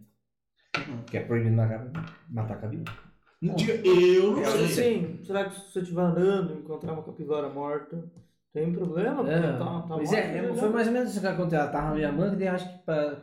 Que 1.08 1.18
é 1.18 1.24
proibido 1.26 1.56
matar, 1.56 1.92
matar 2.30 2.62
capivara. 2.62 2.98
Diga, 3.42 3.74
Eu 3.86 4.32
não 4.32 4.42
Mas 4.42 4.72
sei. 4.72 4.96
assim, 5.06 5.24
será 5.24 5.44
que 5.50 5.56
se 5.56 5.72
você 5.72 5.80
estiver 5.82 6.02
andando 6.02 6.54
e 6.54 6.60
encontrar 6.60 6.94
uma 6.94 7.04
capivara 7.04 7.50
morta, 7.50 8.10
tem 8.54 8.72
problema? 8.72 9.30
É, 9.30 9.42
tá, 9.58 9.58
tá 9.82 9.82
pois 9.96 10.10
morta, 10.10 10.16
é, 10.26 10.42
né? 10.42 10.56
foi 10.56 10.70
mais 10.70 10.88
ou 10.88 10.94
menos 10.94 11.12
isso 11.12 11.20
que 11.20 11.28
aconteceu. 11.28 11.60
Ela 11.60 11.72
tava 11.72 11.90
na 11.90 11.96
minha 11.96 12.12
manga, 12.14 12.42
eu 12.42 12.52
acho 12.54 12.72
que 12.72 12.86
pra 12.86 13.22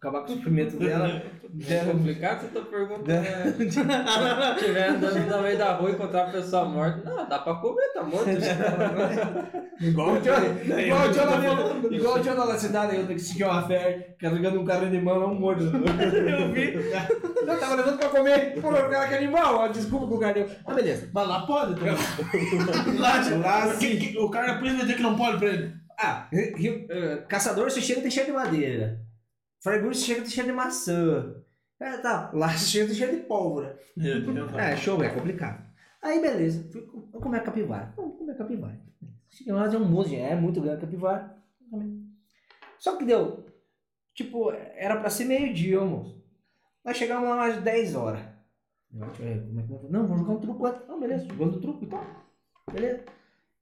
acabar 0.00 0.20
com 0.24 0.32
o 0.32 0.36
sofrimento 0.36 0.76
dela, 0.78 1.22
É 1.68 1.84
complicado 1.84 2.36
essa 2.36 2.46
tua 2.48 2.62
pergunta, 2.64 3.12
né? 3.12 3.52
Se 3.58 3.64
estiver 3.64 4.88
andando 4.90 5.18
no 5.36 5.42
meio 5.42 5.58
da 5.58 5.72
rua 5.74 5.90
e 5.90 5.92
encontrar 5.94 6.24
uma 6.26 6.32
pessoa 6.32 6.64
morta, 6.64 7.02
não, 7.10 7.28
dá 7.28 7.40
pra 7.40 7.54
comer, 7.56 7.92
tá 7.92 8.02
morto. 8.04 8.26
Igual 9.80 10.12
o 10.12 10.20
Jonah, 10.20 10.80
igual 10.80 11.00
o 11.00 11.04
ali- 11.84 11.96
igual 11.96 12.18
o 12.18 12.22
Jonah 12.22 12.46
na 12.46 12.56
cidade, 12.58 12.96
eu 12.96 13.06
que 13.06 13.16
tinha 13.16 13.48
uma 13.48 13.66
fé, 13.66 14.14
carregando 14.20 14.60
um 14.60 14.64
carro 14.64 14.88
de 14.88 15.00
mão, 15.00 15.22
é 15.22 15.26
um 15.26 15.34
morto. 15.34 15.64
Eu 15.74 16.52
vi. 16.52 16.74
Eu 16.74 17.58
tava 17.58 17.74
levando 17.76 17.98
pra 17.98 18.08
comer. 18.10 18.54
O 18.58 18.62
cara 18.90 19.08
que 19.08 19.14
animal, 19.14 19.54
ó, 19.56 19.68
desculpa 19.68 20.06
com 20.06 20.14
o 20.16 20.20
cara. 20.20 20.46
Ah, 20.66 20.74
beleza. 20.74 21.08
Mas 21.12 21.28
lá 21.28 21.46
pode 21.46 21.74
também. 21.74 21.94
lá, 22.98 23.14
Lá 23.38 23.74
que- 23.74 24.16
o 24.18 24.28
cara 24.30 24.52
depois 24.52 24.72
vai 24.72 24.82
dizer 24.82 24.94
que 24.96 25.02
não 25.02 25.16
pode 25.16 25.38
pra 25.38 25.48
ele. 25.48 25.72
Ah, 25.98 26.26
eh, 26.32 27.24
caçador 27.28 27.70
chega 27.70 28.00
tem 28.02 28.10
cheio 28.10 28.26
de 28.26 28.32
madeira. 28.32 29.00
Você 29.60 29.94
chega 29.94 30.20
tem 30.22 30.30
cheio 30.30 30.46
de 30.46 30.52
maçã. 30.52 31.36
É, 31.78 31.96
tá. 31.98 32.30
Lá 32.34 32.48
você 32.48 32.66
chega 32.66 32.86
tem 32.86 32.94
cheio 32.96 33.16
de 33.16 33.22
pólvora. 33.24 33.78
É, 34.58 34.76
show, 34.76 35.02
é 35.02 35.08
complicado. 35.10 35.70
Aí, 36.02 36.20
beleza. 36.20 36.68
Fui 36.72 36.82
comer 36.82 37.38
a 37.38 37.42
capivara. 37.42 37.92
Vamos 37.96 38.16
comer 38.18 38.32
a 38.32 38.36
capivara. 38.36 38.80
Cheguei 39.28 39.52
lá, 39.52 39.68
tem 39.68 39.78
um 39.78 39.84
monte 39.84 40.10
de. 40.10 40.16
É 40.16 40.34
muito 40.34 40.60
grande 40.60 40.78
a 40.78 40.80
capivara. 40.80 41.36
Só 42.78 42.96
que 42.96 43.04
deu. 43.04 43.46
Tipo, 44.14 44.50
era 44.52 44.96
pra 44.98 45.10
ser 45.10 45.24
meio-dia 45.26 45.78
almoço. 45.78 46.20
Nós 46.84 46.96
chegamos 46.96 47.28
lá 47.28 47.36
umas 47.36 47.58
10 47.62 47.94
horas. 47.94 48.20
É, 49.20 49.38
como 49.38 49.60
é 49.60 49.62
que 49.62 49.72
vai- 49.72 49.90
Não, 49.90 50.06
vamos 50.06 50.20
jogar 50.20 50.32
um 50.34 50.40
truco 50.40 50.66
antes. 50.66 50.88
Não, 50.88 50.98
beleza, 50.98 51.26
jogando 51.26 51.56
o 51.56 51.60
truco 51.60 51.84
e 51.84 51.86
tal. 51.86 52.04
Beleza. 52.72 53.04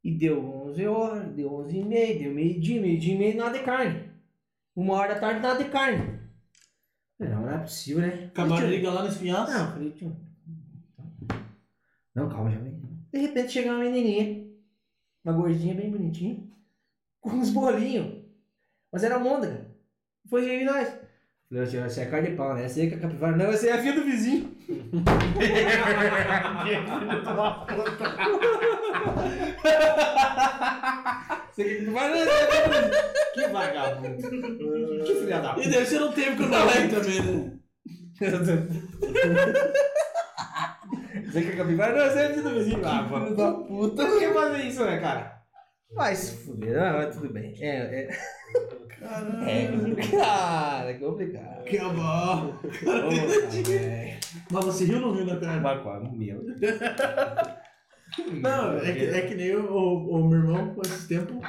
E 0.02 0.10
deu 0.16 0.42
11 0.42 0.86
horas, 0.86 1.28
deu 1.34 1.52
11 1.52 1.78
e 1.78 1.84
meia, 1.84 2.18
deu 2.18 2.32
meio-dia, 2.32 2.80
meio-dia 2.80 3.14
e 3.14 3.18
meio, 3.18 3.36
nada 3.36 3.58
de 3.58 3.64
carne. 3.64 4.07
Uma 4.78 4.94
hora 4.94 5.14
da 5.14 5.20
tarde, 5.20 5.40
nada 5.40 5.64
de 5.64 5.68
carne. 5.70 6.20
Não, 7.18 7.42
não 7.42 7.50
é 7.50 7.58
possível, 7.58 8.00
né? 8.00 8.26
Acabaram 8.26 8.68
de 8.68 8.76
ligar 8.76 8.94
lá 8.94 9.02
no 9.02 9.08
espinhaço. 9.08 9.52
Não, 9.52 9.64
eu 9.64 9.72
falei, 9.72 9.90
tio. 9.90 10.16
Não, 12.14 12.28
calma, 12.28 12.48
já 12.48 12.60
vem. 12.60 12.80
De 13.12 13.18
repente 13.18 13.50
chega 13.50 13.72
uma 13.72 13.80
menininha, 13.80 14.46
uma 15.24 15.34
gordinha 15.34 15.74
bem 15.74 15.90
bonitinha, 15.90 16.46
com 17.20 17.30
uns 17.30 17.50
bolinhos. 17.50 18.22
Mas 18.92 19.02
era 19.02 19.18
môndega. 19.18 19.66
Foi 20.30 20.48
aí 20.48 20.64
nós. 20.64 20.96
Falei, 21.48 21.66
tio, 21.66 21.80
essa 21.80 22.02
é 22.02 22.06
carne 22.06 22.30
de 22.30 22.36
pau, 22.36 22.54
né? 22.54 22.64
Essa 22.64 22.78
aí 22.78 22.88
que 22.88 22.94
é 22.94 22.98
capivara. 22.98 23.36
Não, 23.36 23.46
essa 23.46 23.66
é 23.66 23.72
a 23.72 23.78
filha 23.78 23.96
do 23.96 24.04
vizinho. 24.04 24.56
Você 24.64 24.78
que 25.58 25.76
capivara? 25.76 26.54
Não, 31.30 31.34
é 31.62 32.18
a 32.22 32.24
vizinho. 32.24 32.90
Que 33.34 33.48
vagabundo. 33.48 34.18
Que 35.04 35.14
filha 35.14 35.40
da 35.40 35.56
E 35.58 35.68
deve 35.68 35.86
ser 35.86 36.02
um 36.02 36.12
tempo 36.12 36.36
que 36.36 36.42
eu 36.42 36.48
não 36.48 36.66
lembro 36.66 37.00
também, 37.00 37.22
né? 37.22 37.58
Você 41.28 41.42
quer 41.42 41.56
capivara? 41.56 41.92
Não, 41.94 42.20
é 42.20 42.32
do 42.32 42.50
vizinho. 42.50 42.80
Ah, 42.84 43.06
filho 43.08 43.36
da 43.36 43.52
puta. 43.52 44.04
Por 44.06 44.18
que 44.18 44.32
fazer 44.32 44.62
isso, 44.64 44.84
né, 44.84 44.98
cara? 44.98 45.38
Vai 45.94 46.14
se 46.14 46.36
fuder. 46.44 46.82
Ah, 46.82 46.92
mas 46.94 47.14
tudo 47.14 47.32
bem. 47.32 47.54
É, 47.60 48.02
é. 48.02 48.08
Caralho. 48.98 49.48
É, 49.48 50.06
cara, 50.10 50.94
que 50.94 51.00
complicado. 51.00 51.64
Que 51.64 51.78
bom. 51.78 52.54
É. 53.72 54.18
Mas 54.50 54.64
você 54.64 54.84
riu 54.84 54.96
ou 54.96 55.00
não 55.00 55.12
riu 55.14 55.26
na 55.26 55.36
cara? 55.36 55.60
Marco, 55.60 56.16
meu. 56.16 56.42
Não, 58.40 58.78
é 58.78 58.92
que, 58.92 59.04
é 59.04 59.20
que 59.26 59.34
nem 59.34 59.54
o, 59.56 59.72
o, 59.72 60.20
o 60.20 60.28
meu 60.28 60.38
irmão, 60.38 60.74
com 60.74 60.82
esse 60.82 61.08
tempo. 61.08 61.40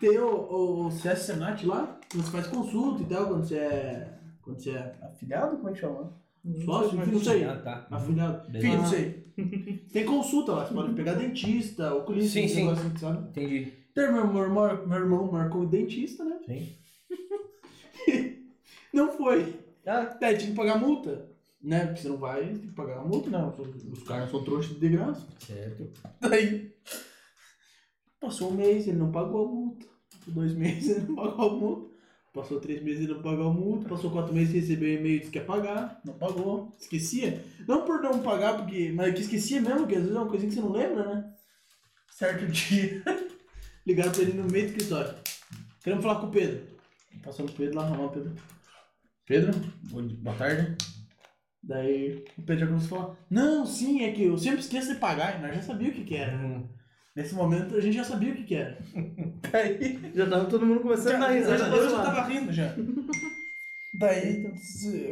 Tem 0.00 0.18
o, 0.18 0.86
o, 0.86 0.90
CS 0.90 1.20
Senat 1.20 1.64
lá, 1.64 1.98
você 2.12 2.30
faz 2.30 2.46
consulta 2.46 3.02
e 3.02 3.06
tal, 3.06 3.26
quando 3.28 3.46
você 3.46 3.56
é. 3.56 4.18
Quando 4.42 4.60
você 4.60 4.70
é 4.70 4.94
afiliado, 5.02 5.56
como 5.56 5.70
é 5.70 5.72
que 5.72 5.80
chama? 5.80 6.12
Sócio, 6.64 7.00
enfim, 7.00 7.12
não 7.12 7.20
sei. 7.20 7.44
Ah, 7.44 7.56
tá. 7.56 7.86
Afiliado. 7.90 8.50
Beleza. 8.50 8.66
Enfim, 8.66 8.76
não 8.76 8.86
sei. 8.86 9.24
Tem 9.92 10.04
consulta 10.04 10.52
lá, 10.52 10.66
você 10.66 10.74
pode 10.74 10.92
pegar 10.92 11.14
dentista, 11.14 11.94
oculista, 11.94 12.32
Sim, 12.40 12.48
sim. 12.48 12.64
negócio 12.64 12.86
assim, 12.86 12.96
sabe? 12.98 13.28
Entendi. 13.30 13.72
Então, 13.90 14.12
meu, 14.12 14.26
meu, 14.26 14.42
irmão, 14.42 14.86
meu 14.86 14.98
irmão 14.98 15.32
marcou 15.32 15.62
o 15.62 15.66
dentista, 15.66 16.24
né? 16.24 16.38
Sim. 16.46 16.76
Não 18.92 19.10
foi. 19.12 19.54
Ah, 19.86 20.16
Daí 20.20 20.36
tinha 20.36 20.50
que 20.50 20.56
pagar 20.56 20.78
multa. 20.78 21.33
Né? 21.64 21.86
Porque 21.86 22.02
você 22.02 22.08
não 22.08 22.18
vai, 22.18 22.42
tem 22.44 22.58
que 22.58 22.72
pagar 22.72 22.98
a 22.98 23.04
multa, 23.04 23.30
né? 23.30 23.52
Os, 23.90 24.02
caras 24.02 24.30
são 24.30 24.44
trouxas 24.44 24.78
de 24.78 24.88
graça. 24.90 25.26
certo. 25.38 25.90
Daí 26.20 26.74
passou 28.20 28.50
um 28.50 28.54
mês, 28.54 28.86
ele 28.86 28.98
não 28.98 29.10
pagou 29.10 29.46
a 29.46 29.48
multa. 29.48 29.86
Passou 30.10 30.34
dois 30.34 30.52
meses, 30.56 30.96
ele 30.96 31.06
não 31.06 31.14
pagou 31.16 31.50
a 31.50 31.54
multa. 31.54 31.94
Passou 32.34 32.60
três 32.60 32.82
meses, 32.82 33.04
ele 33.04 33.14
não 33.14 33.22
pagou 33.22 33.48
a 33.48 33.52
multa. 33.52 33.88
Passou 33.88 34.10
quatro 34.10 34.34
meses, 34.34 34.52
recebeu 34.52 34.90
um 34.90 35.00
e-mail, 35.00 35.20
disse 35.20 35.30
que 35.30 35.38
ia 35.38 35.44
pagar. 35.44 36.00
Não 36.04 36.14
pagou. 36.14 36.70
Esquecia. 36.78 37.42
Não 37.66 37.84
por 37.84 38.02
não 38.02 38.22
pagar, 38.22 38.58
porque. 38.58 38.92
Mas 38.92 39.14
que 39.14 39.22
esquecia 39.22 39.60
mesmo, 39.60 39.80
porque 39.80 39.94
às 39.94 40.02
vezes 40.02 40.16
é 40.16 40.18
uma 40.18 40.28
coisinha 40.28 40.50
que 40.50 40.56
você 40.56 40.60
não 40.60 40.72
lembra, 40.72 41.14
né? 41.14 41.32
Certo 42.10 42.46
dia. 42.46 43.02
Ligaram 43.86 44.12
pra 44.12 44.22
ele 44.22 44.32
no 44.32 44.50
meio 44.50 44.66
do 44.66 44.72
escritório. 44.72 45.14
Queremos 45.82 46.04
falar 46.04 46.20
com 46.20 46.26
o 46.26 46.30
Pedro. 46.30 46.66
Passou 47.22 47.46
pro 47.46 47.54
Pedro 47.54 47.76
lá, 47.76 47.84
arrumar 47.84 48.06
o 48.06 48.10
Pedro. 48.10 48.34
Pedro, 49.26 49.52
boa 50.20 50.36
tarde. 50.36 50.76
Daí 51.66 52.24
o 52.36 52.42
Pedro 52.42 52.68
começou 52.68 52.98
a 52.98 53.02
falar: 53.02 53.16
Não, 53.30 53.64
sim, 53.64 54.04
é 54.04 54.12
que 54.12 54.24
eu 54.24 54.36
sempre 54.36 54.60
esqueço 54.60 54.92
de 54.92 55.00
pagar. 55.00 55.38
E 55.38 55.42
nós 55.42 55.54
já 55.54 55.62
sabíamos 55.62 55.96
o 55.96 56.00
que, 56.00 56.04
que 56.04 56.16
era. 56.16 56.62
Nesse 57.16 57.34
momento 57.34 57.76
a 57.76 57.80
gente 57.80 57.96
já 57.96 58.04
sabia 58.04 58.32
o 58.32 58.36
que, 58.36 58.44
que 58.44 58.54
era. 58.54 58.78
Daí. 59.50 60.12
Já 60.14 60.28
tava 60.28 60.46
todo 60.46 60.66
mundo 60.66 60.80
começando 60.80 61.22
a 61.22 61.34
Eu 61.34 61.58
já, 61.58 61.68
do 61.68 61.76
eu 61.76 61.90
já 61.90 62.02
tava 62.02 62.28
rindo 62.28 62.52
já. 62.52 62.74
Daí, 63.94 64.52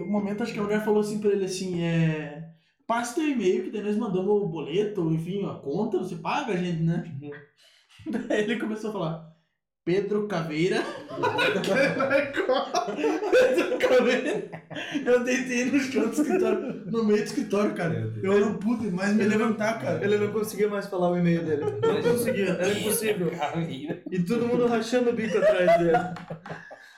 o 0.01 0.07
momento, 0.07 0.43
acho 0.43 0.53
que 0.53 0.59
a 0.59 0.62
mulher 0.62 0.85
falou 0.85 1.01
assim 1.01 1.20
pra 1.20 1.31
ele 1.31 1.45
assim, 1.45 1.83
é... 1.85 2.51
Passa 2.85 3.15
teu 3.15 3.29
e-mail, 3.29 3.62
que 3.62 3.70
daí 3.70 3.81
nós 3.81 3.97
mandamos 3.97 4.43
o 4.43 4.49
boleto, 4.49 5.09
enfim, 5.12 5.47
a 5.47 5.55
conta, 5.55 5.99
você 5.99 6.16
paga 6.16 6.53
a 6.53 6.57
gente, 6.57 6.83
né? 6.83 7.05
Daí 8.29 8.43
ele 8.43 8.59
começou 8.59 8.91
a 8.91 8.93
falar, 8.93 9.32
Pedro 9.85 10.29
Caveira. 10.29 10.81
Pedro 13.33 13.79
Caveira. 13.89 14.63
Eu 15.05 15.25
deitei 15.25 15.65
no 15.67 15.79
chão 15.81 16.05
do 16.07 16.13
escritório, 16.13 16.83
no 16.87 17.05
meio 17.05 17.19
do 17.19 17.25
escritório, 17.25 17.75
cara. 17.75 18.13
Eu 18.23 18.41
não 18.41 18.55
pude 18.55 18.91
mais 18.91 19.13
me 19.15 19.25
levantar, 19.25 19.81
cara. 19.81 20.03
Ele 20.05 20.19
não 20.19 20.33
conseguia 20.33 20.69
mais 20.69 20.87
falar 20.87 21.11
o 21.11 21.17
e-mail 21.17 21.45
dele. 21.45 21.65
Não 21.65 22.03
conseguia, 22.03 22.51
era 22.51 22.73
impossível. 22.73 23.31
E 24.11 24.23
todo 24.23 24.47
mundo 24.47 24.67
rachando 24.67 25.11
o 25.11 25.13
bico 25.13 25.37
atrás 25.39 25.79
dele. 25.79 25.99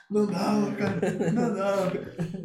Não 0.09 0.27
dava, 0.27 0.71
cara. 0.73 0.99
Não 1.33 1.53
dava. 1.55 1.91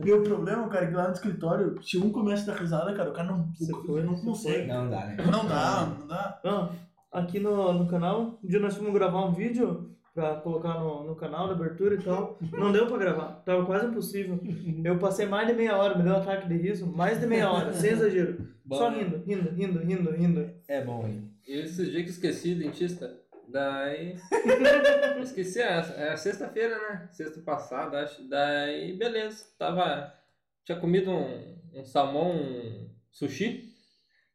Meu 0.03 0.23
problema, 0.23 0.67
cara, 0.69 0.87
é 0.87 0.89
que 0.89 0.95
lá 0.95 1.09
no 1.09 1.13
escritório, 1.13 1.79
se 1.83 1.99
um 1.99 2.11
começa 2.11 2.51
a 2.51 2.55
dar 2.55 2.61
risada, 2.61 2.95
cara, 2.95 3.11
o 3.11 3.13
cara 3.13 3.29
não, 3.29 3.53
Você 3.55 3.73
o- 3.75 3.85
foi, 3.85 4.03
não 4.03 4.15
consegue. 4.15 4.67
Não 4.67 4.89
dá, 4.89 5.05
né? 5.05 5.17
Não 5.31 5.47
dá, 5.47 5.97
não 6.01 6.07
dá. 6.07 6.41
Não, 6.43 6.73
aqui 7.13 7.39
no, 7.39 7.73
no 7.75 7.87
canal, 7.87 8.39
um 8.43 8.49
dia 8.49 8.59
nós 8.59 8.75
fomos 8.75 8.95
gravar 8.95 9.27
um 9.27 9.33
vídeo 9.35 9.91
pra 10.15 10.37
colocar 10.37 10.75
no, 10.75 11.05
no 11.05 11.15
canal 11.15 11.47
da 11.47 11.55
abertura 11.55 11.95
e 11.95 12.03
tal. 12.03 12.39
Não 12.53 12.73
deu 12.73 12.87
pra 12.87 12.99
gravar, 12.99 13.43
tava 13.45 13.65
quase 13.65 13.87
impossível. 13.87 14.41
Eu 14.85 14.99
passei 14.99 15.27
mais 15.27 15.47
de 15.47 15.55
meia 15.55 15.77
hora, 15.77 15.97
me 15.97 16.03
deu 16.03 16.13
um 16.13 16.17
ataque 16.17 16.49
de 16.49 16.57
riso, 16.57 16.87
mais 16.87 17.21
de 17.21 17.27
meia 17.27 17.51
hora, 17.51 17.73
sem 17.73 17.93
exagero. 17.93 18.49
Só 18.69 18.89
rindo, 18.91 19.23
rindo, 19.25 19.51
rindo, 19.51 19.79
rindo, 19.81 20.11
rindo. 20.11 20.51
É 20.69 20.83
bom, 20.83 21.07
hein? 21.07 21.31
E 21.47 21.59
esses 21.59 21.91
dias 21.91 22.05
que 22.05 22.11
esqueci, 22.11 22.55
dentista. 22.55 23.19
Daí. 23.49 24.15
esqueci, 25.23 25.61
é, 25.61 25.79
é 25.97 26.17
sexta-feira, 26.17 26.79
né? 26.79 27.09
Sexta 27.13 27.41
passada, 27.41 28.01
acho. 28.01 28.23
Daí, 28.29 28.97
beleza. 28.97 29.45
Tava. 29.59 30.13
Tinha 30.65 30.79
comido 30.79 31.11
um, 31.11 31.57
um 31.75 31.85
salmão 31.85 32.31
um 32.31 32.89
sushi. 33.11 33.69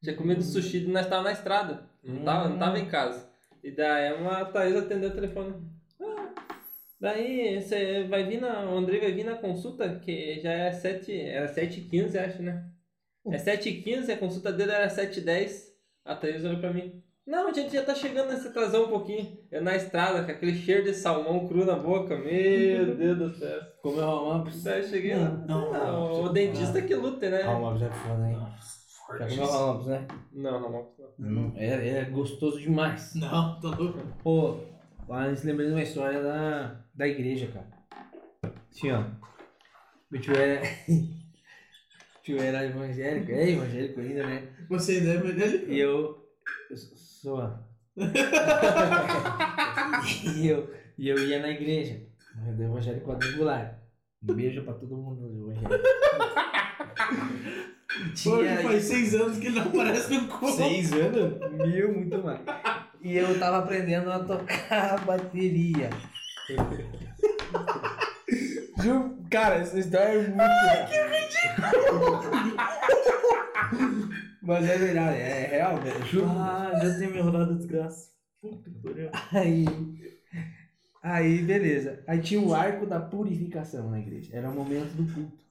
Tinha 0.03 0.15
comido 0.15 0.43
sushi 0.43 0.83
e 0.83 0.87
nós 0.87 1.07
tava 1.07 1.23
na 1.23 1.31
estrada. 1.31 1.89
Não 2.03 2.23
tava, 2.23 2.49
não 2.49 2.59
tava 2.59 2.77
em 2.77 2.87
casa. 2.87 3.24
E 3.65 3.71
daí 3.71 4.13
uma 4.13 4.45
Thaís 4.45 4.75
atendeu 4.75 5.09
o 5.09 5.15
telefone. 5.15 5.55
Ah, 5.99 6.29
daí 7.01 7.59
você 7.59 8.03
vai 8.03 8.23
vir 8.23 8.39
na. 8.39 8.63
O 8.69 8.77
André 8.77 8.99
vai 8.99 9.11
vir 9.11 9.25
na 9.25 9.37
consulta, 9.37 9.97
que 9.97 10.39
já 10.39 10.51
é 10.51 10.71
7. 10.71 11.11
Era 11.19 11.51
7h15, 11.51 12.15
acho, 12.15 12.43
né? 12.43 12.63
É 13.25 13.37
7h15, 13.37 14.11
a 14.11 14.17
consulta 14.17 14.53
dele 14.53 14.71
era 14.71 14.87
7h10. 14.87 15.63
A 16.05 16.15
Thaís 16.15 16.45
olhou 16.45 16.59
pra 16.59 16.71
mim. 16.71 17.01
Não, 17.25 17.47
a 17.47 17.53
gente 17.53 17.73
já 17.73 17.83
tá 17.83 17.95
chegando 17.95 18.31
nesse 18.31 18.49
atrasão 18.49 18.85
um 18.85 18.89
pouquinho. 18.89 19.35
Eu 19.51 19.63
na 19.63 19.75
estrada, 19.75 20.23
com 20.23 20.31
aquele 20.31 20.53
cheiro 20.53 20.83
de 20.83 20.93
salmão 20.93 21.47
cru 21.47 21.65
na 21.65 21.75
boca. 21.75 22.15
Meu 22.15 22.93
Deus 22.95 23.17
do 23.17 23.33
céu. 23.33 23.61
Comeu 23.81 24.07
home 24.07 24.51
Daí 24.63 24.81
eu 24.83 24.87
cheguei 24.87 25.15
lá. 25.15 25.29
Não, 25.47 26.23
o 26.23 26.29
dentista 26.29 26.79
que 26.83 26.93
lute, 26.93 27.27
né? 27.29 27.47
Home 27.47 27.83
é 27.83 27.89
foda, 27.89 28.29
hein? 28.29 28.37
Já 29.09 29.27
comeu 29.27 29.45
home 29.45 29.87
né? 29.87 30.07
Não, 30.31 30.59
não, 30.59 30.71
não. 30.71 30.95
Não, 31.17 31.53
é, 31.55 31.99
é 31.99 32.05
gostoso 32.05 32.59
demais. 32.59 33.13
Não, 33.15 33.59
tá 33.59 33.69
louco. 33.69 33.99
Pô, 34.23 34.59
lá 35.07 35.27
eu 35.27 35.37
lembrei 35.43 35.67
de 35.67 35.73
uma 35.73 35.83
história 35.83 36.21
da, 36.21 36.81
da 36.93 37.07
igreja, 37.07 37.47
cara. 37.47 37.67
Assim, 38.71 38.91
ó. 38.91 39.05
Meu 40.09 40.19
tio 40.19 40.35
era. 40.35 40.61
tio 42.23 42.41
era 42.41 42.65
evangélico, 42.65 43.31
é 43.31 43.51
evangélico 43.51 43.99
ainda, 43.99 44.25
né? 44.25 44.47
Você 44.69 44.93
ainda 44.93 45.11
é 45.11 45.33
dele? 45.33 45.71
E 45.71 45.79
eu. 45.79 46.27
Eu 46.69 46.77
sou. 46.77 47.53
e, 50.35 50.47
eu, 50.47 50.73
e 50.97 51.07
eu 51.07 51.17
ia 51.19 51.39
na 51.39 51.49
igreja, 51.49 52.01
do 52.55 52.63
evangélico 52.63 53.05
quadrangular. 53.05 53.79
Um 54.21 54.33
beijo 54.33 54.63
pra 54.63 54.73
todo 54.73 54.97
mundo 54.97 55.21
do 55.21 55.51
evangélico. 55.51 55.85
Hoje 58.25 58.57
faz 58.63 58.83
seis 58.83 59.13
anos 59.15 59.37
que 59.37 59.47
ele 59.47 59.59
não 59.59 59.67
aparece 59.67 60.13
no 60.13 60.27
corpo. 60.27 60.51
Seis 60.51 60.91
anos? 60.93 61.39
Mil, 61.51 61.93
muito 61.93 62.17
mais. 62.23 62.39
E 63.01 63.15
eu 63.15 63.39
tava 63.39 63.59
aprendendo 63.59 64.11
a 64.11 64.19
tocar 64.19 64.99
bateria. 65.05 65.89
Juro, 68.83 69.17
cara, 69.29 69.55
essa 69.55 69.79
história 69.79 70.09
é 70.09 70.27
muito. 70.27 70.41
Ai, 70.41 70.87
que 70.87 70.97
ridículo! 71.57 72.21
Mas 74.41 74.65
é 74.69 74.77
verdade, 74.77 75.17
é 75.17 75.47
real, 75.47 75.77
velho. 75.77 76.05
Juro. 76.05 76.27
Ah, 76.29 76.71
já 76.81 76.97
tem 76.99 77.09
me 77.09 77.21
rodado 77.21 77.55
desgraça. 77.55 78.09
Puta 78.41 78.69
que 78.69 78.79
pariu. 78.79 79.09
Aí. 79.31 79.65
Aí, 81.01 81.37
beleza. 81.39 82.03
Aí 82.07 82.19
tinha 82.19 82.41
o 82.41 82.53
arco 82.53 82.85
da 82.85 82.99
purificação 82.99 83.89
na 83.89 83.99
igreja. 83.99 84.35
Era 84.35 84.49
o 84.49 84.55
momento 84.55 84.91
do 84.93 85.13
culto. 85.13 85.45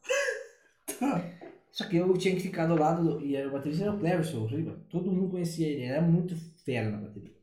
Só 1.74 1.84
que 1.86 1.96
eu 1.96 2.16
tinha 2.16 2.36
que 2.36 2.40
ficar 2.40 2.68
do 2.68 2.76
lado. 2.76 3.02
Do, 3.02 3.20
e 3.20 3.36
o 3.44 3.50
baterista 3.50 3.82
era 3.82 3.92
o 3.92 3.98
Cleverson. 3.98 4.46
Todo 4.88 5.10
mundo 5.10 5.28
conhecia 5.28 5.66
ele. 5.66 5.82
Ele 5.82 5.90
era 5.90 6.02
muito 6.02 6.36
fera 6.64 6.88
na 6.88 6.98
bateria. 6.98 7.34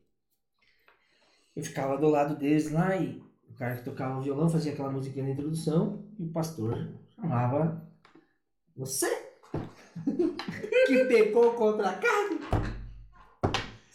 Eu 1.54 1.62
ficava 1.62 1.98
do 1.98 2.08
lado 2.08 2.34
deles 2.36 2.72
lá 2.72 2.96
e 2.96 3.22
o 3.46 3.52
cara 3.52 3.76
que 3.76 3.84
tocava 3.84 4.18
o 4.18 4.22
violão 4.22 4.48
fazia 4.48 4.72
aquela 4.72 4.90
musiquinha 4.90 5.26
na 5.26 5.32
introdução 5.32 6.08
e 6.18 6.24
o 6.24 6.32
pastor 6.32 6.88
chamava 7.14 7.86
você 8.74 9.06
que 10.86 11.04
pecou 11.04 11.52
contra 11.52 11.90
a 11.90 11.98
carne. 11.98 12.40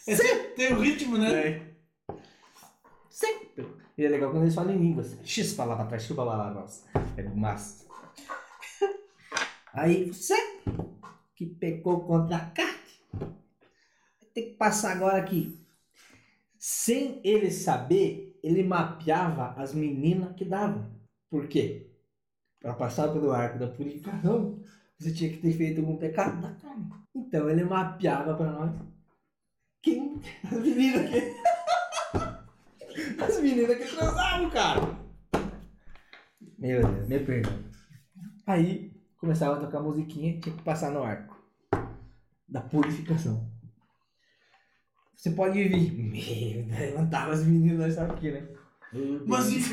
Esse 0.06 0.22
tem 0.54 0.72
o 0.72 0.80
ritmo, 0.80 1.18
né? 1.18 1.66
Sempre. 3.10 3.66
E 3.98 4.04
é 4.04 4.08
legal 4.08 4.30
quando 4.30 4.44
eles 4.44 4.54
falam 4.54 4.72
em 4.72 4.78
línguas. 4.78 5.18
X 5.24 5.52
palavra 5.54 5.82
atrás, 5.82 6.04
X 6.04 6.14
palavra 6.14 6.54
nossa. 6.54 6.88
É 7.16 7.24
massa. 7.24 7.88
Aí 9.78 10.10
você 10.10 10.34
que 11.36 11.46
pecou 11.46 12.04
contra 12.04 12.36
a 12.36 12.50
carne. 12.50 12.78
Vai 13.12 14.28
ter 14.34 14.42
que 14.42 14.56
passar 14.56 14.90
agora 14.90 15.18
aqui. 15.18 15.56
Sem 16.58 17.20
ele 17.22 17.48
saber, 17.52 18.36
ele 18.42 18.64
mapeava 18.64 19.54
as 19.56 19.72
meninas 19.72 20.34
que 20.34 20.44
davam. 20.44 20.90
Por 21.30 21.46
quê? 21.46 21.92
Para 22.60 22.74
passar 22.74 23.12
pelo 23.12 23.30
arco 23.30 23.56
da 23.56 23.68
purificação, 23.68 24.60
você 24.98 25.12
tinha 25.12 25.30
que 25.30 25.36
ter 25.36 25.52
feito 25.52 25.80
algum 25.80 25.96
pecado 25.96 26.42
da 26.42 26.52
carne. 26.54 26.90
Então 27.14 27.48
ele 27.48 27.62
mapeava 27.62 28.34
para 28.34 28.50
nós 28.50 28.72
quem 29.80 30.20
as 30.44 30.58
meninas 30.58 31.08
que 31.08 31.36
as 33.22 33.40
meninas 33.40 33.78
que 33.78 33.96
transavam, 33.96 34.50
cara. 34.50 34.98
Meu 36.58 36.82
Deus, 36.82 37.08
me 37.08 37.20
perdoa. 37.20 37.64
Aí 38.44 38.97
começava 39.18 39.56
a 39.56 39.60
tocar 39.60 39.80
musiquinha, 39.80 40.40
tinha 40.40 40.54
que 40.56 40.62
passar 40.62 40.90
no 40.90 41.02
arco 41.02 41.36
da 42.48 42.60
purificação. 42.60 43.46
Você 45.14 45.30
pode 45.32 45.62
vir. 45.64 45.92
Meu, 45.92 46.78
levantava 46.78 47.32
as 47.32 47.44
meninas, 47.44 47.94
sabe 47.94 48.12
o 48.12 48.16
que, 48.16 48.30
né? 48.30 48.48
Mas, 49.26 49.68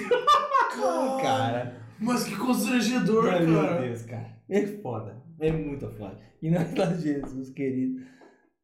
cara? 1.22 1.78
mas 2.00 2.24
que 2.26 2.36
constrangedor, 2.36 3.30
Ai, 3.30 3.46
meu 3.46 3.62
cara. 3.62 3.82
Deus, 3.82 4.02
cara. 4.02 4.36
É 4.50 4.66
foda. 4.66 5.24
É 5.40 5.52
muito 5.52 5.90
foda. 5.92 6.20
E 6.42 6.48
é 6.48 6.60
lá 6.78 6.94
Jesus, 6.94 7.52
querido. 7.52 8.04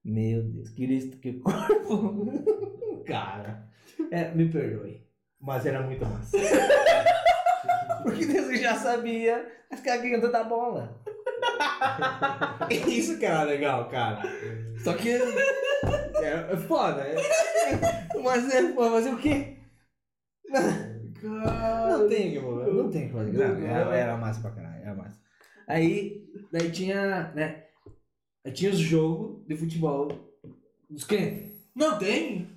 Meu 0.03 0.44
Deus, 0.44 0.70
Cristo, 0.72 1.18
que 1.18 1.34
corpo. 1.34 2.44
cara. 3.06 3.70
É, 4.10 4.34
me 4.34 4.49
perdoe. 4.49 5.06
Mas 5.40 5.66
era 5.66 5.82
muito 5.84 6.06
massa. 6.06 6.38
Porque 8.04 8.26
Deus 8.26 8.60
já 8.60 8.76
sabia 8.76 9.48
as 9.70 9.80
caguinhas 9.80 10.32
da 10.32 10.44
bola. 10.44 11.00
Isso 12.88 13.18
que 13.18 13.26
era 13.26 13.44
legal, 13.44 13.90
cara. 13.90 14.22
Só 14.84 14.94
que. 14.94 15.10
É, 15.10 16.54
é 16.54 16.58
foda. 16.58 17.02
É, 17.02 17.16
mas 18.22 18.54
é 18.54 18.74
foda. 18.74 18.92
Fazer 18.92 19.14
o 19.14 19.18
quê? 19.18 19.58
Não 21.24 22.10
tem 22.10 22.32
que 22.32 22.40
fazer. 22.40 22.72
Não 22.72 22.90
tem 22.90 23.08
que 23.08 23.14
fazer. 23.14 23.32
Não, 23.32 23.64
era, 23.64 23.96
era 23.96 24.18
massa 24.18 24.42
pra 24.42 24.52
caralho. 24.52 24.82
Era 24.82 24.96
massa. 24.96 25.20
Aí, 25.68 26.28
daí 26.52 26.72
tinha, 26.72 27.32
né? 27.34 27.66
Aí 28.44 28.52
tinha 28.52 28.72
os 28.72 28.80
jogos 28.80 29.46
de 29.48 29.56
futebol 29.56 30.10
dos 30.90 31.04
crentes. 31.04 31.70
Não 31.76 31.98
tem? 31.98 32.50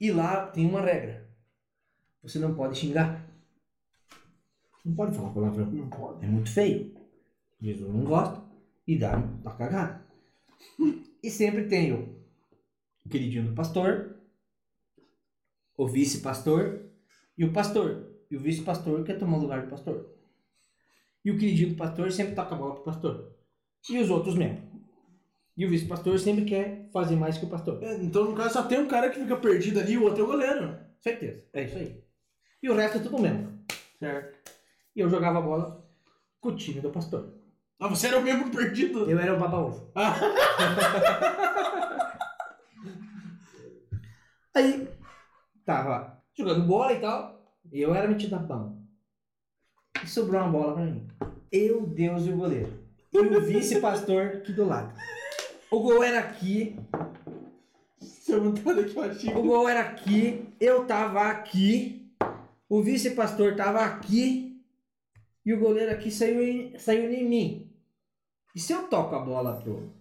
E 0.00 0.10
lá 0.10 0.46
tem 0.46 0.66
uma 0.66 0.80
regra. 0.80 1.28
Você 2.22 2.38
não 2.38 2.54
pode 2.54 2.78
xingar. 2.78 3.29
Não 4.90 4.96
pode 4.96 5.16
falar 5.16 5.30
palavrão. 5.30 5.70
Não 5.70 5.88
pode. 5.88 6.24
É 6.24 6.28
muito 6.28 6.50
feio. 6.50 6.92
Jesus 7.60 7.94
não 7.94 8.04
gosta. 8.04 8.42
E 8.86 8.98
dá 8.98 9.20
pra 9.42 9.52
cagar. 9.52 10.06
E 11.22 11.30
sempre 11.30 11.68
tem 11.68 11.92
o, 11.92 12.20
queridinho 13.08 13.44
do 13.44 13.54
pastor, 13.54 14.16
o 15.76 15.86
vice-pastor 15.86 16.90
e 17.38 17.44
o 17.44 17.52
pastor. 17.52 18.10
E 18.30 18.36
o 18.36 18.40
vice-pastor 18.40 19.04
quer 19.04 19.18
tomar 19.18 19.38
o 19.38 19.42
lugar 19.42 19.62
do 19.62 19.70
pastor. 19.70 20.12
E 21.24 21.30
o 21.30 21.38
queridinho 21.38 21.70
do 21.70 21.76
pastor 21.76 22.10
sempre 22.10 22.34
toca 22.34 22.54
a 22.54 22.58
bola 22.58 22.74
pro 22.74 22.84
pastor. 22.84 23.36
E 23.88 23.98
os 23.98 24.10
outros 24.10 24.34
membros. 24.34 24.64
E 25.56 25.66
o 25.66 25.70
vice-pastor 25.70 26.18
sempre 26.18 26.44
quer 26.44 26.88
fazer 26.92 27.14
mais 27.14 27.38
que 27.38 27.44
o 27.44 27.48
pastor. 27.48 27.80
É, 27.82 27.94
Então, 28.02 28.24
no 28.24 28.34
caso, 28.34 28.54
só 28.54 28.62
tem 28.64 28.80
um 28.80 28.88
cara 28.88 29.10
que 29.10 29.20
fica 29.20 29.36
perdido 29.36 29.78
ali 29.78 29.92
e 29.92 29.98
o 29.98 30.04
outro 30.04 30.22
é 30.22 30.24
o 30.24 30.26
goleiro. 30.26 30.78
Certeza. 31.00 31.44
É 31.52 31.64
isso 31.64 31.76
aí. 31.76 32.02
E 32.62 32.68
o 32.68 32.74
resto 32.74 32.98
é 32.98 33.02
tudo 33.02 33.20
membro. 33.20 33.52
Certo. 33.98 34.59
E 34.94 35.00
eu 35.00 35.08
jogava 35.08 35.38
a 35.38 35.42
bola 35.42 35.84
com 36.40 36.50
o 36.50 36.56
time 36.56 36.80
do 36.80 36.90
pastor. 36.90 37.32
Ah, 37.78 37.88
você 37.88 38.08
era 38.08 38.18
o 38.18 38.22
mesmo 38.22 38.50
perdido? 38.50 39.10
Eu 39.10 39.18
era 39.18 39.34
o 39.34 39.38
baba-ovo. 39.38 39.90
Ah, 39.94 40.14
Aí, 44.54 44.88
tava 45.64 46.20
jogando 46.36 46.66
bola 46.66 46.92
e 46.92 47.00
tal. 47.00 47.40
E 47.72 47.80
eu 47.80 47.94
era 47.94 48.08
metido 48.08 48.34
a 48.34 48.38
bom. 48.38 48.82
E 50.02 50.06
sobrou 50.06 50.40
uma 50.40 50.50
bola 50.50 50.74
pra 50.74 50.84
mim. 50.84 51.06
Eu, 51.52 51.86
Deus 51.86 52.26
e 52.26 52.30
o 52.30 52.36
goleiro. 52.36 52.72
E 53.12 53.18
o 53.18 53.40
vice-pastor 53.40 54.26
aqui 54.26 54.52
do 54.52 54.64
lado. 54.64 54.92
O 55.70 55.80
gol 55.80 56.02
era 56.02 56.18
aqui, 56.18 56.76
seu 58.00 58.42
montado 58.42 58.80
aqui, 58.80 58.92
baixinho. 58.92 59.38
o 59.38 59.42
gol 59.42 59.68
era 59.68 59.80
aqui, 59.80 60.48
eu 60.60 60.84
tava 60.84 61.28
aqui, 61.28 62.10
o 62.68 62.82
vice-pastor 62.82 63.54
tava 63.54 63.80
aqui 63.80 64.49
e 65.50 65.52
o 65.52 65.58
goleiro 65.58 65.90
aqui 65.90 66.12
saiu 66.12 66.40
em, 66.40 66.78
saiu 66.78 67.12
em 67.12 67.28
mim. 67.28 67.68
E 68.54 68.60
se 68.60 68.72
eu 68.72 68.86
toco 68.86 69.16
a 69.16 69.18
bola 69.18 69.60
pro, 69.60 69.92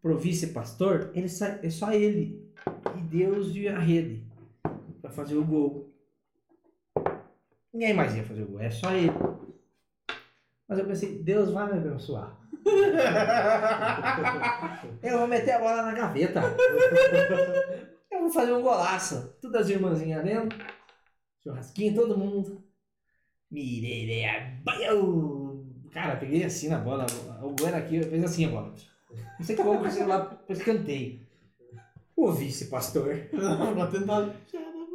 pro 0.00 0.16
vice-pastor, 0.16 1.10
ele 1.14 1.28
sai, 1.28 1.58
é 1.64 1.68
só 1.68 1.90
ele. 1.90 2.48
E 2.96 3.00
Deus 3.00 3.52
e 3.56 3.66
a 3.66 3.76
rede. 3.76 4.24
pra 5.00 5.10
fazer 5.10 5.34
o 5.34 5.44
gol. 5.44 5.92
Ninguém 7.72 7.92
mais 7.92 8.14
ia 8.14 8.22
fazer 8.22 8.44
o 8.44 8.46
gol, 8.46 8.60
é 8.60 8.70
só 8.70 8.92
ele. 8.92 9.10
Mas 10.68 10.78
eu 10.78 10.86
pensei, 10.86 11.18
Deus 11.24 11.50
vai 11.50 11.72
me 11.72 11.78
abençoar. 11.78 12.38
Eu 15.02 15.18
vou 15.18 15.26
meter 15.26 15.54
a 15.54 15.58
bola 15.58 15.82
na 15.82 15.92
gaveta. 15.92 16.40
Eu 18.12 18.20
vou 18.20 18.30
fazer 18.30 18.52
um 18.52 18.62
golaço. 18.62 19.34
Todas 19.40 19.62
as 19.62 19.70
irmãzinhas 19.70 20.22
dentro. 20.22 20.56
Churrasquinho, 21.42 21.96
todo 21.96 22.16
mundo. 22.16 22.67
Mirei 23.50 24.24
a 24.26 24.40
banho. 24.62 25.66
Cara, 25.92 26.16
peguei 26.16 26.44
assim 26.44 26.68
na 26.68 26.78
bola. 26.78 27.06
O 27.42 27.50
Bueno 27.50 27.76
aqui 27.76 28.02
fez 28.02 28.22
assim 28.24 28.44
a 28.44 28.48
bola. 28.48 28.74
Não 29.38 29.46
sei 29.46 29.56
como, 29.56 29.90
sei 29.90 30.04
lá, 30.04 30.38
eu 30.48 30.56
cantei. 30.58 31.26
O 32.14 32.30
vice-pastor. 32.32 33.14
Tentar. 33.90 34.34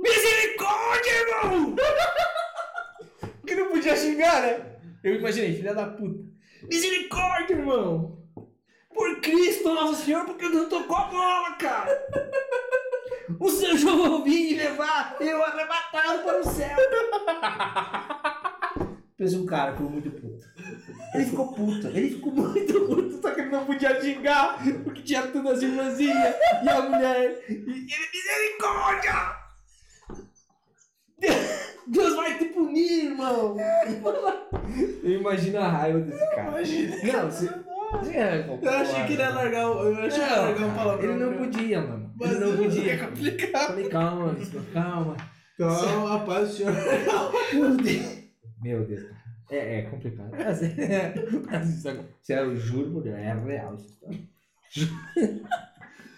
Misericórdia, 0.02 1.12
irmão! 1.12 1.76
que 3.46 3.56
não 3.56 3.70
podia 3.70 3.96
xingar, 3.96 4.42
né? 4.42 4.78
Eu 5.04 5.16
imaginei, 5.16 5.56
filha 5.56 5.74
da 5.74 5.88
puta. 5.88 6.24
Misericórdia, 6.70 7.56
irmão! 7.56 8.20
Por 8.94 9.20
Cristo, 9.22 9.74
nosso 9.74 10.06
Senhor, 10.06 10.26
porque 10.26 10.48
não 10.48 10.70
tocou 10.70 10.96
a 10.96 11.06
bola, 11.06 11.56
cara! 11.56 12.08
O 13.40 13.50
seu 13.50 13.76
João 13.78 14.26
e 14.28 14.56
levar 14.56 15.18
eu 15.20 15.44
arrebatado 15.44 16.24
para 16.24 16.40
o 16.40 16.44
céu! 16.44 16.78
Fez 19.24 19.36
um 19.36 19.46
cara 19.46 19.72
ficou 19.72 19.90
muito 19.90 20.12
puto. 20.12 20.46
Ele 21.14 21.26
ficou 21.26 21.54
puto, 21.54 21.88
ele 21.88 22.10
ficou 22.10 22.34
muito 22.34 22.74
puto, 22.74 23.22
só 23.22 23.32
que 23.32 23.40
ele 23.40 23.52
não 23.52 23.66
podia 23.66 24.02
xingar, 24.02 24.62
porque 24.84 25.02
tinha 25.02 25.22
todas 25.28 25.60
as 25.60 25.64
irmãzinhas 25.64 26.36
e 26.62 26.70
a 26.70 26.82
mulher. 26.82 27.46
E 27.48 27.54
ele, 27.54 27.88
misericórdia! 28.14 29.14
Deus 31.88 32.16
vai 32.18 32.38
te 32.38 32.46
punir, 32.46 33.06
irmão! 33.06 33.56
Eu 35.02 35.12
imagino 35.12 35.60
a 35.60 35.68
raiva 35.70 36.02
desse 36.02 36.36
cara. 36.36 36.50
Imagina. 36.50 36.98
Não, 37.14 37.32
você. 37.32 37.50
É, 38.14 38.46
Eu 38.62 38.70
achei 38.72 39.06
que 39.06 39.14
ele 39.14 39.22
ia 39.22 39.30
largar 39.30 39.72
o. 39.72 39.84
Eu 39.84 40.06
achei 40.06 40.22
que 40.22 40.30
ia 40.30 40.42
largar 40.42 40.66
um 40.66 40.74
palavrão. 40.76 41.12
Ele 41.12 41.26
não 41.26 41.38
podia, 41.38 41.82
mano. 41.82 42.14
Mas 42.20 42.32
Ele 42.32 42.40
não 42.46 42.58
podia. 42.58 42.94
É 42.94 42.98
complicado. 43.08 43.68
Falei, 43.68 43.88
calma, 43.88 44.36
calma. 44.74 45.18
Então, 45.54 46.06
rapaz, 46.08 46.50
o 46.50 46.58
senhor. 46.58 46.74
Meu 47.54 47.78
Deus. 47.78 48.23
Meu 48.64 48.86
Deus. 48.86 49.06
É, 49.50 49.80
é 49.80 49.82
complicado. 49.84 50.32
Mas, 50.32 50.64
é, 50.80 51.14
mas 51.46 51.70
isso, 51.70 51.90
é- 51.90 52.06
isso 52.22 52.34
eu 52.34 52.56
juro 52.56 53.08
é 53.08 53.34
real 53.34 53.76
história. 53.76 54.20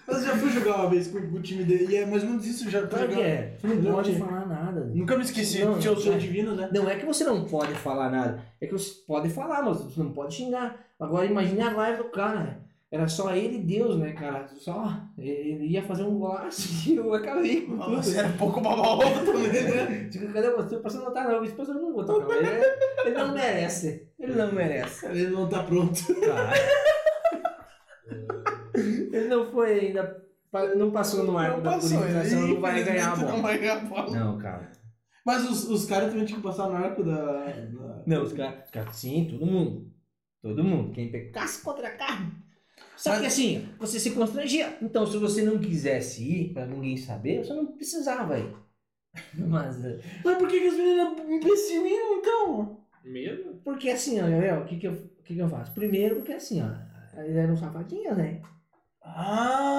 Mas 0.08 0.18
eu 0.20 0.28
já 0.28 0.38
fui 0.38 0.52
jogar 0.52 0.76
uma 0.76 0.90
vez 0.92 1.08
com, 1.08 1.20
com 1.20 1.38
o 1.38 1.42
time 1.42 1.64
dele 1.64 1.94
e 1.94 1.96
é 1.98 2.06
mais 2.06 2.22
ou 2.24 2.30
menos 2.30 2.46
isso. 2.46 2.70
Já 2.70 2.86
Claro 2.86 3.10
que 3.10 3.20
é. 3.20 3.58
Você 3.60 3.68
não 3.68 3.94
pode 3.94 4.16
falar 4.20 4.46
nada. 4.46 4.82
Nunca 4.94 5.18
me 5.18 5.24
esqueci. 5.24 5.66
Não, 5.66 5.80
Tinha 5.80 5.94
o 5.94 6.14
é. 6.14 6.18
divino, 6.18 6.56
né? 6.56 6.70
Não 6.72 6.88
é 6.88 6.96
que 6.96 7.06
você 7.06 7.24
não 7.24 7.44
pode 7.46 7.74
falar 7.74 8.12
nada. 8.12 8.40
É 8.62 8.68
que 8.68 8.74
você 8.74 9.02
pode 9.08 9.30
falar, 9.30 9.64
mas 9.64 9.82
você 9.82 10.00
não 10.00 10.12
pode 10.12 10.36
xingar. 10.36 10.80
Agora 11.00 11.26
imagine 11.26 11.62
a 11.62 11.72
live 11.72 12.04
do 12.04 12.10
cara, 12.12 12.40
né? 12.40 12.58
Era 12.91 13.07
só 13.07 13.36
ele 13.36 13.57
e 13.57 13.64
Deus, 13.64 13.98
né, 13.98 14.14
cara? 14.14 14.48
Só. 14.48 14.95
Ele 15.18 15.66
ia 15.68 15.84
fazer 15.84 16.03
um 16.03 16.18
golaço 16.20 16.70
e 16.90 16.95
eu 16.95 17.14
acabei 17.14 17.62
com 17.66 17.78
tudo. 17.78 17.95
Você 17.98 18.18
era 18.20 18.30
pouco 18.38 18.62
babaovo 18.62 19.26
também, 19.26 19.48
né? 19.64 20.03
Digo, 20.10 20.32
cadê 20.32 20.52
você? 20.52 20.78
Passou 20.78 21.03
não 21.03 21.12
tá 21.14 21.24
não, 21.28 21.44
esse 21.44 21.53
pastor 21.56 21.76
não 21.76 21.94
vou 21.94 22.06
tocar. 22.06 22.38
Ele, 22.38 22.48
ele 23.06 23.16
não 23.18 23.34
merece. 23.34 24.07
Ele 24.20 24.34
não 24.36 24.52
merece. 24.53 25.06
Ele 25.07 25.28
não 25.30 25.49
tá 25.49 25.64
pronto. 25.64 25.99
Ele 28.76 29.28
não 29.28 29.45
foi 29.52 29.80
ainda. 29.80 30.24
Não 30.78 30.90
passou 30.91 31.26
no 31.26 31.38
arco 31.38 31.60
da 31.60 31.78
purificação, 31.78 32.48
não 32.48 32.62
vai 32.62 32.82
ganhar 32.84 33.10
a 33.10 33.14
infelizmente, 33.14 33.20
Não 33.20 33.28
bola. 33.28 33.41
vai 33.41 33.57
ganhar 33.57 33.78
a 33.78 33.80
bola. 33.82 34.18
Não, 34.18 34.38
cara. 34.38 34.72
Mas 35.26 35.49
os, 35.49 35.70
os 35.70 35.86
caras 35.86 36.10
também 36.12 36.24
tinham 36.26 36.40
que 36.40 36.48
passar 36.48 36.70
no 36.70 36.76
arco 36.76 37.03
da. 37.03 37.45
da- 37.48 38.03
Não, 38.06 38.24
os 38.24 38.32
caras. 38.32 38.70
Cara, 38.72 38.90
sim, 38.94 39.28
todo 39.30 39.45
mundo. 39.45 39.91
Todo 40.41 40.64
mundo. 40.64 40.94
Quem 40.94 41.12
pecasse 41.12 41.62
contra 41.62 41.88
a 41.90 41.91
Só 43.06 43.19
que 43.19 43.27
assim, 43.27 43.69
você 43.77 43.99
se 43.99 44.11
constrangia. 44.11 44.77
Então, 44.82 45.06
se 45.06 45.18
você 45.18 45.44
não 45.44 45.60
quisesse 45.60 46.23
ir, 46.23 46.53
pra 46.53 46.65
ninguém 46.65 46.98
saber, 46.98 47.45
você 47.45 47.53
não 47.53 47.68
precisava 47.68 48.40
ir. 48.40 48.52
Mas. 49.38 49.84
eh, 49.86 49.99
Mas 50.23 50.38
por 50.38 50.48
que, 50.48 50.60
que 50.60 50.68
as 50.68 50.73
meninas 50.73 51.19
imbecil 51.30 51.86
iam, 51.86 52.18
então? 52.18 52.80
Medo? 53.03 53.61
Porque 53.64 53.91
assim, 53.91 54.19
ó, 54.19 54.27
eu, 54.27 54.61
o 54.61 54.65
que 54.65 54.77
que 54.77 54.88
eu, 54.88 54.94
o 54.94 55.23
que 55.23 55.36
que 55.36 55.40
eu 55.40 55.48
faço? 55.48 55.72
Primeiro, 55.73 56.15
porque 56.15 56.34
assim, 56.34 56.64
ó, 56.64 57.22
eles 57.22 57.36
eram 57.36 57.56
safadinhos, 57.56 58.18
né? 58.18 58.41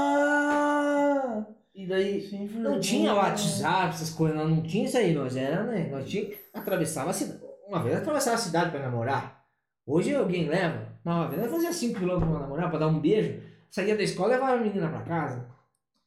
Ah! 0.08 1.44
E 1.74 1.86
daí, 1.86 2.22
Sim, 2.22 2.46
não 2.60 2.80
tinha 2.80 3.12
WhatsApp, 3.12 3.94
essas 3.94 4.10
coisas, 4.10 4.36
não, 4.36 4.48
não 4.48 4.62
tinha 4.62 4.86
isso 4.86 4.96
aí, 4.96 5.12
nós 5.12 5.36
era, 5.36 5.64
né? 5.64 5.88
Nós 5.90 6.08
tinha, 6.08 6.30
atravessava 6.54 7.10
a 7.10 7.12
cidade, 7.12 7.40
uma 7.66 7.82
vez 7.82 7.96
atravessava 7.96 8.36
a 8.36 8.38
cidade 8.38 8.70
pra 8.70 8.80
namorar. 8.80 9.44
Hoje 9.84 10.14
alguém 10.14 10.48
leva, 10.48 10.85
uma 11.12 11.28
vez 11.28 11.42
eu 11.42 11.48
fazia 11.50 11.72
5 11.72 12.00
km 12.00 12.18
pra 12.18 12.40
namorar, 12.40 12.70
pra 12.70 12.78
dar 12.78 12.88
um 12.88 13.00
beijo, 13.00 13.40
saía 13.70 13.96
da 13.96 14.02
escola 14.02 14.30
e 14.30 14.34
levava 14.36 14.54
a 14.54 14.60
menina 14.60 14.88
pra 14.88 15.00
casa. 15.02 15.46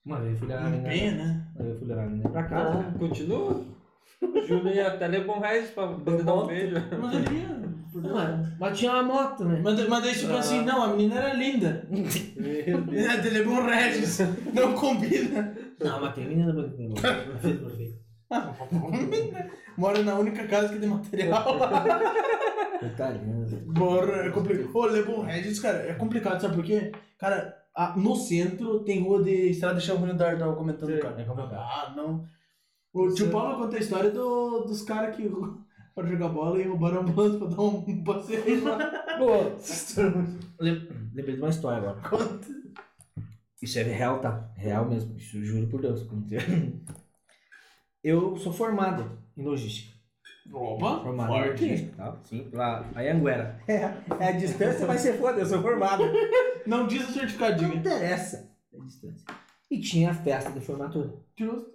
Uma 0.06 0.20
vez 0.20 0.34
eu 0.34 0.40
fui 0.40 0.48
levar 0.48 0.66
a 0.66 0.70
menina, 0.70 0.90
Bem, 0.90 1.12
né? 1.12 1.46
uma 1.56 1.64
vez 1.64 1.74
eu 1.74 1.80
fui 1.80 1.88
levar 1.88 2.04
a 2.04 2.06
menina 2.08 2.30
pra 2.30 2.44
casa. 2.44 2.80
Então, 2.80 3.08
continua. 3.08 3.66
Júlio 4.48 4.74
ia 4.74 4.88
até 4.88 5.08
ler 5.08 5.26
bom 5.26 5.40
Regis 5.40 5.70
pra 5.72 5.88
poder 5.88 6.24
dar 6.24 6.34
um 6.34 6.48
beijo. 6.48 6.76
Mas 7.00 7.14
ele 7.14 7.40
ia. 7.40 7.70
Mas, 8.60 8.78
tinha 8.78 8.92
uma 8.92 9.04
moto, 9.04 9.46
né? 9.46 9.62
Mas, 9.64 9.88
mas 9.88 10.04
daí, 10.04 10.14
tipo 10.16 10.34
Ah. 10.34 10.40
assim, 10.40 10.64
não, 10.64 10.84
a 10.84 10.88
menina 10.90 11.16
era 11.16 11.34
linda. 11.34 11.88
Meu 11.90 12.04
Deus. 12.84 13.22
Dele 13.22 13.40
é 13.40 13.44
bom 13.44 13.62
Regis. 13.66 14.20
Não 14.54 14.74
combina. 14.74 15.56
Não, 15.84 16.02
mas 16.02 16.14
tem 16.16 16.28
menina 16.28 16.54
bonita, 16.54 17.02
perfeito, 17.02 17.66
perfeito. 17.66 17.98
Mora 19.78 20.04
na 20.04 20.16
única 20.16 20.48
casa 20.48 20.74
que 20.74 20.80
tem 20.80 20.90
material. 20.90 21.44
Coitadinha, 22.80 23.36
né? 23.36 23.58
Bora, 23.66 24.28
é 24.28 24.30
complicado. 24.30 24.70
Ô, 24.76 24.86
Lebon 24.86 25.22
Regis, 25.22 25.60
cara, 25.60 25.80
é 25.80 25.94
complicado, 25.94 26.40
sabe 26.42 26.56
por 26.56 26.64
quê? 26.64 26.92
Cara, 27.18 27.54
a- 27.76 27.96
no 27.98 28.16
centro 28.16 28.80
tem 28.84 29.02
rua 29.04 29.22
de 29.24 29.50
estrada 29.50 29.80
de 29.80 29.86
chão 29.86 30.02
o 30.02 30.14
Dar 30.14 30.38
tava 30.38 30.56
comentando, 30.56 30.94
Sim, 30.94 31.00
cara. 31.00 31.20
é 31.22 31.26
complicado. 31.26 31.54
Ah, 31.56 31.94
não. 31.96 32.26
O 32.94 33.08
tio 33.14 33.26
Sim. 33.26 33.32
Paulo 33.32 33.58
conta 33.58 33.76
a 33.78 33.80
história 33.80 34.10
do, 34.12 34.62
dos 34.62 34.82
caras 34.84 35.16
que 35.16 35.30
foram 35.94 36.08
jogar 36.10 36.30
bola 36.30 36.60
e 36.60 36.68
roubaram 36.68 36.98
a 36.98 37.02
ambulância 37.02 37.38
pra 37.40 37.48
dar 37.48 37.62
um 37.62 38.04
passeio 38.04 38.64
lá. 38.64 38.78
Pô, 39.18 40.64
lem- 40.64 40.88
lembrei 41.14 41.36
de 41.36 41.42
uma 41.42 41.50
história 41.50 41.78
agora. 41.80 42.00
Conta. 42.10 42.48
Isso 43.62 43.78
é 43.78 43.84
real, 43.84 44.20
tá? 44.22 44.50
Real 44.56 44.86
mesmo. 44.88 45.18
Isso 45.18 45.38
eu 45.38 45.44
juro 45.44 45.68
por 45.68 45.82
Deus. 45.82 46.02
Eu 46.02 46.08
sou 48.38 48.54
formado 48.54 49.12
em 49.38 49.44
logística. 49.44 49.98
Opa, 50.52 51.02
Formado 51.04 51.32
em 51.32 51.38
forte. 51.44 51.64
logística, 51.64 51.96
tá? 51.96 52.18
Sim, 52.24 52.50
lá, 52.52 52.90
a 52.96 53.00
Anguera. 53.02 53.60
É, 53.68 53.74
é 54.20 54.28
a 54.30 54.32
distância, 54.32 54.88
vai 54.88 54.98
ser 54.98 55.14
foda, 55.14 55.40
eu 55.40 55.46
sou 55.46 55.62
formado. 55.62 56.04
Não 56.66 56.88
diz 56.88 57.08
o 57.08 57.14
certificado, 57.14 57.62
Não 57.62 57.74
interessa 57.76 58.50
a 58.74 58.84
distância. 58.84 59.26
E 59.70 59.80
tinha 59.80 60.10
a 60.10 60.14
festa 60.16 60.52
de 60.52 60.60
formatura, 60.60 61.14
Justo. 61.38 61.72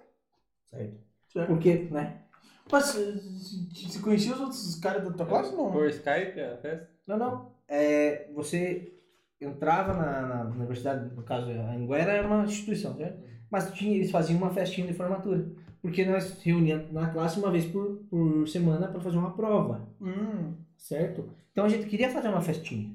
certo? 0.65 0.97
Certo. 1.33 1.47
Porque, 1.47 1.89
né? 1.91 2.23
Mas 2.71 2.85
se 2.87 3.89
se 3.91 3.99
conhecia 4.01 4.33
os 4.35 4.41
outros 4.41 4.75
caras 4.77 5.05
da 5.05 5.13
tua 5.13 5.27
classe, 5.27 5.55
não? 5.55 5.71
Por 5.71 5.89
Skype 5.91 6.41
a 6.41 6.57
festa? 6.57 6.91
Não, 7.07 7.17
não. 7.19 7.53
É, 7.69 8.29
você 8.35 8.93
entrava 9.41 9.93
na, 9.95 10.23
na 10.45 10.51
universidade, 10.51 11.15
no 11.15 11.23
caso, 11.23 11.51
a 11.51 11.73
Anguera 11.73 12.13
era 12.13 12.27
uma 12.27 12.45
instituição, 12.45 12.97
certo? 12.97 13.23
Mas 13.51 13.71
tinha, 13.73 13.95
eles 13.97 14.11
faziam 14.11 14.39
uma 14.39 14.51
festinha 14.51 14.87
de 14.87 14.95
formatura. 14.95 15.47
Porque 15.85 16.03
nós 16.07 16.41
reuníamos 16.43 16.91
na 16.93 17.11
classe 17.11 17.39
uma 17.39 17.51
vez 17.51 17.67
por, 17.67 17.97
por 18.09 18.49
semana 18.49 18.89
para 18.89 19.01
fazer 19.03 19.19
uma 19.19 19.33
prova, 19.37 19.87
Hum. 20.01 20.55
certo? 20.79 21.29
Então 21.53 21.67
a 21.67 21.69
gente 21.69 21.87
queria 21.87 22.09
fazer 22.09 22.29
uma 22.29 22.41
festinha. 22.41 22.91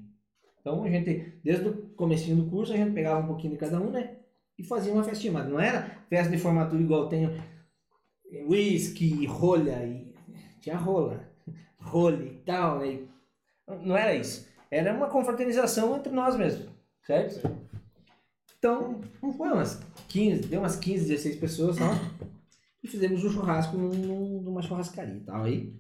Então 0.60 0.84
a 0.84 0.90
gente, 0.90 1.36
desde 1.44 1.70
o 1.70 1.74
comecinho 1.95 2.38
do 2.38 2.49
curso, 2.49 2.74
a 2.74 2.78
gente 2.78 2.91
pegava 2.91 3.22
um 3.24 3.28
pouquinho 3.28 3.53
de 3.53 3.60
cada 3.60 3.80
um, 3.80 3.91
né? 3.91 4.16
E 4.57 4.64
fazia 4.64 4.91
uma 4.91 5.03
festinha. 5.03 5.32
Mas 5.32 5.48
não 5.48 5.60
era 5.60 5.84
festa 6.10 6.32
de 6.36 6.41
formatura 6.41 6.82
igual 6.82 7.07
tem 7.07 7.30
whisky, 8.48 9.24
rolha 9.28 9.86
e... 9.86 10.10
Tinha 10.60 10.76
rola, 10.76 11.24
rolha 11.80 12.24
e 12.26 12.41
tal, 12.44 12.80
né? 12.80 13.02
Não 13.84 13.95
era 13.95 14.16
isso. 14.16 14.48
Era 14.72 14.94
uma 14.95 15.10
confraternização 15.10 15.95
entre 15.95 16.11
nós 16.11 16.36
mesmos, 16.36 16.68
certo? 17.03 17.56
Então, 18.57 18.99
foi 19.38 19.48
umas 19.52 19.80
15, 20.10 20.48
deu 20.48 20.60
umas 20.60 20.76
15, 20.76 21.06
16 21.07 21.36
pessoas 21.38 21.76
só. 21.78 21.86
E 22.84 22.88
fizemos 22.88 23.23
um 23.23 23.30
churrasco 23.30 23.77
num- 23.77 23.89
num- 23.89 24.41
numa 24.41 24.61
churrascaria 24.61 25.15
e 25.18 25.23
tal 25.23 25.43
aí. 25.43 25.80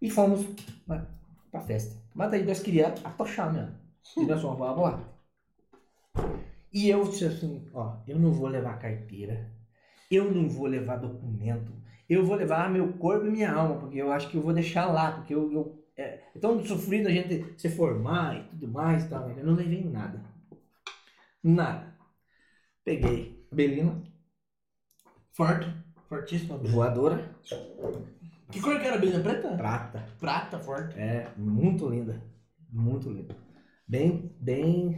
E 0.00 0.08
fomos 0.10 0.46
pra, 0.86 1.06
pra 1.50 1.60
festa. 1.60 2.00
Mas 2.14 2.30
daí 2.30 2.44
nós 2.44 2.60
queríamos 2.60 3.04
atochar 3.04 3.52
mesmo. 3.52 3.74
E 4.16 4.24
nós 4.24 4.40
fomos, 4.40 4.58
vamos 4.58 4.82
lá. 4.82 5.08
E 6.72 6.88
eu 6.88 7.04
disse 7.04 7.24
assim, 7.24 7.68
ó, 7.72 7.96
eu 8.06 8.18
não 8.18 8.32
vou 8.32 8.48
levar 8.48 8.78
carteira. 8.78 9.50
Eu 10.10 10.30
não 10.32 10.48
vou 10.48 10.66
levar 10.66 10.96
documento. 10.96 11.72
Eu 12.08 12.24
vou 12.24 12.36
levar 12.36 12.70
meu 12.70 12.92
corpo 12.94 13.26
e 13.26 13.30
minha 13.30 13.52
alma, 13.52 13.78
porque 13.80 13.98
eu 13.98 14.10
acho 14.12 14.30
que 14.30 14.36
eu 14.36 14.42
vou 14.42 14.52
deixar 14.54 14.86
lá, 14.86 15.12
porque 15.12 15.34
eu, 15.34 15.52
eu 15.52 15.84
é, 15.96 16.22
é 16.34 16.38
tão 16.40 16.64
sofrido 16.64 17.08
a 17.08 17.10
gente 17.10 17.54
se 17.60 17.68
formar 17.68 18.36
e 18.38 18.44
tudo 18.50 18.68
mais 18.68 19.04
e 19.04 19.08
tal. 19.08 19.28
Eu 19.30 19.44
não 19.44 19.54
levei 19.54 19.84
nada. 19.84 20.24
Nada. 21.42 21.94
Peguei 22.84 23.46
a 23.50 23.54
Belina, 23.54 24.02
Forte. 25.32 25.66
Fortíssima. 26.08 26.56
voadora, 26.56 27.30
Que 28.50 28.60
cor 28.60 28.78
que 28.80 28.86
era 28.86 28.96
a 28.96 28.98
Belina 28.98 29.20
preta? 29.20 29.48
prata. 29.56 30.06
Prata, 30.18 30.58
forte. 30.58 30.98
É, 30.98 31.28
muito 31.36 31.88
linda. 31.88 32.22
Muito 32.72 33.10
linda. 33.10 33.36
Bem, 33.86 34.32
bem, 34.40 34.96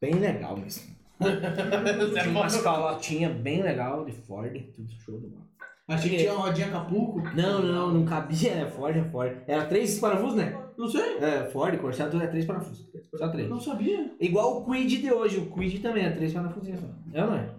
bem 0.00 0.14
legal 0.14 0.56
mesmo. 0.56 0.94
Tinha 1.20 2.28
umas 2.30 2.60
calotinhas 2.62 3.34
bem 3.36 3.62
legal 3.62 4.04
de 4.04 4.12
Ford, 4.12 4.52
tudo 4.74 4.90
show 5.04 5.20
de 5.20 5.28
bola. 5.28 5.42
Achei 5.88 6.10
que 6.10 6.16
tinha 6.18 6.32
uma 6.32 6.46
rodinha 6.46 6.68
Acapulco. 6.68 7.20
Não, 7.36 7.60
não, 7.62 7.92
não 7.92 8.04
cabia, 8.06 8.52
é 8.52 8.66
Ford, 8.70 8.96
é 8.96 9.04
Ford. 9.04 9.36
Era 9.46 9.66
três 9.66 9.98
parafusos, 9.98 10.36
né? 10.36 10.56
Não 10.78 10.88
sei. 10.88 11.18
É, 11.18 11.44
Ford, 11.50 11.76
Corsair, 11.78 12.10
tudo 12.10 12.22
é 12.22 12.28
três 12.28 12.46
parafusos. 12.46 12.88
Só 13.16 13.28
três. 13.28 13.48
Não 13.50 13.60
sabia. 13.60 14.10
Igual 14.20 14.58
o 14.62 14.64
Quid 14.64 15.02
de 15.02 15.12
hoje, 15.12 15.38
o 15.38 15.50
Quid 15.50 15.80
também 15.80 16.04
é 16.04 16.10
três 16.10 16.32
parafusinhos 16.32 16.80
só. 16.80 16.86
É 17.12 17.22
ou 17.24 17.30
não 17.30 17.36
é? 17.36 17.50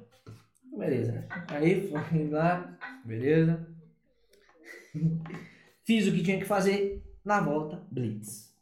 Beleza. 0.77 1.25
Aí 1.49 1.87
fui 1.87 2.29
lá, 2.29 2.77
beleza. 3.05 3.67
Fiz 5.83 6.07
o 6.07 6.11
que 6.11 6.23
tinha 6.23 6.39
que 6.39 6.45
fazer, 6.45 7.03
na 7.23 7.41
volta, 7.41 7.81
Blitz. 7.91 8.53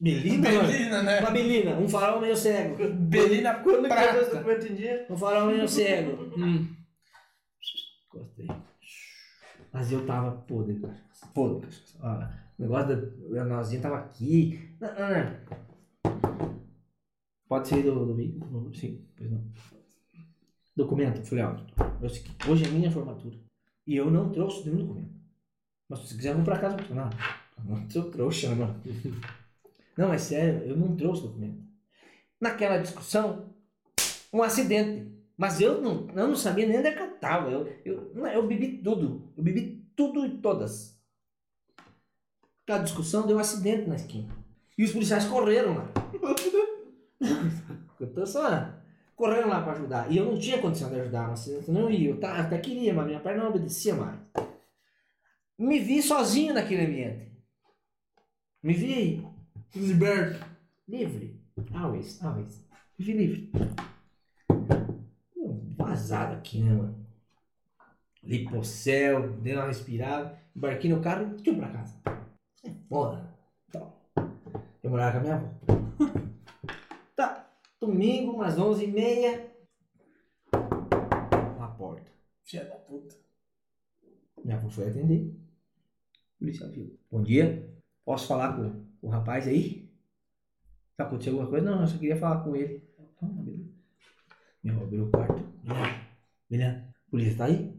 Belina? 0.00 0.50
Belina, 0.50 1.02
né? 1.02 1.20
Uma 1.20 1.30
Belina, 1.30 1.76
um 1.76 1.88
farol 1.88 2.20
meio 2.20 2.36
cego. 2.36 2.76
Belina 2.92 3.54
Quando 3.62 3.88
que 3.88 3.94
eu 3.94 4.30
documento 4.30 4.66
em 4.66 4.74
dia? 4.74 5.06
Um 5.08 5.16
farol 5.16 5.46
meio 5.46 5.68
cego. 5.68 6.24
Hum. 6.36 6.66
Gostei. 8.10 8.48
Mas 9.72 9.92
eu 9.92 10.04
tava 10.04 10.32
podre. 10.32 10.82
Podre. 11.32 11.68
Ó, 12.00 12.16
o 12.16 12.62
negócio 12.62 12.96
da 13.30 13.44
nozinha 13.44 13.80
tava 13.80 13.98
aqui. 13.98 14.76
Não, 14.80 14.92
não, 14.92 15.08
não. 15.08 15.62
Pode 17.52 17.68
ser 17.68 17.82
do, 17.82 18.06
do 18.06 18.14
veículo? 18.14 18.74
Sim, 18.74 19.06
pois 19.14 19.30
não. 19.30 19.44
Documento, 20.74 21.22
falei, 21.22 21.44
ó, 21.44 21.50
é 21.50 22.50
hoje 22.50 22.64
é 22.64 22.68
minha 22.68 22.90
formatura. 22.90 23.36
E 23.86 23.94
eu 23.94 24.10
não 24.10 24.32
trouxe 24.32 24.64
nenhum 24.64 24.86
documento. 24.86 25.12
Mas 25.86 25.98
se 25.98 26.16
quiser, 26.16 26.34
vou 26.34 26.44
pra 26.44 26.58
casa. 26.58 26.78
Não, 26.88 27.10
não 27.62 27.90
sou 27.90 28.10
trouxa, 28.10 28.54
não. 28.54 28.74
Não, 29.98 30.14
é 30.14 30.16
sério, 30.16 30.62
eu 30.62 30.74
não 30.78 30.96
trouxe 30.96 31.24
documento. 31.24 31.62
Naquela 32.40 32.78
discussão, 32.78 33.54
um 34.32 34.42
acidente. 34.42 35.12
Mas 35.36 35.60
eu 35.60 35.82
não, 35.82 36.08
eu 36.08 36.28
não 36.28 36.36
sabia 36.36 36.66
nem 36.66 36.78
onde 36.78 36.88
é 36.88 36.92
que 36.92 37.02
eu 37.02 37.18
tava. 37.18 37.50
Eu, 37.50 37.68
eu, 37.84 38.12
não, 38.14 38.26
eu 38.28 38.46
bebi 38.46 38.78
tudo. 38.78 39.30
Eu 39.36 39.44
bebi 39.44 39.86
tudo 39.94 40.24
e 40.24 40.38
todas. 40.38 40.98
Aquela 42.62 42.82
discussão 42.82 43.26
deu 43.26 43.36
um 43.36 43.40
acidente 43.40 43.86
na 43.86 43.96
esquina. 43.96 44.34
E 44.78 44.84
os 44.84 44.92
policiais 44.92 45.26
correram 45.26 45.74
lá. 45.74 45.92
eu 48.00 48.12
tô 48.12 48.26
só 48.26 48.72
correndo 49.16 49.48
lá 49.48 49.62
pra 49.62 49.72
ajudar. 49.72 50.10
E 50.10 50.16
eu 50.16 50.24
não 50.24 50.38
tinha 50.38 50.60
condição 50.60 50.90
de 50.90 51.00
ajudar, 51.00 51.28
mas 51.28 51.46
eu 51.46 51.62
não 51.68 51.90
ia. 51.90 52.10
Eu 52.10 52.18
até 52.26 52.58
queria, 52.58 52.92
mas 52.92 53.06
minha 53.06 53.20
perna 53.20 53.44
não 53.44 53.50
obedecia 53.50 53.94
mais. 53.94 54.18
Me 55.58 55.78
vi 55.78 56.02
sozinho 56.02 56.54
naquele 56.54 56.84
ambiente. 56.84 57.32
Me 58.62 58.74
vi 58.74 59.26
Liberto. 59.74 60.44
livre. 60.86 61.40
Always, 61.74 62.22
always. 62.22 62.64
Me 62.98 63.04
vi 63.04 63.12
livre. 63.12 63.52
Vazado 65.76 66.34
aqui, 66.34 66.60
né, 66.60 66.74
mano? 66.74 67.06
Ali 68.22 68.44
pro 68.44 68.62
céu, 68.62 69.32
dei 69.38 69.54
uma 69.54 69.66
respirada, 69.66 70.38
embarquei 70.54 70.90
no 70.92 71.00
carro 71.00 71.34
e 71.36 71.42
tchum 71.42 71.56
pra 71.56 71.70
casa. 71.70 71.94
É 72.64 72.70
foda. 72.88 73.34
Então, 73.68 73.92
eu 74.82 74.90
morava 74.90 75.12
com 75.12 75.18
a 75.18 75.20
minha 75.22 75.34
avó. 75.36 76.21
Tá, 77.82 77.86
domingo, 77.86 78.32
umas 78.32 78.56
11h30. 78.56 79.50
Na 81.58 81.68
porta. 81.68 82.10
Filha 82.44 82.64
da 82.64 82.76
puta. 82.76 83.16
Minha 84.44 84.56
avó 84.56 84.68
foi 84.68 84.88
atender. 84.88 85.34
Policial 86.38 86.70
viu. 86.70 86.98
Bom 87.10 87.22
dia. 87.22 87.68
Posso 88.04 88.26
falar 88.26 88.56
com 88.56 88.84
o 89.00 89.08
rapaz 89.08 89.46
aí? 89.46 89.90
Tá 90.96 91.04
acontecendo 91.04 91.40
alguma 91.40 91.50
coisa? 91.50 91.70
Não, 91.70 91.80
eu 91.80 91.86
só 91.86 91.98
queria 91.98 92.16
falar 92.16 92.42
com 92.42 92.54
ele. 92.56 92.82
Ah, 93.20 93.26
beleza. 93.26 93.70
Minha 94.62 94.76
avó 94.76 94.84
abriu 94.84 95.04
o 95.04 95.10
quarto. 95.10 95.42
William, 96.50 96.84
polícia 97.10 97.38
tá 97.38 97.44
aí? 97.46 97.74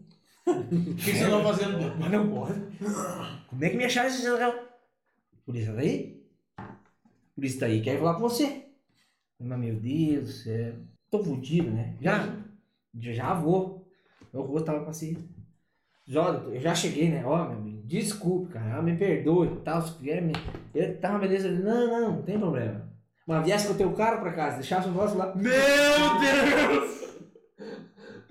O 0.48 0.96
que 0.96 1.12
você 1.14 1.30
tava 1.30 1.44
fazendo? 1.44 1.78
Mas 2.00 2.12
não 2.12 2.30
pode. 2.30 2.60
Como 3.48 3.64
é 3.64 3.70
que 3.70 3.78
me 3.78 3.86
acharam 3.86 4.10
esse 4.10 4.22
celular? 4.22 4.54
Polícia 5.46 5.74
tá 5.74 5.82
aí? 5.82 6.26
Polícia 7.36 7.60
tá 7.60 7.66
aí, 7.68 7.82
quer 7.82 8.00
falar 8.00 8.16
com 8.16 8.22
você. 8.22 8.63
Mas 9.44 9.60
meu 9.60 9.76
Deus 9.76 10.24
do 10.24 10.32
céu. 10.32 10.74
Tô 11.12 11.24
fudido, 11.24 11.70
né? 11.70 11.96
Já, 12.02 12.36
já 12.96 13.34
vou. 13.34 13.86
Meu 14.34 14.44
rosto 14.44 14.66
tava 14.66 14.86
paciente. 14.86 15.30
Já, 16.06 16.22
eu 16.30 16.60
já 16.60 16.74
cheguei, 16.74 17.10
né? 17.10 17.24
Ó, 17.26 17.48
meu 17.50 17.58
amigo, 17.58 17.82
desculpe, 17.86 18.54
cara. 18.54 18.82
Me 18.82 18.96
perdoe 18.98 19.48
e 19.48 19.56
tal. 19.58 19.82
Se 19.82 20.02
vier, 20.02 20.22
me... 20.22 20.34
Ele 20.74 20.94
tá 20.94 21.12
uma 21.12 21.20
beleza. 21.20 21.52
Não, 21.52 21.88
não, 21.88 22.12
não 22.16 22.22
tem 22.24 22.40
problema. 22.40 22.90
Mas 23.28 23.46
viesse 23.46 23.68
com 23.68 23.74
o 23.74 23.78
teu 23.78 23.92
carro 23.94 24.22
pra 24.22 24.34
casa, 24.34 24.58
deixasse 24.58 24.88
o 24.88 24.92
nosso 24.92 25.18
lá. 25.18 25.34
Meu 25.36 25.52
Deus! 26.20 27.04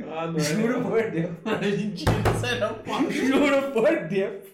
Ah, 0.05 0.27
não 0.27 0.37
é. 0.37 0.41
Juro 0.41 0.83
por 0.83 1.11
Deus. 1.11 1.31
Isso 2.37 2.47
aí 2.47 2.61
não 2.61 2.75
pode. 2.75 3.27
Juro 3.27 3.73
por 3.73 4.09
Deus. 4.09 4.53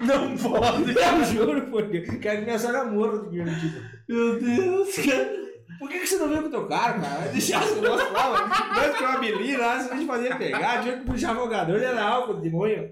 Não 0.00 0.36
pode. 0.36 0.94
Eu 0.96 1.24
juro 1.24 1.70
por 1.70 1.82
Deus. 1.88 2.08
Quero 2.16 2.38
que 2.38 2.44
minha 2.44 2.58
sogra 2.58 2.84
morra 2.84 3.18
do. 3.18 3.30
Meu 3.30 4.40
Deus, 4.40 4.96
cara. 4.96 5.37
Por 5.78 5.88
que, 5.88 6.00
que 6.00 6.06
você 6.06 6.16
não 6.16 6.28
veio 6.28 6.42
com 6.42 6.48
o 6.48 6.50
teu 6.50 6.66
carro, 6.66 7.00
cara? 7.00 7.28
Deixasse 7.28 7.72
o 7.74 7.82
nosso 7.82 8.12
lá, 8.12 8.30
mano. 8.30 8.48
Nós 8.48 8.96
que 8.96 9.04
uma 9.04 9.58
lá, 9.58 9.80
se 9.80 9.92
a 9.92 9.96
gente 9.96 10.06
fazia 10.06 10.36
pegar, 10.36 10.82
tinha 10.82 10.98
que 10.98 11.04
puxar 11.04 11.34
jogador, 11.34 11.76
ele 11.76 11.84
era 11.84 12.02
álcool 12.02 12.40
de 12.40 12.50
monho. 12.50 12.90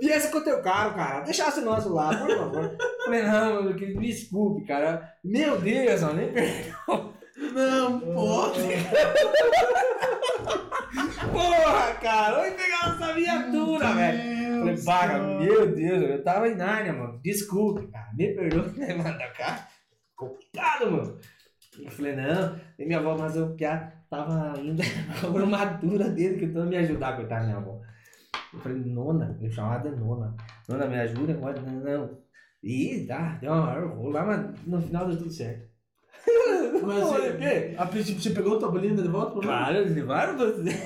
Viesse 0.00 0.30
com 0.30 0.38
o 0.38 0.44
teu 0.44 0.60
carro, 0.60 0.94
cara. 0.94 1.20
Deixasse 1.20 1.60
o 1.60 1.64
nosso 1.64 1.92
lá, 1.92 2.14
por 2.14 2.28
favor. 2.28 2.76
Falei, 3.04 3.22
não, 3.22 3.54
mano, 3.54 3.74
me 3.74 4.06
desculpe, 4.06 4.66
cara. 4.66 5.14
Meu 5.24 5.58
Deus, 5.58 6.02
mano, 6.02 6.14
nem 6.14 6.32
perdoa. 6.32 7.16
Não 7.36 8.00
pode. 8.00 8.60
Porra, 11.32 11.94
cara, 12.00 12.40
onde 12.42 12.50
pegar 12.52 12.94
essa 12.94 13.14
viatura, 13.14 13.92
velho? 13.94 14.58
Falei, 14.60 14.84
paga, 14.84 15.18
meu 15.18 15.74
Deus, 15.74 16.02
eu 16.02 16.24
tava 16.24 16.48
em 16.48 16.54
Nárnia, 16.54 16.92
mano. 16.92 17.20
Desculpe, 17.22 17.86
cara. 17.88 18.10
Me 18.14 18.34
perdoa, 18.34 18.72
né, 18.76 18.94
mano? 18.94 19.18
Da 19.18 19.28
cá. 19.28 19.68
Complicado, 20.14 20.90
mano. 20.90 21.18
Eu 21.84 21.90
falei, 21.90 22.16
não, 22.16 22.60
nem 22.78 22.86
minha 22.86 22.98
avó, 22.98 23.16
mas 23.18 23.36
eu 23.36 23.56
já 23.58 23.92
tava 24.08 24.54
ainda 24.56 24.82
com 25.20 25.36
a 25.36 25.40
armadura 25.40 26.08
dele 26.10 26.38
tentando 26.38 26.68
me 26.68 26.76
ajudar, 26.76 27.16
coitada 27.16 27.40
da 27.40 27.46
minha 27.46 27.58
avó. 27.58 27.80
Eu 28.52 28.60
falei, 28.60 28.78
nona, 28.78 29.38
eu 29.40 29.50
chamava 29.50 29.88
de 29.88 29.96
nona. 29.96 30.34
Nona, 30.68 30.86
me 30.86 30.98
ajuda 30.98 31.32
agora? 31.32 31.60
Não, 31.60 31.80
não. 31.80 32.18
E 32.62 33.04
tá, 33.06 33.38
deu 33.40 33.52
uma 33.52 33.70
hora, 33.70 33.86
vou 33.86 34.10
lá, 34.10 34.24
mas 34.24 34.66
no 34.66 34.80
final 34.80 35.06
deu 35.06 35.18
tudo 35.18 35.30
certo. 35.30 35.66
Mas 36.82 37.02
o 37.02 37.06
você, 37.06 37.74
a 37.78 37.86
princípio 37.86 38.20
você 38.20 38.30
pegou 38.30 38.58
tua 38.58 38.70
bolinha 38.70 38.94
de 38.94 39.08
volta? 39.08 39.40
Claro, 39.40 39.76
eles 39.76 39.94
levaram 39.94 40.36
você. 40.36 40.62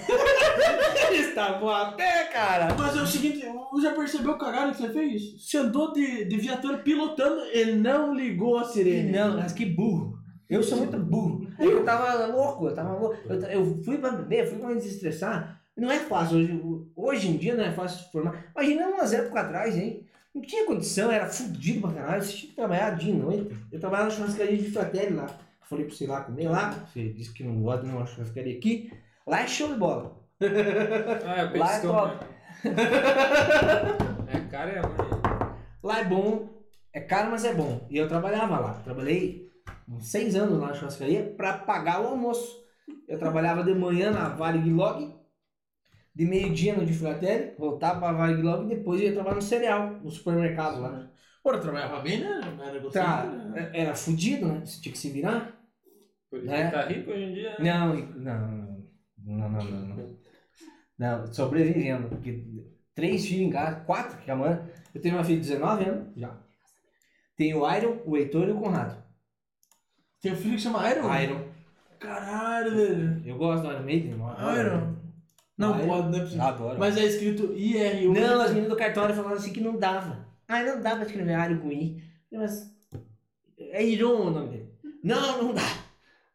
Eles 1.10 1.28
estavam 1.28 1.68
a 1.68 1.92
pé, 1.92 2.24
cara. 2.32 2.74
Mas 2.78 2.96
é 2.96 3.02
o 3.02 3.06
seguinte, 3.06 3.44
eu 3.44 3.80
já 3.80 3.92
percebeu 3.92 4.32
o 4.32 4.38
cagado 4.38 4.72
que 4.72 4.78
você 4.78 4.90
fez? 4.90 5.42
Você 5.42 5.58
andou 5.58 5.92
de, 5.92 6.24
de 6.26 6.36
viatura 6.36 6.78
pilotando 6.78 7.42
e 7.52 7.72
não 7.72 8.14
ligou 8.14 8.58
a 8.58 8.64
sirene. 8.64 9.10
Não, 9.10 9.36
mas 9.36 9.52
que 9.52 9.64
burro. 9.64 10.19
Eu 10.50 10.62
sou 10.62 10.78
muito 10.78 10.98
burro. 10.98 11.46
Eu 11.58 11.84
tava 11.84 12.26
louco, 12.26 12.66
eu 12.66 12.74
tava 12.74 12.98
louco. 12.98 13.16
Eu, 13.28 13.40
eu 13.42 13.82
fui 13.84 13.98
pra 13.98 14.10
beber, 14.10 14.48
fui 14.48 14.58
pra 14.58 14.68
me 14.68 14.74
desestressar. 14.74 15.62
Não 15.76 15.90
é 15.90 16.00
fácil 16.00 16.38
hoje. 16.38 16.60
Hoje 16.96 17.30
em 17.30 17.36
dia 17.36 17.54
não 17.54 17.64
é 17.64 17.70
fácil 17.72 18.10
formar. 18.10 18.46
Imagina 18.54 18.88
umas 18.88 19.12
épocas 19.12 19.44
atrás, 19.44 19.76
hein? 19.76 20.04
Não 20.34 20.42
tinha 20.42 20.66
condição, 20.66 21.10
era 21.10 21.26
fudido 21.26 21.80
pra 21.80 21.92
caralho. 21.92 22.22
Você 22.22 22.32
tinha 22.32 22.50
que 22.50 22.56
trabalhar 22.56 22.90
dia 22.90 23.12
e 23.12 23.16
noite. 23.16 23.56
Eu 23.70 23.80
trabalhava 23.80 24.10
na 24.10 24.14
churrascaria 24.16 24.56
de 24.56 24.70
Fratelli 24.70 25.14
lá. 25.14 25.26
Falei 25.62 25.84
pra 25.84 25.94
você 25.94 26.04
ir 26.04 26.08
lá 26.08 26.20
comer 26.22 26.48
lá. 26.48 26.70
Você 26.92 27.08
disse 27.10 27.32
que 27.32 27.44
não 27.44 27.62
gosta 27.62 27.86
de 27.86 27.92
uma 27.92 28.04
churrascaria 28.04 28.56
aqui. 28.56 28.92
Lá 29.26 29.42
é 29.42 29.46
show 29.46 29.68
de 29.68 29.78
bola. 29.78 30.18
Ah, 31.24 31.42
eu 31.42 31.58
Lá 31.58 31.74
é 31.74 31.80
top. 31.80 32.26
É 34.32 34.40
cara 34.50 34.72
e 34.72 34.76
é 34.76 34.80
ruim. 34.80 35.20
Lá 35.82 36.00
é 36.00 36.04
bom, 36.04 36.48
é 36.92 37.00
caro, 37.00 37.30
mas 37.30 37.44
é 37.44 37.52
bom. 37.54 37.86
E 37.90 37.96
eu 37.96 38.06
trabalhava 38.06 38.58
lá. 38.58 38.74
Trabalhei 38.74 39.49
uns 39.88 40.10
seis 40.10 40.34
anos 40.34 40.58
lá 40.58 40.68
na 40.68 40.74
churrascaria 40.74 41.34
para 41.36 41.58
pagar 41.58 42.00
o 42.02 42.08
almoço. 42.08 42.60
Eu 43.08 43.18
trabalhava 43.18 43.62
de 43.64 43.74
manhã 43.74 44.10
na 44.10 44.28
Vale 44.30 44.58
Guilog, 44.58 45.14
de 46.14 46.24
meio-dia 46.24 46.74
no 46.76 46.84
de 46.84 46.92
Fratelli, 46.92 47.54
voltava 47.58 48.00
para 48.00 48.12
Vale 48.16 48.36
Guilog 48.36 48.64
e 48.64 48.76
depois 48.76 49.00
ia 49.00 49.12
trabalhar 49.12 49.36
no 49.36 49.42
cereal, 49.42 49.90
no 50.02 50.10
supermercado 50.10 50.80
lá. 50.80 51.10
Pô, 51.42 51.52
eu 51.52 51.60
trabalhava 51.60 52.00
bem, 52.00 52.20
né? 52.20 52.40
Era 52.60 52.78
gostoso, 52.80 52.92
Tá, 52.92 53.24
né? 53.24 53.70
era 53.72 53.94
fudido, 53.94 54.46
né? 54.46 54.60
Você 54.64 54.80
tinha 54.80 54.92
que 54.92 54.98
se 54.98 55.10
virar. 55.10 55.56
Por 56.30 56.46
É. 56.48 56.66
que 56.66 56.72
tá 56.72 56.82
rico 56.86 57.10
hoje 57.10 57.22
em 57.22 57.32
dia. 57.34 57.50
né? 57.58 57.72
Não, 57.72 57.94
não, 57.96 58.68
não, 59.18 59.48
não, 59.50 59.64
não, 59.64 59.96
não. 59.96 60.16
Não, 60.98 61.32
sobrevivendo. 61.32 62.08
Porque 62.08 62.44
três 62.94 63.26
filhos 63.26 63.48
em 63.48 63.50
casa, 63.50 63.80
quatro, 63.80 64.18
que 64.18 64.30
a 64.30 64.36
mãe. 64.36 64.60
Eu 64.94 65.00
tenho 65.00 65.14
uma 65.16 65.24
filha 65.24 65.40
de 65.40 65.48
19 65.48 65.84
anos, 65.88 66.08
já. 66.16 66.36
Tenho 67.36 67.60
o 67.62 67.74
Iron, 67.74 68.02
o 68.04 68.16
Heitor 68.16 68.48
e 68.48 68.52
o 68.52 68.60
Conrado. 68.60 69.02
Tem 70.20 70.32
um 70.32 70.36
filho 70.36 70.56
que 70.56 70.62
chama 70.62 70.90
Iron? 70.90 71.14
Iron. 71.14 71.44
Caralho, 71.98 72.74
velho. 72.74 73.22
Eu 73.24 73.36
gosto 73.36 73.62
do 73.66 73.72
Iron 73.72 73.82
Maiden. 73.82 74.12
Iron. 74.58 74.96
Não 75.60 75.74
Vai. 75.74 75.86
pode, 75.86 76.08
não 76.08 76.18
é 76.18 76.20
possível. 76.22 76.42
Adoro. 76.44 76.78
Mas 76.78 76.96
é 76.96 77.04
escrito 77.04 77.52
IRU. 77.54 78.14
Não, 78.14 78.40
as 78.40 78.48
meninas 78.50 78.70
do 78.70 78.76
cartório 78.76 79.14
falaram 79.14 79.36
assim 79.36 79.52
que 79.52 79.60
não 79.60 79.78
dava. 79.78 80.26
Ah, 80.48 80.62
não 80.62 80.80
pra 80.80 81.02
escrever 81.02 81.34
Airo 81.34 81.60
com 81.60 81.70
I. 81.70 82.02
Mas 82.32 82.74
é 83.58 83.84
Iron 83.84 84.28
o 84.28 84.30
nome 84.30 84.48
dele. 84.48 84.70
Não, 85.04 85.42
não 85.42 85.52
dá. 85.52 85.60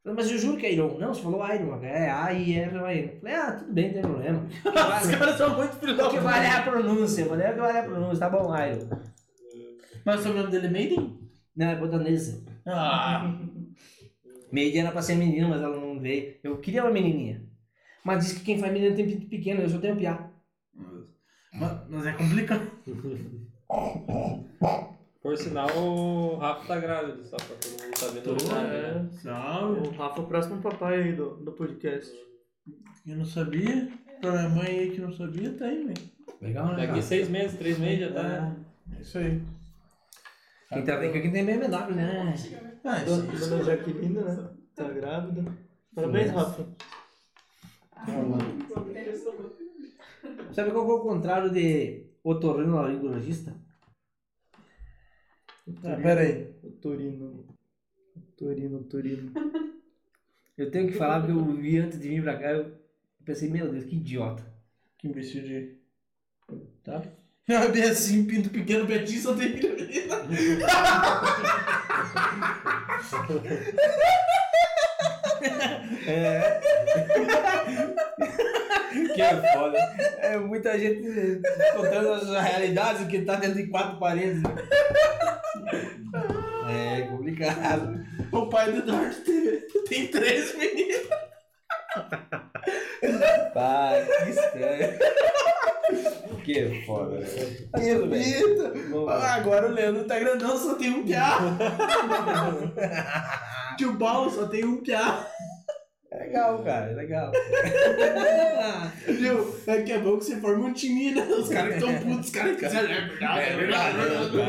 Falei, 0.03 0.15
Mas 0.15 0.29
eu 0.29 0.37
juro 0.37 0.57
que 0.57 0.67
é 0.67 0.73
Iron. 0.73 0.99
Não, 0.99 1.11
você 1.11 1.23
falou 1.23 1.43
Iron. 1.53 1.83
É 1.83 2.07
A-I-R-O-N. 2.11 3.19
Falei, 3.19 3.35
ah, 3.35 3.51
tudo 3.53 3.73
bem, 3.73 3.87
não 3.87 3.93
tem 3.93 4.01
problema. 4.03 4.43
Os 5.03 5.15
caras 5.15 5.37
são 5.37 5.55
muito 5.55 5.75
filhos 5.77 5.97
da 5.97 6.07
O 6.07 6.11
que 6.11 6.19
vale 6.19 6.45
é 6.45 6.51
a 6.51 6.61
pronúncia. 6.61 7.21
Eu 7.23 7.29
falei, 7.29 7.49
o 7.49 7.53
que 7.53 7.59
vale 7.59 7.77
é 7.77 7.81
a 7.81 7.83
pronúncia. 7.83 8.19
Tá 8.19 8.29
bom, 8.29 8.55
Iron. 8.55 8.89
Mas 10.05 10.19
o 10.19 10.23
sobrenome 10.23 10.51
dele 10.51 10.67
é 10.67 10.69
Maiden? 10.69 11.19
Não, 11.55 11.67
é 11.67 11.75
botanesa. 11.75 12.43
Ah. 12.67 13.35
Meia 14.55 14.79
era 14.79 14.91
pra 14.91 15.01
ser 15.01 15.15
menina, 15.15 15.49
mas 15.49 15.61
ela 15.61 15.77
não 15.77 15.99
veio. 15.99 16.35
Eu 16.41 16.57
queria 16.59 16.85
uma 16.85 16.91
menininha. 16.91 17.43
Mas 18.05 18.23
diz 18.23 18.37
que 18.37 18.45
quem 18.45 18.57
faz 18.57 18.71
menina 18.71 18.95
tem 18.95 19.05
pinto 19.05 19.27
pequeno, 19.27 19.61
eu 19.61 19.67
só 19.67 19.79
tenho 19.79 19.97
piá. 19.97 20.31
Mas, 21.53 21.89
mas 21.89 22.05
é 22.05 22.13
complicado. 22.13 22.71
Por 25.21 25.37
sinal, 25.37 25.67
o 25.77 26.37
Rafa 26.37 26.67
tá 26.67 26.79
grávido, 26.79 27.25
só 27.25 27.35
pra 27.35 27.55
todo 27.57 28.31
mundo. 28.31 28.47
Tô, 28.47 28.55
é. 28.55 28.93
né? 28.93 29.09
Salve. 29.21 29.87
O 29.89 29.91
Rafa, 29.91 30.21
o 30.21 30.27
próximo 30.27 30.61
papai 30.61 31.03
aí 31.03 31.11
do, 31.13 31.35
do 31.35 31.51
podcast. 31.51 32.15
Eu 33.05 33.17
não 33.17 33.25
sabia. 33.25 33.89
Pra 34.21 34.31
minha 34.31 34.49
mãe 34.49 34.67
aí 34.67 34.91
que 34.91 35.01
não 35.01 35.11
sabia, 35.11 35.51
tá 35.51 35.65
aí, 35.65 35.83
velho. 35.83 36.09
Legal, 36.41 36.67
né? 36.67 36.75
Daqui 36.75 36.87
cara? 36.87 37.01
seis 37.01 37.27
meses, 37.27 37.57
três 37.57 37.77
meses 37.77 38.07
já 38.07 38.13
tá. 38.13 38.23
né? 38.23 38.55
É 38.97 39.01
isso 39.01 39.17
aí. 39.17 39.41
Quem 40.69 40.85
tá 40.85 40.95
bem, 40.95 41.11
quem 41.11 41.29
tem 41.29 41.45
BMW, 41.45 41.93
né? 41.93 42.33
Ah, 42.85 43.01
isso 43.01 43.17
Dona, 43.17 43.31
aí. 43.31 43.39
Dona 43.39 43.63
Jaqueline, 43.63 44.19
né? 44.19 44.49
Tá 44.75 44.87
grávida. 44.89 45.43
Parabéns, 45.95 46.31
Rafa. 46.31 46.67
Sabe 50.53 50.71
qual 50.71 50.89
é 50.89 50.93
o 50.93 50.99
contrário 50.99 51.51
de 51.51 52.05
otorrinolaringologista? 52.23 53.55
Ah, 55.83 55.95
pera 55.95 56.21
aí. 56.21 56.53
O 56.63 56.71
Torino. 56.73 57.47
O 58.15 58.21
Torino, 58.37 58.77
o 58.77 58.83
Torino. 58.83 59.31
Eu 60.55 60.69
tenho 60.69 60.87
que 60.87 60.93
falar 60.93 61.21
porque 61.21 61.33
eu 61.33 61.43
vi 61.55 61.77
antes 61.79 61.99
de 61.99 62.07
vir 62.07 62.21
pra 62.21 62.37
cá, 62.37 62.51
eu 62.51 62.71
pensei, 63.25 63.49
meu 63.49 63.69
Deus, 63.71 63.85
que 63.85 63.95
idiota. 63.95 64.45
Que 64.97 65.07
imbecil 65.07 65.41
de. 65.41 65.77
Tá? 66.83 67.01
É 67.47 67.67
bem 67.67 67.83
assim, 67.83 68.25
pinto 68.25 68.49
pequeno, 68.49 68.85
Betinho 68.85 69.21
só 69.21 69.35
tem 69.35 69.53
filho 69.53 69.75
menina. 69.77 70.27
Que 79.13 79.21
é 79.21 79.53
foda. 79.53 79.77
É 80.21 80.37
muita 80.37 80.77
gente 80.79 81.41
contando 81.75 82.13
as 82.13 82.29
realidades 82.29 83.07
que 83.07 83.21
tá 83.21 83.35
dentro 83.35 83.57
de 83.57 83.67
quatro 83.67 83.99
paredes. 83.99 84.41
É 86.67 87.01
complicado. 87.03 88.03
O 88.31 88.47
pai 88.47 88.71
do 88.71 88.79
Eduardo 88.79 89.15
tem, 89.23 89.61
tem 89.87 90.07
três 90.07 90.57
meninos. 90.57 91.07
Pai, 93.53 94.05
que 94.05 94.29
estranho. 94.31 94.99
Que 96.45 96.83
foda. 96.85 97.17
Tá. 97.71 97.81
Eita. 97.83 98.71
Vamos 98.89 99.05
lá. 99.07 99.15
Ah, 99.15 99.33
agora 99.35 99.67
o 99.67 99.71
Leandro 99.71 100.03
tá 100.03 100.19
grandão, 100.19 100.55
só 100.55 100.75
tem 100.75 100.91
um 100.91 101.03
piá. 101.03 101.39
Tio 103.77 103.97
Paulo 103.97 104.29
só 104.29 104.45
tem 104.45 104.63
um 104.63 104.77
piá. 104.83 105.27
É 106.11 106.17
legal, 106.19 106.63
cara, 106.63 106.91
é 106.91 106.93
legal. 106.93 107.31
Viu? 109.07 109.55
É 109.65 109.81
que 109.81 109.91
é 109.91 109.97
bom 109.97 110.19
que 110.19 110.25
você 110.25 110.35
forma 110.37 110.67
um 110.67 110.73
time, 110.73 111.15
né? 111.15 111.23
Os 111.23 111.49
caras 111.49 111.73
que 111.73 111.79
tão 111.79 111.95
putos, 111.95 112.27
os 112.27 112.31
caras 112.31 112.57
que. 112.57 112.65
É 112.65 112.69
verdade, 112.69 113.41
É 113.41 113.55
verdade, 113.55 113.99
é 113.99 114.03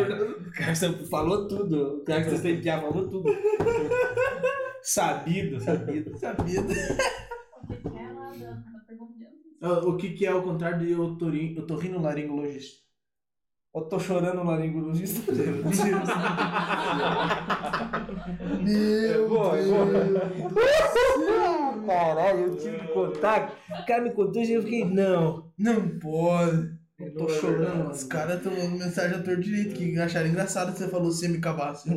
verdade. 0.04 0.22
O 0.22 0.52
cara 0.52 0.72
que 0.72 0.78
você 0.78 0.92
falou 1.08 1.48
tudo. 1.48 2.02
O 2.02 2.04
cara 2.04 2.22
que 2.22 2.30
você 2.30 2.42
tem 2.42 2.60
que 2.60 2.70
falou 2.70 3.08
tudo. 3.08 3.24
Sabido, 4.82 5.58
sabido. 5.60 6.16
Sabia. 6.16 6.62
Ah, 9.62 9.78
O 9.80 9.96
que, 9.96 10.10
que 10.10 10.26
é 10.26 10.34
o 10.34 10.42
contrário 10.42 10.86
de 10.86 10.94
otorin- 10.94 11.58
otorrinolaringologista? 11.58 12.84
Eu 13.74 13.82
tô 13.82 13.98
chorando 14.00 14.36
no 14.42 14.50
laringologista. 14.50 15.32
Meu 18.62 19.28
Boa, 19.28 19.54
Caralho, 21.86 22.38
eu 22.40 22.56
tive 22.56 22.78
que 22.78 22.88
contar. 22.88 23.52
O 23.82 23.86
cara 23.86 24.02
me 24.02 24.10
contou 24.12 24.42
e 24.42 24.52
eu 24.54 24.62
fiquei, 24.62 24.84
não. 24.84 25.50
Não 25.58 25.98
pode. 25.98 26.74
Eu 26.98 27.14
tô 27.14 27.28
chorando. 27.28 27.90
Os 27.90 28.04
caras 28.04 28.38
estão 28.38 28.52
mandando 28.52 28.78
mensagem 28.84 29.18
a 29.18 29.22
tor 29.22 29.36
direito 29.36 29.74
que 29.74 29.98
acharam 29.98 30.28
engraçado 30.28 30.72
que 30.72 30.78
você 30.78 30.88
falou 30.88 31.10
semicavasse. 31.12 31.88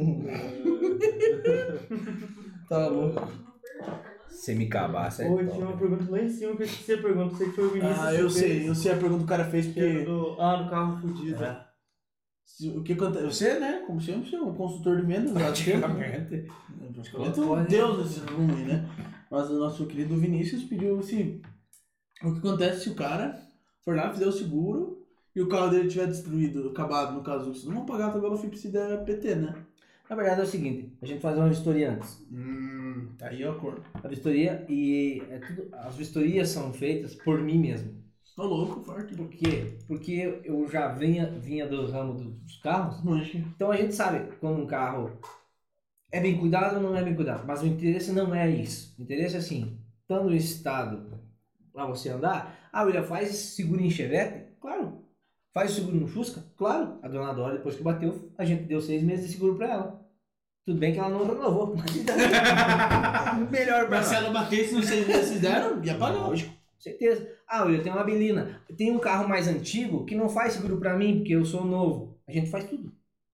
tá 2.68 2.88
louco. 2.88 3.28
Semicabaça 4.30 5.24
é 5.24 5.30
Oi, 5.30 5.44
top. 5.46 5.56
tinha 5.58 5.68
uma 5.68 5.78
pergunta 5.78 6.12
lá 6.12 6.22
em 6.22 6.30
cima 6.30 6.56
que 6.56 6.64
eu 6.64 6.66
esqueci 6.66 6.94
a 6.94 7.02
pergunta. 7.02 7.36
Sei 7.36 7.48
que 7.50 7.56
foi 7.56 7.66
o 7.66 7.70
Vinícius. 7.72 8.00
Ah, 8.00 8.10
que 8.12 8.16
eu 8.22 8.30
fez, 8.30 8.34
sei, 8.34 8.70
eu 8.70 8.76
sei 8.76 8.92
a 8.92 8.98
pergunta 8.98 9.18
que 9.20 9.24
o 9.26 9.28
cara 9.28 9.46
fez 9.46 9.68
que 9.68 9.80
era 9.80 9.90
porque. 9.92 10.06
do, 10.06 10.42
ah, 10.42 10.56
do 10.64 10.70
carro 10.70 11.02
fudido. 11.02 11.44
É. 11.44 11.66
Se- 12.46 12.70
O 12.70 12.84
que 12.84 12.94
acontece? 12.94 13.26
Você, 13.26 13.60
né? 13.60 13.84
Como 13.86 14.02
sempre, 14.02 14.30
você 14.30 14.36
é 14.36 14.42
um 14.42 14.54
consultor 14.56 14.98
de 14.98 15.04
vendas. 15.06 15.32
Praticamente. 15.32 16.48
Praticamente 17.12 17.40
um 17.42 17.64
deus 17.66 18.18
rumo 18.18 18.56
aí, 18.56 18.64
né? 18.66 18.90
Mas 19.30 19.50
o 19.50 19.60
nosso 19.60 19.86
querido 19.86 20.16
Vinícius 20.18 20.64
pediu 20.64 21.00
assim: 21.00 21.42
o 22.24 22.34
que 22.34 22.40
acontece 22.40 22.84
se 22.86 22.90
o 22.90 22.96
cara 22.96 23.40
for 23.84 23.96
lá, 23.96 24.12
fizer 24.12 24.26
o 24.28 24.32
seguro 24.32 25.06
e 25.36 25.42
o 25.42 25.48
carro 25.48 25.70
dele 25.70 25.88
tiver 25.88 26.08
destruído, 26.08 26.70
acabado, 26.70 27.14
no 27.14 27.22
caso, 27.24 27.54
vocês 27.54 27.66
não 27.66 27.76
vão 27.76 27.86
pagar 27.86 28.08
a 28.08 28.12
tabela 28.12 28.38
FIP 28.38 28.58
se 28.58 28.70
der 28.70 29.04
PT, 29.06 29.36
né? 29.36 29.54
Na 30.10 30.16
verdade 30.16 30.42
é 30.42 30.44
o 30.44 30.48
seguinte, 30.48 30.98
a 31.02 31.06
gente 31.06 31.22
faz 31.22 31.38
uma 31.38 31.48
vistoria 31.48 31.92
antes. 31.92 32.26
Hum, 32.32 33.10
tá 33.16 33.28
aí 33.28 33.46
o 33.46 33.52
acordo. 33.52 33.84
A 33.94 34.08
vistoria 34.08 34.66
e 34.68 35.22
é 35.30 35.38
tudo, 35.38 35.70
as 35.72 35.96
vistorias 35.96 36.50
são 36.50 36.74
feitas 36.74 37.14
por 37.14 37.40
mim 37.40 37.60
mesmo. 37.60 37.94
Tô 38.36 38.48
louco, 38.48 38.82
forte. 38.84 39.14
Por 39.16 39.30
quê? 39.30 39.78
Porque 39.88 40.42
eu 40.44 40.68
já 40.68 40.88
vinha, 40.94 41.30
vinha 41.30 41.68
do 41.68 41.86
ramo 41.92 42.14
dos 42.16 42.58
carros, 42.58 43.04
Mancha. 43.04 43.38
então 43.38 43.70
a 43.70 43.78
gente 43.78 43.94
sabe 43.94 44.36
quando 44.38 44.64
um 44.64 44.66
carro 44.66 45.12
é 46.12 46.20
bem 46.20 46.40
cuidado 46.40 46.78
ou 46.78 46.82
não 46.82 46.96
é 46.96 47.04
bem 47.04 47.14
cuidado. 47.14 47.46
Mas 47.46 47.62
o 47.62 47.68
interesse 47.68 48.12
não 48.12 48.34
é 48.34 48.50
isso. 48.50 48.96
O 48.98 49.04
interesse 49.04 49.36
é 49.36 49.40
assim, 49.40 49.78
estando 50.02 50.34
em 50.34 50.38
estado 50.38 51.20
para 51.72 51.86
você 51.86 52.10
andar, 52.10 52.70
ah, 52.74 52.84
William, 52.84 53.04
faz 53.04 53.30
seguro 53.36 53.82
em 53.82 53.92
Chevette? 53.92 54.54
Claro. 54.60 55.04
Faz 55.54 55.72
seguro 55.72 55.98
no 55.98 56.08
Fusca? 56.08 56.44
Claro. 56.58 56.98
A 57.02 57.08
dona 57.08 57.34
Dora, 57.34 57.58
depois 57.58 57.76
que 57.76 57.84
bateu, 57.84 58.32
a 58.38 58.46
gente 58.46 58.64
deu 58.64 58.82
seis 58.82 59.04
meses 59.04 59.28
de 59.28 59.34
seguro 59.34 59.56
para 59.56 59.68
ela. 59.72 59.99
Tudo 60.70 60.80
bem 60.80 60.94
que 60.94 61.00
ela 61.00 61.10
não 61.10 61.26
renovou. 61.26 61.76
mas 61.76 61.96
Melhor 63.50 63.88
pra 63.88 63.98
Mas 63.98 64.06
se 64.06 64.14
ela 64.14 64.30
batesse 64.30 64.76
nos 64.76 64.86
seis 64.86 65.08
meses 65.08 65.32
que 65.32 65.40
deram, 65.40 65.84
ia 65.84 65.96
pagar. 65.96 66.28
Lógico, 66.28 66.54
certeza. 66.78 67.28
Ah, 67.48 67.66
eu 67.66 67.82
tenho 67.82 67.96
uma 67.96 68.04
Belina. 68.04 68.62
Tem 68.78 68.92
um 68.92 69.00
carro 69.00 69.28
mais 69.28 69.48
antigo 69.48 70.06
que 70.06 70.14
não 70.14 70.30
faz 70.30 70.54
seguro 70.54 70.78
pra 70.78 70.96
mim, 70.96 71.18
porque 71.18 71.34
eu 71.34 71.44
sou 71.44 71.66
novo. 71.66 72.20
A 72.28 72.32
gente 72.32 72.52
faz 72.52 72.66
tudo, 72.66 72.92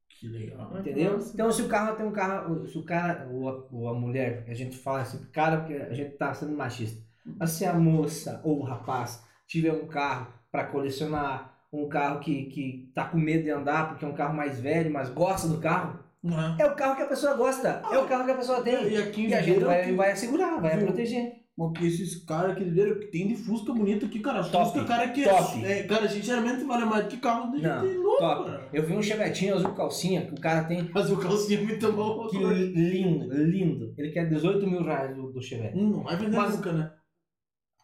Que 0.07 0.29
legal. 0.29 0.71
entendeu? 0.79 1.19
Então 1.33 1.51
se 1.51 1.61
o 1.61 1.67
carro 1.67 1.97
tem 1.97 2.05
um 2.05 2.11
carro, 2.13 2.65
se 2.69 2.77
o 2.77 2.83
cara, 2.83 3.27
ou 3.29 3.49
a, 3.49 3.65
ou 3.69 3.89
a 3.89 3.93
mulher, 3.93 4.45
a 4.47 4.53
gente 4.53 4.77
fala 4.77 5.01
assim, 5.01 5.19
cara, 5.33 5.57
porque 5.57 5.73
a 5.73 5.93
gente 5.93 6.11
tá 6.11 6.33
sendo 6.33 6.55
machista. 6.55 7.03
Mas 7.37 7.49
se 7.49 7.65
a 7.65 7.73
moça 7.73 8.39
ou 8.45 8.61
o 8.61 8.63
rapaz 8.63 9.21
tiver 9.45 9.73
um 9.73 9.87
carro 9.87 10.27
pra 10.49 10.63
colecionar, 10.63 11.53
um 11.73 11.89
carro 11.89 12.21
que, 12.21 12.45
que 12.45 12.89
tá 12.95 13.03
com 13.03 13.17
medo 13.17 13.43
de 13.43 13.49
andar 13.51 13.89
porque 13.89 14.05
é 14.05 14.07
um 14.07 14.13
carro 14.15 14.33
mais 14.33 14.57
velho, 14.57 14.89
mas 14.89 15.09
gosta 15.09 15.49
do 15.49 15.57
carro, 15.57 15.99
Uhum. 16.25 16.55
é 16.59 16.65
o 16.65 16.75
carro 16.75 16.95
que 16.95 17.03
a 17.03 17.07
pessoa 17.07 17.35
gosta, 17.35 17.81
é 17.91 17.97
o 17.99 18.07
carro 18.07 18.25
que 18.25 18.31
a 18.31 18.35
pessoa 18.35 18.61
tem. 18.63 18.87
E 18.89 18.97
aqui 18.97 19.25
em 19.25 19.29
E 19.29 19.33
a 19.35 19.41
gente 19.41 19.63
vai, 19.63 19.85
que- 19.85 19.91
vai 19.93 20.11
assegurar, 20.11 20.59
vai 20.59 20.75
Viu? 20.77 20.87
proteger. 20.87 21.45
Bom, 21.57 21.71
que 21.71 21.85
esses 21.87 22.25
caras 22.25 22.51
aqui 22.51 22.65
dele 22.65 22.95
que 22.95 23.05
tem 23.11 23.27
de 23.29 23.35
Fusca 23.37 23.71
bonito 23.73 24.07
aqui, 24.07 24.19
cara. 24.19 24.43
Top, 24.43 24.73
Fusca, 24.73 24.85
cara, 24.85 25.07
que 25.09 25.23
top. 25.23 25.63
É, 25.65 25.83
cara, 25.83 26.09
sinceramente, 26.09 26.65
vale 26.65 26.83
mais 26.83 27.07
que 27.07 27.15
carro 27.15 27.49
de 27.51 27.61
Não, 27.61 27.81
gente 27.87 27.97
louco, 27.97 28.19
Top. 28.19 28.45
cara. 28.49 28.67
Eu 28.73 28.83
vi 28.85 28.93
um 28.93 29.01
chevetinho 29.01 29.55
azul 29.55 29.73
calcinha 29.73 30.25
que 30.25 30.33
o 30.33 30.41
cara 30.41 30.65
tem. 30.65 30.81
O 30.81 30.91
calcinha 31.17 31.59
é 31.59 31.63
muito 31.63 31.91
bom. 31.93 32.27
Que 32.27 32.37
lindo, 32.39 33.33
lindo. 33.33 33.93
Ele 33.97 34.11
quer 34.11 34.27
18 34.27 34.67
mil 34.67 34.83
reais 34.83 35.15
do, 35.15 35.31
do 35.31 35.41
chevette. 35.41 35.77
Hum, 35.77 35.91
não 35.91 36.03
vai 36.03 36.17
vender 36.17 36.35
Mas- 36.35 36.55
nunca, 36.57 36.73
né? 36.73 36.91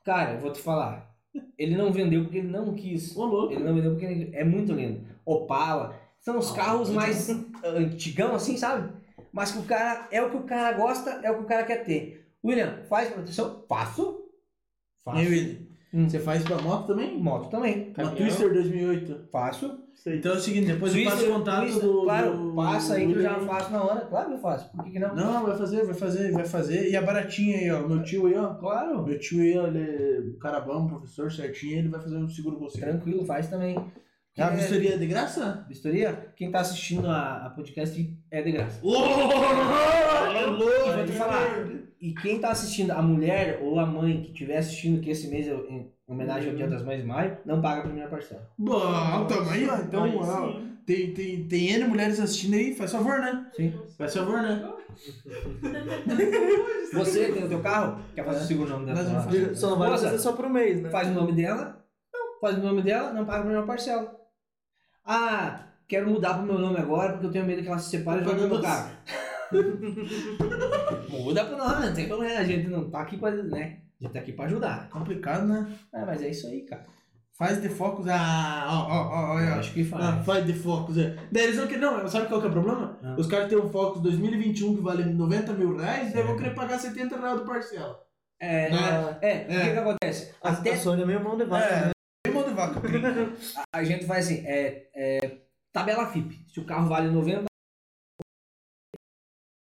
Cara, 0.04 0.34
eu 0.34 0.40
vou 0.40 0.52
te 0.52 0.60
falar. 0.60 1.10
Ele 1.58 1.78
não 1.78 1.94
vendeu 1.94 2.24
porque 2.24 2.40
ele 2.40 2.48
não 2.50 2.74
quis. 2.74 3.16
Ô, 3.16 3.24
louco. 3.24 3.54
Ele 3.54 3.64
não 3.64 3.74
vendeu 3.74 3.92
porque 3.92 4.06
ele- 4.06 4.36
é 4.36 4.44
muito 4.44 4.74
lindo. 4.74 5.08
Opala. 5.26 5.96
São 6.22 6.38
os 6.38 6.52
Ah, 6.52 6.56
carros 6.56 6.90
mais 6.92 7.30
antigão, 7.64 8.36
assim, 8.36 8.56
sabe? 8.56 8.90
Mas 9.34 9.52
que 9.52 9.60
o 9.60 9.64
cara. 9.64 10.08
É 10.12 10.22
o 10.22 10.30
que 10.30 10.38
o 10.38 10.44
cara 10.44 10.72
gosta, 10.78 11.10
é 11.24 11.32
o 11.32 11.36
que 11.38 11.44
o 11.44 11.48
cara 11.48 11.64
quer 11.64 11.84
ter. 11.84 12.28
William, 12.44 12.80
faz 12.88 13.10
proteção? 13.10 13.64
Faço. 13.68 14.26
Faço. 15.04 15.20
E 15.22 15.26
ele? 15.26 15.72
Hum. 15.94 16.08
Você 16.08 16.20
faz 16.20 16.42
pra 16.44 16.58
moto 16.62 16.88
também? 16.88 17.18
Moto 17.22 17.50
também. 17.50 17.88
Uma 17.88 17.94
Caminhão. 17.94 18.16
Twister 18.16 18.54
2008. 18.54 19.28
Faço. 19.32 19.78
Sei. 19.94 20.18
Então 20.18 20.32
é 20.32 20.36
o 20.36 20.40
seguinte, 20.40 20.68
depois 20.68 20.96
eu 20.96 21.04
passo 21.04 21.18
Twister- 21.18 21.36
o 21.36 21.40
contato 21.40 21.62
Twister, 21.64 21.84
do... 21.84 22.02
Claro, 22.04 22.38
do- 22.38 22.56
passa 22.56 22.94
aí 22.96 23.08
que 23.08 23.14
eu 23.14 23.22
já 23.22 23.40
faço 23.40 23.72
na 23.72 23.84
hora. 23.84 24.02
Claro 24.06 24.28
que 24.30 24.34
eu 24.36 24.40
faço. 24.40 24.72
Por 24.72 24.84
que, 24.86 24.92
que 24.92 25.00
não? 25.00 25.14
Não, 25.16 25.44
vai 25.46 25.58
fazer, 25.58 25.84
vai 25.86 25.94
fazer, 25.94 26.32
vai 26.32 26.46
fazer. 26.46 26.90
E 26.90 26.96
a 26.96 27.02
baratinha 27.02 27.58
aí, 27.58 27.72
ó. 27.72 27.88
Meu 27.88 28.02
tio 28.04 28.26
aí, 28.28 28.36
ó. 28.36 28.54
Claro. 28.56 29.04
Meu 29.06 29.20
tio 29.20 29.42
aí, 29.42 29.58
ó, 29.58 29.68
ele 29.68 29.80
é 29.80 30.20
um 30.36 30.40
cara 30.40 30.60
bom, 30.62 30.88
professor 30.88 31.30
certinho, 31.32 31.80
ele 31.80 31.90
vai 31.90 32.00
fazer 32.00 32.16
um 32.18 32.30
seguro 32.30 32.58
você. 32.60 32.80
Tranquilo, 32.80 33.26
faz 33.26 33.48
também. 33.50 33.76
A 34.38 34.48
É, 34.48 34.56
vistoria 34.56 34.94
é 34.94 34.98
de 34.98 35.06
graça? 35.08 35.66
Vistoria? 35.68 36.32
Quem 36.38 36.50
tá 36.50 36.62
assistindo 36.62 37.08
a, 37.08 37.48
a 37.48 37.50
podcast 37.50 38.18
é 38.32 38.42
de 38.42 38.52
graça. 38.52 38.80
Ô, 38.82 38.94
E 38.96 40.96
vou 40.96 41.06
te 41.06 41.12
falar. 41.12 41.68
E 42.00 42.14
quem 42.16 42.40
tá 42.40 42.50
assistindo, 42.50 42.92
a 42.92 43.02
mulher 43.02 43.60
ou 43.62 43.80
a 43.80 43.86
mãe 43.86 44.22
que 44.24 44.32
estiver 44.32 44.58
assistindo, 44.58 45.02
que 45.02 45.10
esse 45.12 45.28
mês 45.28 45.48
é 45.48 45.52
em 45.54 45.92
homenagem 46.08 46.50
ao 46.50 46.56
Dia 46.56 46.68
das 46.68 46.84
Mães 46.84 47.02
de 47.02 47.08
Maio, 47.08 47.38
não 47.46 47.62
paga 47.62 47.82
a 47.82 47.84
primeira 47.84 48.10
parcela. 48.10 48.50
Bom, 48.58 49.28
também. 49.28 49.66
Então, 49.66 50.04
Aí 50.06 50.72
tem, 50.86 51.14
tem, 51.14 51.48
tem 51.48 51.70
N 51.74 51.86
mulheres 51.88 52.20
assistindo 52.20 52.56
aí, 52.56 52.74
faz 52.74 52.92
favor, 52.92 53.20
né? 53.20 53.46
Sim. 53.56 53.74
Faz 53.98 54.16
favor, 54.16 54.42
né? 54.42 54.68
Você 56.94 57.32
tem 57.32 57.44
o 57.44 57.50
teu 57.50 57.60
carro? 57.62 58.02
Quer 58.16 58.26
fazer 58.26 58.44
o 58.44 58.48
seguro 58.48 58.70
nome 58.70 58.86
dela? 58.88 59.56
Só 59.56 59.70
não 59.72 59.78
vai 59.80 59.90
fazer 59.92 60.18
só 60.18 60.34
pro 60.34 60.50
mês, 60.50 60.82
né? 60.82 60.90
Faz 60.90 61.08
o 61.10 61.12
nome 61.12 61.34
dela? 61.34 61.84
Não. 62.14 62.40
Faz 62.42 62.58
o 62.58 62.62
nome 62.62 62.82
dela, 62.82 63.14
não 63.14 63.26
paga 63.26 63.40
a 63.40 63.44
primeira 63.44 63.66
parcela. 63.66 64.20
Ah, 65.06 65.64
quero 65.88 66.10
mudar 66.10 66.36
pro 66.36 66.44
meu 66.46 66.58
nome 66.60 66.78
agora 66.78 67.14
porque 67.14 67.26
eu 67.28 67.32
tenho 67.32 67.46
medo 67.46 67.62
que 67.62 67.68
ela 67.68 67.80
se 67.80 67.90
separe 67.90 68.22
e 68.22 68.24
jogue 68.24 68.40
meu 68.42 68.50
pagando 68.50 68.62
carro. 68.64 68.92
Muda 71.10 71.46
pro 71.46 71.58
nome, 71.58 71.86
não 71.88 71.94
tem 71.94 72.08
problema. 72.08 72.40
A 72.40 72.44
gente 72.44 72.68
não 72.70 72.90
tá 72.90 73.02
aqui 73.02 73.18
pra, 73.18 73.32
né? 73.32 73.80
A 74.00 74.04
gente 74.04 74.14
tá 74.14 74.20
aqui 74.20 74.32
pra 74.34 74.46
ajudar. 74.46 74.90
Complicado, 74.90 75.48
né? 75.48 75.68
É, 75.94 76.06
mas 76.06 76.22
é 76.22 76.30
isso 76.30 76.48
aí, 76.48 76.62
cara. 76.62 76.86
Faz 77.38 77.60
de 77.62 77.70
focus. 77.70 78.06
Ah, 78.08 78.68
ó, 78.70 78.94
ó, 78.94 79.10
ó, 79.10 79.34
ó, 79.36 79.60
acho 79.60 79.74
que 79.74 79.84
faz. 79.84 80.04
Ah, 80.04 80.22
faz 80.24 80.46
de 80.46 80.54
focus. 80.54 80.98
É. 80.98 81.16
Daí 81.32 81.46
eles 81.46 81.58
vão 81.58 81.68
querer. 81.68 81.82
Não, 81.82 82.08
sabe 82.08 82.28
qual 82.28 82.40
que 82.40 82.46
é 82.48 82.50
o 82.50 82.54
problema? 82.54 82.98
Ah. 83.04 83.16
Os 83.18 83.26
caras 83.28 83.50
têm 83.50 83.58
um 83.58 83.70
Focus 83.70 84.02
2021 84.04 84.76
que 84.76 84.82
vale 84.82 85.06
90 85.06 85.54
mil 85.54 85.76
reais, 85.76 86.14
daí 86.14 86.24
vão 86.24 86.38
querer 86.38 86.54
pagar 86.54 86.78
70 86.80 87.18
reais 87.18 87.40
do 87.40 87.46
parcela. 87.46 88.00
É, 88.40 88.70
Né? 88.72 89.18
é, 89.22 89.32
é, 89.32 89.58
o 89.58 89.62
que 89.66 89.72
que 89.72 89.78
acontece? 89.80 90.34
A, 90.42 90.50
Até 90.50 90.74
a 90.74 90.78
Sônia 90.78 91.04
é 91.04 91.06
meio 91.06 91.24
mão 91.24 91.36
de 91.38 91.46
vaca, 91.46 91.66
É. 91.66 91.86
né? 91.88 91.92
Tem 92.68 92.92
mão 92.92 92.92
de 92.92 92.98
vaca. 93.00 93.64
a, 93.74 93.80
a 93.80 93.84
gente 93.84 94.06
faz 94.06 94.26
assim, 94.26 94.46
é, 94.46 94.90
é, 94.94 95.42
tabela 95.72 96.12
FIP. 96.12 96.46
Se 96.52 96.60
o 96.60 96.66
carro 96.66 96.88
vale 96.88 97.10
90, 97.10 97.46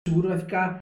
o 0.08 0.10
seguro 0.10 0.30
vai 0.30 0.40
ficar 0.40 0.80